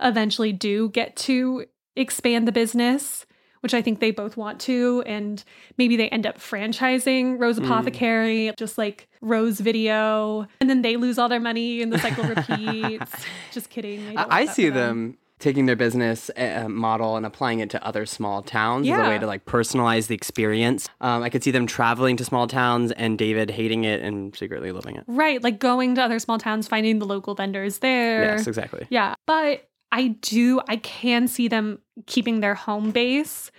eventually 0.00 0.52
do 0.52 0.90
get 0.90 1.16
to 1.16 1.64
expand 1.96 2.46
the 2.46 2.52
business, 2.52 3.24
which 3.60 3.72
I 3.72 3.80
think 3.80 4.00
they 4.00 4.10
both 4.10 4.36
want 4.36 4.60
to. 4.60 5.02
And 5.06 5.42
maybe 5.78 5.96
they 5.96 6.10
end 6.10 6.26
up 6.26 6.36
franchising 6.38 7.40
Rose 7.40 7.58
Mm. 7.58 7.64
Apothecary, 7.64 8.52
just 8.58 8.76
like 8.76 9.08
Rose 9.22 9.60
Video. 9.60 10.46
And 10.60 10.68
then 10.68 10.82
they 10.82 10.98
lose 10.98 11.18
all 11.18 11.30
their 11.30 11.40
money 11.40 11.80
and 11.80 11.90
the 11.90 11.98
cycle 11.98 12.24
repeats. 12.28 13.24
just 13.50 13.70
kidding. 13.70 14.00
they 14.00 14.12
don't 14.12 14.28
want 14.28 14.30
I, 14.30 14.40
I 14.40 14.44
see 14.44 14.68
them 14.68 15.16
taking 15.38 15.66
their 15.66 15.76
business 15.76 16.30
uh, 16.36 16.66
model 16.68 17.16
and 17.16 17.24
applying 17.24 17.60
it 17.60 17.70
to 17.70 17.86
other 17.86 18.06
small 18.06 18.42
towns 18.42 18.88
as 18.88 18.98
a 18.98 19.02
way 19.02 19.18
to 19.18 19.26
like 19.26 19.44
personalize 19.44 20.08
the 20.08 20.14
experience. 20.14 20.88
Um, 21.00 21.22
I 21.22 21.30
could 21.30 21.44
see 21.44 21.50
them 21.50 21.66
traveling 21.66 22.16
to 22.16 22.24
small 22.24 22.46
towns 22.46 22.92
and 22.92 23.18
David 23.18 23.50
hating 23.50 23.84
it 23.84 24.02
and 24.02 24.36
secretly 24.36 24.72
loving 24.72 24.96
it. 24.96 25.04
Right. 25.06 25.42
Like 25.42 25.58
going 25.58 25.94
to 25.96 26.02
other 26.02 26.18
small 26.18 26.38
towns, 26.38 26.66
finding 26.66 26.98
the 26.98 27.06
local 27.06 27.34
vendors 27.34 27.78
there. 27.78 28.24
Yes, 28.24 28.46
exactly. 28.46 28.86
Yeah. 28.90 29.14
But 29.26 29.68
I 29.92 30.08
do, 30.08 30.60
I 30.68 30.76
can 30.76 31.28
see 31.28 31.48
them 31.48 31.78
keeping 32.06 32.40
their 32.40 32.54
home 32.54 32.90
base 32.90 33.50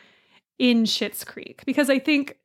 in 0.57 0.83
Schitt's 0.83 1.23
Creek 1.23 1.63
because 1.65 1.89
I 1.89 1.99
think 1.99 2.37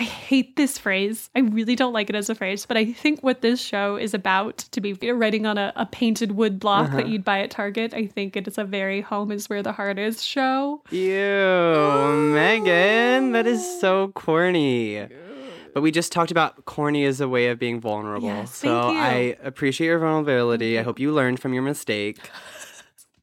I 0.00 0.04
hate 0.04 0.54
this 0.54 0.78
phrase. 0.78 1.28
I 1.34 1.40
really 1.40 1.74
don't 1.74 1.92
like 1.92 2.08
it 2.08 2.14
as 2.14 2.30
a 2.30 2.34
phrase, 2.36 2.64
but 2.66 2.76
I 2.76 2.92
think 2.92 3.20
what 3.20 3.40
this 3.40 3.60
show 3.60 3.96
is 3.96 4.14
about 4.14 4.58
to 4.58 4.80
be 4.80 4.92
writing 5.10 5.44
on 5.44 5.58
a, 5.58 5.72
a 5.74 5.86
painted 5.86 6.32
wood 6.32 6.60
block 6.60 6.92
that 6.92 7.00
Uh-huh. 7.00 7.08
you'd 7.08 7.24
buy 7.24 7.40
at 7.40 7.50
Target. 7.50 7.92
I 7.94 8.06
think 8.06 8.36
it 8.36 8.46
is 8.46 8.58
a 8.58 8.64
very 8.64 9.00
home 9.00 9.32
is 9.32 9.50
where 9.50 9.60
the 9.60 9.72
heart 9.72 9.98
is 9.98 10.22
show. 10.24 10.82
Ew, 10.92 12.32
Megan, 12.32 13.32
that 13.32 13.46
is 13.46 13.80
so 13.80 14.08
corny. 14.14 15.06
But 15.74 15.82
we 15.82 15.90
just 15.90 16.12
talked 16.12 16.30
about 16.30 16.64
corny 16.64 17.04
as 17.04 17.20
a 17.20 17.28
way 17.28 17.48
of 17.48 17.58
being 17.58 17.80
vulnerable. 17.80 18.26
Yes, 18.28 18.54
so 18.54 18.82
thank 18.82 18.94
you. 18.94 19.00
I 19.00 19.36
appreciate 19.46 19.88
your 19.88 19.98
vulnerability. 19.98 20.78
I 20.78 20.82
hope 20.82 20.98
you 20.98 21.12
learned 21.12 21.40
from 21.40 21.52
your 21.54 21.62
mistake. 21.62 22.18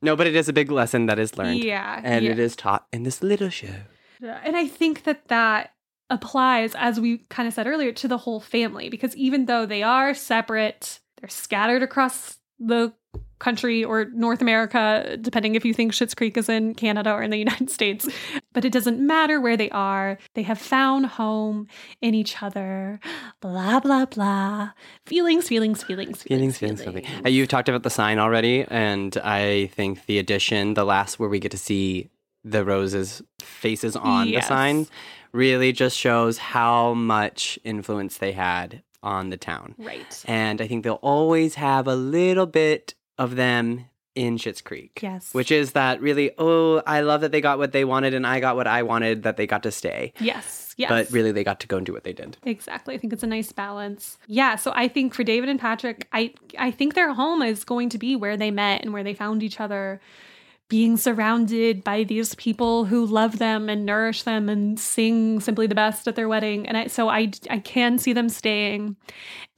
No, 0.01 0.15
but 0.15 0.27
it 0.27 0.35
is 0.35 0.47
a 0.49 0.53
big 0.53 0.69
lesson 0.71 1.05
that 1.07 1.19
is 1.19 1.37
learned. 1.37 1.63
Yeah. 1.63 2.01
And 2.03 2.23
yeah. 2.25 2.31
it 2.31 2.39
is 2.39 2.55
taught 2.55 2.85
in 2.91 3.03
this 3.03 3.23
little 3.23 3.49
show. 3.49 3.75
And 4.21 4.55
I 4.55 4.67
think 4.67 5.03
that 5.03 5.27
that 5.29 5.71
applies, 6.09 6.73
as 6.75 6.99
we 6.99 7.19
kind 7.29 7.47
of 7.47 7.53
said 7.53 7.67
earlier, 7.67 7.91
to 7.91 8.07
the 8.07 8.17
whole 8.17 8.39
family 8.39 8.89
because 8.89 9.15
even 9.15 9.45
though 9.45 9.65
they 9.65 9.83
are 9.83 10.13
separate, 10.13 10.99
they're 11.19 11.29
scattered 11.29 11.81
across 11.83 12.37
the 12.59 12.93
country 13.37 13.83
or 13.83 14.05
North 14.13 14.41
America, 14.41 15.17
depending 15.19 15.55
if 15.55 15.65
you 15.65 15.73
think 15.73 15.91
Schitt's 15.91 16.15
Creek 16.15 16.37
is 16.37 16.47
in 16.47 16.73
Canada 16.73 17.11
or 17.11 17.21
in 17.21 17.31
the 17.31 17.37
United 17.47 17.69
States. 17.69 18.07
But 18.53 18.63
it 18.63 18.71
doesn't 18.71 18.99
matter 18.99 19.41
where 19.41 19.57
they 19.57 19.69
are. 19.71 20.17
They 20.35 20.43
have 20.43 20.57
found 20.59 21.05
home 21.07 21.67
in 22.01 22.13
each 22.15 22.41
other. 22.41 22.99
Blah, 23.41 23.81
blah, 23.81 24.05
blah. 24.05 24.71
Feelings, 25.05 25.49
feelings, 25.49 25.83
feelings, 25.83 26.23
Feelings, 26.23 26.57
feelings, 26.57 26.81
feelings. 26.81 27.07
Uh, 27.25 27.29
You've 27.29 27.49
talked 27.49 27.67
about 27.67 27.83
the 27.83 27.89
sign 27.89 28.19
already, 28.19 28.63
and 28.69 29.17
I 29.17 29.67
think 29.73 30.05
the 30.05 30.17
addition, 30.17 30.75
the 30.75 30.85
last 30.85 31.19
where 31.19 31.27
we 31.29 31.39
get 31.39 31.51
to 31.51 31.57
see 31.57 32.09
the 32.45 32.63
roses' 32.63 33.21
faces 33.41 33.95
on 33.97 34.29
Yes. 34.29 34.43
the 34.45 34.47
sign, 34.47 34.87
really 35.35 35.71
just 35.71 35.97
shows 35.97 36.37
how 36.37 36.93
much 36.93 37.59
influence 37.63 38.17
they 38.17 38.31
had 38.31 38.81
on 39.03 39.29
the 39.29 39.37
town. 39.37 39.75
Right. 39.77 40.23
And 40.27 40.61
I 40.61 40.67
think 40.67 40.83
they'll 40.83 40.95
always 40.95 41.55
have 41.55 41.87
a 41.87 41.95
little 41.95 42.47
bit 42.47 42.95
of 43.17 43.35
them 43.35 43.85
in 44.15 44.37
Schitt's 44.37 44.61
Creek. 44.61 44.99
Yes. 45.03 45.33
Which 45.33 45.51
is 45.51 45.73
that 45.73 46.01
really, 46.01 46.31
oh, 46.37 46.81
I 46.87 47.01
love 47.01 47.21
that 47.21 47.31
they 47.31 47.41
got 47.41 47.57
what 47.57 47.73
they 47.73 47.83
wanted 47.83 48.13
and 48.13 48.25
I 48.25 48.39
got 48.39 48.55
what 48.55 48.65
I 48.65 48.83
wanted, 48.83 49.23
that 49.23 49.35
they 49.37 49.45
got 49.45 49.63
to 49.63 49.71
stay. 49.71 50.13
Yes. 50.19 50.73
Yes. 50.77 50.89
But 50.89 51.11
really, 51.11 51.31
they 51.31 51.43
got 51.43 51.61
to 51.61 51.67
go 51.67 51.77
and 51.77 51.85
do 51.85 51.93
what 51.93 52.03
they 52.03 52.11
did. 52.13 52.37
Exactly. 52.43 52.95
I 52.95 52.97
think 52.97 53.13
it's 53.13 53.23
a 53.23 53.27
nice 53.27 53.51
balance. 53.51 54.17
Yeah, 54.27 54.57
so 54.57 54.73
I 54.75 54.89
think 54.89 55.13
for 55.13 55.23
David 55.23 55.47
and 55.47 55.57
Patrick, 55.57 56.07
I 56.11 56.33
I 56.57 56.71
think 56.71 56.95
their 56.95 57.13
home 57.13 57.41
is 57.41 57.63
going 57.63 57.87
to 57.89 57.97
be 57.97 58.17
where 58.17 58.35
they 58.35 58.51
met 58.51 58.81
and 58.83 58.91
where 58.91 59.03
they 59.03 59.13
found 59.13 59.41
each 59.41 59.61
other, 59.61 60.01
being 60.67 60.97
surrounded 60.97 61.83
by 61.83 62.03
these 62.03 62.33
people 62.35 62.85
who 62.85 63.05
love 63.05 63.37
them 63.37 63.69
and 63.69 63.85
nourish 63.85 64.23
them 64.23 64.49
and 64.49 64.79
sing 64.79 65.39
simply 65.39 65.67
the 65.67 65.75
best 65.75 66.07
at 66.07 66.15
their 66.15 66.27
wedding. 66.27 66.67
And 66.67 66.77
I, 66.77 66.87
so 66.87 67.09
I 67.09 67.31
I 67.49 67.59
can 67.59 67.97
see 67.97 68.13
them 68.13 68.29
staying. 68.29 68.95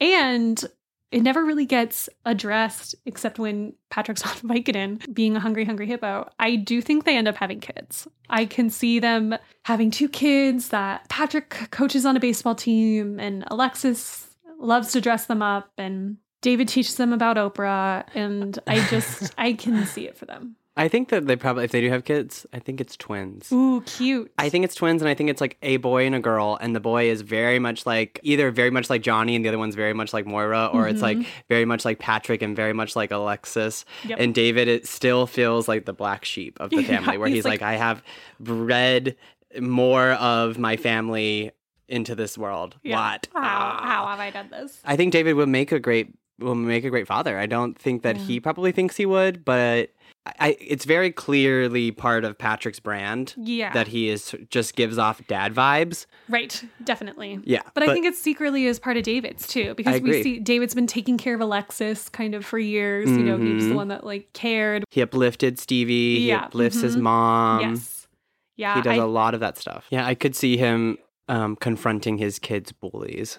And 0.02 0.64
it 1.12 1.22
never 1.24 1.46
really 1.46 1.66
gets 1.66 2.10
addressed 2.26 2.96
except 3.06 3.40
when 3.40 3.74
Patrick's 3.90 4.22
on 4.26 4.36
Vicodin 4.50 5.14
being 5.14 5.36
a 5.36 5.40
hungry, 5.40 5.64
hungry 5.66 5.88
hippo. 5.88 6.30
I 6.40 6.56
do 6.58 6.82
think 6.82 7.06
they 7.06 7.18
end 7.18 7.28
up 7.28 7.38
having 7.38 7.60
kids. 7.60 8.08
I 8.30 8.46
can 8.46 8.70
see 8.70 9.00
them 9.00 9.36
having 9.64 9.92
two 9.92 10.10
kids 10.10 10.70
that 10.70 11.08
Patrick 11.10 11.70
coaches 11.72 12.06
on 12.06 12.18
a 12.18 12.20
baseball 12.20 12.56
team 12.56 13.20
and 13.20 13.46
Alexis 13.48 14.28
loves 14.60 14.92
to 14.92 15.02
dress 15.02 15.26
them 15.26 15.42
up 15.42 15.72
and 15.78 16.18
David 16.42 16.68
teaches 16.68 16.96
them 16.96 17.14
about 17.14 17.38
Oprah. 17.38 18.06
And 18.14 18.58
I 18.68 18.86
just, 18.88 19.34
I 19.38 19.54
can 19.54 19.86
see 19.86 20.08
it 20.08 20.18
for 20.18 20.26
them. 20.26 20.56
I 20.80 20.88
think 20.90 21.10
that 21.10 21.26
they 21.26 21.36
probably, 21.36 21.64
if 21.64 21.72
they 21.72 21.82
do 21.82 21.90
have 21.90 22.04
kids, 22.04 22.46
I 22.54 22.60
think 22.60 22.80
it's 22.80 22.96
twins. 22.96 23.52
Ooh, 23.52 23.82
cute. 23.88 24.32
I 24.38 24.50
think 24.50 24.64
it's 24.64 24.76
twins, 24.76 25.02
and 25.02 25.10
I 25.10 25.16
think 25.16 25.32
it's 25.32 25.42
like 25.42 25.58
a 25.64 25.78
boy 25.78 26.06
and 26.06 26.14
a 26.14 26.20
girl, 26.20 26.56
and 26.62 26.76
the 26.76 26.80
boy 26.80 27.10
is 27.10 27.22
very 27.22 27.58
much 27.58 27.88
like 27.88 28.20
either 28.22 28.52
very 28.52 28.70
much 28.70 28.88
like 28.88 29.02
Johnny, 29.02 29.36
and 29.36 29.44
the 29.44 29.50
other 29.50 29.58
one's 29.58 29.74
very 29.74 29.94
much 29.94 30.14
like 30.14 30.28
Moira, 30.28 30.68
or 30.72 30.88
it's 30.88 31.02
like 31.02 31.18
very 31.50 31.66
much 31.66 31.84
like 31.84 31.98
Patrick 31.98 32.44
and 32.44 32.56
very 32.56 32.74
much 32.74 32.96
like 32.96 33.10
Alexis. 33.10 33.86
Yep. 34.06 34.20
And 34.22 34.36
David, 34.36 34.68
it 34.68 34.88
still 34.88 35.26
feels 35.26 35.68
like 35.68 35.86
the 35.86 35.94
black 35.94 36.24
sheep 36.24 36.60
of 36.60 36.70
the 36.70 36.76
Yeah, 36.84 37.00
family, 37.00 37.18
where 37.18 37.28
he's 37.28 37.38
he's, 37.38 37.46
like- 37.46 37.62
like, 37.62 37.68
I 37.68 37.76
have 37.78 38.04
bred 38.40 39.16
more 39.60 40.12
of 40.12 40.60
my 40.60 40.78
family 40.78 41.54
into 41.88 42.14
this 42.14 42.38
world. 42.38 42.76
Yeah. 42.84 42.98
What? 43.14 43.28
How, 43.34 43.42
Ah. 43.42 43.82
how 43.84 44.06
have 44.10 44.20
I 44.20 44.30
done 44.30 44.50
this? 44.52 44.80
I 44.86 44.96
think 44.96 45.12
David 45.12 45.34
would 45.34 45.50
make 45.50 45.72
a 45.72 45.80
great 45.80 46.14
will 46.40 46.56
make 46.56 46.84
a 46.84 46.90
great 46.90 47.08
father. 47.08 47.38
I 47.40 47.46
don't 47.46 47.78
think 47.78 48.04
that 48.04 48.16
Yeah. 48.18 48.24
he 48.24 48.40
probably 48.40 48.72
thinks 48.72 48.96
he 48.98 49.06
would, 49.06 49.44
but 49.46 49.92
I, 50.40 50.58
it's 50.60 50.84
very 50.84 51.10
clearly 51.10 51.90
part 51.92 52.26
of 52.26 52.38
Patrick's 52.38 52.82
brand 52.82 53.34
Yeah. 53.38 53.72
that 53.72 53.88
he 53.88 54.10
is 54.10 54.36
just 54.50 54.76
gives 54.76 54.98
off 54.98 55.26
dad 55.28 55.54
vibes. 55.56 56.06
right. 56.28 56.62
Definitely. 56.84 57.40
Yeah, 57.46 57.62
But, 57.74 57.84
I 57.84 57.94
think 57.94 58.06
it 58.06 58.14
secretly 58.16 58.66
is 58.66 58.78
part 58.78 58.98
of 58.98 59.04
David's 59.04 59.48
too, 59.48 59.74
because 59.76 60.02
we 60.02 60.22
see 60.22 60.40
David's 60.40 60.76
been 60.76 60.86
taking 60.88 61.18
care 61.18 61.34
of 61.34 61.40
Alexis 61.42 62.10
kind 62.10 62.36
of 62.36 62.46
for 62.46 62.60
years. 62.60 63.10
You 63.10 63.20
know, 63.20 63.38
he 63.38 63.54
was 63.54 63.66
the 63.66 63.72
Mhm. 63.72 63.76
one 63.76 63.88
that 63.88 64.06
like 64.06 64.34
cared. 64.34 64.84
he 64.92 65.02
uplifted 65.02 65.60
Stevie. 65.60 66.20
He 66.20 66.32
uplifts 66.34 66.82
his 66.82 66.98
mhm. 66.98 67.02
mom. 67.02 67.62
yes. 67.62 68.08
Yeah. 68.58 68.76
he 68.76 68.82
does 68.82 68.98
I- 69.00 69.02
a 69.04 69.08
lot 69.08 69.34
of 69.34 69.40
that 69.40 69.58
stuff. 69.58 69.86
Yeah, 69.92 70.06
I 70.06 70.14
could 70.14 70.36
see 70.36 70.58
him 70.58 70.98
um, 71.30 71.56
confronting 71.56 72.18
his 72.18 72.38
kids' 72.40 72.72
bullies 72.72 73.38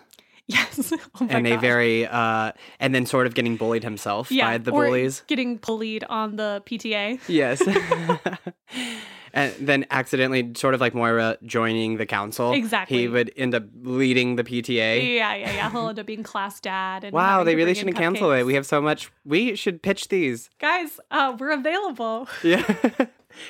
yes. 0.50 0.94
Oh 1.20 1.26
and 1.28 1.46
a 1.46 1.56
very 1.58 2.06
uh, 2.06 2.52
and 2.80 2.94
then 2.94 3.04
sort 3.04 3.26
of 3.26 3.34
getting 3.34 3.56
bullied 3.56 3.84
himself 3.84 4.30
yeah, 4.32 4.52
by 4.52 4.58
the 4.58 4.70
or 4.70 4.86
bullies. 4.86 5.22
getting 5.26 5.58
bullied 5.58 6.04
on 6.04 6.36
the 6.36 6.62
PTA. 6.64 7.20
Yes. 7.28 7.60
and 9.34 9.54
then 9.60 9.84
accidentally, 9.90 10.52
sort 10.56 10.72
of 10.72 10.80
like 10.80 10.94
Moira 10.94 11.36
joining 11.44 11.98
the 11.98 12.06
council. 12.06 12.52
Exactly. 12.52 12.98
He 12.98 13.08
would 13.08 13.30
end 13.36 13.54
up 13.54 13.64
leading 13.82 14.36
the 14.36 14.44
PTA. 14.44 15.16
Yeah, 15.16 15.34
yeah, 15.34 15.52
yeah. 15.52 15.70
He'll 15.70 15.88
end 15.88 15.98
up 15.98 16.06
being 16.06 16.22
class 16.22 16.60
dad. 16.60 17.04
And 17.04 17.12
Wow, 17.12 17.44
they 17.44 17.54
really 17.54 17.74
shouldn't 17.74 17.96
cancel 17.96 18.32
it. 18.32 18.44
We 18.44 18.54
have 18.54 18.64
so 18.64 18.80
much. 18.80 19.12
We 19.26 19.54
should 19.54 19.82
pitch 19.82 20.08
these. 20.08 20.48
guys. 20.58 20.98
Uh, 21.10 21.36
we're 21.38 21.50
available. 21.50 22.26
Yeah. 22.42 22.62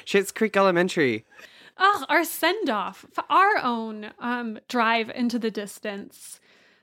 Schitt's 0.04 0.32
Creek 0.32 0.56
Elementary. 0.56 1.24
Oh, 1.78 2.04
our 2.08 2.24
send 2.24 2.68
off, 2.68 3.06
for 3.12 3.22
our 3.30 3.58
own 3.58 4.10
um, 4.18 4.58
drive 4.66 5.10
into 5.10 5.38
the 5.38 5.50
distance. 5.52 6.40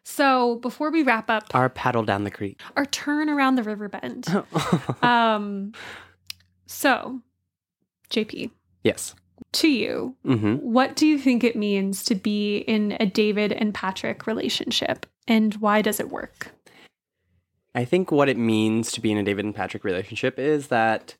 So 0.07 0.57
before 0.57 0.91
we 0.91 1.01
wrap 1.01 1.29
up, 1.31 1.45
Our 1.55 1.67
paddle 1.67 2.03
down 2.03 2.23
the 2.25 2.31
creek. 2.31 2.61
our 2.77 2.85
turn 2.85 3.27
around 3.29 3.55
the 3.55 3.63
river 3.63 3.89
bend. 3.89 4.27
um, 5.01 5.73
so, 6.67 7.21
JP, 8.11 8.51
yes. 8.83 9.15
to 9.53 9.67
you, 9.67 10.15
hmm 10.23 10.55
what 10.57 10.95
do 10.95 11.07
you 11.07 11.17
think 11.17 11.43
it 11.43 11.55
means 11.55 12.03
to 12.05 12.15
be 12.15 12.57
in 12.59 12.95
a 12.99 13.05
David 13.07 13.51
and 13.51 13.73
Patrick 13.73 14.27
relationship, 14.27 15.05
and 15.27 15.55
why 15.55 15.81
does 15.81 15.99
it 15.99 16.09
work? 16.09 16.51
I 17.73 17.83
think 17.83 18.11
what 18.11 18.29
it 18.29 18.37
means 18.37 18.91
to 18.93 19.01
be 19.01 19.11
in 19.11 19.17
a 19.17 19.23
David 19.23 19.43
and 19.43 19.55
Patrick 19.55 19.83
relationship 19.83 20.37
is 20.39 20.67
that 20.67 21.15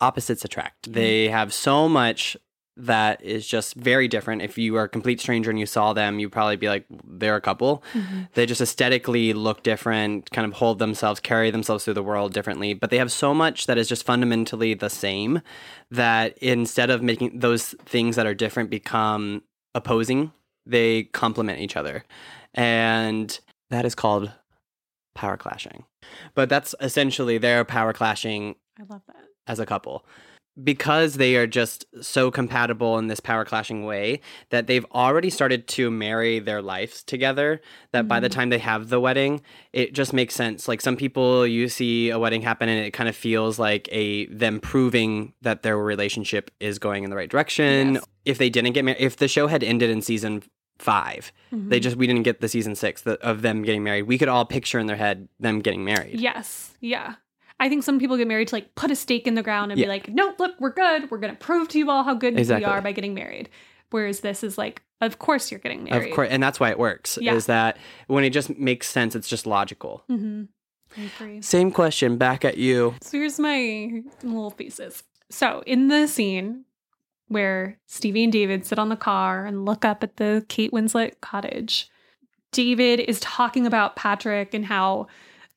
opposites 0.00 0.44
attract. 0.44 0.92
They 0.92 1.28
have 1.28 1.52
so 1.52 1.88
much 1.88 2.36
that 2.76 3.22
is 3.22 3.46
just 3.46 3.74
very 3.74 4.06
different. 4.06 4.42
If 4.42 4.58
you 4.58 4.76
are 4.76 4.84
a 4.84 4.88
complete 4.88 5.20
stranger 5.20 5.50
and 5.50 5.58
you 5.58 5.66
saw 5.66 5.92
them, 5.92 6.18
you'd 6.18 6.32
probably 6.32 6.56
be 6.56 6.68
like, 6.68 6.84
they're 7.06 7.36
a 7.36 7.40
couple. 7.40 7.82
Mm-hmm. 7.94 8.22
They 8.34 8.44
just 8.44 8.60
aesthetically 8.60 9.32
look 9.32 9.62
different, 9.62 10.30
kind 10.30 10.46
of 10.46 10.58
hold 10.58 10.78
themselves, 10.78 11.18
carry 11.20 11.50
themselves 11.50 11.84
through 11.84 11.94
the 11.94 12.02
world 12.02 12.34
differently. 12.34 12.74
But 12.74 12.90
they 12.90 12.98
have 12.98 13.10
so 13.10 13.32
much 13.32 13.66
that 13.66 13.78
is 13.78 13.88
just 13.88 14.04
fundamentally 14.04 14.74
the 14.74 14.90
same 14.90 15.40
that 15.90 16.36
instead 16.38 16.90
of 16.90 17.02
making 17.02 17.38
those 17.38 17.74
things 17.86 18.16
that 18.16 18.26
are 18.26 18.34
different 18.34 18.68
become 18.68 19.42
opposing, 19.74 20.32
they 20.66 21.04
complement 21.04 21.60
each 21.60 21.76
other. 21.76 22.04
And 22.52 23.38
that 23.70 23.84
is 23.86 23.94
called 23.94 24.32
power 25.14 25.36
clashing. 25.38 25.84
But 26.34 26.48
that's 26.48 26.74
essentially 26.80 27.38
their 27.38 27.64
power 27.64 27.92
clashing 27.92 28.56
I 28.78 28.82
love 28.88 29.02
that. 29.06 29.24
as 29.46 29.58
a 29.58 29.66
couple. 29.66 30.04
Because 30.62 31.14
they 31.14 31.36
are 31.36 31.46
just 31.46 31.84
so 32.00 32.30
compatible 32.30 32.98
in 32.98 33.08
this 33.08 33.20
power 33.20 33.44
clashing 33.44 33.84
way 33.84 34.20
that 34.48 34.66
they've 34.66 34.86
already 34.92 35.28
started 35.28 35.68
to 35.68 35.90
marry 35.90 36.38
their 36.38 36.62
lives 36.62 37.02
together. 37.02 37.60
That 37.92 38.08
by 38.08 38.20
the 38.20 38.28
mm-hmm. 38.28 38.38
time 38.38 38.48
they 38.48 38.58
have 38.58 38.88
the 38.88 38.98
wedding, 38.98 39.42
it 39.74 39.92
just 39.92 40.14
makes 40.14 40.34
sense. 40.34 40.66
Like 40.66 40.80
some 40.80 40.96
people, 40.96 41.46
you 41.46 41.68
see 41.68 42.08
a 42.08 42.18
wedding 42.18 42.40
happen 42.40 42.70
and 42.70 42.84
it 42.84 42.92
kind 42.92 43.08
of 43.08 43.14
feels 43.14 43.58
like 43.58 43.86
a 43.92 44.26
them 44.26 44.60
proving 44.60 45.34
that 45.42 45.62
their 45.62 45.76
relationship 45.76 46.50
is 46.58 46.78
going 46.78 47.04
in 47.04 47.10
the 47.10 47.16
right 47.16 47.28
direction. 47.28 47.94
Yes. 47.94 48.04
If 48.24 48.38
they 48.38 48.48
didn't 48.48 48.72
get 48.72 48.84
married, 48.84 49.00
if 49.00 49.16
the 49.16 49.28
show 49.28 49.48
had 49.48 49.62
ended 49.62 49.90
in 49.90 50.00
season 50.00 50.42
five, 50.78 51.32
they 51.50 51.56
mm-hmm. 51.56 51.82
just 51.82 51.96
we 51.96 52.06
didn't 52.06 52.22
get 52.22 52.40
the 52.40 52.48
season 52.48 52.74
six 52.74 53.02
of 53.06 53.42
them 53.42 53.62
getting 53.62 53.82
married. 53.82 54.02
We 54.02 54.18
could 54.18 54.28
all 54.28 54.44
picture 54.44 54.78
in 54.78 54.86
their 54.86 54.96
head 54.96 55.28
them 55.38 55.60
getting 55.60 55.84
married. 55.84 56.20
Yes. 56.20 56.76
Yeah. 56.80 57.14
I 57.58 57.68
think 57.68 57.84
some 57.84 57.98
people 57.98 58.16
get 58.16 58.28
married 58.28 58.48
to 58.48 58.54
like 58.54 58.74
put 58.74 58.90
a 58.90 58.96
stake 58.96 59.26
in 59.26 59.34
the 59.34 59.42
ground 59.42 59.72
and 59.72 59.80
be 59.80 59.86
like, 59.86 60.08
no, 60.08 60.34
look, 60.38 60.52
we're 60.60 60.72
good. 60.72 61.10
We're 61.10 61.18
going 61.18 61.34
to 61.34 61.38
prove 61.38 61.68
to 61.68 61.78
you 61.78 61.90
all 61.90 62.02
how 62.02 62.14
good 62.14 62.38
Exactly. 62.38 62.66
we 62.66 62.70
are 62.70 62.82
by 62.82 62.92
getting 62.92 63.14
married. 63.14 63.48
Whereas 63.90 64.20
this 64.20 64.44
is 64.44 64.58
like, 64.58 64.82
of 65.00 65.18
course 65.18 65.50
you're 65.50 65.60
getting 65.60 65.84
married. 65.84 66.10
Of 66.10 66.14
course, 66.14 66.28
and 66.30 66.42
that's 66.42 66.60
why 66.60 66.70
it 66.70 66.78
works. 66.78 67.18
Yeah. 67.20 67.34
Is 67.34 67.46
that 67.46 67.78
when 68.08 68.24
it 68.24 68.30
just 68.30 68.58
makes 68.58 68.88
sense, 68.88 69.14
it's 69.14 69.28
just 69.28 69.46
logical. 69.46 70.04
Mm-hmm. 70.10 71.40
Same 71.40 71.70
question 71.70 72.16
back 72.16 72.44
at 72.44 72.58
you. 72.58 72.94
So 73.02 73.18
here's 73.18 73.38
my 73.38 74.02
little 74.22 74.50
thesis. 74.50 75.02
So 75.30 75.62
in 75.66 75.88
the 75.88 76.06
scene 76.06 76.64
where 77.28 77.78
Stevie 77.86 78.24
and 78.24 78.32
David 78.32 78.64
sit 78.64 78.78
on 78.78 78.88
the 78.88 78.96
car 78.96 79.44
and 79.44 79.64
look 79.64 79.84
up 79.84 80.02
at 80.02 80.16
the 80.16 80.44
Kate 80.48 80.72
Winslet 80.72 81.20
cottage, 81.20 81.90
David 82.52 83.00
is 83.00 83.20
talking 83.20 83.66
about 83.66 83.96
Patrick 83.96 84.54
and 84.54 84.64
how 84.64 85.08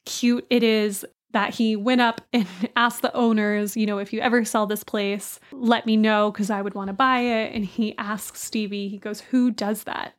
cute 0.06 0.46
it 0.50 0.64
is 0.64 1.06
that 1.32 1.54
he 1.56 1.76
went 1.76 2.02
up 2.02 2.22
and 2.34 2.48
asked 2.76 3.02
the 3.02 3.16
owners, 3.16 3.78
you 3.78 3.86
know, 3.86 4.00
if 4.00 4.14
you 4.14 4.20
ever 4.20 4.44
sell 4.46 4.66
this 4.66 4.84
place, 4.84 5.40
let 5.52 5.86
me 5.86 5.98
know 5.98 6.32
because 6.32 6.50
I 6.50 6.62
would 6.62 6.74
want 6.74 6.88
to 6.88 6.94
buy 6.94 7.20
it. 7.20 7.54
And 7.54 7.66
he 7.66 7.98
asks 7.98 8.42
Stevie, 8.42 8.90
he 8.90 8.98
goes, 8.98 9.22
Who 9.22 9.52
does 9.52 9.84
that? 9.84 10.14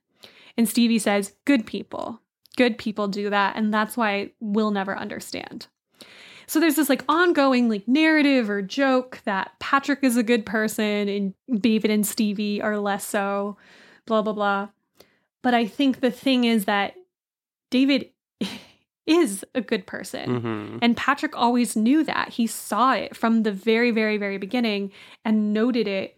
And 0.56 0.68
Stevie 0.68 0.98
says, 0.98 1.34
Good 1.44 1.66
people. 1.66 2.20
Good 2.56 2.78
people 2.78 3.08
do 3.08 3.30
that. 3.30 3.56
And 3.56 3.72
that's 3.72 3.96
why 3.96 4.32
we'll 4.40 4.70
never 4.70 4.96
understand. 4.96 5.66
So 6.46 6.58
there's 6.58 6.74
this 6.74 6.88
like 6.88 7.04
ongoing 7.08 7.68
like 7.68 7.86
narrative 7.86 8.50
or 8.50 8.61
joke 8.61 9.20
that 9.24 9.52
Patrick 9.61 10.00
is 10.02 10.16
a 10.16 10.22
good 10.24 10.44
person 10.44 11.08
and 11.08 11.34
David 11.62 11.92
and 11.92 12.04
Stevie 12.04 12.61
are 12.61 12.76
less 12.76 13.06
so, 13.06 13.56
blah, 14.04 14.20
blah, 14.20 14.32
blah. 14.32 14.68
But 15.42 15.54
I 15.54 15.66
think 15.66 16.00
the 16.00 16.11
thing 16.11 16.44
is 16.44 16.64
that 16.64 16.94
David 17.70 18.11
is 19.11 19.44
a 19.54 19.61
good 19.61 19.86
person. 19.86 20.40
hmm 20.40 20.78
And 20.82 20.96
Patrick 20.96 21.36
always 21.36 21.74
knew 21.76 22.04
that. 22.04 22.30
He 22.30 22.46
saw 22.46 22.92
it 22.94 23.16
from 23.16 23.42
the 23.42 23.52
very, 23.52 23.90
very, 23.90 24.16
very 24.16 24.38
beginning 24.38 24.92
and 25.24 25.52
noted 25.52 25.88
it 25.88 26.16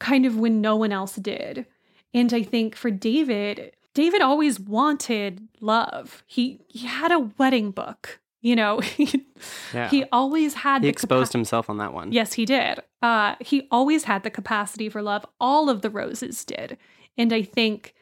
kind 0.00 0.26
of 0.26 0.36
when 0.36 0.60
no 0.60 0.74
one 0.76 0.92
else 0.92 1.16
did. 1.16 1.66
And 2.12 2.32
I 2.34 2.42
think 2.42 2.74
for 2.76 2.90
David, 2.90 3.72
David 3.94 4.20
always 4.22 4.58
wanted 4.60 5.46
love. 5.60 6.24
He 6.26 6.60
he 6.68 6.86
had 6.86 7.12
a 7.12 7.20
wedding 7.38 7.70
book, 7.70 8.20
you 8.40 8.56
know. 8.56 8.80
he, 8.98 9.24
Yeah. 9.72 9.88
he 9.88 10.04
always 10.12 10.54
had 10.54 10.82
He 10.82 10.86
the 10.88 10.92
exposed 10.92 11.30
capa- 11.30 11.38
himself 11.38 11.70
on 11.70 11.78
that 11.78 11.92
one. 11.94 12.12
Yes, 12.12 12.34
he 12.34 12.44
did. 12.44 12.80
Uh, 13.02 13.34
he 13.40 13.66
always 13.70 14.04
had 14.04 14.22
the 14.24 14.30
capacity 14.30 14.88
for 14.88 15.02
love. 15.02 15.24
All 15.40 15.68
of 15.70 15.82
the 15.82 15.90
Roses 15.90 16.44
did. 16.44 16.76
And 17.16 17.32
I 17.32 17.42
think 17.42 17.94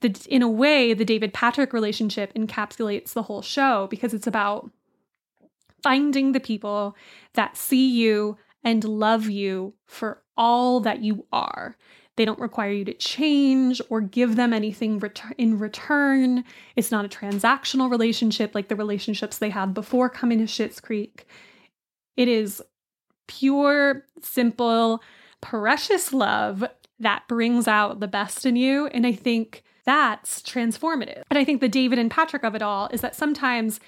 that 0.00 0.26
in 0.26 0.42
a 0.42 0.48
way, 0.48 0.94
the 0.94 1.04
David 1.04 1.32
Patrick 1.32 1.72
relationship 1.72 2.32
encapsulates 2.34 3.12
the 3.12 3.24
whole 3.24 3.42
show 3.42 3.86
because 3.88 4.14
it's 4.14 4.26
about 4.26 4.70
finding 5.82 6.32
the 6.32 6.40
people 6.40 6.96
that 7.34 7.56
see 7.56 7.88
you 7.88 8.36
and 8.64 8.84
love 8.84 9.28
you 9.28 9.74
for 9.86 10.22
all 10.36 10.80
that 10.80 11.02
you 11.02 11.26
are. 11.32 11.76
They 12.16 12.24
don't 12.24 12.40
require 12.40 12.72
you 12.72 12.84
to 12.84 12.94
change 12.94 13.80
or 13.90 14.00
give 14.00 14.34
them 14.34 14.52
anything 14.52 14.98
ret- 14.98 15.22
in 15.38 15.58
return. 15.58 16.42
It's 16.74 16.90
not 16.90 17.04
a 17.04 17.08
transactional 17.08 17.90
relationship 17.90 18.56
like 18.56 18.68
the 18.68 18.76
relationships 18.76 19.38
they 19.38 19.50
had 19.50 19.72
before 19.72 20.08
coming 20.08 20.38
to 20.38 20.44
Schitt's 20.44 20.80
Creek. 20.80 21.26
It 22.16 22.26
is 22.26 22.60
pure, 23.28 24.04
simple, 24.20 25.00
precious 25.40 26.12
love 26.12 26.64
that 26.98 27.28
brings 27.28 27.68
out 27.68 28.00
the 28.00 28.08
best 28.08 28.44
in 28.44 28.56
you. 28.56 28.88
And 28.88 29.06
I 29.06 29.12
think 29.12 29.62
that's 29.88 30.42
transformative. 30.42 31.22
And 31.30 31.38
I 31.38 31.44
think 31.44 31.62
the 31.62 31.68
David 31.68 31.98
and 31.98 32.10
Patrick 32.10 32.44
of 32.44 32.54
it 32.54 32.60
all 32.60 32.90
is 32.92 33.00
that 33.00 33.16
sometimes 33.16 33.80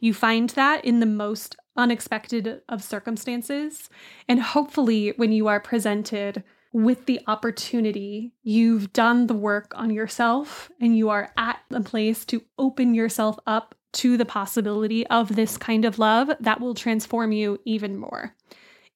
you 0.00 0.14
find 0.14 0.48
that 0.50 0.82
in 0.82 1.00
the 1.00 1.06
most 1.06 1.56
unexpected 1.76 2.62
of 2.70 2.82
circumstances. 2.82 3.90
And 4.26 4.40
hopefully, 4.40 5.12
when 5.16 5.30
you 5.30 5.48
are 5.48 5.60
presented 5.60 6.42
with 6.72 7.04
the 7.04 7.20
opportunity, 7.26 8.32
you've 8.42 8.94
done 8.94 9.26
the 9.26 9.34
work 9.34 9.74
on 9.76 9.90
yourself 9.90 10.70
and 10.80 10.96
you 10.96 11.10
are 11.10 11.30
at 11.36 11.60
a 11.70 11.82
place 11.82 12.24
to 12.24 12.42
open 12.58 12.94
yourself 12.94 13.38
up 13.46 13.74
to 13.92 14.16
the 14.16 14.24
possibility 14.24 15.06
of 15.08 15.36
this 15.36 15.58
kind 15.58 15.84
of 15.84 15.98
love 15.98 16.30
that 16.40 16.62
will 16.62 16.72
transform 16.72 17.30
you 17.30 17.60
even 17.66 17.98
more, 17.98 18.34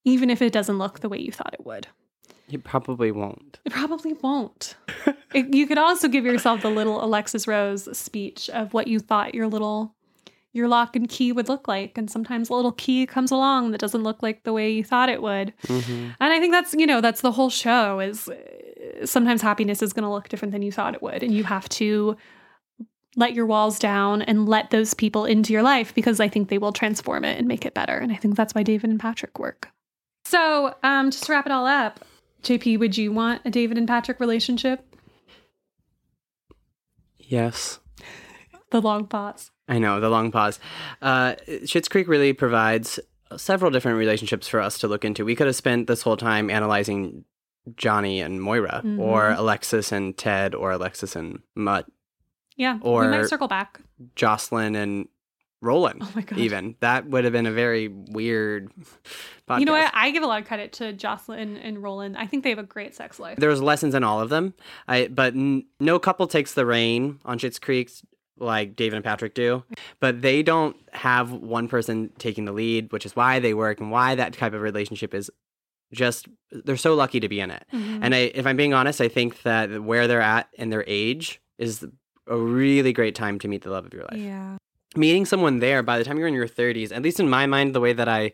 even 0.05 0.31
if 0.31 0.41
it 0.41 0.55
doesn't 0.55 0.79
look 0.79 1.01
the 1.01 1.11
way 1.11 1.19
you 1.19 1.31
thought 1.31 1.53
it 1.53 1.67
would. 1.67 1.87
He 2.49 2.57
probably 2.59 3.11
won't. 3.11 3.59
It 3.65 3.73
probably 3.73 4.13
won't. 4.15 4.77
It- 5.35 5.53
you 5.55 5.67
could 5.67 5.79
also 5.79 6.09
give 6.09 6.25
yourself 6.25 6.63
the 6.63 6.71
little 6.71 7.05
Alexis 7.05 7.47
Rose 7.47 7.97
speech 7.99 8.49
of 8.51 8.73
what 8.73 8.87
you 8.87 8.99
thought 9.01 9.35
your 9.35 9.49
little 9.49 9.95
your 10.53 10.69
lock 10.69 10.97
and 10.97 11.07
key 11.09 11.33
would 11.33 11.49
look 11.51 11.69
like 11.69 11.99
and 11.99 12.11
sometimes 12.11 12.49
a 12.49 12.55
little 12.55 12.73
key 12.73 13.05
comes 13.05 13.31
along 13.31 13.73
that 13.73 13.79
doesn't 13.81 14.03
look 14.03 14.23
like 14.23 14.43
the 14.45 14.55
way 14.55 14.71
you 14.71 14.83
thought 14.83 15.11
it 15.11 15.21
would. 15.21 15.53
hmm 15.67 16.09
And 16.19 16.33
I 16.33 16.41
think 16.41 16.53
that's, 16.53 16.73
you 16.73 16.87
know, 16.87 17.03
that's 17.03 17.21
the 17.21 17.33
whole 17.33 17.51
show 17.51 18.01
is 18.01 18.27
uh, 18.29 19.05
sometimes 19.05 19.43
happiness 19.43 19.83
is 19.83 19.93
going 19.93 20.05
to 20.05 20.11
look 20.11 20.31
different 20.31 20.53
than 20.53 20.63
you 20.63 20.73
thought 20.73 20.95
it 20.95 21.03
would 21.03 21.23
and 21.23 21.35
you 21.35 21.45
have 21.45 21.69
to 21.71 22.17
let 23.17 23.35
your 23.35 23.45
walls 23.45 23.79
down 23.79 24.23
and 24.23 24.49
let 24.49 24.71
those 24.71 24.95
people 24.95 25.27
into 25.27 25.53
your 25.53 25.63
life 25.63 25.95
because 25.95 26.21
I 26.21 26.29
think 26.29 26.49
they 26.49 26.59
will 26.59 26.73
transform 26.73 27.25
it 27.25 27.39
and 27.39 27.47
make 27.47 27.67
it 27.67 27.75
better. 27.75 27.97
And 27.99 28.11
I 28.11 28.17
think 28.17 28.37
that's 28.37 28.55
why 28.55 28.63
David 28.63 28.89
and 28.89 29.01
Patrick 29.01 29.39
work. 29.39 29.71
So, 30.25 30.75
um, 30.83 31.11
just 31.11 31.25
to 31.25 31.33
wrap 31.33 31.45
it 31.47 31.53
all 31.53 31.67
up, 31.67 32.01
JP, 32.47 32.79
would 32.79 32.97
you 32.97 33.13
want 33.13 33.43
a 33.45 33.51
David 33.51 33.77
and 33.77 33.89
Patrick 33.89 34.21
relationship? 34.21 34.85
Yes. 37.19 37.81
The 38.71 38.81
long 38.81 39.07
pause. 39.07 39.51
I 39.69 39.79
know, 39.79 39.99
the 40.01 40.09
long 40.09 40.31
pause. 40.31 40.61
Uh, 41.03 41.35
Schitt's 41.65 41.89
Creek 41.89 42.07
really 42.07 42.33
provides 42.33 43.01
several 43.37 43.71
different 43.73 43.99
relationships 43.99 44.47
for 44.47 44.61
us 44.61 44.79
to 44.79 44.89
look 44.89 45.05
into. 45.05 45.25
We 45.25 45.35
could 45.35 45.49
have 45.49 45.57
spent 45.57 45.89
this 45.89 46.03
whole 46.03 46.17
time 46.17 46.51
analyzing 46.51 47.25
Johnny 47.77 48.21
and 48.21 48.41
Moira, 48.41 48.81
Mhm. 48.85 49.01
or 49.01 49.31
Alexis 49.31 49.91
and 49.91 50.17
Ted, 50.17 50.55
or 50.55 50.71
Alexis 50.71 51.17
and 51.17 51.41
Mutt, 51.57 51.87
Yeah. 52.57 52.79
or 52.81 53.01
we 53.03 53.09
might 53.09 53.27
circle 53.27 53.49
back. 53.49 53.81
Jocelyn 54.15 54.77
and 54.77 55.09
Roland. 55.63 56.01
Oh 56.05 56.13
my 56.15 56.23
God. 56.23 56.39
Even 56.39 56.75
that 56.81 57.07
would 57.09 57.25
have 57.25 57.33
been 57.33 57.47
a 57.47 57.53
very 57.53 57.89
weird. 57.89 58.71
Podcast. 59.49 59.61
You 59.61 59.65
know 59.67 59.73
what? 59.73 59.91
I 59.95 60.11
give 60.11 60.23
a 60.23 60.27
lot 60.27 60.41
of 60.43 60.47
credit 60.49 60.73
to 60.75 60.93
Jocelyn 60.93 61.57
and 61.57 61.83
Roland. 61.83 62.17
I 62.17 62.27
think 62.27 62.43
they 62.45 62.51
have 62.51 62.59
a 62.59 62.63
great 62.65 62.95
sex 62.95 63.19
life. 63.19 63.39
There's 63.39 63.63
lessons 63.63 63.95
in 63.95 64.03
all 64.05 64.21
of 64.21 64.29
them. 64.29 64.55
I 64.89 65.07
but 65.09 65.35
n- 65.35 65.65
no 65.81 65.99
couple 65.99 66.27
takes 66.27 66.55
the 66.55 66.67
rein 66.67 67.19
on 67.25 67.39
Schitt's 67.39 67.59
Creek 67.59 67.91
like 68.39 68.77
David 68.77 68.97
and 68.97 69.05
Patrick 69.05 69.35
do. 69.35 69.65
But 69.99 70.21
they 70.21 70.43
don't 70.43 70.77
have 70.93 71.33
one 71.33 71.69
person 71.69 72.11
taking 72.19 72.45
the 72.45 72.53
lead, 72.53 72.93
which 72.93 73.07
is 73.07 73.17
why 73.17 73.39
they 73.39 73.55
work 73.55 73.81
and 73.81 73.91
why 73.91 74.15
that 74.15 74.35
type 74.35 74.53
of 74.53 74.61
relationship 74.61 75.15
is 75.15 75.31
just 75.93 76.27
they're 76.51 76.77
so 76.77 76.95
lucky 76.95 77.21
to 77.21 77.29
be 77.29 77.41
in 77.41 77.51
it. 77.51 77.65
Mhm. 77.73 78.01
And 78.03 78.15
I, 78.15 78.19
if 78.35 78.47
I'm 78.47 78.57
being 78.57 78.75
honest, 78.75 79.01
I 79.01 79.09
think 79.09 79.43
that 79.43 79.83
where 79.83 80.07
they're 80.09 80.21
at 80.21 80.49
in 80.55 80.69
their 80.71 80.85
age 80.87 81.41
is 81.59 81.87
a 82.27 82.37
really 82.37 82.93
great 82.93 83.15
time 83.15 83.39
to 83.39 83.49
meet 83.49 83.63
the 83.63 83.71
love 83.71 83.87
of 83.87 83.95
your 83.95 84.03
life. 84.03 84.19
yeah. 84.21 84.57
Meeting 84.97 85.27
someone 85.27 85.59
there 85.59 85.83
by 85.83 85.99
the 85.99 86.05
time 86.05 86.19
you're 86.19 86.29
in 86.29 86.35
your 86.35 86.49
30s, 86.49 86.93
at 86.93 87.03
least 87.03 87.21
in 87.21 87.29
my 87.29 87.47
mind, 87.47 87.75
the 87.75 87.81
way 87.81 87.93
that 87.93 88.09
I 88.09 88.33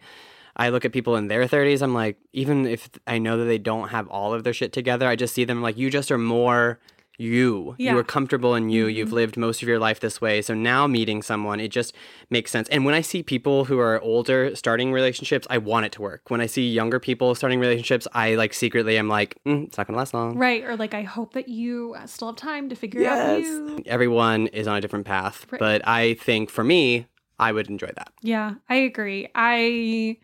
I 0.55 0.69
look 0.69 0.85
at 0.85 0.93
people 0.93 1.17
in 1.17 1.29
their 1.29 1.47
30s, 1.47 1.81
I'm 1.81 1.95
like, 1.95 2.19
even 2.33 2.67
if 2.67 2.91
I 3.07 3.19
know 3.19 3.39
that 3.39 3.45
they 3.45 3.59
don't 3.59 3.89
have 3.89 4.07
all 4.09 4.35
of 4.35 4.45
their 4.45 4.53
shit 4.53 4.73
together, 4.73 5.09
I 5.09 5.17
just 5.17 5.35
see 5.35 5.45
them 5.45 5.63
like 5.63 5.79
you 5.79 5.91
just 5.91 6.11
are 6.11 6.19
more 6.19 6.79
you. 7.19 7.75
Yeah. 7.79 7.93
You 7.93 7.99
are 7.99 8.05
comfortable 8.05 8.55
in 8.55 8.71
you. 8.71 8.87
You've 8.87 9.11
Mhm. 9.11 9.13
lived 9.13 9.37
most 9.37 9.63
of 9.63 9.69
your 9.69 9.79
life 9.79 10.01
this 10.01 10.21
way. 10.21 10.43
So 10.43 10.55
now 10.55 10.87
meeting 10.87 11.23
someone, 11.23 11.61
it 11.61 11.69
just 11.69 11.95
makes 12.31 12.51
sense. 12.51 12.69
And 12.71 12.85
when 12.85 12.95
I 12.95 13.01
see 13.01 13.23
people 13.23 13.67
who 13.67 13.79
are 13.79 14.01
older 14.01 14.55
starting 14.57 14.93
relationships, 14.93 15.47
I 15.51 15.59
want 15.59 15.87
it 15.87 15.93
to 15.93 16.03
work. 16.03 16.31
When 16.31 16.41
I 16.41 16.47
see 16.47 16.69
younger 16.69 16.99
people 16.99 17.35
starting 17.35 17.61
relationships, 17.61 18.09
I 18.13 18.35
like 18.35 18.55
secretly 18.55 18.97
am 18.99 19.09
like, 19.09 19.37
mm, 19.47 19.67
it's 19.67 19.79
not 19.79 19.87
gonna 19.87 19.99
last 19.99 20.15
long. 20.15 20.37
Right. 20.39 20.65
Or 20.65 20.77
like, 20.77 20.95
I 20.95 21.03
hope 21.03 21.35
that 21.35 21.49
you 21.49 21.95
still 22.07 22.29
have 22.29 22.37
time 22.37 22.69
to 22.71 22.75
figure 22.77 23.01
out 23.07 23.39
Yes. 23.39 23.47
you. 23.47 23.83
Everyone 23.87 24.47
is 24.49 24.67
on 24.67 24.77
a 24.77 24.81
different 24.81 25.07
path, 25.07 25.47
Right. 25.51 25.59
but 25.59 25.87
I 25.87 26.15
think 26.15 26.51
for 26.51 26.65
me, 26.65 27.07
I 27.39 27.53
would 27.53 27.69
enjoy 27.69 27.91
that. 27.97 28.13
Yeah, 28.23 28.55
I 28.69 28.77
agree. 28.77 29.29
I 29.35 30.17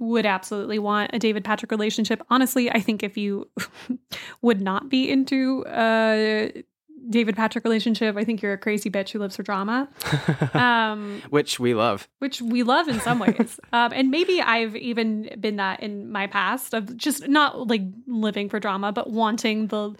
would 0.00 0.26
absolutely 0.26 0.78
want 0.78 1.10
a 1.12 1.18
David 1.18 1.44
Patrick 1.44 1.70
relationship. 1.70 2.22
Honestly, 2.30 2.70
I 2.70 2.80
think 2.80 3.02
if 3.02 3.16
you 3.16 3.48
would 4.42 4.60
not 4.60 4.88
be 4.88 5.10
into 5.10 5.64
a 5.68 6.64
David 7.10 7.36
Patrick 7.36 7.64
relationship, 7.64 8.16
I 8.16 8.24
think 8.24 8.40
you're 8.40 8.54
a 8.54 8.58
crazy 8.58 8.90
bitch 8.90 9.10
who 9.10 9.18
lives 9.18 9.36
for 9.36 9.42
drama. 9.42 9.88
Um, 10.54 11.20
Which 11.30 11.58
we 11.60 11.74
love. 11.74 12.08
which 12.20 12.40
we 12.40 12.62
love 12.62 12.88
in 12.88 13.00
some 13.00 13.18
ways. 13.18 13.58
um, 13.72 13.92
and 13.92 14.10
maybe 14.10 14.40
I've 14.40 14.76
even 14.76 15.28
been 15.40 15.56
that 15.56 15.80
in 15.80 16.10
my 16.10 16.26
past 16.28 16.74
of 16.74 16.96
just 16.96 17.28
not 17.28 17.66
like 17.68 17.82
living 18.06 18.48
for 18.48 18.58
drama, 18.60 18.92
but 18.92 19.10
wanting 19.10 19.66
the. 19.68 19.94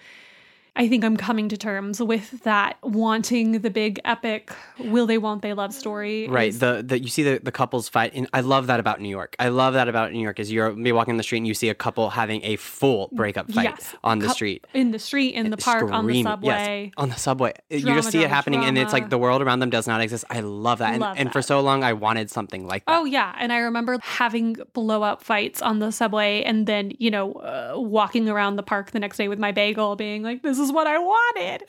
I 0.77 0.89
think 0.89 1.05
I'm 1.05 1.17
coming 1.17 1.49
to 1.51 1.57
terms 1.57 2.03
with 2.03 2.43
that, 2.43 2.79
wanting 2.83 3.61
the 3.61 3.71
big 3.71 4.01
epic 4.05 4.51
will 4.79 5.07
they, 5.07 5.19
won't 5.19 5.41
they 5.43 5.53
love 5.55 5.73
story. 5.73 6.27
Right. 6.29 6.49
is- 6.49 6.59
The 6.59 6.83
the 6.85 7.01
you 7.01 7.09
see 7.09 7.23
the, 7.23 7.39
the 7.43 7.53
couples 7.53 7.89
fight 7.89 8.13
and 8.15 8.29
I 8.33 8.41
love 8.41 8.67
that 8.67 8.81
about 8.81 9.01
New 9.01 9.09
York. 9.09 9.37
I 9.39 9.49
love 9.49 9.75
that 9.75 9.89
about 9.89 10.13
New 10.13 10.21
York 10.21 10.41
is 10.41 10.51
you're 10.51 10.73
be 10.73 10.91
walking 10.91 11.17
the 11.17 11.23
street 11.23 11.39
and 11.39 11.47
you 11.47 11.55
see 11.55 11.69
a 11.69 11.75
couple 11.75 12.11
having 12.11 12.43
a 12.45 12.57
full 12.57 13.09
breakup 13.13 13.51
fight 13.53 13.65
Yes. 13.65 13.95
on 14.03 14.19
the 14.19 14.27
Cou- 14.27 14.33
street. 14.33 14.67
in 14.75 14.91
the 14.91 14.99
street, 14.99 15.35
in 15.35 15.51
the 15.51 15.57
park, 15.57 15.91
on 15.93 16.07
the 16.07 16.23
subway. 16.25 16.87
Yes, 16.87 16.93
on 16.97 17.09
the 17.09 17.17
subway. 17.17 17.53
you 17.71 17.81
just 17.81 18.11
see 18.11 18.19
it 18.19 18.23
drama, 18.23 18.35
happening 18.35 18.65
and 18.65 18.77
it's 18.77 18.93
like 18.93 19.11
the 19.11 19.19
world 19.19 19.43
around 19.43 19.61
them 19.61 19.71
does 19.71 19.87
not 19.87 20.01
exist. 20.01 20.25
I 20.31 20.41
love 20.41 20.79
that. 20.79 20.93
And, 20.95 21.01
Love 21.01 21.17
and 21.19 21.33
for 21.33 21.41
so 21.43 21.61
long 21.61 21.85
I 21.85 21.93
wanted 21.93 22.31
something 22.31 22.67
like 22.67 22.85
that. 22.87 22.99
Oh 22.99 23.05
yeah, 23.05 23.35
and 23.39 23.53
I 23.53 23.59
remember 23.59 23.99
having 24.03 24.57
blow 24.73 25.03
up 25.03 25.23
fights 25.23 25.63
on 25.63 25.79
the 25.79 25.93
subway, 25.93 26.43
and 26.43 26.67
then 26.67 26.93
you 26.99 27.11
know 27.13 27.33
uh, 27.35 27.75
walking 27.77 28.29
around 28.29 28.57
the 28.57 28.63
park 28.63 28.91
the 28.91 28.99
next 29.01 29.19
day 29.19 29.29
with 29.29 29.39
my 29.39 29.53
bagel, 29.53 29.95
being 29.97 30.23
like, 30.23 30.43
"This 30.43 30.59
is 30.59 30.64
what 30.73 30.87
I 30.87 30.99
wanted." 30.99 31.63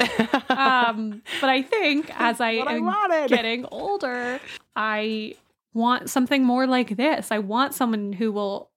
um, 0.50 1.22
but 1.42 1.50
I 1.50 1.62
think 1.62 2.10
as 2.20 2.42
I 2.42 2.58
what 2.58 2.68
I 2.68 2.76
am 2.76 2.86
wanted. 2.86 3.30
getting 3.30 3.66
older, 3.72 4.40
I 4.76 5.36
want 5.74 6.10
something 6.10 6.44
more 6.44 6.68
like 6.68 6.98
this. 6.98 7.32
I 7.32 7.40
want 7.40 7.74
someone 7.74 8.14
who 8.14 8.32
will 8.32 8.72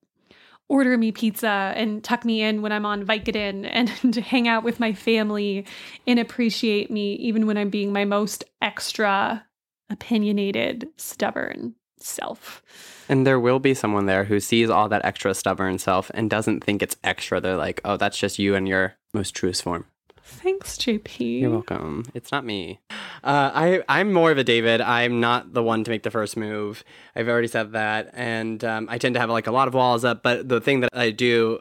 order 0.68 0.98
me 0.98 1.12
pizza 1.12 1.72
and 1.76 2.04
tuck 2.04 2.24
me 2.24 2.42
in 2.42 2.60
when 2.60 2.72
I'm 2.72 2.84
on 2.84 3.04
Vicodin 3.04 3.66
and 3.70 3.88
to 4.12 4.20
hang 4.20 4.48
out 4.48 4.64
with 4.64 4.78
my 4.78 4.92
family 4.92 5.64
and 6.06 6.18
appreciate 6.18 6.90
me 6.90 7.14
even 7.14 7.46
when 7.46 7.56
I'm 7.56 7.70
being 7.70 7.92
my 7.92 8.04
most 8.04 8.44
extra 8.60 9.46
opinionated, 9.90 10.88
stubborn 10.96 11.74
self. 11.98 12.62
And 13.08 13.26
there 13.26 13.40
will 13.40 13.58
be 13.58 13.74
someone 13.74 14.06
there 14.06 14.24
who 14.24 14.38
sees 14.38 14.68
all 14.68 14.88
that 14.90 15.04
extra 15.04 15.34
stubborn 15.34 15.78
self 15.78 16.10
and 16.12 16.28
doesn't 16.28 16.62
think 16.62 16.82
it's 16.82 16.96
extra. 17.02 17.40
They're 17.40 17.56
like, 17.56 17.80
oh, 17.84 17.96
that's 17.96 18.18
just 18.18 18.38
you 18.38 18.54
in 18.54 18.66
your 18.66 18.94
most 19.14 19.34
truest 19.34 19.62
form. 19.62 19.86
Thanks, 20.28 20.76
JP. 20.76 21.40
You're 21.40 21.50
welcome. 21.50 22.04
It's 22.14 22.30
not 22.30 22.44
me. 22.44 22.80
Uh, 23.24 23.50
I 23.54 23.82
I'm 23.88 24.12
more 24.12 24.30
of 24.30 24.38
a 24.38 24.44
David. 24.44 24.80
I'm 24.80 25.20
not 25.20 25.54
the 25.54 25.62
one 25.62 25.84
to 25.84 25.90
make 25.90 26.02
the 26.02 26.10
first 26.10 26.36
move. 26.36 26.84
I've 27.16 27.28
already 27.28 27.48
said 27.48 27.72
that, 27.72 28.10
and 28.12 28.62
um, 28.62 28.88
I 28.90 28.98
tend 28.98 29.14
to 29.14 29.20
have 29.20 29.30
like 29.30 29.46
a 29.46 29.52
lot 29.52 29.68
of 29.68 29.74
walls 29.74 30.04
up. 30.04 30.22
But 30.22 30.48
the 30.48 30.60
thing 30.60 30.80
that 30.80 30.90
I 30.92 31.10
do 31.10 31.60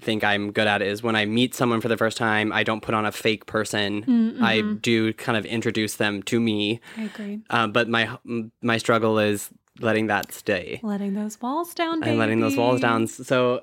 think 0.00 0.24
I'm 0.24 0.52
good 0.52 0.66
at 0.66 0.80
is 0.80 1.02
when 1.02 1.16
I 1.16 1.26
meet 1.26 1.54
someone 1.54 1.80
for 1.80 1.88
the 1.88 1.96
first 1.96 2.16
time, 2.16 2.52
I 2.52 2.62
don't 2.62 2.80
put 2.80 2.94
on 2.94 3.04
a 3.04 3.12
fake 3.12 3.46
person. 3.46 4.04
Mm, 4.04 4.42
I 4.42 4.62
do 4.62 5.12
kind 5.12 5.36
of 5.36 5.44
introduce 5.44 5.96
them 5.96 6.22
to 6.24 6.40
me. 6.40 6.80
I 6.96 7.02
agree. 7.02 7.40
Uh, 7.50 7.66
but 7.66 7.88
my 7.88 8.16
my 8.62 8.78
struggle 8.78 9.18
is 9.18 9.50
letting 9.80 10.08
that 10.08 10.32
stay 10.32 10.80
Letting 10.82 11.14
those 11.14 11.40
walls 11.40 11.74
down, 11.74 12.02
and 12.02 12.18
letting 12.18 12.40
those 12.40 12.56
walls 12.56 12.80
down. 12.80 13.06
So 13.06 13.62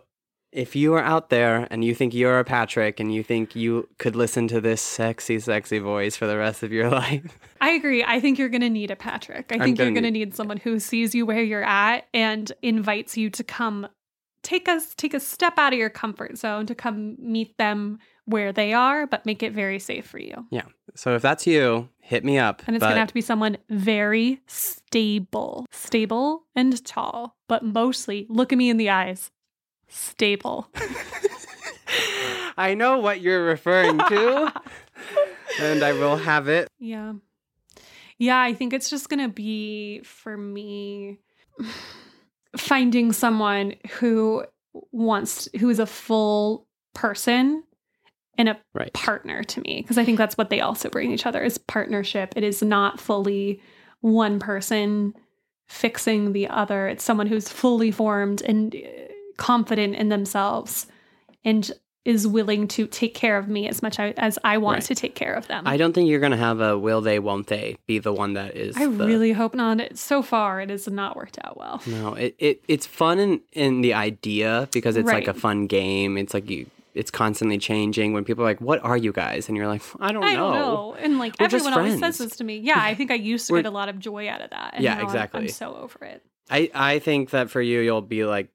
if 0.56 0.76
you 0.76 0.94
are 0.94 1.04
out 1.04 1.30
there 1.30 1.68
and 1.70 1.84
you 1.84 1.94
think 1.94 2.14
you're 2.14 2.40
a 2.40 2.46
Patrick 2.46 3.00
and 3.02 3.14
you 3.14 3.24
think 3.24 3.56
you 3.56 3.90
could 4.00 4.16
listen 4.16 4.48
to 4.48 4.62
this 4.62 4.82
sexy, 4.82 5.38
sexy 5.38 5.80
voice 5.80 6.16
for 6.16 6.28
the 6.28 6.38
rest 6.38 6.64
of 6.64 6.72
your 6.72 6.90
life, 7.02 7.38
I 7.60 7.72
agree. 7.72 8.04
I 8.04 8.22
think 8.22 8.40
you're 8.40 8.50
going 8.50 8.62
to 8.62 8.70
need 8.70 8.90
a 8.90 8.96
Patrick. 8.96 9.52
I 9.52 9.60
think 9.60 9.78
you're 9.78 9.88
gonna 9.88 10.02
going 10.02 10.14
to 10.14 10.20
need 10.20 10.34
someone 10.34 10.58
who 10.58 10.80
sees 10.80 11.14
you 11.14 11.26
where 11.26 11.44
you're 11.44 11.66
at 11.66 12.08
and 12.14 12.52
invites 12.62 13.18
you 13.18 13.30
to 13.32 13.44
come 13.44 13.88
take 14.44 14.70
us 14.70 14.94
take 14.96 15.16
a 15.16 15.20
step 15.20 15.58
out 15.58 15.74
of 15.74 15.80
your 15.80 15.90
comfort 15.90 16.38
zone 16.38 16.68
to 16.68 16.76
come 16.76 17.16
meet 17.20 17.58
them 17.58 17.98
where 18.26 18.54
they 18.54 18.74
are, 18.74 19.06
but 19.08 19.26
make 19.26 19.44
it 19.44 19.54
very 19.54 19.80
safe 19.80 20.06
for 20.06 20.20
you. 20.20 20.46
yeah. 20.52 20.66
So 20.96 21.16
if 21.16 21.22
that's 21.22 21.46
you, 21.46 21.90
hit 22.00 22.24
me 22.24 22.40
up. 22.40 22.64
And 22.66 22.76
it's 22.76 22.82
But 22.82 22.88
going 22.88 22.96
to 22.96 23.00
have 23.00 23.08
to 23.10 23.14
be 23.14 23.22
someone 23.22 23.58
very 23.70 24.42
stable, 24.48 25.66
stable 25.72 26.44
and 26.56 26.84
tall, 26.86 27.36
but 27.48 27.66
mostly 27.66 28.26
look 28.30 28.54
at 28.54 28.58
me 28.58 28.70
in 28.70 28.78
the 28.78 28.90
eyes. 28.90 29.32
Stable. 29.88 30.70
I 32.58 32.74
know 32.74 33.00
what 33.00 33.22
you're 33.22 33.44
referring 33.46 33.98
to, 33.98 34.54
and 35.60 35.84
I 35.84 35.94
will 35.94 36.18
have 36.18 36.48
it. 36.48 36.70
Yeah. 36.80 37.14
Yeah, 38.18 38.40
I 38.40 38.54
think 38.54 38.72
it's 38.74 38.90
just 38.90 39.10
going 39.10 39.20
to 39.20 39.28
be 39.34 40.02
for 40.04 40.38
me 40.38 41.20
finding 42.58 43.12
someone 43.12 43.76
who 44.00 44.46
wants, 44.92 45.50
who 45.60 45.70
is 45.70 45.80
a 45.80 45.86
full 45.86 46.66
person 46.94 47.64
and 48.38 48.50
a 48.50 48.58
Right. 48.74 48.94
partner 48.94 49.44
to 49.44 49.62
me. 49.62 49.82
Because 49.82 49.98
I 49.98 50.06
think 50.06 50.18
that's 50.18 50.38
what 50.38 50.50
they 50.50 50.62
also 50.62 50.90
bring 50.90 51.12
each 51.12 51.26
other 51.26 51.44
is 51.44 51.58
partnership. 51.58 52.34
It 52.38 52.44
is 52.44 52.62
not 52.62 53.00
fully 53.00 53.62
one 54.02 54.40
person 54.40 55.14
fixing 55.68 56.32
the 56.32 56.48
other. 56.48 56.88
It's 56.88 57.04
someone 57.04 57.28
who's 57.28 57.50
fully 57.50 57.92
formed 57.92 58.42
and 58.44 58.74
uh, 58.76 58.80
confident 59.38 59.96
in 59.96 60.10
themselves 60.10 60.88
and 61.44 61.72
is 62.04 62.28
willing 62.28 62.68
to 62.68 62.86
take 62.86 63.16
care 63.16 63.36
of 63.36 63.48
me 63.48 63.68
as 63.68 63.82
much 63.82 64.00
as 64.00 64.38
I 64.44 64.60
want 64.60 64.76
Right. 64.76 64.84
to 64.86 64.96
take 64.96 65.16
care 65.16 65.34
of 65.34 65.48
them. 65.48 65.64
I 65.66 65.76
don't 65.76 65.94
think 65.94 66.08
you're 66.08 66.20
gonna 66.20 66.38
have 66.38 66.62
a 66.62 66.78
will 66.78 67.02
they, 67.02 67.18
won't 67.18 67.48
they 67.48 67.78
be 67.88 67.98
the 67.98 68.14
one 68.14 68.34
that 68.34 68.56
is. 68.56 68.78
I 68.78 68.86
the- 68.86 69.08
really 69.08 69.32
hope 69.32 69.56
not. 69.56 69.98
So 69.98 70.22
far, 70.22 70.62
it 70.62 70.70
has 70.70 70.88
not 70.88 71.16
worked 71.16 71.40
out 71.44 71.58
well. 71.58 71.82
No, 71.88 72.14
it, 72.14 72.36
it 72.38 72.62
it's 72.68 72.86
fun 72.86 73.18
in, 73.20 73.42
in 73.54 73.82
the 73.82 73.96
idea 73.96 74.70
because 74.72 74.98
it's 74.98 75.08
like 75.08 75.28
a 75.28 75.34
fun 75.34 75.66
game. 75.66 76.16
It's 76.18 76.34
like 76.36 76.48
you 76.50 76.68
it's 76.94 77.10
constantly 77.12 77.58
changing 77.58 78.14
when 78.14 78.24
people 78.24 78.44
are 78.44 78.48
like, 78.48 78.62
What 78.62 78.84
are 78.84 78.96
you 78.98 79.12
guys? 79.12 79.48
And 79.50 79.58
you're 79.58 79.68
like, 79.68 79.82
I 80.00 80.12
don't 80.12 80.24
I 80.24 80.36
know. 80.36 80.52
don't 80.54 80.56
know. 80.60 80.96
And 81.00 81.18
like 81.18 81.34
We're 81.40 81.46
everyone 81.48 81.74
always 81.74 82.00
says 82.00 82.20
this 82.20 82.36
to 82.38 82.44
me. 82.44 82.58
Yeah, 82.60 82.78
I 82.78 82.94
think 82.94 83.10
I 83.10 83.16
used 83.16 83.48
to 83.48 83.56
get 83.58 83.66
a 83.66 83.72
lot 83.72 83.90
of 83.90 83.98
joy 83.98 84.30
out 84.30 84.42
of 84.42 84.52
that. 84.52 84.76
And 84.76 84.84
Yeah, 84.84 84.94
now 84.94 84.98
I'm- 85.00 85.06
exactly. 85.08 85.42
I'm 85.42 85.48
so 85.50 85.76
over 85.76 86.06
it. 86.06 86.22
I, 86.52 86.70
I 86.76 87.00
think 87.00 87.32
that 87.32 87.50
for 87.50 87.60
you 87.62 87.80
you'll 87.82 88.04
be 88.04 88.24
like 88.26 88.50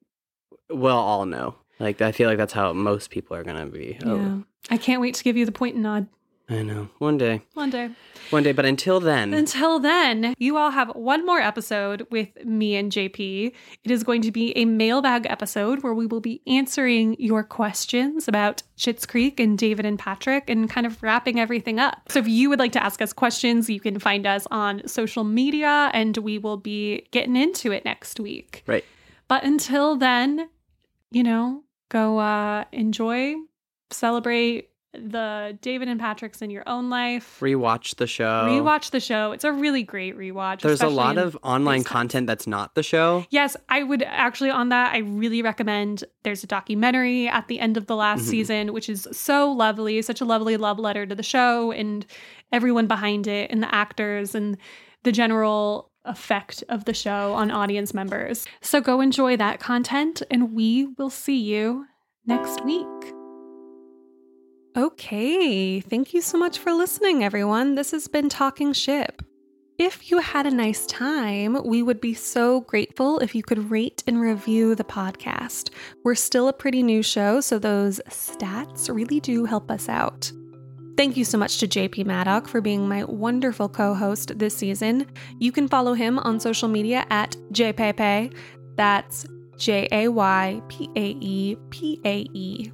we'll 0.71 0.95
all 0.95 1.25
know. 1.25 1.55
Like 1.79 2.01
I 2.01 2.11
feel 2.11 2.29
like 2.29 2.37
that's 2.37 2.53
how 2.53 2.73
most 2.73 3.09
people 3.09 3.35
are 3.35 3.43
gonna 3.43 3.65
be. 3.65 3.97
Oh. 4.05 4.15
Yeah. 4.15 4.37
I 4.69 4.77
can't 4.77 5.01
wait 5.01 5.15
to 5.15 5.23
give 5.23 5.37
you 5.37 5.45
the 5.45 5.51
point 5.51 5.75
and 5.75 5.83
nod. 5.83 6.07
I 6.49 6.63
know. 6.63 6.89
One 6.97 7.17
day. 7.17 7.41
One 7.53 7.69
day. 7.69 7.91
One 8.29 8.43
day. 8.43 8.51
But 8.51 8.65
until 8.65 8.99
then, 8.99 9.33
Until 9.33 9.79
then, 9.79 10.33
you 10.37 10.57
all 10.57 10.71
have 10.71 10.89
one 10.89 11.25
more 11.25 11.39
episode 11.39 12.05
with 12.11 12.27
me 12.43 12.75
and 12.75 12.91
JP. 12.91 13.53
It 13.85 13.91
is 13.91 14.03
going 14.03 14.21
to 14.23 14.31
be 14.31 14.51
a 14.57 14.65
mailbag 14.65 15.25
episode 15.27 15.81
where 15.81 15.93
we 15.93 16.05
will 16.05 16.19
be 16.19 16.41
answering 16.45 17.15
your 17.19 17.43
questions 17.43 18.27
about 18.27 18.63
Schitt's 18.77 19.05
Creek 19.05 19.39
and 19.39 19.57
David 19.57 19.85
and 19.85 19.97
Patrick 19.97 20.49
and 20.49 20.69
kind 20.69 20.85
of 20.85 21.01
wrapping 21.01 21.39
everything 21.39 21.79
up. 21.79 22.11
So 22.11 22.19
if 22.19 22.27
you 22.27 22.49
would 22.49 22.59
like 22.59 22.73
to 22.73 22.83
ask 22.83 23.01
us 23.01 23.13
questions, 23.13 23.69
you 23.69 23.79
can 23.79 23.97
find 23.97 24.27
us 24.27 24.45
on 24.51 24.85
social 24.87 25.23
media 25.23 25.89
and 25.93 26.17
we 26.17 26.37
will 26.37 26.57
be 26.57 27.07
getting 27.11 27.37
into 27.37 27.71
it 27.71 27.85
next 27.85 28.19
week. 28.19 28.63
right. 28.67 28.83
But 29.29 29.45
until 29.45 29.95
then, 29.95 30.49
you 31.11 31.23
know, 31.23 31.63
go 31.89 32.17
uh 32.19 32.65
enjoy, 32.71 33.35
celebrate 33.91 34.69
the 34.93 35.57
David 35.61 35.87
and 35.87 36.01
Patrick's 36.01 36.41
in 36.41 36.49
your 36.49 36.63
own 36.67 36.89
life. 36.89 37.37
Rewatch 37.39 37.95
the 37.95 38.07
show. 38.07 38.43
Rewatch 38.45 38.91
the 38.91 38.99
show. 38.99 39.31
It's 39.31 39.45
a 39.45 39.51
really 39.53 39.83
great 39.83 40.17
rewatch. 40.17 40.61
There's 40.61 40.81
a 40.81 40.89
lot 40.89 41.17
of 41.17 41.37
online 41.43 41.85
content 41.85 42.27
that's 42.27 42.45
not 42.45 42.75
the 42.75 42.83
show. 42.83 43.25
Yes, 43.29 43.55
I 43.69 43.83
would 43.83 44.03
actually 44.03 44.49
on 44.49 44.67
that. 44.69 44.93
I 44.93 44.97
really 44.97 45.41
recommend. 45.41 46.03
There's 46.23 46.43
a 46.43 46.47
documentary 46.47 47.27
at 47.29 47.47
the 47.47 47.59
end 47.61 47.77
of 47.77 47.85
the 47.87 47.95
last 47.95 48.23
Mhm. 48.23 48.29
season, 48.29 48.73
which 48.73 48.89
is 48.89 49.07
so 49.13 49.49
lovely, 49.51 50.01
such 50.01 50.19
a 50.19 50.25
lovely 50.25 50.57
love 50.57 50.77
letter 50.77 51.05
to 51.05 51.15
the 51.15 51.23
show 51.23 51.71
and 51.71 52.05
everyone 52.51 52.87
behind 52.87 53.27
it, 53.27 53.49
and 53.49 53.63
the 53.63 53.73
actors 53.73 54.35
and 54.35 54.57
the 55.03 55.11
general 55.13 55.90
effect 56.05 56.63
of 56.69 56.85
the 56.85 56.93
show 56.93 57.33
on 57.33 57.51
audience 57.51 57.93
members. 57.93 58.45
So 58.61 58.81
go 58.81 59.01
enjoy 59.01 59.37
that 59.37 59.59
content, 59.59 60.21
and 60.29 60.53
we 60.53 60.87
will 60.97 61.09
see 61.09 61.39
you 61.39 61.85
next 62.25 62.63
week. 62.65 62.87
Okay, 64.77 65.81
thank 65.81 66.13
you 66.13 66.21
so 66.21 66.37
much 66.37 66.57
for 66.57 66.71
listening, 66.73 67.23
everyone. 67.23 67.75
This 67.75 67.91
has 67.91 68.07
been 68.07 68.29
Talking 68.29 68.71
Ship. 68.71 69.21
If 69.77 70.11
you 70.11 70.19
had 70.19 70.45
a 70.45 70.51
nice 70.51 70.85
time, 70.85 71.57
we 71.65 71.81
would 71.81 71.99
be 71.99 72.13
so 72.13 72.61
grateful 72.61 73.19
if 73.19 73.33
you 73.33 73.41
could 73.41 73.71
rate 73.71 74.03
and 74.05 74.21
review 74.21 74.75
the 74.75 74.83
podcast. 74.83 75.71
We're 76.03 76.15
still 76.15 76.47
a 76.47 76.53
pretty 76.53 76.83
new 76.83 77.01
show, 77.01 77.41
so 77.41 77.57
those 77.57 77.99
stats 78.07 78.93
really 78.93 79.19
do 79.19 79.45
help 79.45 79.71
us 79.71 79.89
out. 79.89 80.31
Thank 80.97 81.17
you 81.17 81.25
so 81.25 81.37
much 81.37 81.57
to 81.59 81.67
JP 81.67 82.05
Maddock 82.05 82.47
for 82.47 82.61
being 82.61 82.87
my 82.87 83.03
wonderful 83.05 83.69
co 83.69 83.93
host 83.93 84.37
this 84.37 84.55
season. 84.55 85.07
You 85.39 85.51
can 85.51 85.67
follow 85.67 85.93
him 85.93 86.19
on 86.19 86.39
social 86.39 86.67
media 86.67 87.05
at 87.09 87.35
JayPaePae. 87.53 88.35
That's 88.75 89.25
J 89.57 89.87
A 89.91 90.07
Y 90.09 90.61
P 90.67 90.89
A 90.95 91.17
E 91.19 91.55
P 91.69 91.99
A 92.05 92.27
E. 92.33 92.71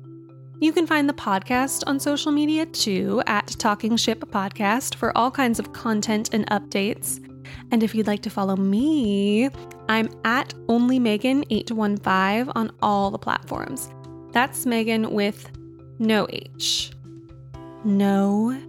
You 0.60 0.74
can 0.74 0.88
find 0.88 1.08
the 1.08 1.14
podcast 1.14 1.84
on 1.86 2.00
social 2.00 2.32
media 2.32 2.66
too 2.66 3.22
at 3.28 3.48
Talking 3.60 3.96
Ship 3.96 4.20
Podcast 4.20 4.96
for 4.96 5.16
all 5.16 5.30
kinds 5.30 5.60
of 5.60 5.74
content 5.74 6.30
and 6.34 6.50
updates. 6.50 7.24
And 7.72 7.84
if 7.84 7.94
you'd 7.94 8.08
like 8.08 8.24
to 8.24 8.30
follow 8.30 8.56
me, 8.56 9.50
I'm 9.88 10.10
at 10.26 10.56
OnlyMegan815 10.68 12.52
on 12.56 12.72
all 12.82 13.12
the 13.12 13.20
platforms. 13.20 13.90
That's 14.32 14.66
Megan 14.66 15.12
with 15.12 15.52
no 16.00 16.26
H. 16.32 16.92
No 17.84 18.60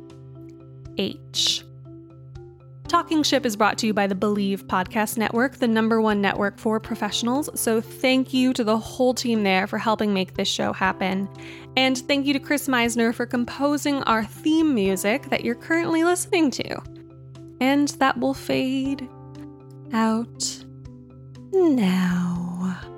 H. 0.97 1.65
Talking 2.89 3.23
Ship 3.23 3.45
is 3.45 3.55
brought 3.55 3.77
to 3.79 3.87
you 3.87 3.93
by 3.93 4.07
the 4.07 4.15
Bleav 4.15 4.63
Podcast 4.63 5.19
Network, 5.19 5.59
the 5.59 5.69
number 5.69 6.01
one 6.01 6.23
network 6.23 6.59
for 6.59 6.81
professionals. 6.81 7.51
So 7.55 7.83
thank 7.83 8.33
you 8.33 8.55
to 8.55 8.65
the 8.65 8.79
whole 8.79 9.13
team 9.13 9.43
there 9.43 9.67
for 9.67 9.77
helping 9.77 10.15
make 10.15 10.35
this 10.35 10.49
show 10.49 10.73
happen. 10.73 11.29
And 11.77 11.99
thank 11.99 12.25
you 12.25 12.33
to 12.33 12.41
Chris 12.41 12.67
Meisner 12.67 13.15
for 13.15 13.27
composing 13.27 14.03
our 14.05 14.25
theme 14.25 14.75
music 14.75 15.29
that 15.29 15.45
you're 15.45 15.55
currently 15.55 16.03
listening 16.03 16.51
to. 16.53 16.81
And 17.61 17.89
that 17.89 18.19
will 18.19 18.33
fade 18.33 19.07
out 19.93 20.65
now. 21.53 22.98